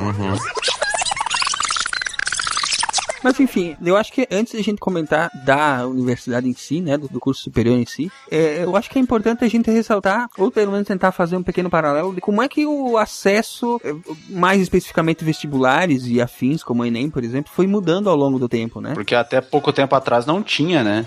Mas 3.28 3.42
enfim, 3.42 3.76
eu 3.84 3.98
acho 3.98 4.14
que 4.14 4.26
antes 4.32 4.54
da 4.54 4.62
gente 4.62 4.80
comentar 4.80 5.30
da 5.44 5.86
universidade 5.86 6.48
em 6.48 6.54
si, 6.54 6.80
né, 6.80 6.98
do, 6.98 7.10
do 7.10 7.20
curso 7.20 7.42
superior 7.42 7.78
em 7.78 7.86
si, 7.86 8.10
é, 8.32 8.64
eu 8.64 8.74
acho 8.74 8.90
que 8.90 8.98
é 8.98 9.02
importante 9.02 9.44
a 9.44 9.50
gente 9.50 9.70
ressaltar, 9.70 10.30
ou 10.38 10.50
pelo 10.50 10.72
menos 10.72 10.88
tentar 10.88 11.12
fazer 11.12 11.36
um 11.36 11.44
pequeno 11.44 11.70
paralelo 11.70 12.16
de 12.16 12.22
como 12.22 12.42
é 12.42 12.48
que 12.48 12.66
o 12.66 12.98
acesso, 12.98 13.82
eh, 13.84 13.94
mais 14.30 14.62
especificamente 14.62 15.26
vestibulares 15.26 16.08
e 16.08 16.22
afins, 16.22 16.64
como 16.64 16.84
o 16.84 16.86
Enem, 16.86 17.10
por 17.10 17.22
exemplo, 17.22 17.52
foi 17.54 17.68
mudando 17.68 18.10
ao 18.10 18.16
longo 18.16 18.40
do 18.40 18.48
tempo, 18.48 18.80
né? 18.80 18.94
Porque 18.94 19.14
até 19.14 19.42
pouco 19.42 19.74
tempo 19.74 19.94
atrás 19.94 20.26
não 20.26 20.42
tinha, 20.42 20.82
né? 20.82 21.06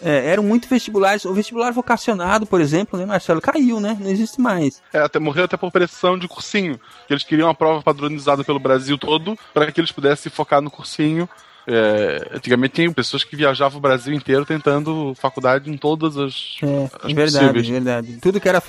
É, 0.00 0.30
eram 0.30 0.42
muito 0.42 0.68
vestibulares, 0.68 1.24
o 1.24 1.32
vestibular 1.32 1.72
vocacionado, 1.72 2.46
por 2.46 2.60
exemplo, 2.60 2.98
né, 2.98 3.06
Marcelo, 3.06 3.40
caiu, 3.40 3.80
né? 3.80 3.96
Não 3.98 4.10
existe 4.10 4.40
mais. 4.40 4.82
É, 4.92 5.00
até 5.00 5.18
morreu 5.18 5.44
até 5.44 5.56
por 5.56 5.72
pressão 5.72 6.18
de 6.18 6.28
cursinho. 6.28 6.78
Que 7.06 7.14
eles 7.14 7.24
queriam 7.24 7.48
uma 7.48 7.54
prova 7.54 7.82
padronizada 7.82 8.44
pelo 8.44 8.60
Brasil 8.60 8.98
todo 8.98 9.36
para 9.54 9.72
que 9.72 9.80
eles 9.80 9.90
pudessem 9.90 10.30
focar 10.30 10.60
no 10.60 10.70
cursinho. 10.70 11.28
É, 11.68 12.30
antigamente 12.34 12.74
tinha 12.74 12.92
pessoas 12.92 13.24
que 13.24 13.34
viajavam 13.34 13.78
o 13.78 13.80
Brasil 13.80 14.14
inteiro 14.14 14.44
tentando 14.46 15.14
faculdade 15.16 15.68
em 15.68 15.76
todas 15.76 16.16
as. 16.16 16.56
É, 16.62 16.84
as 17.02 17.10
é 17.10 17.14
verdade, 17.14 17.38
possíveis. 17.46 17.68
é 17.68 17.72
verdade. 17.72 18.18
Tudo 18.22 18.40
que 18.40 18.48
era 18.48 18.60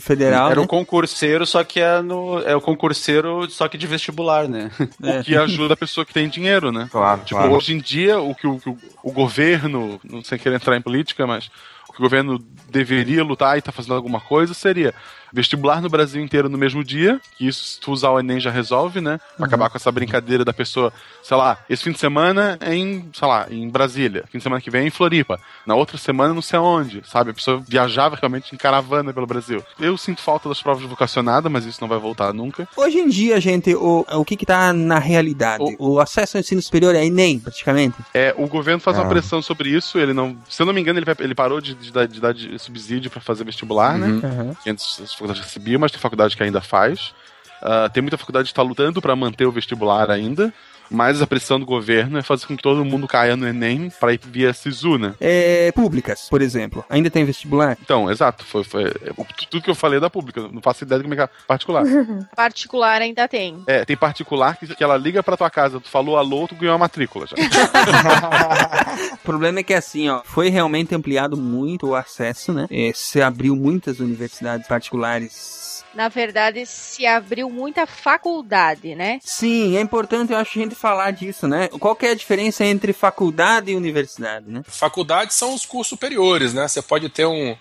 federal, 0.00 0.50
Era 0.50 0.60
né? 0.60 0.64
o 0.64 0.68
concurseiro, 0.68 1.46
só 1.46 1.64
que 1.64 1.80
é 1.80 2.02
no. 2.02 2.38
É 2.40 2.54
o 2.54 2.60
concurseiro, 2.60 3.48
só 3.50 3.66
que 3.68 3.78
de 3.78 3.86
vestibular, 3.86 4.46
né? 4.48 4.70
É. 5.02 5.20
O 5.20 5.24
que 5.24 5.36
ajuda 5.36 5.74
a 5.74 5.76
pessoa 5.76 6.04
que 6.04 6.12
tem 6.12 6.28
dinheiro, 6.28 6.70
né? 6.70 6.88
Claro, 6.92 7.22
Tipo, 7.24 7.40
claro. 7.40 7.54
hoje 7.54 7.72
em 7.74 7.78
dia, 7.78 8.18
o 8.20 8.34
que 8.34 8.46
o, 8.46 8.58
que 8.58 8.68
o- 8.68 8.78
o 9.02 9.10
governo, 9.12 9.98
não 10.04 10.22
sei 10.22 10.38
querer 10.38 10.56
entrar 10.56 10.76
em 10.76 10.82
política, 10.82 11.26
mas 11.26 11.50
o 11.88 11.92
que 11.92 11.98
o 11.98 12.02
governo 12.02 12.38
deveria 12.70 13.24
lutar 13.24 13.56
e 13.56 13.62
tá 13.62 13.72
fazendo 13.72 13.94
alguma 13.94 14.20
coisa 14.20 14.52
seria 14.54 14.92
vestibular 15.34 15.82
no 15.82 15.88
Brasil 15.90 16.22
inteiro 16.22 16.48
no 16.48 16.56
mesmo 16.56 16.84
dia, 16.84 17.20
que 17.36 17.46
isso, 17.46 17.64
se 17.64 17.80
tu 17.80 17.90
usar 17.92 18.10
o 18.10 18.20
Enem 18.20 18.38
já 18.38 18.50
resolve, 18.50 19.00
né? 19.00 19.18
Pra 19.36 19.46
acabar 19.46 19.68
com 19.68 19.76
essa 19.76 19.90
brincadeira 19.90 20.44
da 20.44 20.52
pessoa, 20.52 20.92
sei 21.22 21.36
lá, 21.36 21.58
esse 21.68 21.82
fim 21.82 21.90
de 21.92 21.98
semana 21.98 22.56
é 22.60 22.74
em, 22.74 23.10
sei 23.12 23.26
lá, 23.28 23.46
em 23.50 23.68
Brasília, 23.68 24.24
fim 24.30 24.38
de 24.38 24.44
semana 24.44 24.60
que 24.62 24.70
vem 24.70 24.84
é 24.84 24.86
em 24.86 24.90
Floripa, 24.90 25.40
na 25.66 25.74
outra 25.74 25.98
semana 25.98 26.32
não 26.32 26.40
sei 26.42 26.58
aonde, 26.58 27.02
sabe? 27.04 27.32
A 27.32 27.34
pessoa 27.34 27.60
viajava 27.68 28.16
realmente 28.16 28.54
em 28.54 28.58
caravana 28.58 29.12
pelo 29.12 29.26
Brasil. 29.26 29.62
Eu 29.80 29.96
sinto 29.98 30.20
falta 30.22 30.48
das 30.48 30.62
provas 30.62 30.84
vocacionadas, 30.84 31.50
mas 31.50 31.64
isso 31.64 31.78
não 31.80 31.88
vai 31.88 31.98
voltar 31.98 32.32
nunca. 32.32 32.68
Hoje 32.76 32.98
em 32.98 33.08
dia, 33.08 33.40
gente, 33.40 33.74
o, 33.74 34.06
o 34.08 34.24
que 34.24 34.36
que 34.36 34.46
tá 34.46 34.72
na 34.72 35.00
realidade? 35.00 35.64
O, 35.78 35.98
acesso 35.98 36.36
ao 36.36 36.40
ensino 36.40 36.62
superior 36.62 36.94
é 36.94 37.04
Enem, 37.04 37.40
praticamente? 37.40 37.96
É, 38.14 38.32
o 38.38 38.46
governo 38.46 38.80
faz 38.80 38.96
uma 38.96 39.04
Ah. 39.06 39.08
pressão 39.08 39.42
sobre 39.42 39.68
isso, 39.70 39.98
ele 39.98 40.12
não, 40.12 40.36
se 40.48 40.62
eu 40.62 40.66
não 40.66 40.72
me 40.72 40.80
engano, 40.80 40.98
ele, 41.00 41.06
ele 41.20 41.34
parou 41.34 41.60
de, 41.60 41.74
de 41.74 41.90
dar, 41.92 42.06
de 42.06 42.20
dar 42.20 42.32
de 42.32 42.56
subsídio 42.58 43.10
pra 43.10 43.20
fazer 43.20 43.42
vestibular, 43.44 43.94
Uhum. 43.98 44.20
né? 44.20 44.28
Uhum. 44.28 44.54
Antes 44.66 44.98
as 45.32 45.38
faculdades 45.38 45.40
recebiam, 45.40 45.80
mas 45.80 45.90
tem 45.92 46.00
faculdade 46.00 46.36
que 46.36 46.42
ainda 46.42 46.60
faz. 46.60 47.14
Ah, 47.62 47.88
tem 47.88 48.02
muita 48.02 48.18
faculdade 48.18 48.44
que 48.44 48.52
está 48.52 48.62
lutando 48.62 49.00
para 49.00 49.16
manter 49.16 49.46
o 49.46 49.52
vestibular 49.52 50.10
ainda, 50.10 50.52
mas 50.90 51.20
a 51.22 51.26
pressão 51.26 51.58
do 51.58 51.66
governo 51.66 52.18
é 52.18 52.22
fazer 52.22 52.46
com 52.46 52.56
que 52.56 52.62
todo 52.62 52.84
mundo 52.84 53.06
caia 53.08 53.36
no 53.36 53.46
Enem 53.46 53.90
para 54.00 54.12
ir 54.12 54.20
via 54.24 54.52
SISU, 54.52 54.98
né? 54.98 55.14
É, 55.20 55.70
públicas, 55.72 56.28
por 56.30 56.42
exemplo. 56.42 56.84
Ainda 56.88 57.10
tem 57.10 57.24
vestibular? 57.24 57.76
Então, 57.82 58.10
exato. 58.10 58.44
Foi, 58.44 58.64
foi, 58.64 58.84
é, 58.84 59.10
o- 59.16 59.26
tudo 59.50 59.62
que 59.62 59.70
eu 59.70 59.74
falei 59.74 59.98
é 59.98 60.00
da 60.00 60.10
pública. 60.10 60.48
Não 60.52 60.60
faço 60.62 60.84
ideia 60.84 60.98
de 60.98 61.04
como 61.04 61.14
é 61.14 61.16
que 61.16 61.22
é 61.22 61.28
particular. 61.46 61.84
Particular 62.34 63.00
ainda 63.02 63.26
tem. 63.28 63.62
É, 63.66 63.84
tem 63.84 63.96
particular 63.96 64.56
que, 64.56 64.74
que 64.74 64.82
ela 64.84 64.96
liga 64.96 65.22
pra 65.22 65.36
tua 65.36 65.50
casa, 65.50 65.80
tu 65.80 65.88
falou 65.88 66.16
alô, 66.16 66.46
tu 66.48 66.54
ganhou 66.54 66.74
a 66.74 66.78
matrícula 66.78 67.26
já. 67.26 67.36
O 69.14 69.24
problema 69.24 69.60
é 69.60 69.62
que 69.62 69.72
assim, 69.74 70.08
ó, 70.10 70.20
foi 70.24 70.50
realmente 70.50 70.94
ampliado 70.94 71.36
muito 71.36 71.88
o 71.88 71.94
acesso, 71.94 72.52
né? 72.52 72.66
É, 72.70 72.92
se 72.94 73.22
abriu 73.22 73.56
muitas 73.56 73.98
universidades 74.00 74.68
particulares. 74.68 75.63
Na 75.94 76.08
verdade, 76.08 76.66
se 76.66 77.06
abriu 77.06 77.48
muita 77.48 77.86
faculdade, 77.86 78.94
né? 78.94 79.20
Sim, 79.22 79.76
é 79.76 79.80
importante, 79.80 80.32
eu 80.32 80.38
acho, 80.38 80.58
a 80.58 80.62
gente 80.62 80.74
falar 80.74 81.10
disso, 81.12 81.46
né? 81.46 81.68
Qual 81.68 81.94
que 81.94 82.06
é 82.06 82.10
a 82.10 82.14
diferença 82.14 82.64
entre 82.64 82.92
faculdade 82.92 83.70
e 83.70 83.76
universidade, 83.76 84.46
né? 84.48 84.62
Faculdades 84.66 85.36
são 85.36 85.54
os 85.54 85.64
cursos 85.64 85.88
superiores, 85.88 86.52
né? 86.52 86.66
Você 86.66 86.82
pode 86.82 87.08
ter 87.08 87.26
um, 87.26 87.56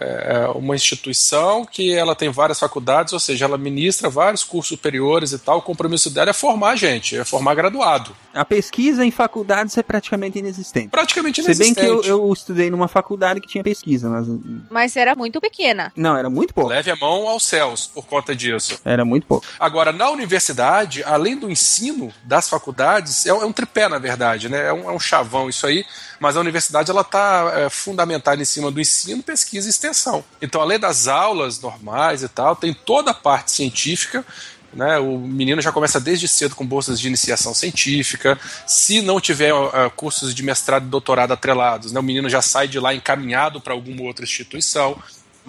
é, 0.00 0.48
uma 0.54 0.74
instituição 0.74 1.64
que 1.64 1.92
ela 1.94 2.14
tem 2.14 2.30
várias 2.30 2.58
faculdades, 2.58 3.12
ou 3.12 3.20
seja, 3.20 3.44
ela 3.44 3.58
ministra 3.58 4.08
vários 4.08 4.42
cursos 4.42 4.68
superiores 4.68 5.32
e 5.32 5.38
tal. 5.38 5.58
O 5.58 5.62
compromisso 5.62 6.10
dela 6.10 6.30
é 6.30 6.32
formar 6.32 6.76
gente, 6.76 7.16
é 7.16 7.24
formar 7.24 7.54
graduado. 7.54 8.16
A 8.32 8.44
pesquisa 8.44 9.04
em 9.04 9.10
faculdades 9.10 9.76
é 9.76 9.82
praticamente 9.82 10.38
inexistente. 10.38 10.88
Praticamente 10.88 11.42
Se 11.42 11.48
bem 11.48 11.68
inexistente. 11.68 12.02
que 12.02 12.08
eu, 12.08 12.26
eu 12.26 12.32
estudei 12.32 12.70
numa 12.70 12.88
faculdade 12.88 13.40
que 13.40 13.48
tinha 13.48 13.62
pesquisa, 13.62 14.08
mas. 14.08 14.26
Mas 14.70 14.96
era 14.96 15.14
muito 15.14 15.40
pequena. 15.40 15.92
Não, 15.94 16.16
era 16.16 16.30
muito 16.30 16.54
pouco. 16.54 16.70
Leve 16.70 16.90
a 16.90 16.96
mão 16.96 17.28
aos 17.28 17.44
céus 17.44 17.86
por 17.86 18.06
conta 18.06 18.34
disso. 18.34 18.80
Era 18.84 19.04
muito 19.04 19.26
pouco. 19.26 19.46
Agora, 19.58 19.92
na 19.92 20.08
universidade, 20.10 21.02
além 21.04 21.36
do 21.36 21.50
ensino 21.50 22.12
das 22.24 22.48
faculdades, 22.48 23.26
é 23.26 23.34
um, 23.34 23.42
é 23.42 23.44
um 23.44 23.52
tripé, 23.52 23.88
na 23.88 23.98
verdade, 23.98 24.48
né? 24.48 24.68
É 24.68 24.72
um, 24.72 24.90
é 24.90 24.92
um 24.92 25.00
chavão 25.00 25.48
isso 25.48 25.66
aí, 25.66 25.84
mas 26.20 26.36
a 26.36 26.40
universidade 26.40 26.90
ela 26.90 27.00
está 27.00 27.68
fundamentada 27.70 28.40
em 28.40 28.44
cima 28.44 28.70
do 28.70 28.80
ensino, 28.80 29.22
pesquisa 29.22 29.66
e 29.66 29.70
extensão. 29.70 30.22
Então, 30.40 30.60
além 30.60 30.78
das 30.78 31.08
aulas 31.08 31.60
normais 31.60 32.22
e 32.22 32.28
tal, 32.28 32.54
tem 32.54 32.72
toda 32.74 33.10
a 33.10 33.14
parte 33.14 33.50
científica. 33.50 34.24
Né, 34.72 34.98
o 34.98 35.18
menino 35.18 35.60
já 35.60 35.72
começa 35.72 35.98
desde 35.98 36.28
cedo 36.28 36.54
com 36.54 36.64
bolsas 36.64 37.00
de 37.00 37.08
iniciação 37.08 37.52
científica. 37.52 38.38
Se 38.68 39.02
não 39.02 39.20
tiver 39.20 39.52
uh, 39.52 39.90
cursos 39.96 40.32
de 40.32 40.44
mestrado 40.44 40.86
e 40.86 40.88
doutorado 40.88 41.32
atrelados, 41.32 41.90
né, 41.90 41.98
o 41.98 42.02
menino 42.04 42.28
já 42.28 42.40
sai 42.40 42.68
de 42.68 42.78
lá 42.78 42.94
encaminhado 42.94 43.60
para 43.60 43.72
alguma 43.72 44.02
outra 44.02 44.24
instituição. 44.24 44.96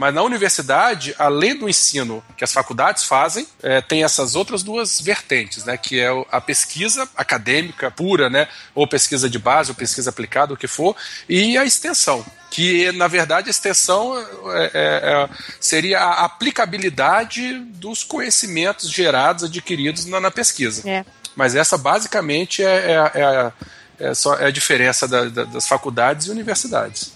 Mas 0.01 0.15
na 0.15 0.23
universidade, 0.23 1.13
além 1.19 1.55
do 1.55 1.69
ensino 1.69 2.23
que 2.35 2.43
as 2.43 2.51
faculdades 2.51 3.03
fazem, 3.03 3.45
é, 3.61 3.81
tem 3.81 4.03
essas 4.03 4.33
outras 4.33 4.63
duas 4.63 4.99
vertentes, 4.99 5.63
né? 5.63 5.77
Que 5.77 5.99
é 5.99 6.07
a 6.31 6.41
pesquisa 6.41 7.07
acadêmica 7.15 7.91
pura, 7.91 8.27
né? 8.27 8.47
Ou 8.73 8.87
pesquisa 8.87 9.29
de 9.29 9.37
base, 9.37 9.69
ou 9.69 9.75
pesquisa 9.75 10.09
aplicada, 10.09 10.55
o 10.55 10.57
que 10.57 10.65
for, 10.65 10.95
e 11.29 11.55
a 11.55 11.63
extensão. 11.63 12.25
Que, 12.49 12.91
na 12.93 13.07
verdade, 13.07 13.47
a 13.47 13.51
extensão 13.51 14.17
é, 14.17 14.23
é, 14.63 14.69
é, 14.73 15.29
seria 15.59 15.99
a 15.99 16.25
aplicabilidade 16.25 17.59
dos 17.59 18.03
conhecimentos 18.03 18.89
gerados, 18.89 19.43
adquiridos 19.43 20.05
na, 20.05 20.19
na 20.19 20.31
pesquisa. 20.31 20.81
É. 20.89 21.05
Mas 21.35 21.53
essa, 21.53 21.77
basicamente, 21.77 22.63
é, 22.63 22.91
é- 22.91 23.11
é 23.19 23.23
a- 23.23 23.53
é 23.99 24.13
só- 24.15 24.33
é 24.39 24.45
a 24.47 24.51
diferença 24.51 25.07
da- 25.07 25.25
da- 25.25 25.43
das 25.43 25.67
faculdades 25.67 26.25
e 26.25 26.31
universidades. 26.31 27.13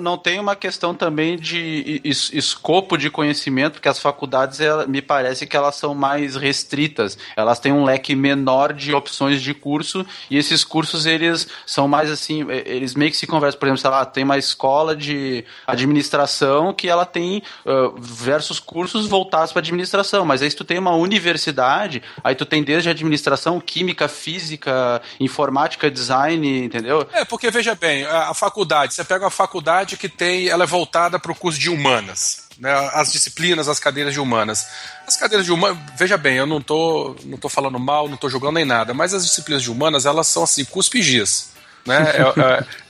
Não 0.00 0.18
tem 0.18 0.38
uma 0.38 0.54
questão 0.54 0.94
também 0.94 1.38
de 1.38 2.00
es- 2.04 2.30
escopo 2.32 2.96
de 2.98 3.08
conhecimento, 3.10 3.74
porque 3.74 3.88
as 3.88 3.98
faculdades, 3.98 4.60
ela- 4.60 4.86
me 4.86 5.00
parece 5.00 5.46
que 5.46 5.56
elas 5.56 5.74
são 5.76 5.94
mais 5.94 6.36
restritas. 6.36 7.16
Elas 7.36 7.58
têm 7.58 7.72
um 7.72 7.84
leque 7.84 8.14
menor 8.14 8.72
de 8.72 8.92
opções 8.94 9.40
de 9.40 9.54
curso, 9.54 10.04
e 10.30 10.36
esses 10.36 10.64
cursos, 10.64 11.06
eles 11.06 11.48
são 11.64 11.88
mais 11.88 12.10
assim, 12.10 12.46
eles 12.50 12.94
meio 12.94 13.10
que 13.10 13.16
se 13.16 13.26
conversam. 13.26 13.58
Por 13.58 13.66
exemplo, 13.66 13.80
sei 13.80 13.90
lá, 13.90 14.04
tem 14.04 14.24
uma 14.24 14.36
escola 14.38 14.94
de 14.94 15.44
administração 15.66 16.72
que 16.72 16.88
ela 16.88 17.06
tem 17.06 17.42
ah, 17.66 17.92
diversos 17.98 18.58
cursos 18.60 19.06
voltados 19.06 19.52
para 19.52 19.60
administração, 19.60 20.24
mas 20.24 20.42
aí 20.42 20.50
se 20.50 20.56
tu 20.56 20.64
tem 20.64 20.78
uma 20.78 20.94
universidade, 20.94 22.02
aí 22.22 22.34
tu 22.34 22.44
tem 22.44 22.62
desde 22.62 22.88
administração, 22.90 23.60
química, 23.60 24.08
física, 24.08 25.00
informática, 25.18 25.90
design, 25.90 26.64
entendeu? 26.64 27.06
É, 27.12 27.24
porque 27.24 27.50
veja 27.50 27.74
bem, 27.74 28.04
a 28.04 28.34
faculdade, 28.34 28.94
você 28.94 29.04
pega 29.04 29.24
uma 29.24 29.30
faculdade 29.30 29.69
que 29.96 30.08
tem, 30.08 30.48
ela 30.48 30.64
é 30.64 30.66
voltada 30.66 31.18
para 31.18 31.32
o 31.32 31.34
curso 31.34 31.58
de 31.58 31.70
humanas, 31.70 32.48
né, 32.58 32.72
as 32.92 33.12
disciplinas, 33.12 33.68
as 33.68 33.78
cadeiras 33.78 34.12
de 34.12 34.20
humanas. 34.20 34.66
As 35.06 35.16
cadeiras 35.16 35.46
de 35.46 35.52
humanas, 35.52 35.78
veja 35.96 36.16
bem, 36.16 36.36
eu 36.36 36.46
não 36.46 36.60
tô, 36.60 37.16
não 37.24 37.38
tô 37.38 37.48
falando 37.48 37.78
mal, 37.78 38.08
não 38.08 38.16
tô 38.16 38.28
jogando 38.28 38.54
nem 38.54 38.64
nada, 38.64 38.92
mas 38.92 39.14
as 39.14 39.24
disciplinas 39.24 39.62
de 39.62 39.70
humanas, 39.70 40.06
elas 40.06 40.26
são 40.26 40.42
assim, 40.42 40.64
cuspigias. 40.64 41.50
Né? 41.86 41.96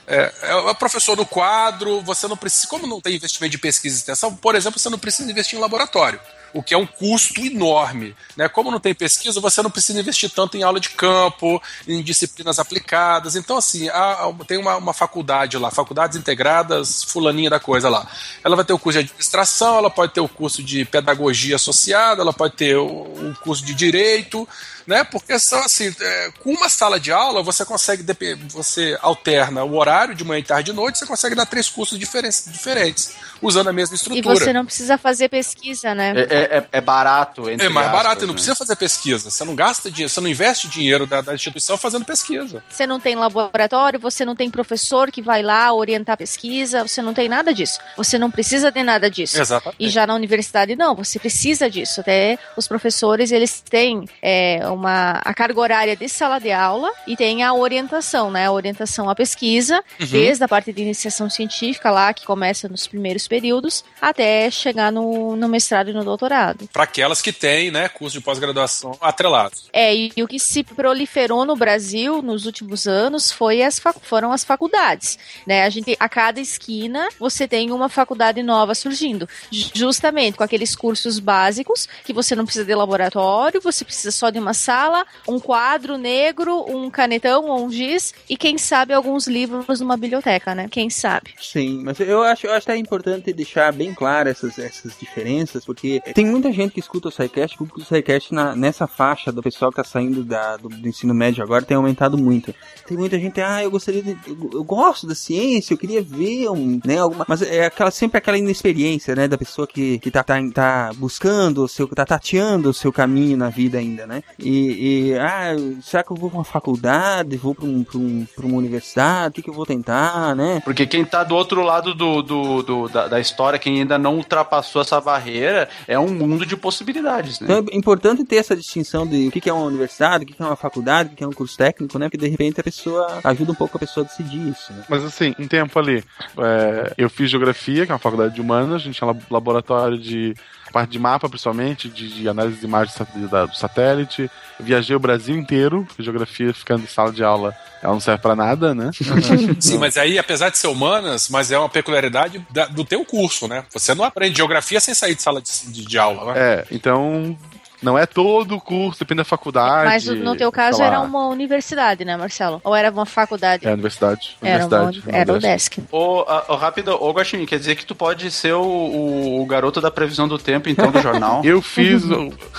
É, 0.07 0.13
é, 0.13 0.21
é, 0.21 0.33
é 0.49 0.55
o 0.55 0.75
professor 0.75 1.15
do 1.15 1.25
quadro, 1.25 2.01
você 2.01 2.27
não 2.27 2.35
precisa. 2.35 2.67
Como 2.67 2.85
não 2.85 2.99
tem 2.99 3.15
investimento 3.15 3.51
de 3.51 3.57
pesquisa 3.57 3.95
e 3.95 3.99
extensão, 3.99 4.35
por 4.35 4.55
exemplo, 4.55 4.79
você 4.79 4.89
não 4.89 4.99
precisa 4.99 5.31
investir 5.31 5.57
em 5.57 5.61
laboratório 5.61 6.19
o 6.53 6.61
que 6.61 6.73
é 6.73 6.77
um 6.77 6.85
custo 6.85 7.41
enorme. 7.41 8.15
Né? 8.35 8.47
Como 8.49 8.71
não 8.71 8.79
tem 8.79 8.93
pesquisa, 8.93 9.39
você 9.39 9.61
não 9.61 9.69
precisa 9.71 9.99
investir 9.99 10.29
tanto 10.29 10.57
em 10.57 10.63
aula 10.63 10.79
de 10.79 10.89
campo, 10.89 11.61
em 11.87 12.01
disciplinas 12.01 12.59
aplicadas. 12.59 13.35
Então, 13.35 13.57
assim, 13.57 13.89
há- 13.89 14.31
tem 14.47 14.57
uma, 14.57 14.77
uma 14.77 14.93
faculdade 14.93 15.57
lá, 15.57 15.71
faculdades 15.71 16.17
integradas, 16.17 17.03
fulaninha 17.03 17.49
da 17.49 17.59
coisa 17.59 17.89
lá. 17.89 18.07
Ela 18.43 18.55
vai 18.55 18.65
ter 18.65 18.73
o 18.73 18.79
curso 18.79 18.99
de 18.99 19.05
administração, 19.05 19.77
ela 19.77 19.89
pode 19.89 20.13
ter 20.13 20.21
o 20.21 20.27
curso 20.29 20.63
de 20.63 20.85
pedagogia 20.85 21.55
associada, 21.55 22.21
ela 22.21 22.33
pode 22.33 22.55
ter 22.55 22.75
o, 22.77 22.85
o 22.85 23.35
curso 23.43 23.63
de 23.65 23.73
direito, 23.73 24.47
né? 24.87 25.03
Porque 25.03 25.37
são 25.39 25.59
assim, 25.59 25.93
é, 25.99 26.31
com 26.39 26.51
uma 26.51 26.69
sala 26.69 26.99
de 26.99 27.11
aula 27.11 27.41
você 27.43 27.63
consegue 27.65 28.03
você 28.49 28.97
alterna 29.01 29.63
o 29.63 29.75
horário 29.77 30.13
de 30.15 30.23
manhã, 30.23 30.39
e 30.39 30.43
tarde 30.43 30.71
e 30.71 30.73
noite, 30.73 30.97
você 30.99 31.05
consegue 31.05 31.35
dar 31.35 31.45
três 31.45 31.69
cursos 31.69 31.97
diferentes, 31.97 32.45
diferentes 32.51 33.13
usando 33.41 33.69
a 33.69 33.73
mesma 33.73 33.95
E 33.95 33.97
estrutura. 33.97 34.35
você 34.35 34.53
não 34.53 34.65
precisa 34.65 34.97
fazer 34.97 35.27
pesquisa, 35.29 35.95
né? 35.95 36.13
É, 36.15 36.21
é- 36.21 36.57
é- 36.57 36.67
é 36.73 36.81
barato. 36.81 37.49
entre 37.49 37.65
É 37.65 37.69
mais 37.69 37.87
aspas, 37.87 38.03
barato, 38.03 38.21
e 38.23 38.27
não 38.27 38.27
né? 38.29 38.33
precisa 38.33 38.55
fazer 38.55 38.75
pesquisa. 38.75 39.29
Você 39.31 39.43
não 39.43 39.55
gasta 39.55 39.89
dinheiro, 39.89 40.09
você 40.13 40.21
não 40.21 40.29
investe 40.29 40.67
dinheiro 40.67 41.07
da, 41.07 41.21
da 41.21 41.33
instituição 41.33 41.77
fazendo 41.77 42.05
pesquisa. 42.05 42.63
Você 42.69 42.85
não 42.85 42.99
tem 42.99 43.15
laboratório, 43.15 43.99
você 43.99 44.23
não 44.23 44.35
tem 44.35 44.49
professor 44.49 45.09
que 45.11 45.21
vai 45.21 45.41
lá 45.41 45.73
orientar 45.73 46.13
a 46.13 46.17
pesquisa, 46.17 46.87
você 46.87 47.01
não 47.01 47.13
tem 47.13 47.27
nada 47.27 47.51
disso. 47.53 47.79
Você 47.97 48.17
não 48.19 48.29
precisa 48.29 48.71
de 48.71 48.83
nada 48.83 49.09
disso. 49.09 49.39
Exatamente. 49.39 49.77
E 49.79 49.89
já 49.89 50.05
na 50.05 50.13
universidade, 50.13 50.75
não, 50.75 50.95
você 50.95 51.17
precisa 51.17 51.69
disso. 51.69 52.01
Até 52.01 52.37
os 52.55 52.67
professores, 52.67 53.31
eles 53.31 53.61
têm 53.61 54.07
é, 54.21 54.59
uma, 54.71 55.21
a 55.23 55.33
carga 55.33 55.59
horária 55.59 55.95
de 55.95 56.07
sala 56.09 56.39
de 56.39 56.51
aula 56.51 56.91
e 57.07 57.15
tem 57.15 57.43
a 57.43 57.53
orientação, 57.53 58.31
né? 58.31 58.45
A 58.47 58.51
orientação 58.51 59.09
à 59.09 59.15
pesquisa, 59.15 59.83
Uhum. 59.99 60.07
desde 60.07 60.43
a 60.43 60.47
parte 60.47 60.71
de 60.73 60.81
iniciação 60.81 61.29
científica 61.29 61.91
lá, 61.91 62.13
que 62.13 62.25
começa 62.25 62.67
nos 62.67 62.87
primeiros 62.87 63.27
períodos, 63.27 63.83
até 64.01 64.49
chegar 64.49 64.91
no, 64.91 65.35
no 65.35 65.47
mestrado 65.47 65.89
e 65.89 65.93
no 65.93 66.03
doutorado. 66.03 66.67
Para 66.71 66.83
aquelas 66.83 67.21
que 67.21 67.31
têm, 67.31 67.71
né, 67.71 67.87
curso 67.89 68.17
de 68.17 68.23
pós-graduação 68.23 68.97
atrelados. 69.01 69.69
É, 69.73 69.93
e, 69.95 70.11
e 70.15 70.23
o 70.23 70.27
que 70.27 70.39
se 70.39 70.63
proliferou 70.63 71.45
no 71.45 71.55
Brasil 71.55 72.21
nos 72.21 72.45
últimos 72.45 72.87
anos 72.87 73.31
foi 73.31 73.61
as 73.61 73.81
foram 74.01 74.31
as 74.31 74.43
faculdades, 74.43 75.17
né? 75.45 75.63
A 75.65 75.69
gente 75.69 75.95
a 75.99 76.07
cada 76.09 76.39
esquina 76.39 77.07
você 77.19 77.47
tem 77.47 77.71
uma 77.71 77.89
faculdade 77.89 78.41
nova 78.43 78.73
surgindo, 78.75 79.27
Ju- 79.51 79.71
justamente 79.73 80.37
com 80.37 80.43
aqueles 80.43 80.75
cursos 80.75 81.19
básicos 81.19 81.87
que 82.03 82.13
você 82.13 82.35
não 82.35 82.45
precisa 82.45 82.65
de 82.65 82.73
laboratório, 82.75 83.61
você 83.61 83.83
precisa 83.85 84.11
só 84.11 84.29
de 84.29 84.39
uma 84.39 84.53
sala, 84.61 85.05
um 85.27 85.39
quadro 85.39 85.97
negro, 85.97 86.65
um 86.67 86.89
canetão 86.89 87.45
ou 87.45 87.65
um 87.65 87.71
giz 87.71 88.13
e 88.29 88.37
quem 88.37 88.57
sabe 88.57 88.93
alguns 88.93 89.27
livros 89.27 89.79
numa 89.79 89.97
biblioteca, 89.97 90.55
né? 90.55 90.67
Quem 90.69 90.89
sabe? 90.89 91.33
Sim, 91.39 91.81
mas 91.83 91.99
eu 91.99 92.21
acho, 92.23 92.47
eu 92.47 92.53
acho 92.53 92.65
que 92.65 92.71
é 92.71 92.77
importante 92.77 93.33
deixar 93.33 93.73
bem 93.73 93.93
claro 93.93 94.29
essas, 94.29 94.57
essas 94.57 94.97
diferenças, 94.97 95.65
porque 95.65 96.01
tem 96.13 96.25
muita 96.25 96.51
gente 96.51 96.73
que 96.73 96.79
escuta 96.79 97.09
o 97.09 97.11
SciCast, 97.11 97.57
o 97.61 97.81
SciCast 97.81 98.33
na, 98.33 98.55
nessa 98.55 98.87
faixa 98.87 99.31
do 99.31 99.41
pessoal 99.41 99.71
que 99.71 99.77
tá 99.77 99.83
saindo 99.83 100.23
da, 100.23 100.57
do, 100.57 100.69
do 100.69 100.87
ensino 100.87 101.13
médio 101.13 101.43
agora 101.43 101.65
tem 101.65 101.77
aumentado 101.77 102.17
muito. 102.17 102.53
Tem 102.85 102.97
muita 102.97 103.19
gente, 103.19 103.39
ah, 103.41 103.63
eu 103.63 103.71
gostaria 103.71 104.01
de. 104.01 104.11
Eu, 104.27 104.49
eu 104.53 104.63
gosto 104.63 105.07
da 105.07 105.15
ciência, 105.15 105.73
eu 105.73 105.77
queria 105.77 106.01
ver 106.01 106.49
um, 106.49 106.79
né, 106.85 106.97
alguma. 106.97 107.25
Mas 107.27 107.41
é 107.41 107.65
aquela, 107.65 107.91
sempre 107.91 108.17
aquela 108.17 108.37
inexperiência, 108.37 109.15
né, 109.15 109.27
da 109.27 109.37
pessoa 109.37 109.67
que, 109.67 109.99
que 109.99 110.11
tá, 110.11 110.23
tá, 110.23 110.37
tá 110.53 110.91
buscando 110.95 111.63
o 111.63 111.67
seu. 111.67 111.87
tá 111.87 112.05
tateando 112.05 112.69
o 112.69 112.73
seu 112.73 112.91
caminho 112.91 113.37
na 113.37 113.49
vida 113.49 113.77
ainda, 113.77 114.05
né? 114.05 114.23
E, 114.37 114.50
e 114.59 115.17
ah, 115.17 115.55
será 115.81 116.03
que 116.03 116.11
eu 116.11 116.15
vou 116.17 116.29
pra 116.29 116.39
uma 116.39 116.45
faculdade? 116.45 117.37
Vou 117.37 117.53
pra, 117.55 117.65
um, 117.65 117.83
pra, 117.83 117.97
um, 117.97 118.25
pra 118.35 118.45
uma 118.45 118.57
universidade? 118.57 119.29
O 119.29 119.31
que, 119.33 119.41
que 119.41 119.49
eu 119.49 119.53
vou 119.53 119.65
tentar, 119.65 120.35
né? 120.35 120.61
Porque 120.63 120.85
quem 120.85 121.03
tá 121.05 121.23
do 121.23 121.35
outro 121.35 121.61
lado 121.63 121.93
do, 121.93 122.21
do, 122.21 122.63
do 122.63 122.89
da, 122.89 123.07
da 123.07 123.19
história, 123.19 123.59
quem 123.59 123.79
ainda 123.79 123.97
não 123.97 124.15
ultrapassou 124.17 124.81
essa 124.81 124.99
barreira, 124.99 125.69
é 125.87 125.97
um 125.97 126.09
mundo 126.13 126.45
de 126.45 126.55
possibilidades, 126.57 127.39
né? 127.39 127.47
Então 127.49 127.65
é 127.73 127.77
importante 127.77 128.23
ter 128.23 128.37
essa 128.37 128.55
distinção 128.55 129.05
de 129.07 129.27
o 129.27 129.31
que, 129.31 129.41
que 129.41 129.49
é 129.49 129.53
uma 129.53 129.65
universidade, 129.65 130.23
o 130.23 130.27
que, 130.27 130.33
que 130.33 130.41
é 130.41 130.45
uma 130.45 130.55
faculdade, 130.55 131.07
o 131.07 131.09
que, 131.11 131.17
que 131.17 131.23
é 131.23 131.27
um 131.27 131.31
curso 131.33 131.57
técnico, 131.57 131.97
né? 131.99 132.07
Porque 132.09 132.17
de 132.17 132.29
repente 132.29 132.59
a 132.59 132.63
pessoa 132.63 133.19
ajuda 133.23 133.51
um 133.51 133.55
pouco 133.55 133.77
a 133.77 133.79
pessoa 133.79 134.05
a 134.05 134.07
decidir 134.09 134.47
isso, 134.49 134.73
né? 134.73 134.83
Mas 134.89 135.03
assim, 135.03 135.33
um 135.39 135.47
tempo 135.47 135.77
ali, 135.79 136.03
é, 136.37 136.93
eu 136.97 137.09
fiz 137.09 137.29
geografia, 137.29 137.85
que 137.85 137.91
é 137.91 137.95
uma 137.95 137.99
faculdade 137.99 138.33
de 138.35 138.41
humanas, 138.41 138.81
a 138.81 138.85
gente 138.85 138.95
tinha 138.97 139.07
lab- 139.07 139.23
laboratório 139.29 139.97
de 139.97 140.33
parte 140.71 140.91
de 140.91 140.99
mapa, 140.99 141.27
principalmente, 141.29 141.89
de, 141.89 142.09
de 142.09 142.29
análise 142.29 142.59
de 142.59 142.65
imagens 142.65 142.95
do 142.97 143.55
satélite. 143.55 144.29
Eu 144.59 144.65
viajei 144.65 144.95
o 144.95 144.99
Brasil 144.99 145.35
inteiro, 145.37 145.83
porque 145.87 146.01
geografia 146.03 146.53
ficando 146.53 146.83
em 146.83 146.87
sala 146.87 147.11
de 147.11 147.23
aula, 147.23 147.55
ela 147.83 147.93
não 147.93 147.99
serve 147.99 148.21
pra 148.21 148.35
nada, 148.35 148.73
né? 148.75 148.91
Sim, 149.59 149.77
mas 149.77 149.97
aí, 149.97 150.17
apesar 150.19 150.49
de 150.49 150.57
ser 150.57 150.67
humanas, 150.67 151.29
mas 151.29 151.51
é 151.51 151.57
uma 151.57 151.69
peculiaridade 151.69 152.45
da- 152.49 152.65
do 152.67 152.85
teu 152.85 153.03
curso, 153.03 153.47
né? 153.47 153.63
Você 153.73 153.93
não 153.95 154.03
aprende 154.05 154.37
geografia 154.37 154.79
sem 154.79 154.93
sair 154.93 155.15
de 155.15 155.21
sala 155.21 155.41
de, 155.41 155.49
de- 155.71 155.85
de 155.85 155.97
aula, 155.97 156.33
né? 156.33 156.39
É, 156.39 156.65
então 156.71 157.37
não 157.81 157.97
é 157.97 158.05
todo 158.05 158.55
o 158.55 158.61
curso, 158.61 158.99
depende 158.99 159.19
da 159.19 159.25
faculdade. 159.25 159.85
Mas 159.85 160.05
no 160.05 160.35
teu 160.35 160.51
caso 160.51 160.79
lá. 160.79 160.85
era 160.85 160.99
uma 161.01 161.27
universidade, 161.27 162.05
né, 162.05 162.15
Marcelo? 162.15 162.61
Ou 162.63 162.75
era 162.75 162.91
uma 162.91 163.05
faculdade? 163.05 163.67
É, 163.67 163.73
universidade. 163.73 164.37
Era, 164.41 164.65
uma, 164.65 164.77
universidade, 164.77 165.17
era 165.17 165.33
o 165.33 165.39
desk. 165.39 165.79
Ô, 165.91 166.25
ô, 166.47 166.55
rápido, 166.55 166.91
ô 167.01 167.11
Guaxinim, 167.11 167.45
quer 167.45 167.59
dizer 167.59 167.75
que 167.75 167.85
tu 167.85 167.95
pode 167.95 168.29
ser 168.31 168.53
o, 168.53 168.61
o, 168.61 169.41
o 169.41 169.45
garoto 169.45 169.81
da 169.81 169.91
previsão 169.91 170.27
do 170.27 170.37
tempo, 170.37 170.69
então, 170.69 170.91
do 170.91 171.01
jornal? 171.01 171.41
Eu 171.45 171.61
fiz 171.61 172.03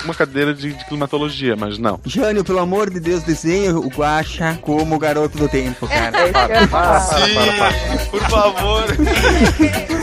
uma 0.04 0.14
cadeira 0.14 0.52
de, 0.52 0.72
de 0.72 0.84
climatologia, 0.86 1.56
mas 1.56 1.78
não. 1.78 2.00
Jânio, 2.04 2.44
pelo 2.44 2.58
amor 2.58 2.90
de 2.90 3.00
Deus, 3.00 3.22
desenha 3.22 3.76
o 3.76 3.88
Guaxa 3.88 4.58
como 4.60 4.96
o 4.96 4.98
garoto 4.98 5.38
do 5.38 5.48
tempo, 5.48 5.86
cara. 5.86 6.12
É 6.22 6.26
isso 6.26 6.46
que 6.46 6.52
eu 6.52 6.60
ia 6.60 6.68
falar. 6.68 7.00
Sim, 7.00 8.10
por 8.10 8.20
favor. 8.28 8.84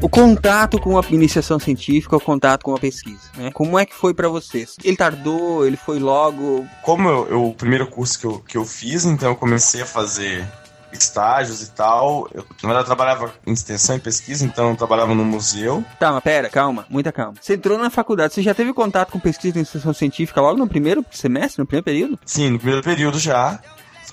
O 0.00 0.08
contato 0.08 0.78
com 0.80 0.96
a 0.98 1.02
iniciação 1.10 1.58
científica, 1.58 2.16
o 2.16 2.20
contato 2.20 2.62
com 2.62 2.74
a 2.74 2.78
pesquisa, 2.78 3.30
né? 3.36 3.50
Como 3.52 3.78
é 3.78 3.84
que 3.84 3.94
foi 3.94 4.14
pra 4.14 4.28
vocês? 4.28 4.76
Ele 4.84 4.96
tardou, 4.96 5.66
ele 5.66 5.76
foi 5.76 5.98
logo. 5.98 6.66
Como 6.82 7.08
eu, 7.08 7.26
eu- 7.28 7.44
o 7.46 7.54
primeiro 7.54 7.86
curso 7.88 8.18
que 8.18 8.24
eu, 8.26 8.38
que 8.40 8.56
eu 8.56 8.64
fiz, 8.64 9.04
então 9.04 9.30
eu 9.30 9.36
comecei 9.36 9.82
a 9.82 9.86
fazer 9.86 10.46
estágios 10.92 11.62
e 11.62 11.70
tal. 11.72 12.28
Eu, 12.32 12.44
na 12.62 12.68
verdade, 12.68 12.82
eu 12.84 12.86
trabalhava 12.86 13.34
em 13.46 13.52
extensão 13.52 13.96
e 13.96 14.00
pesquisa, 14.00 14.44
então 14.44 14.70
eu 14.70 14.76
trabalhava 14.76 15.14
no 15.14 15.24
museu. 15.24 15.84
Tá, 15.98 16.12
mas 16.12 16.22
pera, 16.22 16.48
calma, 16.48 16.86
muita 16.88 17.10
calma. 17.10 17.34
Você 17.40 17.54
entrou 17.54 17.76
na 17.76 17.90
faculdade, 17.90 18.32
você 18.34 18.42
já 18.42 18.54
teve 18.54 18.72
contato 18.72 19.10
com 19.10 19.18
pesquisa 19.18 19.52
de 19.54 19.58
iniciação 19.58 19.92
científica 19.92 20.40
logo 20.40 20.56
no 20.58 20.68
primeiro 20.68 21.04
semestre, 21.10 21.60
no 21.60 21.66
primeiro 21.66 21.84
período? 21.84 22.18
Sim, 22.24 22.50
no 22.50 22.58
primeiro 22.58 22.82
período 22.84 23.18
já. 23.18 23.58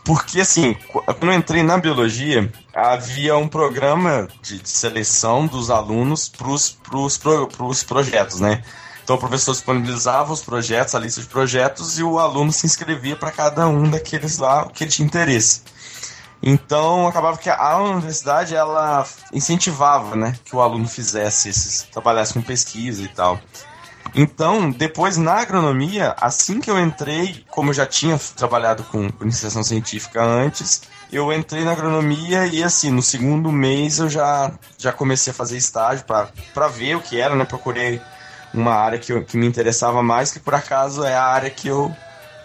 Porque, 0.06 0.40
assim, 0.40 0.76
qu- 0.92 1.02
quando 1.04 1.26
eu 1.32 1.34
entrei 1.34 1.64
na 1.64 1.78
biologia, 1.78 2.52
havia 2.74 3.36
um 3.36 3.48
programa 3.48 4.28
de, 4.42 4.60
de 4.60 4.70
seleção 4.70 5.48
dos 5.48 5.70
alunos 5.72 6.30
para 6.30 6.48
os 6.48 7.84
projetos, 7.84 8.40
né? 8.40 8.64
Então 9.04 9.16
o 9.16 9.20
professor 9.20 9.52
disponibilizava 9.52 10.32
os 10.34 10.42
projetos, 10.42 10.96
a 10.96 11.00
lista 11.00 11.22
de 11.22 11.28
projetos, 11.28 12.00
e 12.00 12.04
o 12.04 12.20
aluno 12.20 12.52
se 12.52 12.66
inscrevia 12.66 13.16
para 13.16 13.32
cada 13.32 13.68
um 13.68 13.90
daqueles 13.90 14.38
lá 14.38 14.68
que 14.70 14.84
ele 14.84 14.92
tinha 14.92 15.06
interesse. 15.06 15.62
Então 16.42 17.08
acabava 17.08 17.38
que 17.38 17.50
a 17.50 17.78
universidade 17.78 18.56
ela 18.56 19.06
incentivava, 19.34 20.16
né, 20.16 20.36
que 20.44 20.56
o 20.56 20.62
aluno 20.62 20.88
fizesse 20.88 21.50
esses, 21.50 21.84
trabalhasse 21.84 22.34
com 22.34 22.42
pesquisa 22.42 23.02
e 23.02 23.08
tal. 23.08 23.40
Então, 24.16 24.72
depois 24.72 25.18
na 25.18 25.34
agronomia, 25.34 26.16
assim 26.20 26.62
que 26.62 26.72
eu 26.72 26.80
entrei, 26.80 27.44
como 27.50 27.70
eu 27.72 27.74
já 27.74 27.86
tinha 27.86 28.18
trabalhado 28.36 28.84
com, 28.86 29.10
com 29.12 29.24
iniciação 29.26 29.62
científica 29.62 30.24
antes, 30.24 30.84
eu 31.12 31.32
entrei 31.34 31.66
na 31.66 31.74
agronomia 31.74 32.48
e 32.48 32.64
assim, 32.64 32.92
no 32.92 33.02
segundo 33.02 33.52
mês 33.52 34.00
eu 34.00 34.10
já, 34.10 34.52
já 34.78 34.94
comecei 34.94 35.32
a 35.32 35.34
fazer 35.34 35.58
estágio 35.58 36.06
para 36.06 36.68
ver 36.70 36.96
o 36.96 37.02
que 37.02 37.20
era, 37.20 37.36
né? 37.36 37.44
Procurei 37.44 38.02
uma 38.54 38.74
área 38.74 38.98
que, 38.98 39.12
eu- 39.12 39.24
que 39.26 39.36
me 39.36 39.46
interessava 39.46 40.02
mais, 40.02 40.32
que 40.32 40.40
por 40.40 40.56
acaso 40.56 41.04
é 41.04 41.14
a 41.14 41.24
área 41.26 41.50
que 41.50 41.68
eu 41.68 41.94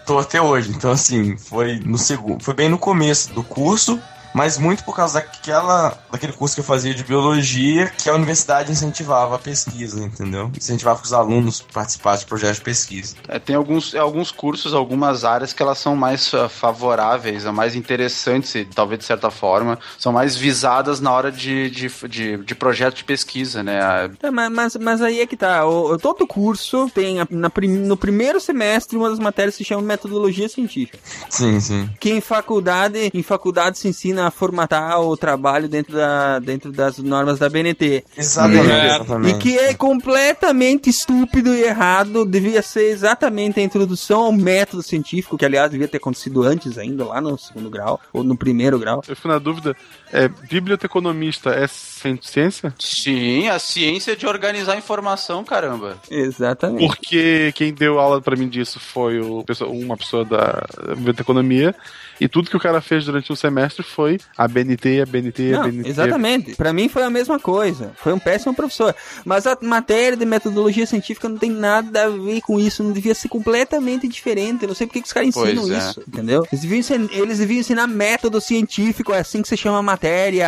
tô 0.05 0.19
até 0.19 0.41
hoje. 0.41 0.71
Então, 0.71 0.91
assim, 0.91 1.37
foi 1.37 1.79
no 1.79 1.97
segundo, 1.97 2.43
foi 2.43 2.53
bem 2.53 2.67
no 2.67 2.77
começo 2.77 3.33
do 3.33 3.43
curso, 3.43 3.97
mas 4.33 4.57
muito 4.57 4.83
por 4.83 4.95
causa 4.95 5.15
daquela, 5.21 5.97
daquele 6.11 6.33
curso 6.33 6.55
que 6.55 6.61
eu 6.61 6.65
fazia 6.65 6.93
de 6.93 7.03
biologia, 7.03 7.89
que 7.97 8.09
a 8.09 8.13
universidade 8.13 8.71
incentivava 8.71 9.35
a 9.35 9.39
pesquisa, 9.39 10.03
entendeu? 10.03 10.51
Incentivava 10.57 10.99
que 10.99 11.05
os 11.05 11.13
alunos 11.13 11.61
participassem 11.61 12.21
de 12.21 12.29
projetos 12.29 12.57
de 12.57 12.63
pesquisa. 12.63 13.15
É, 13.27 13.39
tem 13.39 13.55
alguns, 13.55 13.93
alguns 13.95 14.31
cursos, 14.31 14.73
algumas 14.73 15.23
áreas 15.23 15.53
que 15.53 15.61
elas 15.61 15.77
são 15.77 15.95
mais 15.95 16.33
ah, 16.33 16.47
favoráveis, 16.49 17.43
são 17.43 17.53
mais 17.53 17.75
interessantes, 17.75 18.53
e 18.55 18.65
talvez 18.65 18.99
de 18.99 19.05
certa 19.05 19.29
forma, 19.29 19.77
são 19.97 20.11
mais 20.11 20.35
visadas 20.35 20.99
na 20.99 21.11
hora 21.11 21.31
de, 21.31 21.69
de, 21.69 21.89
de, 22.07 22.37
de 22.37 22.55
projeto 22.55 22.95
de 22.97 23.03
pesquisa, 23.03 23.61
né? 23.63 23.79
É, 24.21 24.31
mas, 24.31 24.49
mas, 24.51 24.75
mas 24.77 25.01
aí 25.01 25.19
é 25.19 25.27
que 25.27 25.35
tá. 25.37 25.65
O, 25.65 25.93
o- 25.93 25.97
todo 25.97 26.25
curso 26.27 26.89
tem 26.93 27.19
a- 27.19 27.27
na 27.29 27.49
prim- 27.49 27.67
no 27.77 27.97
primeiro 27.97 28.39
semestre 28.39 28.97
uma 28.97 29.09
das 29.09 29.19
matérias 29.19 29.55
se 29.55 29.63
chama 29.63 29.81
metodologia 29.81 30.47
científica. 30.49 30.97
Sim, 31.29 31.59
sim. 31.59 31.89
Que 31.99 32.11
em 32.11 32.21
faculdade, 32.21 33.09
em 33.13 33.23
faculdade 33.23 33.77
se 33.77 33.87
ensina 33.87 34.20
a 34.25 34.31
formatar 34.31 34.99
o 35.01 35.15
trabalho 35.17 35.67
dentro, 35.67 35.93
da, 35.93 36.39
dentro 36.39 36.71
das 36.71 36.97
normas 36.97 37.39
da 37.39 37.49
BNT. 37.49 38.03
Exatamente, 38.17 38.67
E- 38.69 38.85
exatamente. 38.85 39.35
E 39.35 39.39
que 39.39 39.57
é 39.57 39.73
completamente 39.73 40.89
estúpido 40.89 41.53
e 41.53 41.63
errado. 41.63 42.25
Devia 42.25 42.61
ser 42.61 42.89
exatamente 42.91 43.59
a 43.59 43.63
introdução 43.63 44.21
ao 44.25 44.31
método 44.31 44.81
científico, 44.83 45.37
que 45.37 45.45
aliás 45.45 45.71
devia 45.71 45.87
ter 45.87 45.97
acontecido 45.97 46.43
antes 46.43 46.77
ainda, 46.77 47.05
lá 47.05 47.19
no 47.21 47.37
segundo 47.37 47.69
grau, 47.69 47.99
ou 48.13 48.23
no 48.23 48.35
primeiro 48.37 48.77
grau. 48.79 49.03
Eu 49.07 49.15
fui 49.15 49.29
na 49.31 49.39
dúvida, 49.39 49.75
é, 50.11 50.27
biblioteconomista 50.27 51.51
é 51.51 51.67
ci- 51.67 52.19
ciência? 52.21 52.73
Sim, 52.79 53.47
a 53.49 53.59
ciência 53.59 54.15
de 54.15 54.25
organizar 54.25 54.77
informação, 54.77 55.43
caramba. 55.43 55.97
Exatamente. 56.09 56.85
Porque 56.87 57.51
quem 57.55 57.73
deu 57.73 57.99
aula 57.99 58.21
pra 58.21 58.35
mim 58.35 58.47
disso 58.49 58.79
foi 58.79 59.19
o, 59.19 59.43
uma 59.67 59.97
pessoa 59.97 60.23
da 60.25 60.63
biblioteconomia, 60.95 61.75
e 62.23 62.27
tudo 62.27 62.49
que 62.49 62.55
o 62.55 62.59
cara 62.59 62.79
fez 62.81 63.05
durante 63.05 63.31
um 63.33 63.35
semestre 63.35 63.83
foi 63.83 64.19
a 64.37 64.47
BNT, 64.47 65.01
a 65.01 65.05
BNT, 65.05 65.53
a 65.53 65.57
Não, 65.57 65.63
BNT. 65.71 65.89
exatamente. 65.89 66.55
Pra 66.55 66.71
mim 66.71 66.87
foi 66.87 67.03
a 67.03 67.09
mesma 67.09 67.39
coisa. 67.39 67.91
Foi 67.97 68.13
um 68.13 68.19
péssimo 68.19 68.53
professor. 68.53 68.95
Mas 69.25 69.47
a 69.47 69.57
matéria 69.61 70.15
de 70.15 70.25
metodologia 70.25 70.85
científica 70.85 71.27
não 71.27 71.37
tem 71.37 71.49
nada 71.49 72.03
a 72.05 72.09
ver 72.09 72.41
com 72.41 72.59
isso. 72.59 72.83
Não 72.83 72.91
devia 72.91 73.15
ser 73.15 73.27
completamente 73.27 74.07
diferente. 74.07 74.63
Eu 74.63 74.67
não 74.69 74.75
sei 74.75 74.85
porque 74.87 75.01
que 75.01 75.07
os 75.07 75.13
caras 75.13 75.29
ensinam 75.29 75.71
é. 75.73 75.77
isso. 75.77 76.01
Entendeu? 76.07 76.45
Eles 76.51 76.61
deviam, 76.61 76.79
ensin- 76.79 77.09
eles 77.11 77.39
deviam 77.39 77.59
ensinar 77.59 77.87
método 77.87 78.39
científico. 78.39 79.11
É 79.13 79.19
assim 79.19 79.41
que 79.41 79.47
se 79.47 79.57
chama 79.57 79.79
a 79.79 79.81
matéria. 79.83 80.47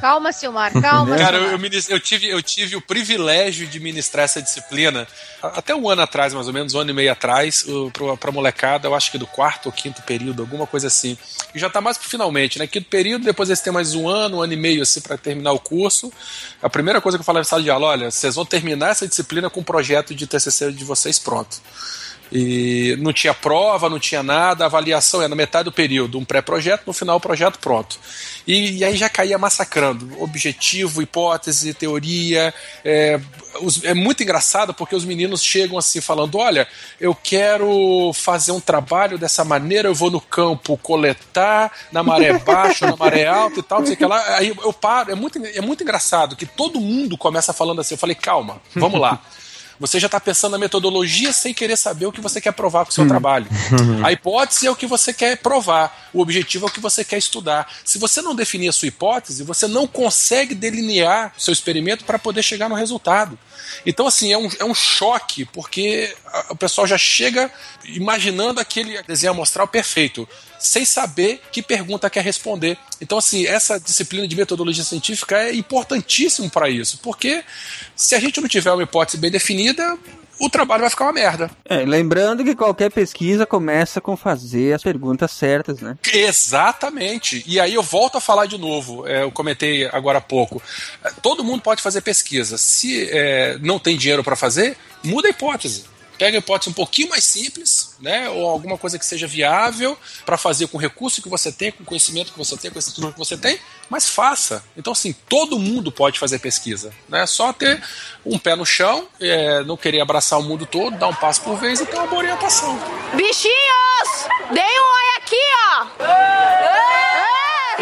Calma, 0.00 0.30
Silmar, 0.32 0.72
calma. 0.80 1.16
Cara, 1.16 1.38
eu, 1.38 1.58
eu 1.58 1.72
eu 1.88 2.00
tive, 2.00 2.28
eu 2.28 2.42
tive 2.42 2.76
o 2.76 2.80
privilégio 2.82 3.66
de 3.66 3.80
ministrar 3.80 4.24
essa 4.24 4.42
disciplina 4.42 5.06
a- 5.42 5.58
até 5.58 5.74
um 5.74 5.88
ano 5.88 6.02
atrás, 6.02 6.34
mais 6.34 6.46
ou 6.46 6.52
menos, 6.52 6.74
um 6.74 6.80
ano 6.80 6.90
e 6.90 6.94
meio 6.94 7.10
atrás, 7.12 7.64
o- 7.66 7.90
pra 8.18 8.30
molecada, 8.30 8.88
eu 8.88 8.94
acho 8.94 9.10
que 9.10 9.18
do 9.18 9.26
quarto 9.26 9.66
ou 9.66 9.72
quinto 9.72 10.02
período, 10.02 10.42
alguma 10.42 10.66
coisa 10.66 10.81
assim. 10.84 11.16
E 11.54 11.58
já 11.58 11.68
tá 11.68 11.80
mais 11.80 11.98
pro 11.98 12.08
finalmente, 12.08 12.58
né? 12.58 12.66
Quinto 12.66 12.88
período, 12.88 13.24
depois 13.24 13.48
eles 13.48 13.60
têm 13.60 13.72
mais 13.72 13.94
um 13.94 14.08
ano, 14.08 14.38
um 14.38 14.42
ano 14.42 14.52
e 14.52 14.56
meio 14.56 14.82
assim 14.82 15.00
pra 15.00 15.16
terminar 15.16 15.52
o 15.52 15.58
curso. 15.58 16.12
A 16.62 16.68
primeira 16.68 17.00
coisa 17.00 17.18
que 17.18 17.22
eu 17.22 17.24
falei 17.24 17.40
na 17.40 17.44
sala 17.44 17.62
de 17.62 17.70
aula, 17.70 17.88
olha, 17.88 18.10
vocês 18.10 18.34
vão 18.34 18.44
terminar 18.44 18.90
essa 18.90 19.06
disciplina 19.06 19.50
com 19.50 19.60
o 19.60 19.64
projeto 19.64 20.14
de 20.14 20.26
TCC 20.26 20.72
de 20.72 20.84
vocês 20.84 21.18
pronto. 21.18 21.60
E 22.34 22.96
não 22.98 23.12
tinha 23.12 23.34
prova, 23.34 23.90
não 23.90 23.98
tinha 23.98 24.22
nada, 24.22 24.64
a 24.64 24.66
avaliação 24.66 25.20
é 25.20 25.28
na 25.28 25.36
metade 25.36 25.64
do 25.64 25.72
período, 25.72 26.18
um 26.18 26.24
pré-projeto, 26.24 26.84
no 26.86 26.92
final 26.94 27.16
o 27.18 27.20
projeto 27.20 27.58
pronto. 27.58 27.98
E, 28.46 28.78
e 28.78 28.84
aí 28.84 28.96
já 28.96 29.08
caía 29.08 29.36
massacrando. 29.38 30.10
Objetivo, 30.20 31.02
hipótese, 31.02 31.74
teoria. 31.74 32.52
É, 32.84 33.20
os- 33.60 33.84
é 33.84 33.92
muito 33.92 34.22
engraçado 34.22 34.72
porque 34.72 34.96
os 34.96 35.04
meninos 35.04 35.42
chegam 35.42 35.76
assim 35.76 36.00
falando: 36.00 36.38
olha, 36.38 36.66
eu 36.98 37.14
quero 37.14 38.10
fazer 38.14 38.52
um 38.52 38.60
trabalho 38.60 39.18
dessa 39.18 39.44
maneira, 39.44 39.88
eu 39.88 39.94
vou 39.94 40.10
no 40.10 40.20
campo 40.20 40.76
coletar 40.78 41.70
na 41.92 42.02
maré 42.02 42.32
baixa, 42.40 42.86
na 42.86 42.96
maré 42.96 43.26
alta 43.26 43.60
e 43.60 43.62
tal, 43.62 43.80
não 43.80 43.86
sei 43.86 43.94
o 43.94 43.98
que 43.98 44.06
lá. 44.06 44.36
Aí 44.38 44.48
eu 44.48 44.72
paro, 44.72 45.12
é 45.12 45.14
muito, 45.14 45.38
é 45.44 45.60
muito 45.60 45.82
engraçado 45.82 46.34
que 46.34 46.46
todo 46.46 46.80
mundo 46.80 47.16
começa 47.18 47.52
falando 47.52 47.80
assim. 47.80 47.94
Eu 47.94 47.98
falei, 47.98 48.16
calma, 48.16 48.60
vamos 48.74 48.98
lá. 49.00 49.20
Você 49.82 49.98
já 50.00 50.06
está 50.06 50.20
pensando 50.20 50.52
na 50.52 50.58
metodologia 50.58 51.32
sem 51.32 51.52
querer 51.52 51.76
saber 51.76 52.06
o 52.06 52.12
que 52.12 52.20
você 52.20 52.40
quer 52.40 52.52
provar 52.52 52.84
com 52.84 52.90
o 52.90 52.94
seu 52.94 53.06
trabalho. 53.08 53.46
A 54.04 54.12
hipótese 54.12 54.66
é 54.66 54.70
o 54.70 54.76
que 54.76 54.86
você 54.86 55.12
quer 55.12 55.36
provar, 55.38 56.08
o 56.14 56.20
objetivo 56.20 56.66
é 56.66 56.68
o 56.68 56.72
que 56.72 56.80
você 56.80 57.04
quer 57.04 57.18
estudar. 57.18 57.68
Se 57.84 57.98
você 57.98 58.22
não 58.22 58.34
definir 58.34 58.68
a 58.68 58.72
sua 58.72 58.86
hipótese, 58.88 59.42
você 59.42 59.66
não 59.66 59.86
consegue 59.86 60.54
delinear 60.54 61.32
o 61.36 61.40
seu 61.40 61.52
experimento 61.52 62.04
para 62.04 62.18
poder 62.18 62.42
chegar 62.42 62.68
no 62.68 62.74
resultado. 62.76 63.36
Então, 63.84 64.06
assim, 64.06 64.32
é 64.32 64.38
um, 64.38 64.48
é 64.60 64.64
um 64.64 64.74
choque, 64.74 65.44
porque 65.46 66.14
a- 66.26 66.46
o 66.50 66.56
pessoal 66.56 66.86
já 66.86 66.96
chega 66.96 67.50
imaginando 67.84 68.60
aquele 68.60 69.02
desenho 69.02 69.32
amostral 69.32 69.66
perfeito, 69.66 70.28
sem 70.62 70.84
saber 70.84 71.42
que 71.50 71.62
pergunta 71.62 72.08
quer 72.08 72.22
responder. 72.22 72.78
Então, 73.00 73.18
assim, 73.18 73.46
essa 73.46 73.78
disciplina 73.78 74.26
de 74.26 74.36
metodologia 74.36 74.84
científica 74.84 75.36
é 75.38 75.54
importantíssimo 75.54 76.48
para 76.50 76.70
isso, 76.70 76.98
porque 77.02 77.44
se 77.96 78.14
a 78.14 78.20
gente 78.20 78.40
não 78.40 78.48
tiver 78.48 78.72
uma 78.72 78.82
hipótese 78.82 79.18
bem 79.18 79.30
definida, 79.30 79.98
o 80.38 80.50
trabalho 80.50 80.80
vai 80.80 80.90
ficar 80.90 81.04
uma 81.04 81.12
merda. 81.12 81.50
É, 81.64 81.84
lembrando 81.84 82.42
que 82.42 82.54
qualquer 82.54 82.90
pesquisa 82.90 83.46
começa 83.46 84.00
com 84.00 84.16
fazer 84.16 84.72
as 84.72 84.82
perguntas 84.82 85.30
certas, 85.30 85.80
né? 85.80 85.96
Exatamente. 86.12 87.44
E 87.46 87.60
aí 87.60 87.74
eu 87.74 87.82
volto 87.82 88.18
a 88.18 88.20
falar 88.20 88.46
de 88.46 88.58
novo. 88.58 89.06
é, 89.06 89.22
eu 89.22 89.30
comentei 89.30 89.86
agora 89.86 90.18
há 90.18 90.20
pouco. 90.20 90.60
É, 91.04 91.10
Todo 91.22 91.44
mundo 91.44 91.62
pode 91.62 91.80
fazer 91.80 92.00
pesquisa. 92.00 92.58
Se 92.58 93.08
é, 93.10 93.56
não 93.60 93.78
tem 93.78 93.96
dinheiro 93.96 94.24
para 94.24 94.34
fazer, 94.34 94.76
muda 95.04 95.28
a 95.28 95.30
hipótese. 95.30 95.84
Pega 96.18 96.36
a 96.36 96.40
hipótese 96.40 96.70
um 96.70 96.74
pouquinho 96.74 97.10
mais 97.10 97.24
simples, 97.24 97.81
né? 98.02 98.28
Ou 98.28 98.50
alguma 98.50 98.76
coisa 98.76 98.98
que 98.98 99.06
seja 99.06 99.26
viável 99.26 99.96
para 100.26 100.36
fazer 100.36 100.66
com 100.66 100.76
o 100.76 100.80
recurso 100.80 101.22
que 101.22 101.28
você 101.28 101.52
tem, 101.52 101.70
com 101.70 101.84
o 101.84 101.86
conhecimento 101.86 102.32
que 102.32 102.38
você 102.38 102.56
tem, 102.56 102.70
com 102.70 102.78
a 102.78 102.80
estrutura 102.80 103.12
que 103.12 103.18
você 103.18 103.36
tem, 103.36 103.58
mas 103.88 104.08
faça. 104.08 104.64
Então, 104.76 104.92
assim, 104.92 105.12
todo 105.28 105.58
mundo 105.58 105.92
pode 105.92 106.18
fazer 106.18 106.40
pesquisa. 106.40 106.92
Né? 107.08 107.24
Só 107.26 107.52
ter 107.52 107.80
um 108.26 108.38
pé 108.38 108.56
no 108.56 108.66
chão, 108.66 109.06
é, 109.20 109.62
não 109.62 109.76
querer 109.76 110.00
abraçar 110.00 110.38
o 110.40 110.42
mundo 110.42 110.66
todo, 110.66 110.98
dar 110.98 111.08
um 111.08 111.14
passo 111.14 111.42
por 111.42 111.56
vez 111.56 111.80
e 111.80 111.86
ter 111.86 111.96
uma 111.96 112.06
boa 112.08 112.22
orientação. 112.22 112.76
Bichinhos! 113.14 114.28
Deem 114.52 114.80
um 114.80 114.84
oi 114.84 115.16
aqui, 115.16 115.36
ó! 115.70 116.81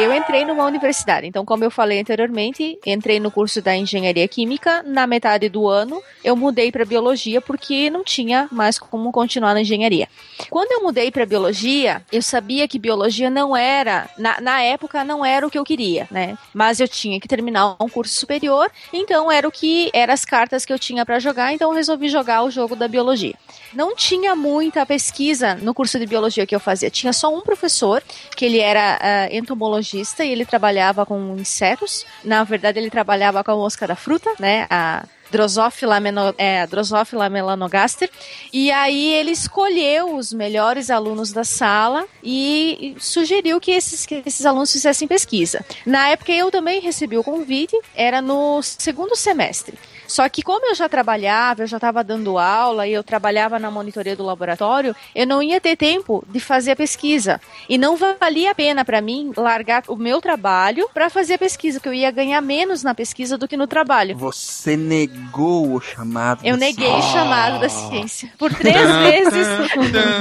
Eu 0.01 0.15
entrei 0.15 0.47
numa 0.47 0.65
universidade, 0.65 1.27
então, 1.27 1.45
como 1.45 1.63
eu 1.63 1.71
falei 1.71 2.01
anteriormente, 2.01 2.79
entrei 2.87 3.21
no 3.21 3.31
curso 3.31 3.61
da 3.61 3.77
engenharia 3.77 4.27
química. 4.27 4.83
Na 4.83 5.07
metade 5.07 5.47
do 5.51 5.69
ano, 5.69 6.03
eu 6.25 6.35
mudei 6.35 6.73
para 6.73 6.87
biologia 6.87 7.39
porque 7.39 7.91
não 7.91 8.03
tinha 8.03 8.49
mais 8.51 8.79
como 8.79 9.13
continuar 9.13 9.53
na 9.53 9.61
engenharia. 9.61 10.09
Quando 10.49 10.73
eu 10.73 10.83
mudei 10.83 11.11
para 11.11 11.27
biologia, 11.27 12.03
eu 12.11 12.23
sabia 12.23 12.67
que 12.67 12.79
biologia 12.79 13.29
não 13.29 13.55
era, 13.55 14.09
na, 14.17 14.41
na 14.41 14.63
época, 14.63 15.05
não 15.05 15.23
era 15.23 15.47
o 15.47 15.51
que 15.51 15.59
eu 15.59 15.65
queria, 15.65 16.09
né? 16.11 16.39
Mas 16.55 16.81
eu 16.81 16.89
tinha 16.89 17.21
que 17.21 17.29
terminar 17.29 17.77
um 17.79 17.89
curso 17.89 18.15
superior, 18.15 18.73
então 18.95 19.31
era 19.31 19.47
o 19.47 19.53
que 19.53 19.91
eram 19.93 20.15
as 20.15 20.25
cartas 20.25 20.65
que 20.65 20.73
eu 20.73 20.79
tinha 20.79 21.05
para 21.05 21.19
jogar, 21.19 21.53
então 21.53 21.71
eu 21.71 21.77
resolvi 21.77 22.09
jogar 22.09 22.43
o 22.43 22.51
jogo 22.51 22.75
da 22.75 22.89
biologia. 22.89 23.35
Não 23.75 23.95
tinha 23.95 24.35
muita 24.35 24.87
pesquisa 24.87 25.57
no 25.57 25.75
curso 25.75 25.99
de 25.99 26.07
biologia 26.07 26.47
que 26.47 26.55
eu 26.55 26.61
fazia. 26.61 26.89
Tinha 26.89 27.13
só 27.13 27.33
um 27.33 27.43
professor, 27.43 28.03
que 28.35 28.47
ele 28.47 28.59
era 28.59 28.99
ah, 28.99 29.29
entomologista 29.31 29.90
e 29.99 30.29
ele 30.29 30.45
trabalhava 30.45 31.05
com 31.05 31.37
insetos. 31.39 32.05
Na 32.25 32.45
verdade, 32.45 32.79
ele 32.79 32.91
trabalhava 32.91 33.43
com 33.43 33.51
a 33.51 33.57
mosca 33.57 33.87
da 33.87 33.97
fruta, 33.97 34.31
né? 34.39 34.67
A 34.71 35.05
Drosophila, 35.31 36.01
meno, 36.01 36.35
é, 36.37 36.67
Drosophila 36.67 37.29
melanogaster. 37.29 38.11
E 38.53 38.71
aí 38.71 39.13
ele 39.15 39.31
escolheu 39.31 40.17
os 40.17 40.33
melhores 40.33 40.91
alunos 40.91 41.33
da 41.33 41.45
sala 41.45 42.05
e 42.23 42.97
sugeriu 42.99 43.61
que 43.61 43.71
esses, 43.71 44.05
que 44.05 44.23
esses 44.27 44.45
alunos 44.45 44.73
fizessem 44.73 45.07
pesquisa. 45.07 45.65
Na 45.87 46.09
época 46.09 46.33
eu 46.33 46.51
também 46.51 46.81
recebi 46.81 47.17
o 47.17 47.25
convite, 47.25 47.79
era 47.95 48.21
no 48.21 48.61
segundo 48.63 49.15
semestre. 49.17 49.79
Só 50.11 50.29
que 50.29 50.43
como 50.43 50.67
eu 50.67 50.75
já 50.75 50.89
trabalhava, 50.89 51.63
eu 51.63 51.67
já 51.69 51.77
estava 51.77 52.03
dando 52.03 52.37
aula 52.37 52.85
e 52.85 52.93
eu 52.93 53.05
trabalhava 53.05 53.61
na 53.61 53.71
monitoria 53.71 54.17
do 54.17 54.25
laboratório, 54.25 54.95
eu 55.15 55.25
não 55.25 55.41
ia 55.41 55.61
ter 55.61 55.77
tempo 55.77 56.25
de 56.29 56.41
fazer 56.41 56.73
a 56.73 56.77
pesquisa. 56.77 57.41
E 57.69 57.79
não 57.79 57.97
valia 57.97 58.51
a 58.51 58.55
pena 58.55 58.85
para 58.85 59.01
mim 59.01 59.33
largar 59.37 59.85
o 59.87 59.95
meu 59.95 60.21
trabalho 60.21 60.89
para 60.93 61.09
fazer 61.09 61.35
a 61.35 61.39
pesquisa, 61.39 61.79
porque 61.79 61.91
eu 61.91 61.95
ia 61.95 62.11
ganhar 62.11 62.41
menos 62.41 62.83
na 62.83 62.93
pesquisa 62.93 63.39
do 63.39 63.47
que 63.47 63.57
no 63.57 63.69
trabalho. 63.69 64.17
Você 64.17 64.77
negou 64.77 65.77
o 65.77 65.81
chamado. 65.81 66.41
Eu 66.45 66.55
da 66.55 66.67
neguei 66.67 66.91
o 66.91 67.03
chamado 67.03 67.61
da 67.61 67.69
ciência 67.69 68.33
por 68.37 68.53
três 68.53 68.91
vezes. 69.07 69.47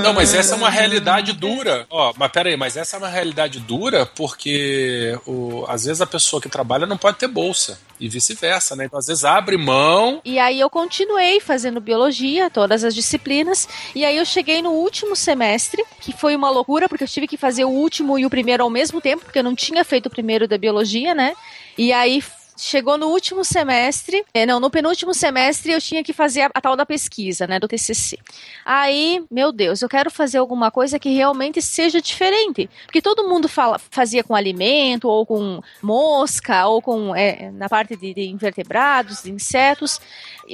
Não, 0.04 0.14
mas 0.14 0.36
essa 0.36 0.54
é 0.54 0.58
uma 0.58 0.70
realidade 0.70 1.34
dura. 1.34 1.88
Ó, 1.90 2.14
mas 2.16 2.32
pera 2.32 2.50
aí, 2.50 2.56
mas 2.56 2.78
essa 2.78 2.96
é 2.96 3.00
uma 3.00 3.10
realidade 3.10 3.60
dura 3.60 4.06
porque 4.06 5.18
o, 5.26 5.66
às 5.68 5.86
vezes 5.86 6.00
a 6.00 6.06
pessoa 6.06 6.40
que 6.40 6.48
trabalha 6.48 6.86
não 6.86 6.98
pode 6.98 7.18
ter 7.18 7.28
bolsa 7.28 7.80
e 8.00 8.08
vice-versa, 8.08 8.76
né? 8.76 8.86
Então 8.86 9.00
às 9.00 9.08
vezes 9.08 9.26
abre 9.26 9.58
mão. 9.58 9.79
E 10.26 10.38
aí 10.40 10.60
eu 10.60 10.70
continuei 10.70 11.40
fazendo 11.40 11.80
biologia, 11.80 12.50
todas 12.50 12.84
as 12.84 12.94
disciplinas, 12.94 13.68
e 13.96 14.04
aí 14.06 14.18
eu 14.18 14.26
cheguei 14.26 14.62
no 14.62 14.72
último 14.72 15.16
semestre, 15.16 15.84
que 16.00 16.12
foi 16.12 16.36
uma 16.36 16.50
loucura, 16.50 16.88
porque 16.88 17.04
eu 17.04 17.08
tive 17.08 17.28
que 17.28 17.38
fazer 17.38 17.66
o 17.66 17.70
último 17.70 18.18
e 18.18 18.26
o 18.26 18.30
primeiro 18.30 18.64
ao 18.64 18.70
mesmo 18.70 19.02
tempo, 19.02 19.24
porque 19.24 19.40
eu 19.40 19.44
não 19.44 19.56
tinha 19.56 19.84
feito 19.84 20.08
o 20.08 20.10
primeiro 20.10 20.48
da 20.48 20.58
biologia, 20.58 21.14
né? 21.14 21.34
E 21.78 21.94
aí 21.94 22.22
chegou 22.60 22.98
no 22.98 23.08
último 23.08 23.44
semestre, 23.44 24.24
é, 24.34 24.46
não, 24.46 24.60
no 24.60 24.70
penúltimo 24.70 25.14
semestre 25.14 25.72
eu 25.72 25.80
tinha 25.80 26.04
que 26.04 26.12
fazer 26.12 26.42
a, 26.42 26.50
a 26.54 26.62
tal 26.62 26.76
da 26.76 26.86
pesquisa, 26.86 27.48
né, 27.48 27.60
do 27.60 27.68
TCC. 27.68 28.18
Aí, 28.66 29.24
meu 29.32 29.52
Deus, 29.52 29.82
eu 29.82 29.88
quero 29.88 30.12
fazer 30.12 30.38
alguma 30.38 30.70
coisa 30.70 31.00
que 31.00 31.10
realmente 31.10 31.62
seja 31.62 32.02
diferente, 32.02 32.70
porque 32.86 33.02
todo 33.02 33.28
mundo 33.28 33.48
fala, 33.48 33.80
fazia 33.90 34.24
com 34.24 34.36
alimento, 34.36 35.08
ou 35.08 35.26
com 35.26 35.62
mosca, 35.82 36.68
ou 36.68 36.82
com, 36.82 37.16
é, 37.16 37.50
na 37.52 37.70
parte 37.70 37.96
de, 37.96 38.14
de 38.14 38.24
invertebrados, 38.24 39.24
de 39.24 39.32
insetos, 39.32 40.02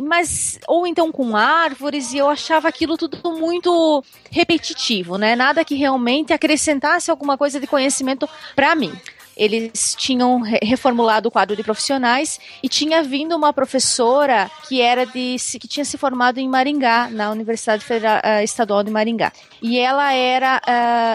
mas, 0.04 0.60
ou 0.68 0.86
então 0.86 1.12
com 1.12 1.36
árvores, 1.36 2.14
e 2.14 2.18
eu 2.18 2.30
achava 2.30 2.68
aquilo 2.68 2.98
tudo 2.98 3.18
muito 3.34 4.04
repetitivo, 4.30 5.18
né, 5.18 5.36
nada 5.36 5.66
que 5.66 5.76
realmente 5.76 6.34
acrescentasse 6.34 7.10
alguma 7.10 7.38
coisa 7.38 7.60
de 7.60 7.66
conhecimento 7.66 8.30
para 8.56 8.76
mim 8.76 8.94
eles 9.36 9.96
tinham 9.98 10.42
re- 10.42 10.60
reformulado 10.64 11.28
o 11.28 11.32
quadro 11.32 11.56
de 11.56 11.64
profissionais 11.64 12.40
e 12.64 12.70
tinha 12.70 13.04
vindo 13.04 13.36
uma 13.36 13.52
professora 13.54 14.50
que 14.68 14.82
era 14.82 15.06
de 15.06 15.36
que 15.60 15.68
tinha 15.68 15.86
se 15.86 15.98
formado 15.98 16.40
em 16.40 16.48
Maringá 16.48 17.10
na 17.10 17.32
Universidade 17.32 17.84
Federal, 17.84 18.20
ah, 18.24 18.44
Estadual 18.44 18.84
de 18.84 18.92
Maringá. 18.92 19.32
E 19.62 19.78
ela 19.80 20.14
era 20.14 20.62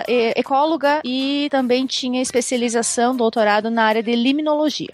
e- 0.09 0.35
ecóloga 0.37 1.01
e 1.05 1.49
também 1.51 1.87
tinha 1.87 2.21
especialização 2.21 3.17
doutorado 3.17 3.71
na 3.71 3.85
área 3.85 4.03
de 4.03 4.15
limnologia 4.15 4.91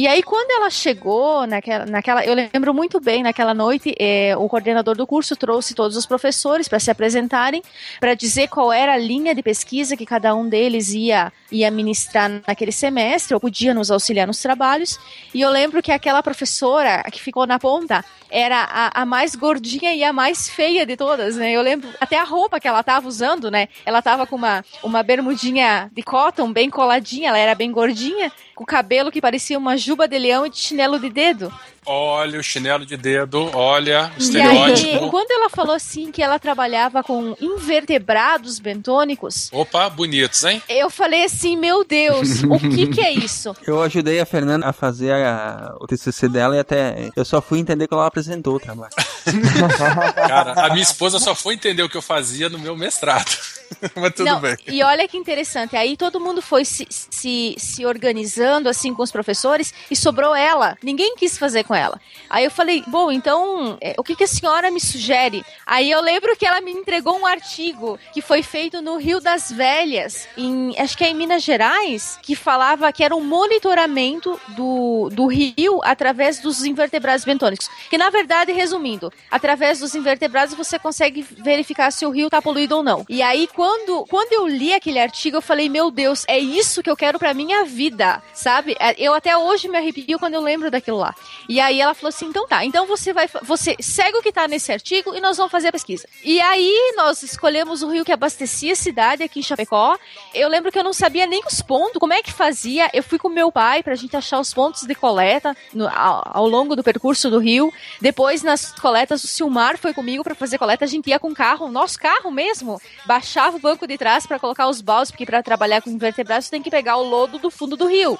e 0.00 0.06
aí, 0.06 0.22
quando 0.22 0.50
ela 0.50 0.70
chegou 0.70 1.46
naquela, 1.46 1.84
naquela 1.84 2.24
eu 2.24 2.34
lembro 2.34 2.72
muito 2.72 3.00
bem, 3.00 3.22
naquela 3.22 3.52
noite, 3.52 3.94
eh, 3.98 4.34
o 4.36 4.48
coordenador 4.48 4.96
do 4.96 5.06
curso 5.06 5.36
trouxe 5.36 5.74
todos 5.74 5.96
os 5.96 6.06
professores 6.06 6.68
para 6.68 6.78
se 6.80 6.90
apresentarem, 6.90 7.62
para 7.98 8.14
dizer 8.14 8.48
qual 8.48 8.72
era 8.72 8.94
a 8.94 8.96
linha 8.96 9.34
de 9.34 9.42
pesquisa 9.42 9.96
que 9.96 10.06
cada 10.06 10.34
um 10.34 10.48
deles 10.48 10.94
ia, 10.94 11.32
ia 11.50 11.70
ministrar 11.70 12.30
naquele 12.46 12.72
semestre, 12.72 13.34
ou 13.34 13.40
podia 13.40 13.74
nos 13.74 13.90
auxiliar 13.90 14.26
nos 14.26 14.40
trabalhos. 14.40 14.98
E 15.34 15.40
eu 15.40 15.50
lembro 15.50 15.82
que 15.82 15.92
aquela 15.92 16.22
professora 16.22 17.02
que 17.10 17.20
ficou 17.20 17.46
na 17.46 17.58
ponta 17.58 18.04
era 18.30 18.62
a, 18.62 19.02
a 19.02 19.04
mais 19.04 19.34
gordinha 19.34 19.92
e 19.92 20.04
a 20.04 20.12
mais 20.12 20.48
feia 20.48 20.86
de 20.86 20.96
todas, 20.96 21.36
né? 21.36 21.52
Eu 21.52 21.62
lembro 21.62 21.88
até 22.00 22.18
a 22.18 22.24
roupa 22.24 22.60
que 22.60 22.68
ela 22.68 22.80
estava 22.80 23.08
usando, 23.08 23.50
né? 23.50 23.68
Ela 23.84 23.98
estava 23.98 24.26
com 24.26 24.36
uma, 24.36 24.64
uma 24.82 25.02
bermudinha 25.02 25.90
de 25.92 26.02
cotton 26.02 26.52
bem 26.52 26.70
coladinha, 26.70 27.28
ela 27.28 27.38
era 27.38 27.54
bem 27.54 27.72
gordinha, 27.72 28.30
com 28.54 28.64
cabelo 28.64 29.10
que 29.10 29.20
parecia 29.20 29.58
uma 29.58 29.76
juba 29.76 30.06
de 30.06 30.18
leão 30.18 30.46
e 30.46 30.50
de 30.50 30.58
chinelo 30.58 30.98
de 30.98 31.10
dedo. 31.10 31.52
Olha 31.86 32.38
o 32.38 32.42
chinelo 32.42 32.84
de 32.84 32.96
dedo, 32.96 33.50
olha 33.54 34.02
o 34.02 34.02
E 34.02 34.02
aí, 34.04 34.18
estereótipo. 34.18 35.10
quando 35.10 35.30
ela 35.30 35.48
falou 35.48 35.74
assim 35.74 36.12
que 36.12 36.22
ela 36.22 36.38
trabalhava 36.38 37.02
com 37.02 37.34
invertebrados 37.40 38.58
bentônicos, 38.58 39.48
Opa, 39.52 39.88
bonitos, 39.88 40.44
hein? 40.44 40.62
eu 40.68 40.90
falei 40.90 41.24
assim, 41.24 41.56
meu 41.56 41.82
Deus, 41.84 42.42
o 42.44 42.58
que 42.58 42.86
que 42.88 43.00
é 43.00 43.10
isso? 43.14 43.56
Eu 43.66 43.82
ajudei 43.82 44.20
a 44.20 44.26
Fernanda 44.26 44.66
a 44.68 44.72
fazer 44.72 45.12
a- 45.14 45.74
o 45.80 45.86
TCC 45.86 46.28
dela 46.28 46.54
e 46.54 46.58
até 46.60 47.10
eu 47.16 47.24
só 47.24 47.40
fui 47.40 47.58
entender 47.58 47.88
quando 47.88 48.00
ela 48.00 48.08
apresentou 48.08 48.56
o 48.56 48.60
trabalho. 48.60 48.92
Cara, 50.14 50.52
a 50.66 50.70
minha 50.70 50.82
esposa 50.82 51.18
só 51.18 51.34
foi 51.34 51.54
entender 51.54 51.82
o 51.82 51.88
que 51.88 51.96
eu 51.96 52.02
fazia 52.02 52.48
no 52.48 52.58
meu 52.58 52.76
mestrado. 52.76 53.30
Mas 53.96 54.14
tudo 54.14 54.26
Não, 54.26 54.40
bem. 54.40 54.56
E 54.66 54.82
olha 54.82 55.06
que 55.06 55.16
interessante, 55.16 55.76
aí 55.76 55.96
todo 55.96 56.20
mundo 56.20 56.42
foi 56.42 56.64
se, 56.64 56.86
se, 56.90 57.54
se 57.58 57.86
organizando 57.86 58.68
assim 58.68 58.94
com 58.94 59.02
os 59.02 59.12
professores 59.12 59.72
e 59.90 59.96
sobrou 59.96 60.34
ela. 60.34 60.76
Ninguém 60.82 61.14
quis 61.16 61.38
fazer 61.38 61.64
com 61.64 61.74
ela. 61.74 62.00
Aí 62.28 62.44
eu 62.44 62.50
falei, 62.50 62.82
bom, 62.86 63.10
então 63.10 63.78
é, 63.80 63.94
o 63.98 64.02
que, 64.02 64.16
que 64.16 64.24
a 64.24 64.28
senhora 64.28 64.70
me 64.70 64.80
sugere? 64.80 65.44
Aí 65.66 65.90
eu 65.90 66.00
lembro 66.00 66.36
que 66.36 66.46
ela 66.46 66.60
me 66.60 66.72
entregou 66.72 67.18
um 67.18 67.26
artigo 67.26 67.98
que 68.12 68.20
foi 68.20 68.42
feito 68.42 68.80
no 68.80 68.96
Rio 68.96 69.20
das 69.20 69.50
Velhas, 69.50 70.28
em, 70.36 70.74
acho 70.78 70.96
que 70.96 71.04
é 71.04 71.10
em 71.10 71.14
Minas 71.14 71.42
Gerais, 71.42 72.18
que 72.22 72.34
falava 72.34 72.92
que 72.92 73.04
era 73.04 73.14
um 73.14 73.24
monitoramento 73.24 74.40
do, 74.48 75.08
do 75.12 75.26
rio 75.26 75.80
através 75.82 76.40
dos 76.40 76.64
invertebrados 76.64 77.24
bentônicos. 77.24 77.68
Que 77.88 77.98
na 77.98 78.10
verdade, 78.10 78.52
resumindo, 78.52 79.12
através 79.30 79.80
dos 79.80 79.94
invertebrados 79.94 80.54
você 80.54 80.78
consegue 80.78 81.22
verificar 81.22 81.90
se 81.90 82.04
o 82.06 82.10
rio 82.10 82.30
tá 82.30 82.40
poluído 82.42 82.76
ou 82.76 82.82
não. 82.82 83.04
E 83.08 83.22
aí, 83.22 83.48
quando, 83.60 84.06
quando 84.06 84.32
eu 84.32 84.46
li 84.46 84.72
aquele 84.72 84.98
artigo, 84.98 85.36
eu 85.36 85.42
falei, 85.42 85.68
meu 85.68 85.90
Deus, 85.90 86.24
é 86.26 86.38
isso 86.38 86.82
que 86.82 86.88
eu 86.90 86.96
quero 86.96 87.18
pra 87.18 87.34
minha 87.34 87.62
vida, 87.62 88.22
sabe? 88.32 88.74
É, 88.80 88.94
Eu 88.96 89.12
até 89.12 89.36
hoje 89.36 89.68
me 89.68 89.76
arrepio 89.76 90.18
quando 90.18 90.32
eu 90.32 90.40
lembro 90.40 90.70
daquilo 90.70 90.96
lá. 90.96 91.14
E 91.46 91.60
aí 91.60 91.78
ela 91.78 91.92
falou 91.92 92.08
assim, 92.08 92.24
então 92.24 92.46
tá, 92.48 92.64
então 92.64 92.86
você 92.86 93.12
vai, 93.12 93.28
você 93.42 93.76
segue 93.78 94.16
o 94.16 94.22
que 94.22 94.32
tá 94.32 94.48
nesse 94.48 94.72
artigo 94.72 95.14
e 95.14 95.20
nós 95.20 95.36
vamos 95.36 95.52
fazer 95.52 95.68
a 95.68 95.72
pesquisa. 95.72 96.08
E 96.24 96.40
aí 96.40 96.94
nós 96.96 97.22
escolhemos 97.22 97.82
o 97.82 97.90
rio 97.90 98.02
que 98.02 98.12
abastecia 98.12 98.72
a 98.72 98.76
cidade 98.76 99.22
aqui 99.22 99.40
em 99.40 99.42
Chapecó. 99.42 99.98
Eu 100.32 100.48
lembro 100.48 100.72
que 100.72 100.78
eu 100.78 100.84
não 100.84 100.94
sabia 100.94 101.26
nem 101.26 101.42
os 101.46 101.60
pontos, 101.60 101.98
como 102.00 102.14
é 102.14 102.22
que 102.22 102.32
fazia. 102.32 102.88
Eu 102.94 103.02
fui 103.02 103.18
com 103.18 103.28
meu 103.28 103.52
pai 103.52 103.82
pra 103.82 103.94
gente 103.94 104.16
achar 104.16 104.40
os 104.40 104.54
pontos 104.54 104.84
de 104.84 104.94
coleta 104.94 105.54
no- 105.74 105.86
ao, 105.86 106.22
ao 106.24 106.48
longo 106.48 106.74
do 106.74 106.82
percurso 106.82 107.28
do 107.28 107.38
rio. 107.38 107.70
Depois, 108.00 108.42
nas 108.42 108.72
coletas, 108.72 109.22
o 109.22 109.26
Silmar 109.26 109.76
foi 109.76 109.92
comigo 109.92 110.24
pra 110.24 110.34
fazer 110.34 110.56
coleta. 110.56 110.86
A 110.86 110.88
gente 110.88 111.10
ia 111.10 111.18
com 111.18 111.34
carro, 111.34 111.70
nosso 111.70 111.98
carro 111.98 112.30
mesmo, 112.30 112.80
baixava 113.04 113.49
o 113.56 113.60
banco 113.60 113.86
de 113.86 113.96
trás 113.98 114.26
pra 114.26 114.38
colocar 114.38 114.68
os 114.68 114.80
baldes, 114.80 115.10
porque 115.10 115.26
pra 115.26 115.42
trabalhar 115.42 115.82
com 115.82 115.90
invertebrados 115.90 116.46
você 116.46 116.50
tem 116.50 116.62
que 116.62 116.70
pegar 116.70 116.96
o 116.96 117.02
lodo 117.02 117.38
do 117.38 117.50
fundo 117.50 117.76
do 117.76 117.86
rio. 117.86 118.18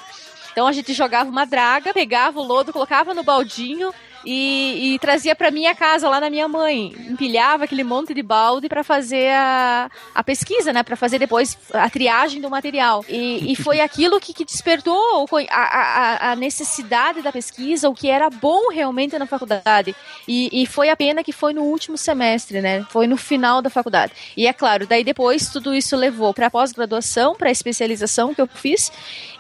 Então 0.52 0.66
a 0.66 0.72
gente 0.72 0.92
jogava 0.92 1.30
uma 1.30 1.44
draga, 1.44 1.92
pegava 1.92 2.40
o 2.40 2.44
lodo, 2.44 2.72
colocava 2.72 3.14
no 3.14 3.22
baldinho 3.22 3.92
e, 4.24 4.94
e 4.94 4.98
trazia 4.98 5.34
pra 5.34 5.50
minha 5.50 5.74
casa 5.74 6.08
lá 6.08 6.20
na 6.20 6.30
minha 6.30 6.48
mãe. 6.48 6.94
Empilhava 7.08 7.64
aquele 7.64 7.84
monte 7.84 8.12
de 8.14 8.22
balde 8.22 8.68
pra 8.68 8.84
fazer 8.84 9.30
a, 9.32 9.90
a 10.14 10.22
pesquisa, 10.22 10.72
né? 10.72 10.82
Pra 10.82 10.96
fazer 10.96 11.18
depois 11.18 11.56
a 11.72 11.88
triagem 11.88 12.40
do 12.40 12.50
material. 12.50 13.04
E, 13.08 13.52
e 13.52 13.56
foi 13.56 13.80
aquilo 13.82 14.20
que, 14.20 14.32
que 14.32 14.44
despertou 14.44 15.26
a, 15.50 15.60
a, 15.60 16.32
a 16.32 16.36
necessidade 16.36 17.22
da 17.22 17.32
pesquisa, 17.32 17.88
o 17.88 17.94
que 17.94 18.08
era 18.08 18.28
bom 18.30 18.68
realmente 18.70 19.18
na 19.18 19.26
faculdade. 19.26 19.94
E, 20.26 20.62
e 20.62 20.66
foi 20.66 20.90
a 20.90 20.96
pena 20.96 21.24
que 21.24 21.32
foi 21.32 21.52
no 21.52 21.62
último 21.62 21.96
semestre, 21.96 22.60
né? 22.60 22.84
Foi 22.90 23.06
no 23.06 23.16
final 23.16 23.62
da 23.62 23.70
faculdade. 23.70 24.12
E 24.36 24.46
é 24.46 24.52
claro, 24.52 24.86
daí 24.86 25.04
depois 25.04 25.48
tudo 25.48 25.74
isso 25.74 25.96
levou 25.96 26.34
pra 26.34 26.50
pós-graduação, 26.50 27.34
pra 27.34 27.50
especialização 27.50 28.34
que 28.34 28.40
eu 28.40 28.46
fiz 28.46 28.90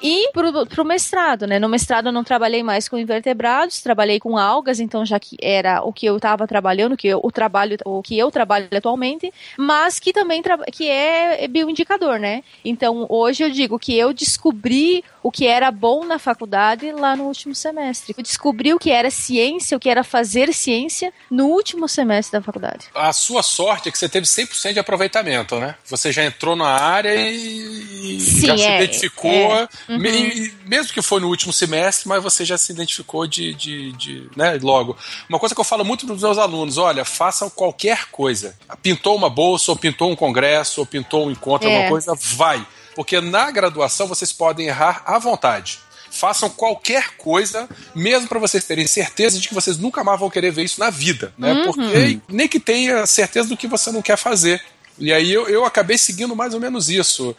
e 0.02 0.30
pro, 0.32 0.66
pro 0.66 0.84
mestrado, 0.84 1.46
né? 1.46 1.58
No 1.58 1.68
mestrado 1.68 2.06
eu 2.06 2.12
não 2.12 2.24
trabalhei 2.24 2.62
mais 2.62 2.88
com 2.88 2.98
invertebrados, 2.98 3.80
trabalhei 3.80 4.18
com 4.18 4.36
algas, 4.38 4.80
então 4.80 5.04
já 5.04 5.18
que 5.18 5.36
era 5.42 5.82
o 5.82 5.92
que 5.92 6.06
eu 6.06 6.16
estava 6.16 6.46
trabalhando, 6.46 6.96
que 6.96 7.08
eu, 7.08 7.20
o 7.22 7.30
trabalho, 7.30 7.76
o 7.84 8.02
que 8.02 8.18
eu 8.18 8.30
trabalho 8.30 8.68
atualmente, 8.72 9.32
mas 9.56 9.98
que 9.98 10.12
também 10.12 10.42
que 10.72 10.88
é 10.88 11.46
bioindicador, 11.48 12.18
né? 12.18 12.42
Então 12.64 13.06
hoje 13.08 13.44
eu 13.44 13.50
digo 13.50 13.78
que 13.78 13.96
eu 13.96 14.12
descobri 14.12 15.04
o 15.22 15.30
que 15.30 15.46
era 15.46 15.70
bom 15.70 16.04
na 16.04 16.18
faculdade 16.18 16.90
lá 16.92 17.14
no 17.14 17.24
último 17.24 17.54
semestre. 17.54 18.14
Eu 18.16 18.22
descobri 18.22 18.72
o 18.72 18.78
que 18.78 18.90
era 18.90 19.10
ciência, 19.10 19.76
o 19.76 19.80
que 19.80 19.88
era 19.88 20.02
fazer 20.02 20.52
ciência 20.52 21.12
no 21.30 21.46
último 21.46 21.86
semestre 21.86 22.38
da 22.38 22.42
faculdade. 22.42 22.86
A 22.94 23.12
sua 23.12 23.42
sorte 23.42 23.88
é 23.88 23.92
que 23.92 23.98
você 23.98 24.08
teve 24.08 24.26
100% 24.26 24.72
de 24.72 24.78
aproveitamento, 24.78 25.58
né? 25.58 25.74
Você 25.84 26.10
já 26.10 26.24
entrou 26.24 26.56
na 26.56 26.68
área 26.68 27.14
e 27.14 28.00
e 28.02 28.20
Sim, 28.20 28.46
já 28.46 28.56
se 28.58 28.64
é, 28.64 28.76
identificou. 28.76 29.30
é. 29.30 29.68
Uhum. 29.90 29.98
Me- 29.98 30.52
mesmo 30.66 30.92
que 30.92 31.02
foi 31.02 31.20
no 31.20 31.28
último 31.28 31.52
semestre, 31.52 32.08
mas 32.08 32.22
você 32.22 32.44
já 32.44 32.56
se 32.56 32.72
identificou 32.72 33.26
de, 33.26 33.54
de, 33.54 33.92
de, 33.92 34.30
né, 34.36 34.58
logo. 34.62 34.96
Uma 35.28 35.38
coisa 35.38 35.54
que 35.54 35.60
eu 35.60 35.64
falo 35.64 35.84
muito 35.84 36.06
para 36.06 36.14
os 36.14 36.22
meus 36.22 36.38
alunos: 36.38 36.78
olha, 36.78 37.04
façam 37.04 37.50
qualquer 37.50 38.06
coisa. 38.10 38.56
Pintou 38.82 39.16
uma 39.16 39.28
bolsa, 39.30 39.70
ou 39.72 39.76
pintou 39.76 40.10
um 40.10 40.16
congresso, 40.16 40.80
ou 40.80 40.86
pintou 40.86 41.26
um 41.26 41.30
encontro, 41.30 41.68
É. 41.68 41.72
alguma 41.72 41.88
coisa, 41.90 42.14
vai. 42.14 42.64
Porque 42.94 43.20
na 43.20 43.50
graduação 43.50 44.06
vocês 44.06 44.32
podem 44.32 44.66
errar 44.66 45.02
à 45.06 45.18
vontade. 45.18 45.78
Façam 46.12 46.50
qualquer 46.50 47.10
coisa, 47.16 47.68
mesmo 47.94 48.28
para 48.28 48.40
vocês 48.40 48.64
terem 48.64 48.84
certeza 48.86 49.38
de 49.38 49.46
que 49.48 49.54
vocês 49.54 49.78
nunca 49.78 50.02
mais 50.02 50.18
vão 50.18 50.28
querer 50.28 50.50
ver 50.50 50.64
isso 50.64 50.80
na 50.80 50.90
vida, 50.90 51.32
né? 51.38 51.52
Uhum. 51.52 51.64
Porque 51.66 52.18
nem 52.28 52.48
que 52.48 52.58
tenha 52.58 53.06
certeza 53.06 53.48
do 53.48 53.56
que 53.56 53.68
você 53.68 53.92
não 53.92 54.02
quer 54.02 54.16
fazer. 54.16 54.60
E 55.00 55.12
aí 55.12 55.32
eu, 55.32 55.48
eu 55.48 55.64
acabei 55.64 55.96
seguindo 55.96 56.36
mais 56.36 56.52
ou 56.54 56.60
menos 56.60 56.88
isso. 56.90 57.34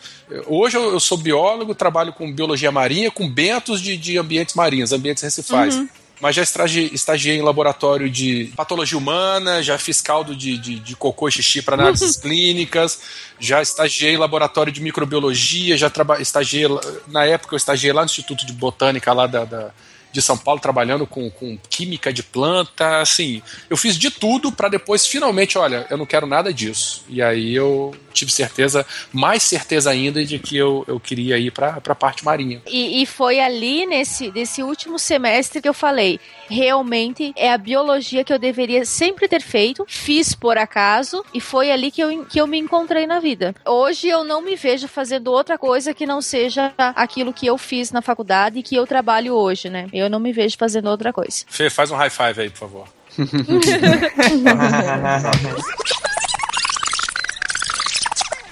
Hoje 0.48 0.76
eu, 0.78 0.92
eu 0.94 1.00
sou 1.00 1.18
biólogo, 1.18 1.76
trabalho 1.76 2.12
com 2.12 2.32
biologia 2.34 2.72
marinha, 2.72 3.12
com 3.12 3.30
bentos 3.30 3.80
de, 3.82 3.96
de 3.96 4.18
ambientes 4.18 4.56
marinhos, 4.56 4.92
ambientes 4.92 5.22
recifais. 5.24 5.76
Uhum. 5.76 5.88
Mas 6.20 6.36
já 6.36 6.44
estagi- 6.44 6.92
estagiei 6.94 7.38
em 7.38 7.42
laboratório 7.42 8.08
de 8.10 8.52
patologia 8.56 8.96
humana, 8.98 9.64
já 9.64 9.78
fiz 9.80 10.02
caldo 10.02 10.36
de, 10.36 10.56
de, 10.58 10.80
de 10.80 10.96
cocô 10.96 11.28
e 11.28 11.32
xixi 11.32 11.62
para 11.64 11.74
análises 11.76 12.16
clínicas, 12.22 13.00
já 13.40 13.60
estagiei 13.62 14.14
em 14.14 14.18
laboratório 14.18 14.72
de 14.72 14.82
microbiologia, 14.82 15.76
já 15.78 15.92
estagiei, 16.20 16.66
na 17.08 17.26
época 17.26 17.56
eu 17.56 17.58
estagiei 17.58 17.92
lá 17.92 18.02
no 18.02 18.06
Instituto 18.06 18.46
de 18.46 18.54
Botânica 18.54 19.12
lá 19.14 19.26
da, 19.26 19.46
da- 19.46 19.72
de 20.12 20.22
São 20.22 20.38
Paulo, 20.38 20.60
trabalhando 20.60 21.08
com, 21.08 21.30
com 21.30 21.58
química 21.70 22.12
de 22.12 22.24
planta, 22.24 23.00
assim, 23.00 23.42
eu 23.70 23.78
fiz 23.78 23.98
de 23.98 24.12
tudo 24.12 24.52
para 24.52 24.70
depois 24.70 25.06
finalmente, 25.06 25.58
olha, 25.58 25.86
eu 25.90 25.98
não 25.98 26.06
quero 26.06 26.28
nada 26.28 26.54
disso. 26.54 27.04
E 27.08 27.22
aí 27.22 27.54
eu 27.56 27.94
tive 28.12 28.32
certeza, 28.32 28.86
mais 29.12 29.44
certeza 29.44 29.90
ainda 29.90 30.24
de 30.24 30.40
que 30.40 30.58
eu, 30.58 30.84
eu 30.88 31.00
queria 31.00 31.38
ir 31.38 31.52
para 31.52 31.82
a 31.86 31.96
parte 31.96 32.24
marinha. 32.24 32.62
E, 32.68 33.02
e 33.02 33.06
foi 33.06 33.40
ali 33.40 33.86
nesse, 33.86 34.32
nesse 34.32 34.64
último 34.64 35.00
semestre 35.00 35.62
que 35.62 35.70
eu 35.70 35.74
falei. 35.74 36.20
Realmente 36.50 37.34
é 37.36 37.52
a 37.52 37.58
biologia 37.58 38.24
que 38.24 38.34
eu 38.34 38.40
deveria 38.40 38.86
sempre 38.86 39.28
ter 39.28 39.42
feito, 39.42 39.86
fiz 39.88 40.36
por 40.36 40.58
acaso, 40.58 41.24
e 41.34 41.40
foi 41.40 41.72
ali 41.72 41.92
que 41.92 42.02
eu, 42.02 42.26
que 42.26 42.40
eu 42.40 42.48
me 42.48 42.58
encontrei 42.58 43.08
na 43.08 43.20
vida. 43.20 43.56
Hoje 43.66 44.08
eu 44.08 44.24
não 44.24 44.42
me 44.42 44.56
vejo 44.56 44.88
fazendo 44.88 45.32
outra 45.32 45.58
coisa 45.58 45.94
que 45.94 46.06
não 46.06 46.22
seja 46.22 46.74
aquilo 46.78 47.34
que 47.34 47.48
eu 47.48 47.58
fiz 47.58 47.92
na 47.92 48.02
faculdade 48.02 48.60
e 48.60 48.64
que 48.64 48.76
eu 48.76 48.86
trabalho 48.86 49.34
hoje, 49.34 49.70
né? 49.70 49.88
Eu 49.94 50.10
não 50.10 50.20
me 50.20 50.34
vejo 50.34 50.58
fazendo 50.58 50.90
outra 50.90 51.14
coisa. 51.14 51.46
Fê, 51.48 51.70
faz 51.70 51.92
um 51.92 51.96
high 51.96 52.10
five 52.10 52.42
aí, 52.42 52.50
por 52.50 52.60
favor. 52.60 52.88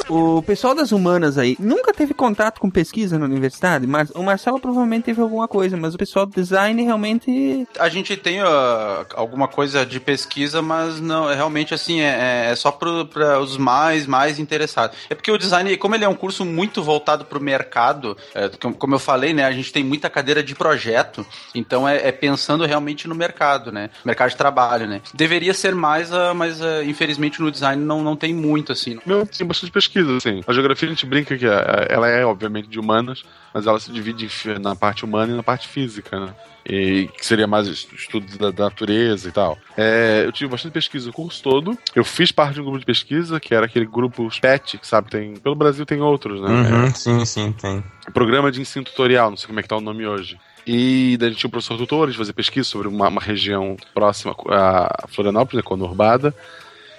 O 0.09 0.41
pessoal 0.41 0.73
das 0.73 0.91
humanas 0.91 1.37
aí 1.37 1.55
nunca 1.59 1.93
teve 1.93 2.15
contato 2.15 2.59
com 2.59 2.67
pesquisa 2.67 3.19
na 3.19 3.25
universidade, 3.25 3.85
mas 3.85 4.09
o 4.09 4.23
Marcelo 4.23 4.59
provavelmente 4.59 5.03
teve 5.03 5.21
alguma 5.21 5.47
coisa, 5.47 5.77
mas 5.77 5.93
o 5.93 5.97
pessoal 5.99 6.25
do 6.25 6.33
design 6.33 6.81
realmente. 6.81 7.67
A 7.77 7.89
gente 7.89 8.17
tem 8.17 8.39
ah, 8.39 9.05
alguma 9.13 9.47
coisa 9.47 9.85
de 9.85 9.99
pesquisa, 9.99 10.63
mas 10.63 10.99
não, 10.99 11.29
é 11.29 11.35
realmente 11.35 11.75
assim, 11.75 12.01
é, 12.01 12.49
é 12.49 12.55
só 12.55 12.71
para 12.71 13.39
os 13.39 13.55
mais, 13.57 14.07
mais 14.07 14.39
interessados. 14.39 14.97
É 15.09 15.13
porque 15.13 15.31
o 15.31 15.37
design, 15.37 15.77
como 15.77 15.93
ele 15.93 16.05
é 16.05 16.09
um 16.09 16.15
curso 16.15 16.43
muito 16.43 16.81
voltado 16.81 17.25
para 17.25 17.37
o 17.37 17.41
mercado, 17.41 18.17
é, 18.33 18.49
como, 18.79 18.95
eu 18.95 18.99
falei, 18.99 19.31
né, 19.31 19.45
a 19.45 19.51
gente 19.51 19.71
tem 19.71 19.83
muita 19.83 20.09
cadeira 20.09 20.41
de 20.41 20.55
projeto, 20.55 21.23
então 21.53 21.87
é, 21.87 22.07
é 22.07 22.11
pensando 22.11 22.65
realmente 22.65 23.07
no 23.07 23.13
mercado, 23.13 23.71
né, 23.71 23.91
mercado 24.03 24.31
de 24.31 24.37
trabalho, 24.37 24.87
né. 24.87 25.01
Deveria 25.13 25.53
ser 25.53 25.75
mais, 25.75 26.11
ah, 26.11 26.33
mas 26.33 26.61
ah, 26.61 26.83
infelizmente 26.83 27.39
no 27.39 27.51
design 27.51 27.83
não, 27.83 28.01
não 28.01 28.15
tem 28.15 28.33
muito, 28.33 28.71
assim. 28.71 28.97
Meu, 29.05 29.25
tem 29.25 29.45
bastante 29.45 29.71
pesquisa, 29.71 29.98
assim. 30.07 30.41
A 30.47 30.53
geografia 30.53 30.87
a 30.87 30.91
gente 30.91 31.05
brinca 31.05 31.37
que 31.37 31.45
é- 31.45 31.87
ela 31.89 32.07
é, 32.07 32.25
obviamente, 32.25 32.67
de 32.67 32.79
humanas, 32.79 33.23
mas 33.53 33.65
ela 33.67 33.79
se 33.79 33.91
divide 33.91 34.27
na 34.59 34.75
parte 34.75 35.03
humana 35.05 35.33
e 35.33 35.35
na 35.35 35.43
parte 35.43 35.67
física, 35.67 36.19
né? 36.19 36.33
E 36.65 37.09
que 37.17 37.25
seria 37.25 37.47
mais 37.47 37.67
es- 37.67 37.87
estudo 37.97 38.37
da, 38.37 38.51
da 38.51 38.65
natureza 38.65 39.27
e 39.27 39.31
tal. 39.31 39.57
É, 39.75 40.23
eu 40.25 40.31
tive 40.31 40.51
bastante 40.51 40.73
pesquisa 40.73 41.09
o 41.09 41.13
curso 41.13 41.41
todo. 41.41 41.77
Eu 41.95 42.03
fiz 42.03 42.31
parte 42.31 42.55
de 42.55 42.61
um 42.61 42.65
grupo 42.65 42.79
de 42.79 42.85
pesquisa, 42.85 43.39
que 43.39 43.55
era 43.55 43.65
aquele 43.65 43.85
grupo 43.85 44.29
PET, 44.39 44.77
que 44.77 44.85
sabe, 44.85 45.09
tem. 45.09 45.33
Pelo 45.35 45.55
Brasil 45.55 45.85
tem 45.85 45.99
outros, 46.01 46.39
né? 46.41 46.47
Uhum, 46.49 46.85
É, 46.85 46.89
sim, 46.91 47.25
sim, 47.25 47.51
tem. 47.53 47.83
Programa 48.13 48.51
de 48.51 48.61
ensino 48.61 48.85
tutorial, 48.85 49.29
não 49.31 49.37
sei 49.37 49.47
como 49.47 49.59
é 49.59 49.63
que 49.63 49.69
tá 49.69 49.77
o 49.77 49.81
nome 49.81 50.05
hoje. 50.05 50.37
E 50.67 51.17
daí 51.17 51.29
a 51.29 51.31
gente 51.31 51.39
tinha 51.39 51.47
um 51.47 51.51
professor 51.51 51.77
tutor, 51.77 52.03
a 52.03 52.11
gente 52.11 52.17
fazia 52.19 52.33
pesquisa 52.33 52.67
sobre 52.67 52.87
uma, 52.87 53.07
uma 53.07 53.21
região 53.21 53.75
próxima 53.93 54.35
a 54.49 55.05
Florianópolis, 55.07 55.63
né, 55.63 55.67
conurbada. 55.67 56.35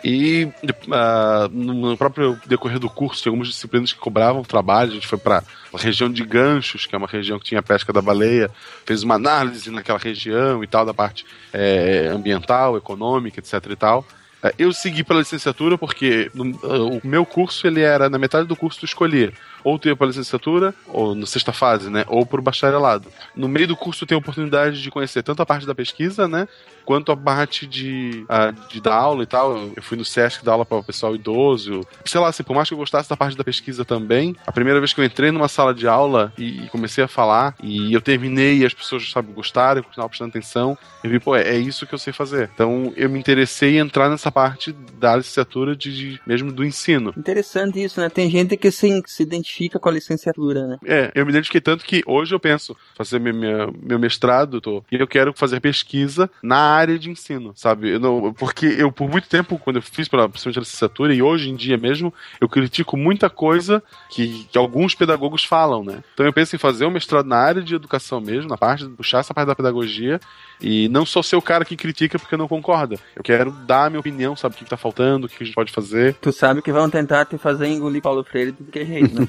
E 0.02 0.48
ah, 0.90 1.48
no 1.52 1.96
próprio 1.96 2.38
decorrer 2.46 2.78
do 2.78 2.88
curso, 2.88 3.22
tinha 3.22 3.30
algumas 3.30 3.48
disciplinas 3.48 3.92
que 3.92 3.98
cobravam 3.98 4.42
trabalho. 4.42 4.90
A 4.90 4.94
gente 4.94 5.06
foi 5.06 5.18
para 5.18 5.42
a 5.72 5.78
região 5.78 6.10
de 6.10 6.24
Ganchos, 6.24 6.86
que 6.86 6.94
é 6.94 6.98
uma 6.98 7.06
região 7.06 7.38
que 7.38 7.44
tinha 7.44 7.62
pesca 7.62 7.92
da 7.92 8.00
baleia, 8.00 8.50
fez 8.86 9.02
uma 9.02 9.14
análise 9.14 9.70
naquela 9.70 9.98
região 9.98 10.64
e 10.64 10.66
tal, 10.66 10.86
da 10.86 10.94
parte 10.94 11.26
eh, 11.52 12.10
ambiental, 12.12 12.76
econômica, 12.76 13.40
etc 13.40 13.54
e 13.70 13.76
tal. 13.76 14.06
É, 14.42 14.54
Eu 14.58 14.72
segui 14.72 15.04
pela 15.04 15.20
licenciatura 15.20 15.76
porque 15.76 16.30
o 16.34 17.06
meu 17.06 17.24
curso 17.24 17.66
ele 17.66 17.80
era 17.80 18.08
na 18.08 18.18
metade 18.18 18.46
do 18.46 18.56
curso 18.56 18.80
tu 18.80 18.86
escolhia 18.86 19.32
ou 19.64 19.78
tu 19.78 19.88
ia 19.88 19.96
para 19.96 20.06
licenciatura 20.06 20.74
ou 20.88 21.14
na 21.14 21.26
sexta 21.26 21.52
fase, 21.52 21.90
né, 21.90 22.04
ou 22.08 22.24
para 22.24 22.40
o 22.40 22.42
bacharelado. 22.42 23.08
No 23.34 23.48
meio 23.48 23.68
do 23.68 23.76
curso 23.76 24.06
tem 24.06 24.14
a 24.14 24.18
oportunidade 24.18 24.82
de 24.82 24.90
conhecer 24.90 25.22
tanto 25.22 25.42
a 25.42 25.46
parte 25.46 25.66
da 25.66 25.74
pesquisa, 25.74 26.26
né, 26.26 26.48
quanto 26.84 27.12
a 27.12 27.16
parte 27.16 27.66
de, 27.66 28.24
ah, 28.28 28.52
de 28.68 28.80
dar 28.80 28.94
aula 28.94 29.22
e 29.22 29.26
tal. 29.26 29.70
Eu 29.76 29.82
fui 29.82 29.96
no 29.96 30.04
SESC 30.04 30.44
dar 30.44 30.52
aula 30.52 30.66
para 30.66 30.78
o 30.78 30.84
pessoal 30.84 31.14
idoso. 31.14 31.86
Sei 32.04 32.20
lá, 32.20 32.28
assim, 32.28 32.42
por 32.42 32.54
mais 32.54 32.68
que 32.68 32.74
eu 32.74 32.78
gostasse 32.78 33.08
da 33.08 33.16
parte 33.16 33.36
da 33.36 33.44
pesquisa 33.44 33.84
também, 33.84 34.34
a 34.46 34.52
primeira 34.52 34.80
vez 34.80 34.92
que 34.92 35.00
eu 35.00 35.04
entrei 35.04 35.30
numa 35.30 35.48
sala 35.48 35.74
de 35.74 35.86
aula 35.86 36.32
e, 36.36 36.64
e 36.64 36.68
comecei 36.68 37.04
a 37.04 37.08
falar, 37.08 37.54
e 37.62 37.92
eu 37.92 38.00
terminei 38.00 38.58
e 38.58 38.66
as 38.66 38.74
pessoas, 38.74 39.10
sabe, 39.10 39.32
gostaram, 39.32 39.82
continuavam 39.82 40.08
prestando 40.08 40.30
atenção, 40.30 40.76
eu 41.04 41.10
vi, 41.10 41.20
pô, 41.20 41.36
é, 41.36 41.42
é 41.42 41.58
isso 41.58 41.86
que 41.86 41.94
eu 41.94 41.98
sei 41.98 42.12
fazer. 42.12 42.50
Então 42.54 42.92
eu 42.96 43.08
me 43.08 43.18
interessei 43.18 43.76
em 43.76 43.78
entrar 43.78 44.08
nessa 44.08 44.29
parte 44.30 44.72
da 44.72 45.16
licenciatura 45.16 45.74
de, 45.76 45.94
de- 45.94 46.20
mesmo 46.26 46.52
do 46.52 46.64
ensino. 46.64 47.12
Interessante 47.16 47.82
isso, 47.82 48.00
né? 48.00 48.08
Tem 48.08 48.28
gente 48.30 48.56
que 48.56 48.70
se, 48.70 49.02
se 49.06 49.22
identifica 49.22 49.78
com 49.78 49.88
a 49.88 49.92
licenciatura, 49.92 50.66
né? 50.66 50.78
É, 50.84 51.10
eu 51.14 51.24
me 51.24 51.32
identifiquei 51.32 51.60
tanto 51.60 51.84
que 51.84 52.02
hoje 52.06 52.34
eu 52.34 52.40
penso 52.40 52.76
fazer 52.96 53.18
meu, 53.18 53.34
minha- 53.34 53.68
meu 53.82 53.98
mestrado 53.98 54.60
tô, 54.60 54.84
e 54.90 54.96
eu 54.96 55.06
quero 55.06 55.32
fazer 55.34 55.60
pesquisa 55.60 56.30
na 56.42 56.58
área 56.58 56.98
de 56.98 57.10
ensino, 57.10 57.52
sabe? 57.56 57.90
Eu 57.90 58.00
não, 58.00 58.32
porque 58.34 58.66
eu, 58.66 58.90
por 58.92 59.08
muito 59.08 59.28
tempo, 59.28 59.58
quando 59.58 59.76
eu 59.76 59.82
fiz 59.82 60.08
principalmente 60.08 60.58
a 60.58 60.60
licenciatura, 60.60 61.14
e 61.14 61.22
hoje 61.22 61.50
em 61.50 61.56
dia 61.56 61.76
mesmo, 61.76 62.12
eu 62.40 62.48
critico 62.48 62.96
muita 62.96 63.28
coisa 63.30 63.82
que, 64.10 64.44
que 64.50 64.58
alguns 64.58 64.94
pedagogos 64.94 65.44
falam, 65.44 65.84
né? 65.84 66.02
Então 66.14 66.26
eu 66.26 66.32
penso 66.32 66.54
em 66.54 66.58
fazer 66.58 66.84
um 66.86 66.90
mestrado 66.90 67.26
na 67.26 67.36
área 67.36 67.62
de 67.62 67.74
educação 67.74 68.20
mesmo, 68.20 68.48
na 68.48 68.56
parte, 68.56 68.86
puxar 68.88 69.20
essa 69.20 69.32
parte 69.34 69.46
da 69.48 69.54
pedagogia, 69.54 70.20
e 70.60 70.88
não 70.90 71.06
só 71.06 71.22
ser 71.22 71.36
o 71.36 71.42
cara 71.42 71.64
que 71.64 71.76
critica 71.76 72.18
porque 72.18 72.36
não 72.36 72.46
concorda. 72.46 72.96
Eu 73.16 73.22
quero 73.22 73.50
dar 73.50 73.86
a 73.86 73.90
minha 73.90 74.00
opinião, 74.00 74.19
sabe? 74.36 74.54
O 74.54 74.58
que, 74.58 74.64
que 74.64 74.70
tá 74.70 74.76
faltando, 74.76 75.26
o 75.26 75.28
que, 75.28 75.36
que 75.36 75.42
a 75.42 75.46
gente 75.46 75.54
pode 75.54 75.72
fazer. 75.72 76.14
Tu 76.20 76.32
sabe 76.32 76.62
que 76.62 76.72
vão 76.72 76.88
tentar 76.88 77.24
te 77.24 77.38
fazer 77.38 77.66
engolir 77.68 78.02
Paulo 78.02 78.24
Freire 78.24 78.52
de 78.52 78.58
qualquer 78.64 78.86
jeito, 78.86 79.20
né? 79.20 79.28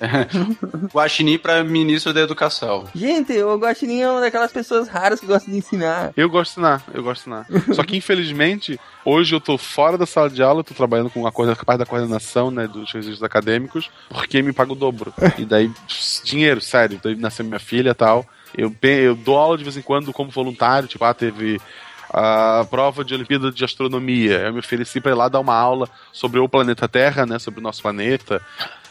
Guaxinim 0.92 1.38
pra 1.38 1.62
ministro 1.64 2.12
da 2.12 2.20
educação. 2.20 2.84
gente, 2.94 3.32
o 3.42 3.56
Guaxinim 3.56 4.00
é 4.00 4.10
uma 4.10 4.20
daquelas 4.20 4.52
pessoas 4.52 4.88
raras 4.88 5.20
que 5.20 5.26
gosta 5.26 5.50
de 5.50 5.56
ensinar. 5.56 6.12
Eu 6.16 6.28
gosto 6.28 6.54
de 6.54 6.60
ensinar, 6.60 6.84
eu 6.92 7.02
gosto 7.02 7.24
de 7.24 7.30
ensinar. 7.30 7.46
Só 7.74 7.82
que, 7.82 7.96
infelizmente, 7.96 8.78
hoje 9.04 9.34
eu 9.34 9.40
tô 9.40 9.58
fora 9.58 9.98
da 9.98 10.06
sala 10.06 10.30
de 10.30 10.42
aula, 10.42 10.60
eu 10.60 10.64
tô 10.64 10.74
trabalhando 10.74 11.10
com 11.10 11.26
a, 11.26 11.32
coisa, 11.32 11.56
parte 11.56 11.78
da 11.78 11.86
coordenação, 11.86 12.50
né, 12.50 12.66
dos 12.66 12.92
registros 12.92 13.22
acadêmicos, 13.22 13.90
porque 14.08 14.42
me 14.42 14.52
paga 14.52 14.72
o 14.72 14.76
dobro. 14.76 15.12
E 15.38 15.44
daí, 15.44 15.70
dinheiro, 16.24 16.60
sério. 16.60 17.00
Daí 17.02 17.14
nasceu 17.16 17.44
minha 17.44 17.58
filha 17.58 17.90
e 17.90 17.94
tal. 17.94 18.26
Eu, 18.56 18.74
eu 18.82 19.14
dou 19.14 19.36
aula 19.36 19.56
de 19.56 19.64
vez 19.64 19.76
em 19.76 19.82
quando 19.82 20.12
como 20.12 20.30
voluntário, 20.30 20.88
tipo, 20.88 21.04
ah, 21.04 21.14
teve 21.14 21.60
a 22.12 22.66
prova 22.68 23.04
de 23.04 23.14
Olimpíada 23.14 23.50
de 23.50 23.64
Astronomia. 23.64 24.40
Eu 24.40 24.52
me 24.52 24.58
ofereci 24.58 25.00
pra 25.00 25.12
ir 25.12 25.14
lá 25.14 25.28
dar 25.28 25.40
uma 25.40 25.54
aula 25.54 25.88
sobre 26.12 26.38
o 26.38 26.48
planeta 26.48 26.86
Terra, 26.86 27.24
né, 27.24 27.38
sobre 27.38 27.60
o 27.60 27.62
nosso 27.62 27.80
planeta. 27.82 28.44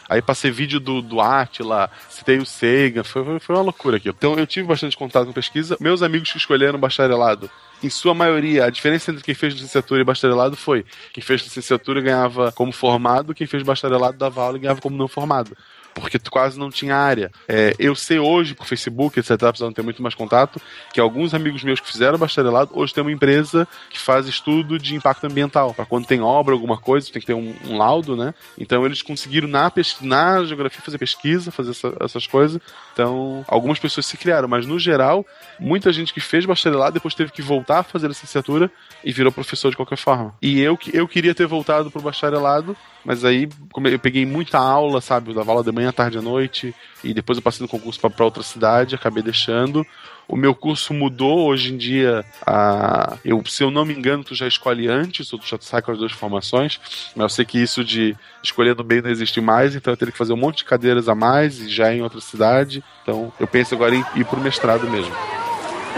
Aí 0.08 0.20
passei 0.20 0.50
vídeo 0.50 0.78
do, 0.78 1.00
do 1.00 1.20
Atila, 1.20 1.88
citei 2.10 2.38
o 2.38 2.44
Sagan, 2.44 3.04
foi, 3.04 3.24
foi, 3.24 3.38
foi 3.38 3.56
uma 3.56 3.62
loucura 3.62 3.96
aqui. 3.96 4.08
Então 4.08 4.34
eu 4.38 4.46
tive 4.46 4.66
bastante 4.66 4.96
contato 4.96 5.26
com 5.26 5.32
pesquisa. 5.32 5.76
Meus 5.80 6.02
amigos 6.02 6.30
que 6.30 6.38
escolheram 6.38 6.78
bacharelado, 6.78 7.48
em 7.82 7.88
sua 7.88 8.12
maioria, 8.12 8.66
a 8.66 8.70
diferença 8.70 9.10
entre 9.10 9.24
quem 9.24 9.34
fez 9.34 9.54
licenciatura 9.54 10.00
e 10.00 10.04
bacharelado 10.04 10.56
foi 10.56 10.84
quem 11.12 11.22
fez 11.22 11.42
licenciatura 11.42 12.00
ganhava 12.00 12.52
como 12.52 12.72
formado, 12.72 13.34
quem 13.34 13.46
fez 13.46 13.62
bacharelado 13.62 14.18
dava 14.18 14.42
aula 14.42 14.56
e 14.56 14.60
ganhava 14.60 14.80
como 14.80 14.96
não 14.96 15.08
formado. 15.08 15.56
Porque 15.94 16.18
tu 16.18 16.30
quase 16.30 16.58
não 16.58 16.70
tinha 16.70 16.96
área. 16.96 17.30
É, 17.46 17.74
eu 17.78 17.94
sei 17.94 18.18
hoje, 18.18 18.54
por 18.54 18.66
Facebook, 18.66 19.18
etc., 19.18 19.36
precisando 19.38 19.74
ter 19.74 19.82
muito 19.82 20.02
mais 20.02 20.14
contato, 20.14 20.60
que 20.92 21.00
alguns 21.00 21.34
amigos 21.34 21.62
meus 21.62 21.80
que 21.80 21.90
fizeram 21.90 22.18
bacharelado, 22.18 22.70
hoje 22.74 22.94
tem 22.94 23.02
uma 23.02 23.12
empresa 23.12 23.68
que 23.90 23.98
faz 23.98 24.26
estudo 24.26 24.78
de 24.78 24.94
impacto 24.94 25.24
ambiental. 25.26 25.74
Para 25.74 25.84
quando 25.84 26.06
tem 26.06 26.20
obra, 26.20 26.54
alguma 26.54 26.78
coisa, 26.78 27.10
tem 27.12 27.20
que 27.20 27.26
ter 27.26 27.34
um, 27.34 27.54
um 27.66 27.76
laudo, 27.76 28.16
né? 28.16 28.32
Então 28.58 28.84
eles 28.86 29.02
conseguiram 29.02 29.48
na, 29.48 29.70
na 30.00 30.44
geografia 30.44 30.80
fazer 30.82 30.98
pesquisa, 30.98 31.50
fazer 31.50 31.70
essa- 31.72 31.94
essas 32.00 32.26
coisas. 32.26 32.60
Então, 32.92 33.44
algumas 33.48 33.78
pessoas 33.78 34.06
se 34.06 34.16
criaram, 34.16 34.48
mas 34.48 34.66
no 34.66 34.78
geral, 34.78 35.24
muita 35.58 35.92
gente 35.92 36.12
que 36.12 36.20
fez 36.20 36.44
bacharelado 36.46 36.94
depois 36.94 37.14
teve 37.14 37.30
que 37.32 37.42
voltar 37.42 37.80
a 37.80 37.82
fazer 37.82 38.08
licenciatura 38.08 38.70
e 39.04 39.12
virou 39.12 39.32
professor 39.32 39.70
de 39.70 39.76
qualquer 39.76 39.96
forma. 39.98 40.34
E 40.40 40.60
eu, 40.60 40.78
eu 40.92 41.06
queria 41.06 41.34
ter 41.34 41.46
voltado 41.46 41.90
pro 41.90 42.00
bacharelado, 42.02 42.76
mas 43.04 43.24
aí 43.24 43.48
eu 43.84 43.98
peguei 43.98 44.24
muita 44.24 44.58
aula, 44.58 45.00
sabe? 45.00 45.30
Eu 45.30 45.34
dava 45.34 45.50
aula 45.50 45.64
de 45.64 45.72
manhã, 45.72 45.92
tarde 45.92 46.18
à 46.18 46.22
noite, 46.22 46.74
e 47.02 47.12
depois 47.12 47.36
eu 47.36 47.42
passei 47.42 47.62
no 47.62 47.68
concurso 47.68 48.00
para 48.00 48.24
outra 48.24 48.42
cidade, 48.42 48.94
acabei 48.94 49.22
deixando. 49.22 49.86
O 50.28 50.36
meu 50.36 50.54
curso 50.54 50.94
mudou 50.94 51.48
hoje 51.48 51.74
em 51.74 51.76
dia. 51.76 52.24
A... 52.46 53.18
Eu, 53.24 53.42
se 53.46 53.62
eu 53.62 53.70
não 53.70 53.84
me 53.84 53.92
engano, 53.92 54.24
tu 54.24 54.34
já 54.34 54.46
escolhe 54.46 54.88
antes, 54.88 55.32
ou 55.32 55.38
tu 55.38 55.46
já 55.46 55.58
sai 55.60 55.82
com 55.82 55.90
as 55.90 55.98
duas 55.98 56.12
formações. 56.12 56.80
Mas 57.14 57.22
eu 57.24 57.28
sei 57.28 57.44
que 57.44 57.58
isso 57.58 57.84
de 57.84 58.16
escolher 58.42 58.76
no 58.76 58.84
meio 58.84 59.02
não 59.02 59.10
existe 59.10 59.40
mais, 59.40 59.74
então 59.74 59.92
eu 59.92 59.96
teria 59.96 60.12
que 60.12 60.18
fazer 60.18 60.32
um 60.32 60.36
monte 60.36 60.58
de 60.58 60.64
cadeiras 60.64 61.08
a 61.08 61.14
mais 61.14 61.58
e 61.58 61.68
já 61.68 61.92
em 61.92 62.02
outra 62.02 62.20
cidade. 62.20 62.82
Então 63.02 63.32
eu 63.38 63.46
penso 63.46 63.74
agora 63.74 63.94
em 63.94 64.04
ir 64.14 64.24
pro 64.24 64.40
mestrado 64.40 64.88
mesmo. 64.88 65.12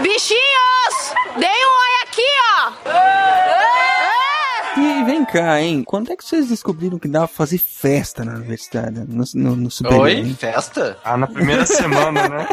Bichinhos! 0.01 1.13
Deem 1.37 1.65
um 1.65 1.79
oi 1.79 2.03
aqui, 2.03 2.21
ó! 2.91 3.24
E 4.85 5.03
vem 5.03 5.25
cá, 5.25 5.61
hein? 5.61 5.83
Quando 5.83 6.11
é 6.11 6.15
que 6.15 6.23
vocês 6.23 6.47
descobriram 6.47 6.99
que 6.99 7.07
dava 7.07 7.27
pra 7.27 7.35
fazer 7.35 7.57
festa 7.57 8.23
na 8.23 8.33
universidade? 8.35 8.99
No, 9.07 9.23
no, 9.33 9.55
no 9.55 9.71
superior, 9.71 10.01
Oi? 10.03 10.13
hein? 10.13 10.35
Festa? 10.39 10.97
Ah, 11.03 11.17
na 11.17 11.27
primeira 11.27 11.65
semana, 11.65 12.29
né? 12.29 12.47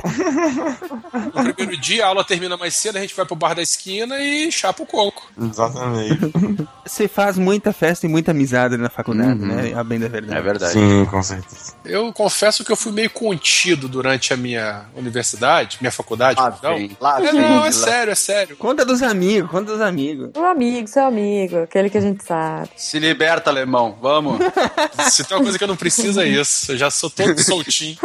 No 1.35 1.55
primeiro 1.55 1.81
dia, 1.81 2.05
a 2.05 2.09
aula 2.09 2.25
termina 2.25 2.57
mais 2.57 2.75
cedo, 2.75 2.97
a 2.97 3.01
gente 3.01 3.15
vai 3.15 3.25
pro 3.27 3.37
bar 3.37 3.55
da 3.55 3.63
esquina 3.63 4.19
e 4.21 4.51
chapa 4.51 4.83
o 4.83 4.87
coco. 4.87 5.31
Exatamente. 5.41 6.19
Você 6.87 7.07
faz 7.09 7.37
muita 7.39 7.73
festa 7.73 8.07
e 8.07 8.09
muita 8.09 8.31
amizade 8.31 8.77
na 8.77 8.89
faculdade, 8.89 9.39
né? 9.41 9.73
A 9.75 9.85
bem 9.85 9.99
da 10.01 10.09
verdade. 10.09 10.39
É 10.39 10.43
verdade. 10.43 10.73
Sim, 10.73 11.05
com 11.11 11.23
certeza. 11.23 11.75
Eu 11.85 12.13
confesso 12.13 12.65
que 12.65 12.73
eu 12.73 12.77
fui 12.77 12.93
meio 12.93 13.11
contido 13.11 13.89
durante 13.89 14.33
a 14.33 14.37
minha 14.37 14.83
universidade, 14.97 15.79
minha 15.81 15.93
faculdade, 15.93 16.41
Lá 16.41 16.51
perdão. 16.51 16.77
vem, 16.79 16.97
lá 17.01 17.19
É, 17.21 17.33
vem, 17.33 17.41
não, 17.41 17.61
lá- 17.61 17.67
é 17.69 17.73
sério, 17.73 18.11
é 18.11 18.15
sério. 18.15 18.57
Conta 18.57 18.85
dos 18.85 19.03
amigos, 19.03 19.51
conta 19.51 19.73
dos 19.73 19.81
amigos. 19.81 20.31
Seu 20.35 20.47
amigo, 20.47 20.89
seu 20.89 21.05
amigo, 21.07 21.59
aquele 21.59 21.91
que 21.91 21.99
a 21.99 22.01
gente 22.01 22.22
sabe. 22.27 22.71
Se 22.77 22.99
liberta, 22.99 23.51
alemão. 23.51 23.97
Vamos. 24.01 24.39
Se 25.11 25.25
tem 25.25 25.37
uma 25.37 25.43
coisa 25.43 25.59
que 25.59 25.65
eu 25.65 25.69
não 25.69 25.77
preciso 25.77 26.21
é 26.21 26.29
isso. 26.29 26.73
Eu 26.73 26.79
já 26.79 26.91
sou 26.91 27.11
todo 27.11 27.39
soltinho. 27.43 27.97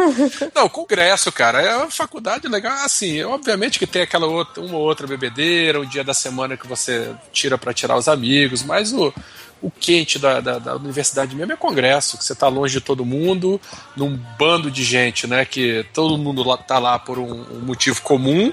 Não, 0.54 0.68
congresso, 0.68 1.30
cara, 1.32 1.62
é 1.62 1.76
uma 1.76 1.90
faculdade 1.90 2.48
legal. 2.48 2.72
Assim, 2.84 3.22
obviamente 3.22 3.78
que 3.78 3.86
tem 3.86 4.02
aquela 4.02 4.26
outra, 4.26 4.62
uma 4.62 4.76
ou 4.76 4.82
outra 4.82 5.06
bebedeira, 5.06 5.80
um 5.80 5.86
dia 5.86 6.04
da 6.04 6.14
semana 6.14 6.56
que 6.56 6.66
você 6.66 7.14
tira 7.32 7.56
pra 7.56 7.72
tirar 7.72 7.96
os 7.96 8.08
amigos, 8.08 8.62
mas 8.62 8.92
o, 8.92 9.12
o 9.60 9.70
quente 9.70 10.18
da, 10.18 10.40
da, 10.40 10.58
da 10.58 10.76
universidade 10.76 11.34
mesmo 11.34 11.52
é 11.52 11.56
congresso, 11.56 12.16
que 12.18 12.24
você 12.24 12.34
tá 12.34 12.48
longe 12.48 12.74
de 12.74 12.80
todo 12.80 13.04
mundo, 13.04 13.60
num 13.96 14.16
bando 14.38 14.70
de 14.70 14.84
gente, 14.84 15.26
né? 15.26 15.44
Que 15.44 15.84
todo 15.92 16.18
mundo 16.18 16.42
lá, 16.42 16.56
tá 16.56 16.78
lá 16.78 16.98
por 16.98 17.18
um, 17.18 17.46
um 17.52 17.60
motivo 17.60 18.00
comum. 18.02 18.52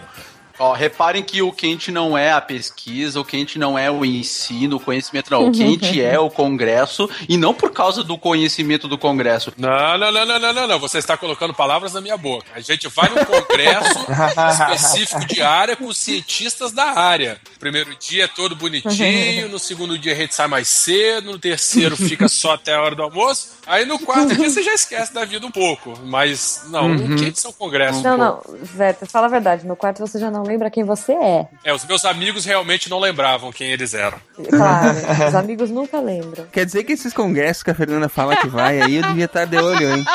Ó, 0.57 0.73
reparem 0.73 1.23
que 1.23 1.41
o 1.41 1.51
quente 1.51 1.91
não 1.91 2.17
é 2.17 2.31
a 2.31 2.41
pesquisa, 2.41 3.19
o 3.19 3.25
quente 3.25 3.59
não 3.59 3.77
é 3.77 3.91
o 3.91 4.05
ensino, 4.05 4.77
o 4.77 4.79
conhecimento, 4.79 5.31
não. 5.31 5.47
O 5.47 5.51
quente 5.51 5.99
é 6.01 6.17
o 6.19 6.29
congresso, 6.29 7.09
e 7.27 7.37
não 7.37 7.53
por 7.53 7.71
causa 7.71 8.03
do 8.03 8.17
conhecimento 8.17 8.87
do 8.87 8.97
congresso. 8.97 9.53
Não, 9.57 9.97
não, 9.97 10.11
não, 10.11 10.25
não, 10.25 10.39
não, 10.39 10.53
não, 10.53 10.67
não. 10.67 10.79
Você 10.79 10.97
está 10.97 11.17
colocando 11.17 11.53
palavras 11.53 11.93
na 11.93 12.01
minha 12.01 12.17
boca. 12.17 12.45
A 12.53 12.59
gente 12.59 12.87
vai 12.87 13.09
num 13.09 13.25
congresso 13.25 14.05
específico 14.71 15.25
de 15.25 15.41
área 15.41 15.75
com 15.75 15.91
cientistas 15.93 16.71
da 16.71 16.85
área. 16.85 17.39
Primeiro 17.59 17.95
dia 17.95 18.25
é 18.25 18.27
todo 18.27 18.55
bonitinho, 18.55 19.47
no 19.49 19.59
segundo 19.59 19.97
dia 19.97 20.13
a 20.13 20.15
gente 20.15 20.35
sai 20.35 20.47
mais 20.47 20.67
cedo, 20.67 21.31
no 21.31 21.39
terceiro 21.39 21.97
fica 21.97 22.27
só 22.27 22.53
até 22.53 22.73
a 22.73 22.81
hora 22.81 22.95
do 22.95 23.03
almoço. 23.03 23.54
Aí 23.67 23.85
no 23.85 23.97
quarto 24.05 24.35
dia 24.35 24.49
você 24.49 24.61
já 24.63 24.73
esquece 24.73 25.13
da 25.13 25.25
vida 25.25 25.45
um 25.45 25.51
pouco. 25.51 25.93
Mas, 26.03 26.63
não, 26.69 26.85
Uhum. 26.87 27.13
o 27.13 27.15
quente 27.17 27.39
são 27.39 27.51
congressos. 27.51 28.01
Não, 28.03 28.17
pô. 28.17 28.23
não, 28.51 28.65
Zé, 28.77 28.93
fala 29.07 29.27
a 29.27 29.29
verdade. 29.29 29.65
No 29.65 29.75
quarto 29.75 29.99
você 29.99 30.19
já 30.19 30.29
não 30.29 30.43
lembra 30.43 30.69
quem 30.69 30.83
você 30.83 31.13
é. 31.13 31.47
É, 31.63 31.73
os 31.73 31.83
meus 31.85 32.05
amigos 32.05 32.45
realmente 32.45 32.89
não 32.89 32.99
lembravam 32.99 33.51
quem 33.51 33.71
eles 33.71 33.93
eram. 33.93 34.17
Claro, 34.49 34.97
os 35.27 35.35
amigos 35.35 35.69
nunca 35.69 35.99
lembram. 35.99 36.45
Quer 36.51 36.65
dizer 36.65 36.83
que 36.83 36.93
esses 36.93 37.13
congressos 37.13 37.63
que 37.63 37.71
a 37.71 37.75
Fernanda 37.75 38.07
fala 38.09 38.35
que 38.35 38.47
vai 38.47 38.81
aí, 38.81 38.95
eu 38.97 39.03
devia 39.03 39.25
estar 39.25 39.45
de 39.45 39.57
olho, 39.57 39.95
hein? 39.95 40.05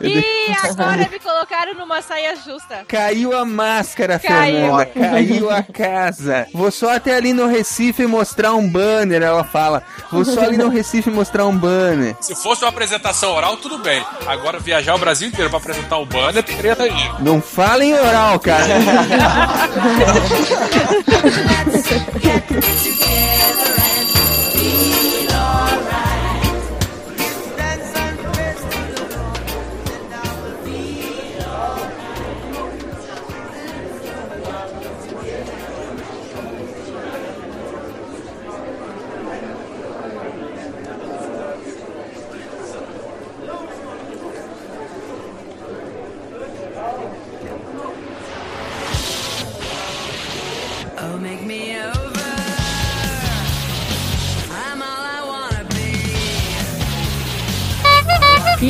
E 0.00 0.24
agora 0.68 1.08
me 1.10 1.18
colocaram 1.18 1.74
numa 1.74 2.00
saia 2.02 2.36
justa. 2.36 2.84
Caiu 2.86 3.36
a 3.36 3.44
máscara, 3.44 4.18
Caiu. 4.18 4.76
Fernanda. 4.76 4.86
Caiu 4.86 5.50
a 5.50 5.62
casa. 5.62 6.46
Vou 6.52 6.70
só 6.70 6.94
até 6.96 7.14
ali 7.16 7.32
no 7.32 7.46
Recife 7.46 8.06
mostrar 8.06 8.54
um 8.54 8.68
banner, 8.68 9.22
ela 9.22 9.44
fala. 9.44 9.82
Vou 10.10 10.24
só 10.24 10.42
ali 10.42 10.56
no 10.56 10.68
Recife 10.68 11.10
mostrar 11.10 11.46
um 11.46 11.56
banner. 11.56 12.14
Se 12.20 12.34
fosse 12.34 12.62
uma 12.62 12.68
apresentação 12.70 12.99
apresentação 13.00 13.32
oral, 13.32 13.56
tudo 13.56 13.78
bem. 13.78 14.04
Agora 14.26 14.60
viajar 14.60 14.94
o 14.94 14.98
Brasil 14.98 15.28
inteiro 15.28 15.48
para 15.48 15.58
apresentar 15.58 15.96
o 15.98 16.04
banner, 16.04 16.42
treta 16.42 16.82
aí. 16.84 17.10
Não 17.18 17.40
fala 17.40 17.82
em 17.84 17.94
oral, 17.94 18.38
cara. 18.38 18.66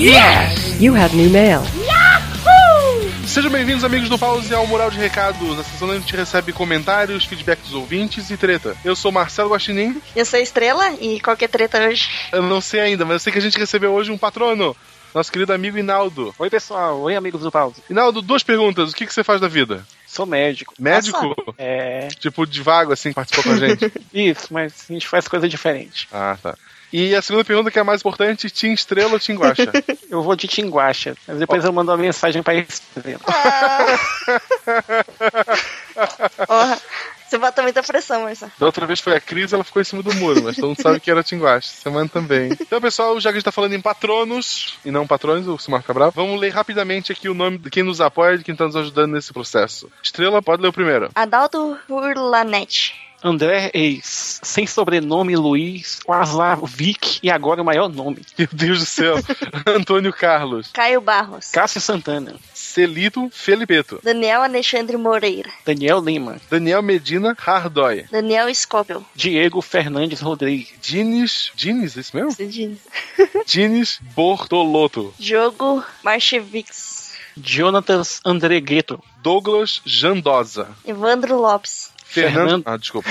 Yes! 0.01 0.81
You 0.81 0.97
have 0.97 1.15
new 1.15 1.29
mail. 1.29 1.61
Sejam 3.27 3.51
bem-vindos, 3.51 3.85
amigos 3.85 4.09
do 4.09 4.19
Pause, 4.19 4.55
ao 4.55 4.67
Mural 4.67 4.91
de 4.91 4.97
Recados, 4.97 5.59
a 5.59 5.63
sessão 5.63 5.89
onde 5.89 5.99
a 5.99 6.01
gente 6.01 6.17
recebe 6.17 6.55
comentários, 6.55 7.27
feedback 7.27 7.61
dos 7.61 7.75
ouvintes 7.75 8.31
e 8.31 8.37
treta. 8.39 8.75
Eu 8.83 8.97
sou 8.97 9.13
Marcelo 9.13 9.51
Guaxinim. 9.51 10.01
Eu 10.17 10.25
sou 10.25 10.39
a 10.39 10.43
Estrela 10.43 10.95
e 10.99 11.21
qual 11.21 11.37
que 11.37 11.45
é 11.45 11.49
treta 11.49 11.87
hoje? 11.87 12.09
Eu 12.33 12.43
não 12.43 12.63
sei 12.63 12.81
ainda, 12.81 13.05
mas 13.05 13.13
eu 13.13 13.19
sei 13.21 13.31
que 13.31 13.39
a 13.39 13.43
gente 13.43 13.59
recebeu 13.59 13.93
hoje 13.93 14.11
um 14.11 14.17
patrono. 14.17 14.75
Nosso 15.15 15.31
querido 15.31 15.53
amigo 15.53 15.77
Inaldo. 15.77 16.35
Oi, 16.39 16.49
pessoal. 16.49 16.99
Oi, 17.03 17.15
amigos 17.15 17.43
do 17.43 17.53
Pause. 17.53 17.83
Inaldo, 17.91 18.23
duas 18.23 18.43
perguntas. 18.43 18.93
O 18.93 18.97
que, 18.97 19.05
que 19.05 19.13
você 19.13 19.23
faz 19.23 19.39
da 19.39 19.49
vida? 19.49 19.85
Sou 20.07 20.25
médico. 20.25 20.73
Médico? 20.79 21.37
É. 21.59 22.09
Tipo, 22.19 22.47
de 22.47 22.63
vago, 22.63 22.91
assim, 22.93 23.13
participou 23.13 23.45
com 23.45 23.53
a 23.53 23.69
gente? 23.69 23.93
Isso, 24.15 24.47
mas 24.51 24.87
a 24.89 24.93
gente 24.95 25.07
faz 25.07 25.29
coisa 25.29 25.47
diferente. 25.47 26.09
ah, 26.11 26.39
tá. 26.43 26.57
E 26.93 27.15
a 27.15 27.23
segunda 27.23 27.45
pergunta, 27.45 27.71
que 27.71 27.79
é 27.79 27.83
a 27.83 27.85
mais 27.85 28.01
importante, 28.01 28.51
Team 28.51 28.75
Estrela 28.75 29.13
ou 29.13 29.19
Guaxa? 29.37 29.71
Eu 30.11 30.23
vou 30.23 30.35
de 30.35 30.49
Tinguacha, 30.49 31.15
mas 31.27 31.39
depois 31.39 31.65
eu 31.65 31.73
mando 31.73 31.93
uma 31.93 31.97
mensagem 31.97 32.43
pra 32.43 32.55
Estrela. 32.55 33.21
Porra, 36.47 36.81
você 37.29 37.39
bota 37.39 37.63
muita 37.63 37.81
pressão, 37.81 38.23
Marcelo. 38.23 38.51
Da 38.59 38.67
outra 38.67 38.87
vez 38.87 38.99
foi 38.99 39.15
a 39.15 39.21
Cris, 39.21 39.53
ela 39.53 39.63
ficou 39.63 39.81
em 39.81 39.85
cima 39.85 40.03
do 40.03 40.13
muro, 40.15 40.43
mas 40.43 40.57
todo 40.57 40.67
mundo 40.67 40.83
sabe 40.83 40.99
que 40.99 41.09
era 41.11 41.21
Guaxa. 41.21 41.69
Semana 41.69 42.09
também. 42.09 42.51
Então, 42.61 42.81
pessoal, 42.81 43.21
já 43.21 43.31
que 43.31 43.37
a 43.37 43.39
gente 43.39 43.45
tá 43.45 43.53
falando 43.53 43.75
em 43.75 43.81
patronos, 43.81 44.77
e 44.85 44.91
não 44.91 45.07
patrões, 45.07 45.47
o 45.47 45.57
Silmar 45.59 45.85
Cabral, 45.85 46.11
vamos 46.11 46.41
ler 46.41 46.51
rapidamente 46.51 47.13
aqui 47.13 47.29
o 47.29 47.35
nome 47.35 47.59
de 47.59 47.71
quem 47.71 47.85
nos 47.85 48.01
apoia 48.01 48.35
e 48.35 48.39
de 48.39 48.45
quem 48.45 48.57
tá 48.57 48.65
nos 48.65 48.75
ajudando 48.75 49.13
nesse 49.13 49.33
processo. 49.33 49.89
Estrela, 50.03 50.43
pode 50.43 50.61
ler 50.61 50.69
o 50.69 50.73
primeiro. 50.73 51.09
Adalto 51.15 51.79
Hurlanete. 51.89 53.10
André 53.23 53.71
Ex, 53.75 54.41
sem 54.43 54.67
sobrenome 54.67 55.37
Luiz, 55.37 56.01
Quaslavik 56.05 57.19
e 57.23 57.31
agora 57.31 57.63
o 57.63 57.65
maior 57.65 57.89
nome. 57.89 58.23
Meu 58.39 58.49
Deus 58.53 58.79
do 58.81 58.87
céu. 58.87 59.17
Antônio 59.67 60.13
Carlos. 60.13 60.71
Caio 60.73 61.01
Barros. 61.01 61.51
Cássio 61.51 61.81
Santana. 61.81 62.37
Celito 62.55 63.29
Felipeto. 63.33 64.01
Daniel 64.03 64.43
Alexandre 64.43 64.97
Moreira. 64.97 65.51
Daniel 65.65 66.01
Lima. 66.01 66.41
Daniel 66.51 66.83
Medina 66.83 67.37
Hardoy. 67.37 68.07
Daniel 68.11 68.55
Scopel. 68.55 69.05
Diego 69.15 69.61
Fernandes 69.61 70.21
Rodrigues. 70.21 70.73
Dines. 70.81 71.53
Dines, 71.55 71.97
isso 71.97 72.17
mesmo? 72.17 72.35
Dines. 72.37 72.79
Dines 73.47 74.01
Bortoloto. 74.15 75.13
Diogo 75.19 75.85
Marchevix. 76.03 77.11
Jonatas 77.37 78.21
André 78.25 78.61
Gueto. 78.61 79.03
Douglas 79.23 79.81
Jandosa. 79.85 80.69
Evandro 80.85 81.41
Lopes. 81.41 81.90
Fernando. 82.11 82.35
Fernando- 82.49 82.63
Ah, 82.67 82.77
desculpa. 82.77 83.09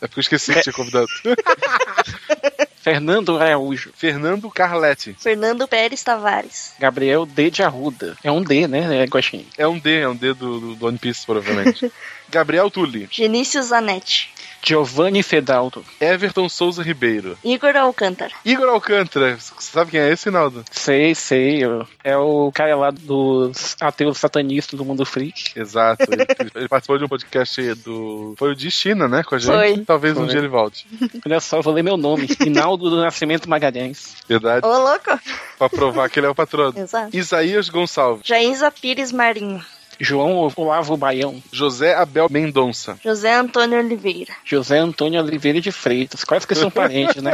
É 0.00 0.06
porque 0.06 0.18
eu 0.18 0.22
esqueci 0.22 0.52
que 0.52 0.60
tinha 0.62 0.72
convidado. 0.72 1.06
Fernando 2.76 3.38
Araújo. 3.38 3.90
Fernando 3.96 4.50
Carletti. 4.50 5.16
Fernando 5.18 5.66
Pérez 5.66 6.02
Tavares. 6.02 6.72
Gabriel 6.78 7.24
D. 7.24 7.50
de 7.50 7.62
Arruda. 7.62 8.16
É 8.22 8.30
um 8.30 8.42
D, 8.42 8.68
né, 8.68 9.02
é, 9.02 9.04
Guaxinim? 9.04 9.46
É 9.56 9.66
um 9.66 9.78
D, 9.78 10.00
é 10.00 10.08
um 10.08 10.14
D 10.14 10.34
do, 10.34 10.60
do, 10.60 10.74
do 10.74 10.86
One 10.86 10.98
Piece, 10.98 11.24
provavelmente. 11.24 11.90
Gabriel 12.28 12.70
Tulli. 12.70 13.08
Genício 13.10 13.62
Zanetti. 13.62 14.28
Giovanni 14.64 15.22
Fedaldo. 15.22 15.84
Everton 16.00 16.48
Souza 16.48 16.82
Ribeiro. 16.82 17.36
Igor 17.44 17.76
Alcântara. 17.76 18.32
Igor 18.44 18.68
Alcântara. 18.68 19.36
Você 19.36 19.52
sabe 19.58 19.90
quem 19.90 20.00
é 20.00 20.10
esse, 20.10 20.30
Naldo? 20.30 20.64
Sei, 20.70 21.14
sei. 21.14 21.60
É 22.02 22.16
o 22.16 22.50
cara 22.52 22.74
lá 22.74 22.90
dos 22.90 23.76
ateus 23.80 24.18
satanistas 24.18 24.78
do 24.78 24.84
mundo 24.84 25.04
freak. 25.04 25.52
Exato. 25.54 26.04
Ele, 26.10 26.24
ele 26.54 26.68
participou 26.68 26.98
de 26.98 27.04
um 27.04 27.08
podcast 27.08 27.74
do. 27.74 28.34
Foi 28.38 28.52
o 28.52 28.54
de 28.54 28.70
China, 28.70 29.06
né? 29.06 29.22
Com 29.22 29.34
a 29.34 29.38
gente. 29.38 29.52
Foi. 29.52 29.78
Talvez 29.84 30.16
um 30.16 30.20
Foi. 30.22 30.28
dia 30.28 30.38
ele 30.38 30.48
volte. 30.48 30.86
Olha 31.24 31.40
só, 31.40 31.58
eu 31.58 31.62
vou 31.62 31.74
ler 31.74 31.82
meu 31.82 31.96
nome. 31.96 32.26
Hinaldo 32.44 32.88
do 32.88 32.96
Nascimento 32.96 33.48
Magalhães. 33.48 34.16
Verdade. 34.26 34.66
Ô, 34.66 34.78
louco. 34.78 35.20
Pra 35.58 35.68
provar 35.68 36.08
que 36.08 36.18
ele 36.18 36.26
é 36.26 36.30
o 36.30 36.34
patrono. 36.34 36.72
Exato. 36.78 37.14
Isaías 37.14 37.68
Gonçalves. 37.68 38.26
Jaísa 38.26 38.70
Pires 38.70 39.12
Marinho. 39.12 39.62
João 40.00 40.50
Olavo 40.56 40.96
Baião. 40.96 41.42
José 41.52 41.94
Abel 41.94 42.28
Mendonça. 42.30 42.98
José 43.02 43.34
Antônio 43.34 43.78
Oliveira. 43.78 44.32
José 44.44 44.78
Antônio 44.78 45.20
Oliveira 45.22 45.60
de 45.60 45.70
Freitas. 45.72 46.24
Quase 46.24 46.46
que 46.46 46.54
são 46.54 46.70
parentes, 46.72 47.22
né? 47.22 47.32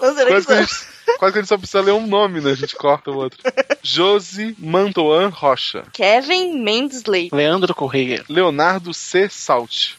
Não 0.00 0.14
será 0.14 0.26
que 0.26 0.30
Quase 0.32 0.46
que, 0.46 0.52
a 0.52 0.56
são? 0.56 0.60
gente, 0.66 1.18
quase 1.18 1.32
que 1.32 1.38
a 1.38 1.42
gente 1.42 1.48
só 1.48 1.56
precisa 1.58 1.80
ler 1.80 1.92
um 1.92 2.06
nome, 2.06 2.40
né? 2.40 2.50
A 2.50 2.54
gente 2.54 2.74
corta 2.76 3.10
o 3.10 3.16
outro. 3.16 3.38
Josi 3.82 4.54
Mantoan 4.58 5.28
Rocha. 5.28 5.84
Kevin 5.92 6.60
Mendes 6.62 7.04
Leite. 7.04 7.34
Leandro 7.34 7.74
Correia. 7.74 8.24
Leonardo 8.28 8.92
C. 8.92 9.28
Salt. 9.28 9.92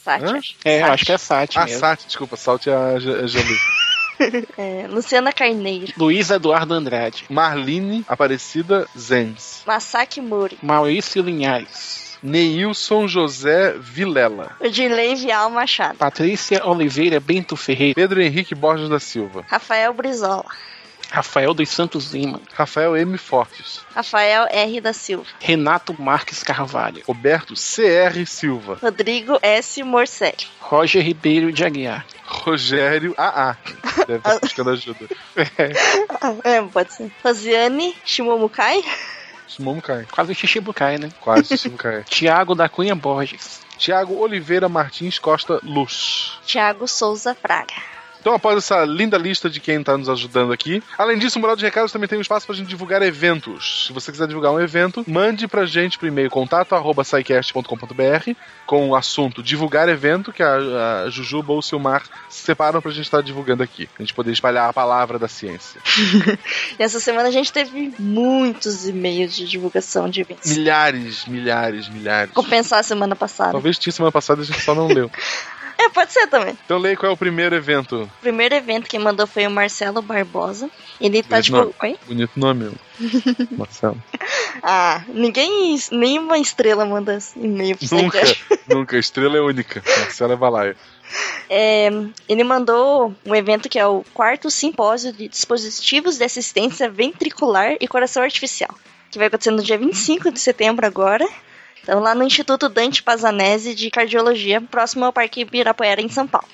É, 0.63 0.77
eu 0.77 0.81
Sati. 0.81 0.91
acho 0.93 1.05
que 1.05 1.11
é 1.11 1.17
Sati 1.17 1.57
Ah, 1.59 1.65
mesmo. 1.65 1.79
Sati, 1.79 2.05
desculpa. 2.07 2.35
Salt 2.37 2.67
é 2.67 2.73
a, 2.73 2.89
a 2.95 2.99
Jali. 2.99 3.57
É, 4.57 4.87
Luciana 4.89 5.31
Carneiro. 5.31 5.93
Luiz 5.97 6.29
Eduardo 6.29 6.73
Andrade. 6.73 7.25
Marline 7.29 8.03
Aparecida 8.07 8.87
Zenz. 8.97 9.61
Masaki 9.65 10.19
Mori. 10.21 10.57
Maurício 10.61 11.21
Linhares. 11.21 12.17
Neilson 12.21 13.05
José 13.07 13.75
Vilela. 13.79 14.55
Odilei 14.59 15.15
Vial 15.15 15.49
Machado. 15.51 15.97
Patrícia 15.99 16.65
Oliveira 16.65 17.19
Bento 17.19 17.55
Ferreira. 17.55 17.93
Pedro 17.95 18.21
Henrique 18.21 18.55
Borges 18.55 18.89
da 18.89 18.99
Silva. 18.99 19.45
Rafael 19.47 19.93
Brizola. 19.93 20.45
Rafael 21.11 21.53
dos 21.53 21.69
Santos 21.69 22.11
Lima. 22.13 22.41
Rafael 22.53 22.95
M. 22.97 23.17
Fortes. 23.17 23.81
Rafael 23.95 24.47
R. 24.49 24.81
da 24.81 24.93
Silva. 24.93 25.25
Renato 25.39 25.93
Marques 25.99 26.43
Carvalho. 26.43 27.01
Roberto 27.07 27.55
C.R. 27.55 28.25
Silva. 28.25 28.77
Rodrigo 28.81 29.39
S. 29.41 29.81
Morcelli. 29.83 30.47
Roger 30.59 31.01
Ribeiro 31.01 31.51
de 31.51 31.63
Aguiar. 31.63 32.05
Rogério 32.25 33.13
AA. 33.17 33.55
Deve 34.05 34.17
estar 34.17 34.39
buscando 34.43 34.69
ajuda. 34.71 35.07
Ah, 36.21 36.35
é, 36.43 36.61
pode 36.61 36.93
ser. 36.93 37.11
Rosiane 37.23 37.95
Shimomukai. 38.05 38.83
Sumomo 39.47 39.81
cai. 39.81 40.05
Quase 40.11 40.33
o 40.33 40.35
Chichibukai, 40.35 40.97
né? 40.97 41.09
Quase 41.21 41.57
cai. 41.79 42.03
Tiago 42.03 42.53
da 42.53 42.67
Cunha 42.67 42.93
Borges. 42.95 43.61
Tiago 43.77 44.15
Oliveira 44.19 44.67
Martins 44.67 45.17
Costa 45.19 45.59
Luz. 45.63 46.37
Tiago 46.45 46.85
Souza 46.87 47.33
Fraga. 47.33 47.73
Então, 48.27 48.35
após 48.35 48.57
essa 48.57 48.83
linda 48.83 49.17
lista 49.17 49.49
de 49.49 49.61
quem 49.61 49.79
está 49.79 49.97
nos 49.97 50.09
ajudando 50.09 50.51
aqui, 50.51 50.83
além 50.97 51.17
disso, 51.17 51.39
o 51.39 51.41
Mural 51.41 51.55
de 51.55 51.63
Recados 51.63 51.93
também 51.93 52.09
tem 52.09 52.17
um 52.17 52.21
espaço 52.21 52.45
para 52.45 52.53
a 52.53 52.57
gente 52.57 52.67
divulgar 52.67 53.01
eventos. 53.01 53.85
Se 53.87 53.93
você 53.93 54.11
quiser 54.11 54.27
divulgar 54.27 54.51
um 54.51 54.59
evento, 54.59 55.01
mande 55.07 55.47
pra 55.47 55.65
gente 55.65 55.97
por 55.97 56.09
e-mail 56.09 56.29
contato 56.29 56.75
arroba 56.75 57.03
com 58.65 58.89
o 58.89 58.95
assunto 58.97 59.41
divulgar 59.41 59.87
evento, 59.87 60.33
que 60.33 60.43
a, 60.43 61.03
a 61.05 61.09
Jujuba 61.09 61.53
ou 61.53 61.59
o 61.59 61.61
Silmar 61.61 62.03
separam 62.27 62.81
pra 62.81 62.91
gente 62.91 63.05
estar 63.05 63.23
divulgando 63.23 63.63
aqui. 63.63 63.87
A 63.97 64.01
gente 64.01 64.13
poder 64.13 64.33
espalhar 64.33 64.69
a 64.69 64.73
palavra 64.73 65.17
da 65.17 65.29
ciência. 65.29 65.79
E 66.77 66.83
essa 66.83 66.99
semana 66.99 67.29
a 67.29 67.31
gente 67.31 67.51
teve 67.51 67.93
muitos 67.97 68.87
e-mails 68.87 69.35
de 69.35 69.47
divulgação 69.47 70.09
de 70.09 70.21
eventos. 70.21 70.55
Milhares, 70.55 71.25
milhares, 71.25 71.87
milhares. 71.87 72.33
Compensar 72.33 72.79
a 72.79 72.83
semana 72.83 73.15
passada. 73.15 73.53
Talvez 73.53 73.79
tinha 73.79 73.93
semana 73.93 74.11
passada 74.11 74.41
e 74.41 74.43
a 74.43 74.45
gente 74.45 74.61
só 74.61 74.75
não 74.75 74.87
leu. 74.87 75.09
É, 75.77 75.89
pode 75.89 76.11
ser 76.11 76.27
também. 76.27 76.57
Então 76.65 76.77
leia 76.77 76.97
qual 76.97 77.11
é 77.11 77.13
o 77.13 77.17
primeiro 77.17 77.55
evento. 77.55 78.03
O 78.03 78.21
primeiro 78.21 78.55
evento 78.55 78.89
que 78.89 78.97
mandou 78.97 79.27
foi 79.27 79.45
o 79.45 79.51
Marcelo 79.51 80.01
Barbosa. 80.01 80.69
Ele 80.99 81.21
tá 81.21 81.37
Bonito 81.37 81.43
tipo. 81.45 81.57
nome. 81.57 81.73
Oi? 81.83 81.97
Bonito 82.07 82.31
nome, 82.35 82.71
Marcelo. 83.55 84.03
Ah, 84.63 85.03
ninguém. 85.09 85.77
Nenhuma 85.91 86.39
estrela 86.39 86.85
manda 86.85 87.15
esse 87.15 87.37
e-mail 87.39 87.77
pro 87.77 87.87
Nunca, 87.95 88.25
Sidecast. 88.25 88.45
nunca. 88.67 88.97
Estrela 88.97 89.37
é 89.37 89.41
única. 89.41 89.83
Marcelo 89.99 90.33
é 90.33 90.35
balaio. 90.35 90.75
É, 91.49 91.89
ele 92.27 92.43
mandou 92.43 93.15
um 93.25 93.35
evento 93.35 93.69
que 93.69 93.79
é 93.79 93.85
o 93.85 94.03
quarto 94.13 94.49
simpósio 94.49 95.13
de 95.13 95.27
dispositivos 95.29 96.17
de 96.17 96.23
assistência 96.25 96.89
ventricular 96.89 97.77
e 97.79 97.87
coração 97.87 98.23
artificial, 98.23 98.73
que 99.09 99.17
vai 99.17 99.27
acontecer 99.27 99.51
no 99.51 99.63
dia 99.63 99.77
25 99.77 100.31
de 100.31 100.39
setembro 100.39 100.85
agora. 100.85 101.25
Então, 101.87 102.01
lá 102.01 102.13
no 102.13 102.25
Instituto 102.25 102.67
Dante 102.67 103.01
Pazanese 103.01 103.73
de 103.73 103.89
Cardiologia, 103.89 104.59
próximo 104.59 105.05
ao 105.05 105.13
Parque 105.13 105.39
Ibirapuera, 105.39 106.01
em 106.01 106.09
São 106.09 106.27
Paulo. 106.27 106.45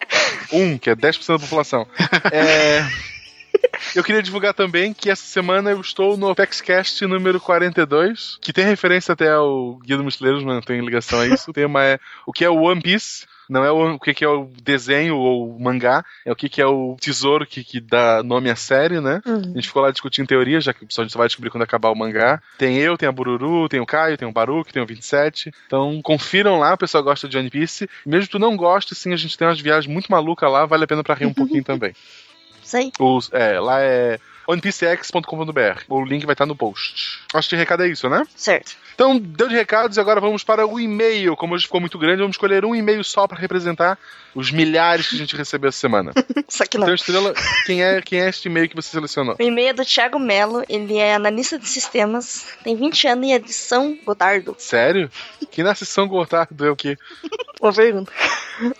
um, 0.52 0.78
que 0.78 0.90
é 0.90 0.94
10% 0.94 1.26
da 1.26 1.38
população. 1.38 1.86
É. 2.32 3.13
Eu 3.94 4.02
queria 4.02 4.22
divulgar 4.22 4.52
também 4.52 4.92
que 4.92 5.08
essa 5.08 5.24
semana 5.24 5.70
eu 5.70 5.80
estou 5.80 6.16
no 6.16 6.28
ApexCast 6.28 7.06
número 7.06 7.40
42, 7.40 8.38
que 8.40 8.52
tem 8.52 8.64
referência 8.64 9.12
até 9.12 9.30
ao 9.30 9.76
Guia 9.76 9.96
dos 9.96 10.04
Mochileiros, 10.04 10.42
mas 10.42 10.54
não 10.54 10.62
tem 10.62 10.80
ligação 10.80 11.20
a 11.20 11.26
isso. 11.26 11.50
O 11.50 11.54
tema 11.54 11.84
é 11.84 12.00
o 12.26 12.32
que 12.32 12.44
é 12.44 12.50
o 12.50 12.62
One 12.62 12.82
Piece. 12.82 13.26
Não 13.48 13.64
é 13.64 13.70
o, 13.70 13.94
o 13.94 14.00
que, 14.00 14.14
que 14.14 14.24
é 14.24 14.28
o 14.28 14.48
desenho 14.62 15.16
ou 15.16 15.54
o 15.54 15.62
mangá, 15.62 16.04
é 16.24 16.32
o 16.32 16.36
que, 16.36 16.48
que 16.48 16.62
é 16.62 16.66
o 16.66 16.96
tesouro 16.98 17.46
que, 17.46 17.62
que 17.62 17.80
dá 17.80 18.22
nome 18.22 18.50
à 18.50 18.56
série, 18.56 19.00
né? 19.00 19.20
Uhum. 19.26 19.52
A 19.52 19.56
gente 19.56 19.68
ficou 19.68 19.82
lá 19.82 19.90
discutindo 19.90 20.26
teoria, 20.26 20.60
já 20.60 20.72
que 20.72 20.84
o 20.84 20.86
pessoal 20.86 21.08
só 21.08 21.18
vai 21.18 21.28
descobrir 21.28 21.50
quando 21.50 21.62
acabar 21.62 21.90
o 21.90 21.94
mangá. 21.94 22.42
Tem 22.58 22.78
eu, 22.78 22.96
tem 22.96 23.08
a 23.08 23.12
Bururu, 23.12 23.68
tem 23.68 23.80
o 23.80 23.86
Caio, 23.86 24.16
tem 24.16 24.26
o 24.26 24.32
Baruque, 24.32 24.72
tem 24.72 24.82
o 24.82 24.86
27. 24.86 25.52
Então 25.66 26.00
confiram 26.02 26.58
lá, 26.58 26.74
o 26.74 26.78
pessoal 26.78 27.04
gosta 27.04 27.28
de 27.28 27.36
One 27.36 27.50
Piece. 27.50 27.88
Mesmo 28.06 28.26
que 28.26 28.32
tu 28.32 28.38
não 28.38 28.56
goste, 28.56 28.94
sim, 28.94 29.12
a 29.12 29.16
gente 29.16 29.36
tem 29.36 29.46
umas 29.46 29.60
viagens 29.60 29.92
muito 29.92 30.10
malucas 30.10 30.50
lá, 30.50 30.64
vale 30.64 30.84
a 30.84 30.86
pena 30.86 31.04
pra 31.04 31.14
rir 31.14 31.26
um 31.26 31.34
pouquinho 31.34 31.64
também. 31.64 31.94
Os, 32.98 33.30
é, 33.32 33.58
lá 33.60 33.80
é 33.80 34.18
onepcx.com.br. 34.46 35.82
O 35.88 36.04
link 36.04 36.24
vai 36.24 36.34
estar 36.34 36.46
no 36.46 36.56
post. 36.56 37.20
Acho 37.32 37.48
que 37.48 37.56
recado 37.56 37.82
é 37.82 37.88
isso, 37.88 38.08
né? 38.08 38.24
Certo. 38.36 38.76
Então, 38.94 39.18
deu 39.18 39.48
de 39.48 39.54
recados 39.54 39.96
e 39.96 40.00
agora 40.00 40.20
vamos 40.20 40.44
para 40.44 40.66
o 40.66 40.78
e-mail. 40.78 41.36
Como 41.36 41.54
hoje 41.54 41.64
ficou 41.64 41.80
muito 41.80 41.98
grande, 41.98 42.18
vamos 42.18 42.34
escolher 42.36 42.64
um 42.64 42.74
e-mail 42.74 43.02
só 43.02 43.26
para 43.26 43.38
representar 43.38 43.98
os 44.34 44.50
milhares 44.50 45.08
que 45.08 45.16
a 45.16 45.18
gente 45.18 45.36
recebeu 45.36 45.68
essa 45.68 45.78
semana. 45.78 46.12
Só 46.48 46.64
que 46.66 46.76
não. 46.76 46.84
Então, 46.84 46.94
Estrela, 46.94 47.32
quem 47.66 47.82
é, 47.82 48.02
quem 48.02 48.20
é 48.20 48.28
este 48.28 48.48
e-mail 48.48 48.68
que 48.68 48.74
você 48.74 48.90
selecionou? 48.90 49.36
O 49.38 49.42
e-mail 49.42 49.68
é 49.68 49.72
do 49.72 49.84
Thiago 49.84 50.18
Melo, 50.18 50.64
ele 50.68 50.96
é 50.96 51.14
analista 51.14 51.58
de 51.58 51.68
sistemas, 51.68 52.46
tem 52.62 52.76
20 52.76 53.06
anos 53.06 53.28
e 53.28 53.32
é 53.32 53.38
de 53.38 53.52
São 53.52 53.96
Gotardo. 54.04 54.56
Sério? 54.58 55.10
Que 55.50 55.62
nasce 55.62 55.86
São 55.86 56.08
Gotardo 56.08 56.66
é 56.66 56.70
o 56.70 56.76
quê? 56.76 56.98
Boa 57.60 57.72
pergunta. 57.72 58.12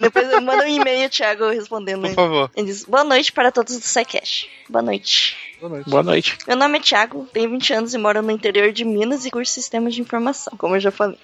Depois 0.01 0.31
eu 0.31 0.41
mando 0.41 0.65
um 0.65 0.69
e-mail, 0.69 1.09
Thiago, 1.09 1.49
respondendo. 1.51 2.03
Por 2.03 2.15
favor. 2.15 2.51
Ele 2.57 2.67
diz, 2.67 2.85
boa 2.85 3.05
noite 3.05 3.33
para 3.33 3.51
todos 3.51 3.79
do 3.79 3.85
SciCast. 3.85 4.51
Boa 4.69 4.83
noite. 4.83 5.37
Boa 5.65 5.71
noite. 5.77 5.89
Boa 5.91 6.03
noite. 6.03 6.39
Meu 6.47 6.57
nome 6.59 6.77
é 6.79 6.81
Thiago, 6.83 7.27
tenho 7.33 7.49
20 7.49 7.73
anos 7.73 7.95
e 7.95 7.99
moro 7.99 8.21
no 8.21 8.31
interior 8.31 8.71
de 8.71 8.85
Minas 8.85 9.25
e 9.25 9.31
curso 9.31 9.51
sistemas 9.51 9.95
de 9.95 10.03
informação, 10.03 10.53
como 10.59 10.77
eu 10.77 10.81
já 10.81 10.91
falei. 10.91 11.19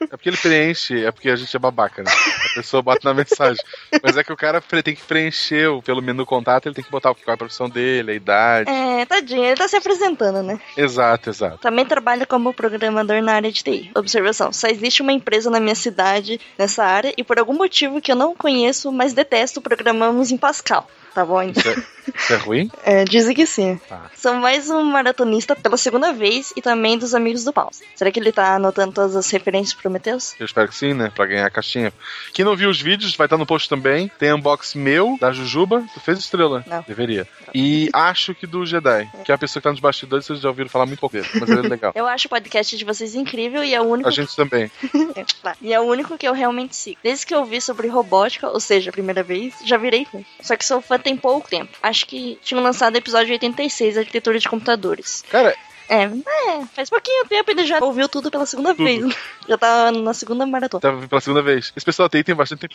É 0.00 0.06
porque 0.16 0.30
ele 0.30 0.36
preenche, 0.38 1.04
é 1.04 1.10
porque 1.10 1.28
a 1.28 1.36
gente 1.36 1.54
é 1.54 1.58
babaca, 1.58 2.02
né? 2.02 2.10
A 2.10 2.54
pessoa 2.54 2.80
bota 2.80 3.00
na 3.06 3.12
mensagem. 3.12 3.62
Mas 4.02 4.16
é 4.16 4.24
que 4.24 4.32
o 4.32 4.36
cara 4.36 4.62
tem 4.62 4.94
que 4.94 5.02
preencher 5.02 5.66
o- 5.68 5.82
pelo 5.82 6.00
menu 6.00 6.24
contato, 6.24 6.66
ele 6.66 6.74
tem 6.74 6.82
que 6.84 6.90
botar 6.90 7.12
qual 7.14 7.22
é 7.26 7.32
a 7.32 7.36
profissão 7.36 7.68
dele, 7.68 8.12
a 8.12 8.14
idade. 8.14 8.70
É, 8.70 9.04
tadinho, 9.04 9.44
ele 9.44 9.56
tá 9.56 9.68
se 9.68 9.76
apresentando, 9.76 10.42
né? 10.42 10.58
Exato, 10.74 11.28
exato. 11.28 11.58
Também 11.58 11.84
trabalho 11.84 12.26
como 12.26 12.54
programador 12.54 13.20
na 13.22 13.34
área 13.34 13.52
de 13.52 13.62
TI. 13.62 13.90
Observação: 13.94 14.54
só 14.54 14.68
existe 14.68 15.02
uma 15.02 15.12
empresa 15.12 15.50
na 15.50 15.60
minha 15.60 15.74
cidade 15.74 16.40
nessa 16.56 16.82
área 16.82 17.12
e 17.14 17.22
por 17.22 17.38
algum 17.38 17.54
motivo 17.54 18.00
que 18.00 18.10
eu 18.12 18.16
não 18.16 18.34
conheço, 18.34 18.90
mas 18.90 19.12
detesto, 19.12 19.60
programamos 19.60 20.30
em 20.30 20.38
Pascal. 20.38 20.88
Tá 21.14 21.24
bom? 21.24 21.40
Então, 21.40 21.72
Isso 21.72 21.80
é, 21.80 22.12
isso 22.18 22.32
é 22.32 22.36
ruim? 22.36 22.70
é, 22.84 23.04
dizem 23.04 23.34
que 23.34 23.46
sim. 23.46 23.80
Tá. 23.88 24.10
Sou 24.16 24.34
mais 24.34 24.68
um 24.68 24.82
maratonista 24.82 25.54
pela 25.54 25.76
segunda 25.76 26.12
vez 26.12 26.52
e 26.56 26.62
também 26.62 26.98
dos 26.98 27.14
amigos 27.14 27.44
do 27.44 27.52
Pause. 27.52 27.84
Será 27.94 28.10
que 28.10 28.18
ele 28.18 28.32
tá 28.32 28.56
anotando 28.56 28.92
todas 28.92 29.14
as 29.14 29.30
referências 29.30 29.72
pro 29.72 29.82
Prometheus? 29.82 30.34
Eu 30.40 30.46
espero 30.46 30.68
que 30.68 30.74
sim, 30.74 30.92
né? 30.92 31.12
Pra 31.14 31.26
ganhar 31.26 31.46
a 31.46 31.50
caixinha. 31.50 31.92
Quem 32.32 32.44
não 32.44 32.56
viu 32.56 32.68
os 32.68 32.80
vídeos, 32.80 33.14
vai 33.14 33.26
estar 33.26 33.38
no 33.38 33.46
post 33.46 33.68
também. 33.68 34.10
Tem 34.18 34.32
unbox 34.32 34.74
meu, 34.74 35.16
da 35.20 35.30
Jujuba. 35.30 35.84
Tu 35.94 36.00
fez 36.00 36.18
estrela? 36.18 36.64
Não. 36.66 36.84
Deveria. 36.86 37.28
E 37.54 37.88
acho 37.92 38.34
que 38.34 38.46
do 38.46 38.66
Jedi, 38.66 39.08
que 39.24 39.30
é 39.30 39.34
a 39.34 39.38
pessoa 39.38 39.60
que 39.60 39.64
tá 39.64 39.70
nos 39.70 39.80
bastidores, 39.80 40.26
vocês 40.26 40.40
já 40.40 40.48
ouviram 40.48 40.68
falar 40.68 40.86
muito 40.86 40.98
pouco 40.98 41.16
dele, 41.16 41.28
mas 41.34 41.48
ele 41.48 41.66
é 41.66 41.68
legal. 41.68 41.92
Eu 41.94 42.06
acho 42.06 42.26
o 42.26 42.30
podcast 42.30 42.76
de 42.76 42.84
vocês 42.84 43.14
incrível 43.14 43.62
e 43.62 43.72
é 43.72 43.80
o 43.80 43.84
único. 43.84 44.08
A 44.08 44.12
gente 44.12 44.34
também. 44.34 44.70
É, 45.14 45.24
claro. 45.40 45.58
E 45.62 45.72
é 45.72 45.80
o 45.80 45.84
único 45.84 46.18
que 46.18 46.26
eu 46.26 46.32
realmente 46.34 46.76
sigo. 46.76 46.98
Desde 47.02 47.24
que 47.24 47.34
eu 47.34 47.44
vi 47.44 47.60
sobre 47.60 47.88
robótica, 47.88 48.48
ou 48.48 48.60
seja, 48.60 48.90
a 48.90 48.92
primeira 48.92 49.22
vez, 49.22 49.54
já 49.64 49.76
virei 49.78 50.04
fã. 50.04 50.20
Só 50.42 50.56
que 50.56 50.64
sou 50.64 50.80
fã 50.80 50.98
tem 51.04 51.16
pouco 51.16 51.48
tempo. 51.48 51.78
Acho 51.82 52.06
que 52.06 52.38
tinham 52.42 52.62
lançado 52.62 52.94
o 52.94 52.98
episódio 52.98 53.32
86, 53.32 53.98
Arquitetura 53.98 54.38
de 54.38 54.48
Computadores. 54.48 55.22
Cara, 55.30 55.54
É, 55.88 56.04
é, 56.04 56.64
faz 56.74 56.88
pouquinho 56.88 57.26
tempo 57.26 57.50
ele 57.50 57.64
já 57.66 57.78
ouviu 57.82 58.08
tudo 58.08 58.30
pela 58.30 58.46
segunda 58.46 58.72
vez. 58.74 59.04
Já 59.46 59.58
tá 59.58 59.92
na 59.92 60.14
segunda 60.14 60.46
maratona. 60.46 60.80
tava 60.80 61.06
pela 61.06 61.20
segunda 61.20 61.42
vez. 61.42 61.70
Esse 61.76 61.84
pessoal 61.84 62.08
tem, 62.08 62.24
tem 62.24 62.34
bastante 62.34 62.66
tempo. 62.66 62.74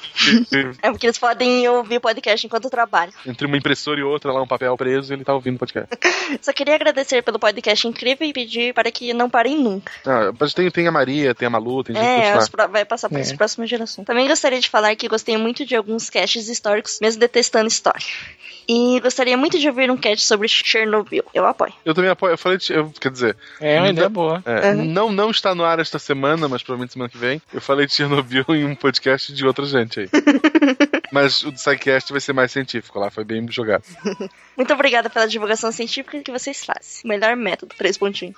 É 0.84 0.92
porque 0.92 1.08
eles 1.08 1.18
podem 1.18 1.68
ouvir 1.68 2.00
podcast 2.00 2.46
enquanto 2.46 2.70
trabalham. 2.70 3.12
Entre 3.26 3.48
uma 3.48 3.58
impressora 3.58 4.00
e 4.00 4.04
outra, 4.04 4.32
lá 4.32 4.40
um 4.44 4.48
papel 4.48 4.78
preso, 4.78 5.12
ele 5.12 5.24
tá 5.24 5.34
ouvindo 5.34 5.56
o 5.56 5.60
podcast. 5.60 5.90
Só 6.42 6.54
queria 6.54 6.76
agradecer 6.76 7.24
pelo 7.24 7.40
podcast 7.40 7.88
incrível 7.88 8.28
e 8.28 8.34
pedir 8.34 8.72
para 8.76 8.92
que 8.92 9.14
não 9.14 9.28
parem 9.32 9.58
nunca. 9.58 9.92
Ah, 10.06 10.32
mas 10.40 10.54
tem, 10.54 10.70
tem 10.70 10.86
a 10.88 10.92
Maria, 10.92 11.34
tem 11.34 11.48
a 11.48 11.50
Malu, 11.50 11.84
tem 11.84 11.96
gente 11.96 12.06
que 12.06 12.08
É, 12.10 12.68
vai 12.68 12.86
passar 12.86 13.10
para 13.10 13.18
É. 13.18 13.22
as 13.24 13.34
próximas 13.34 13.68
gerações. 13.68 14.06
Também 14.06 14.28
gostaria 14.28 14.60
de 14.60 14.70
falar 14.70 14.96
que 14.96 15.08
gostei 15.08 15.36
muito 15.38 15.66
de 15.66 15.76
alguns 15.76 16.08
casts 16.12 16.48
históricos, 16.48 17.00
mesmo 17.02 17.20
detestando 17.20 17.68
história. 17.68 18.06
E 18.72 19.00
gostaria 19.00 19.36
muito 19.36 19.58
de 19.58 19.68
ouvir 19.68 19.90
um 19.90 19.98
cast 19.98 20.24
sobre 20.24 20.48
Chernobyl. 20.48 21.24
Eu 21.34 21.48
apoio. 21.48 21.74
Eu 21.84 21.96
também 21.96 22.12
apoio. 22.12 22.34
Eu 22.34 22.38
falei, 22.38 22.60
de- 22.60 22.72
eu 22.72 22.92
Quer 23.00 23.12
dizer. 23.12 23.38
É 23.60 23.80
uma 23.80 23.90
ideia 23.90 24.10
boa. 24.10 24.42
é, 24.46 24.70
Uhum. 24.74 24.86
não, 24.86 25.12
não 25.12 25.32
está 25.32 25.56
no 25.56 25.64
ar 25.64 25.80
esta 25.80 25.98
semana, 26.00 26.48
mas 26.48 26.62
provavelmente 26.62 26.94
semana 26.94 27.10
que 27.10 27.18
vem. 27.18 27.42
Eu 27.54 27.62
falei 27.62 27.86
de 27.88 27.94
Chernobyl 27.94 28.46
em 28.50 28.66
um 28.66 28.76
podcast 28.76 29.34
de 29.34 29.46
outra 29.46 29.66
gente 29.66 30.02
aí. 30.02 30.10
mas 31.12 31.44
o 31.44 31.52
do 31.52 31.58
SciCast 31.60 32.12
vai 32.12 32.22
ser 32.22 32.34
mais 32.34 32.52
científico, 32.52 33.00
lá 33.00 33.10
foi 33.10 33.24
bem 33.24 33.46
jogado. 33.52 33.84
Muito 34.56 34.74
obrigada 34.74 35.10
pela 35.10 35.26
divulgação 35.26 35.72
científica 35.72 36.20
que 36.22 36.32
vocês 36.32 36.66
fazem. 36.66 37.02
Melhor 37.06 37.34
método, 37.38 37.74
três 37.78 37.98
pontinhos. 37.98 38.36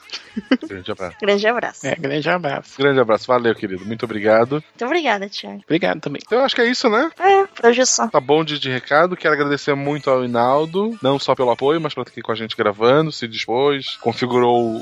Grande 0.67 0.91
abraço. 0.91 1.17
Grande 1.19 1.47
abraço. 1.47 1.87
É, 1.87 1.95
grande 1.95 2.29
abraço. 2.29 2.77
Grande 2.77 2.99
abraço, 2.99 3.25
valeu, 3.27 3.55
querido. 3.55 3.83
Muito 3.85 4.03
obrigado. 4.05 4.51
Muito 4.51 4.85
obrigada, 4.85 5.27
Thiago. 5.27 5.61
Obrigado 5.65 5.99
também. 5.99 6.21
Eu 6.29 6.41
acho 6.41 6.53
que 6.53 6.61
é 6.61 6.69
isso, 6.69 6.87
né? 6.89 7.09
É, 7.19 7.47
por 7.47 7.65
hoje 7.65 7.81
é 7.81 7.85
só. 7.85 8.07
Tá 8.07 8.19
bom 8.19 8.43
de, 8.43 8.59
de 8.59 8.69
recado. 8.69 9.17
Quero 9.17 9.33
agradecer 9.33 9.73
muito 9.73 10.11
ao 10.11 10.23
Inaldo, 10.23 10.95
não 11.01 11.17
só 11.17 11.33
pelo 11.33 11.49
apoio, 11.49 11.81
mas 11.81 11.93
por 11.95 12.01
estar 12.01 12.11
aqui 12.11 12.21
com 12.21 12.31
a 12.31 12.35
gente 12.35 12.55
gravando, 12.55 13.11
se 13.11 13.27
dispôs, 13.27 13.97
configurou 13.99 14.50
o, 14.51 14.81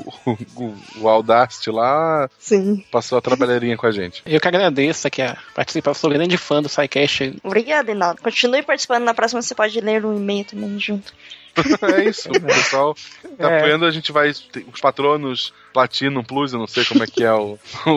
o, 0.56 0.74
o 1.00 1.08
Audacity 1.08 1.70
lá. 1.70 2.28
Sim. 2.38 2.84
Passou 2.90 3.18
a 3.18 3.20
trabalheirinha 3.20 3.76
com 3.76 3.86
a 3.86 3.92
gente. 3.92 4.22
Eu 4.26 4.40
que 4.40 4.48
agradeço 4.48 5.06
aqui 5.06 5.22
a 5.22 5.36
participação, 5.54 6.00
sou 6.00 6.10
grande 6.10 6.36
fã 6.36 6.62
do 6.62 6.68
SciCast. 6.68 7.36
Obrigada, 7.42 7.92
Inaldo. 7.92 8.22
Continue 8.22 8.62
participando. 8.62 9.04
Na 9.04 9.14
próxima 9.14 9.42
você 9.42 9.54
pode 9.54 9.80
ler 9.80 10.04
um 10.04 10.16
e-mail 10.16 10.44
também 10.44 10.78
junto. 10.78 11.12
é 11.96 12.04
isso, 12.04 12.28
o 12.30 12.40
pessoal 12.40 12.94
tá 13.38 13.50
É. 13.50 13.58
apoiando, 13.58 13.84
a 13.84 13.90
gente 13.90 14.12
vai. 14.12 14.30
Os 14.30 14.80
patronos 14.80 15.52
Platinum 15.72 16.24
Plus, 16.24 16.52
eu 16.52 16.58
não 16.58 16.66
sei 16.66 16.84
como 16.84 17.02
é 17.04 17.06
que 17.06 17.22
é 17.24 17.32
o. 17.32 17.58
o, 17.86 17.90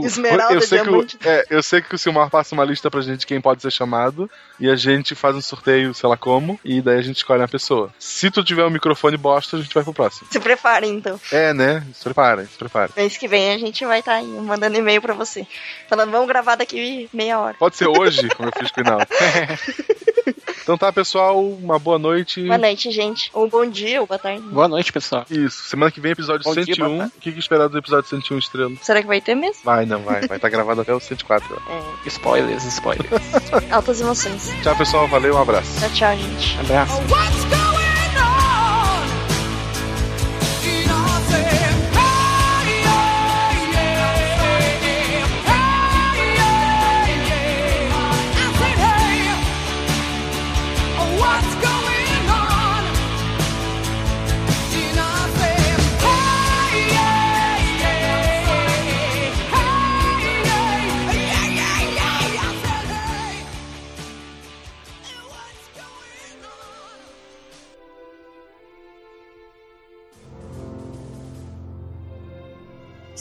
o- 0.00 0.06
Esmeralda, 0.06 0.54
eu 0.54 0.60
sei, 0.62 0.80
que 0.80 0.88
o, 0.90 1.06
é, 1.24 1.44
eu 1.50 1.62
sei 1.62 1.82
que 1.82 1.94
o 1.94 1.98
Silmar 1.98 2.30
passa 2.30 2.54
uma 2.54 2.64
lista 2.64 2.90
pra 2.90 3.00
gente 3.02 3.20
de 3.20 3.26
quem 3.26 3.40
pode 3.40 3.60
ser 3.62 3.70
chamado. 3.70 4.30
E 4.60 4.68
a 4.68 4.74
gente 4.74 5.14
faz 5.14 5.36
um 5.36 5.40
sorteio, 5.40 5.94
sei 5.94 6.08
lá 6.08 6.16
como, 6.16 6.58
e 6.64 6.80
daí 6.82 6.98
a 6.98 7.02
gente 7.02 7.18
escolhe 7.18 7.40
uma 7.40 7.46
pessoa. 7.48 7.92
Se 7.98 8.28
tu 8.30 8.42
tiver 8.42 8.64
um 8.64 8.70
microfone 8.70 9.16
bosta, 9.16 9.56
a 9.56 9.60
gente 9.60 9.72
vai 9.72 9.84
pro 9.84 9.94
próximo. 9.94 10.26
Se 10.32 10.40
preparem, 10.40 10.94
então. 10.94 11.20
É, 11.30 11.54
né? 11.54 11.86
Se 11.94 12.02
preparem, 12.02 12.44
se 12.46 12.58
preparem. 12.58 12.90
Mês 12.96 13.16
que 13.16 13.28
vem 13.28 13.52
a 13.52 13.58
gente 13.58 13.84
vai 13.84 14.00
estar 14.00 14.14
aí 14.14 14.26
mandando 14.26 14.76
e-mail 14.76 15.00
pra 15.00 15.14
você. 15.14 15.46
Falando, 15.88 16.10
vamos 16.10 16.26
gravar 16.26 16.56
daqui 16.56 17.08
meia 17.12 17.38
hora. 17.38 17.54
Pode 17.58 17.76
ser 17.76 17.86
hoje, 17.86 18.28
como 18.30 18.48
eu 18.48 18.52
fiz 18.58 18.70
com 18.72 18.80
o 18.80 18.84
Inaldo. 18.84 19.06
Então 20.68 20.76
tá, 20.76 20.92
pessoal, 20.92 21.42
uma 21.42 21.78
boa 21.78 21.98
noite. 21.98 22.44
Boa 22.44 22.58
noite, 22.58 22.90
gente. 22.90 23.30
Ou 23.32 23.48
bom 23.48 23.64
dia, 23.64 24.02
ou 24.02 24.06
boa 24.06 24.18
tarde. 24.18 24.42
Boa 24.42 24.68
noite, 24.68 24.92
pessoal. 24.92 25.24
Isso, 25.30 25.62
semana 25.62 25.90
que 25.90 25.98
vem 25.98 26.12
episódio 26.12 26.44
Bom 26.44 26.52
dia, 26.52 26.74
101. 26.74 26.86
boa 26.86 26.98
tarde. 26.98 27.14
o 27.16 27.20
que, 27.22 27.32
que 27.32 27.38
esperar 27.38 27.68
do 27.70 27.78
episódio 27.78 28.10
101 28.10 28.38
estrela? 28.38 28.72
Será 28.82 29.00
que 29.00 29.08
vai 29.08 29.18
ter 29.18 29.34
mesmo? 29.34 29.62
Vai, 29.64 29.86
não 29.86 30.02
vai. 30.02 30.26
Vai 30.26 30.36
estar 30.36 30.50
gravado 30.50 30.82
até 30.82 30.92
o 30.92 31.00
104. 31.00 31.56
É. 31.56 32.08
Spoilers, 32.08 32.64
spoilers. 32.66 33.08
Altas 33.72 34.02
emoções. 34.02 34.52
Tchau, 34.62 34.76
pessoal. 34.76 35.08
Valeu, 35.08 35.36
um 35.36 35.40
abraço. 35.40 35.80
Tchau, 35.80 35.88
tchau, 35.94 36.16
gente. 36.18 36.60
Abraço. 36.60 37.00
What's 37.08 37.67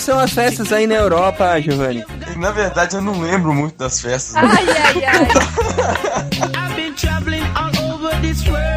Que 0.00 0.04
são 0.04 0.18
as 0.18 0.32
festas 0.32 0.72
aí 0.72 0.86
na 0.86 0.94
Europa, 0.94 1.60
Giovanni? 1.60 2.02
Na 2.36 2.50
verdade, 2.50 2.96
eu 2.96 3.02
não 3.02 3.20
lembro 3.20 3.52
muito 3.52 3.76
das 3.76 4.00
festas. 4.00 4.34
Ai, 4.34 4.46
ai, 4.46 5.04
ai. 5.04 5.28
I've 6.56 6.74
been 6.74 6.94
traveling 6.94 7.44
all 7.54 7.92
over 7.92 8.18
this 8.22 8.42
world, 8.48 8.69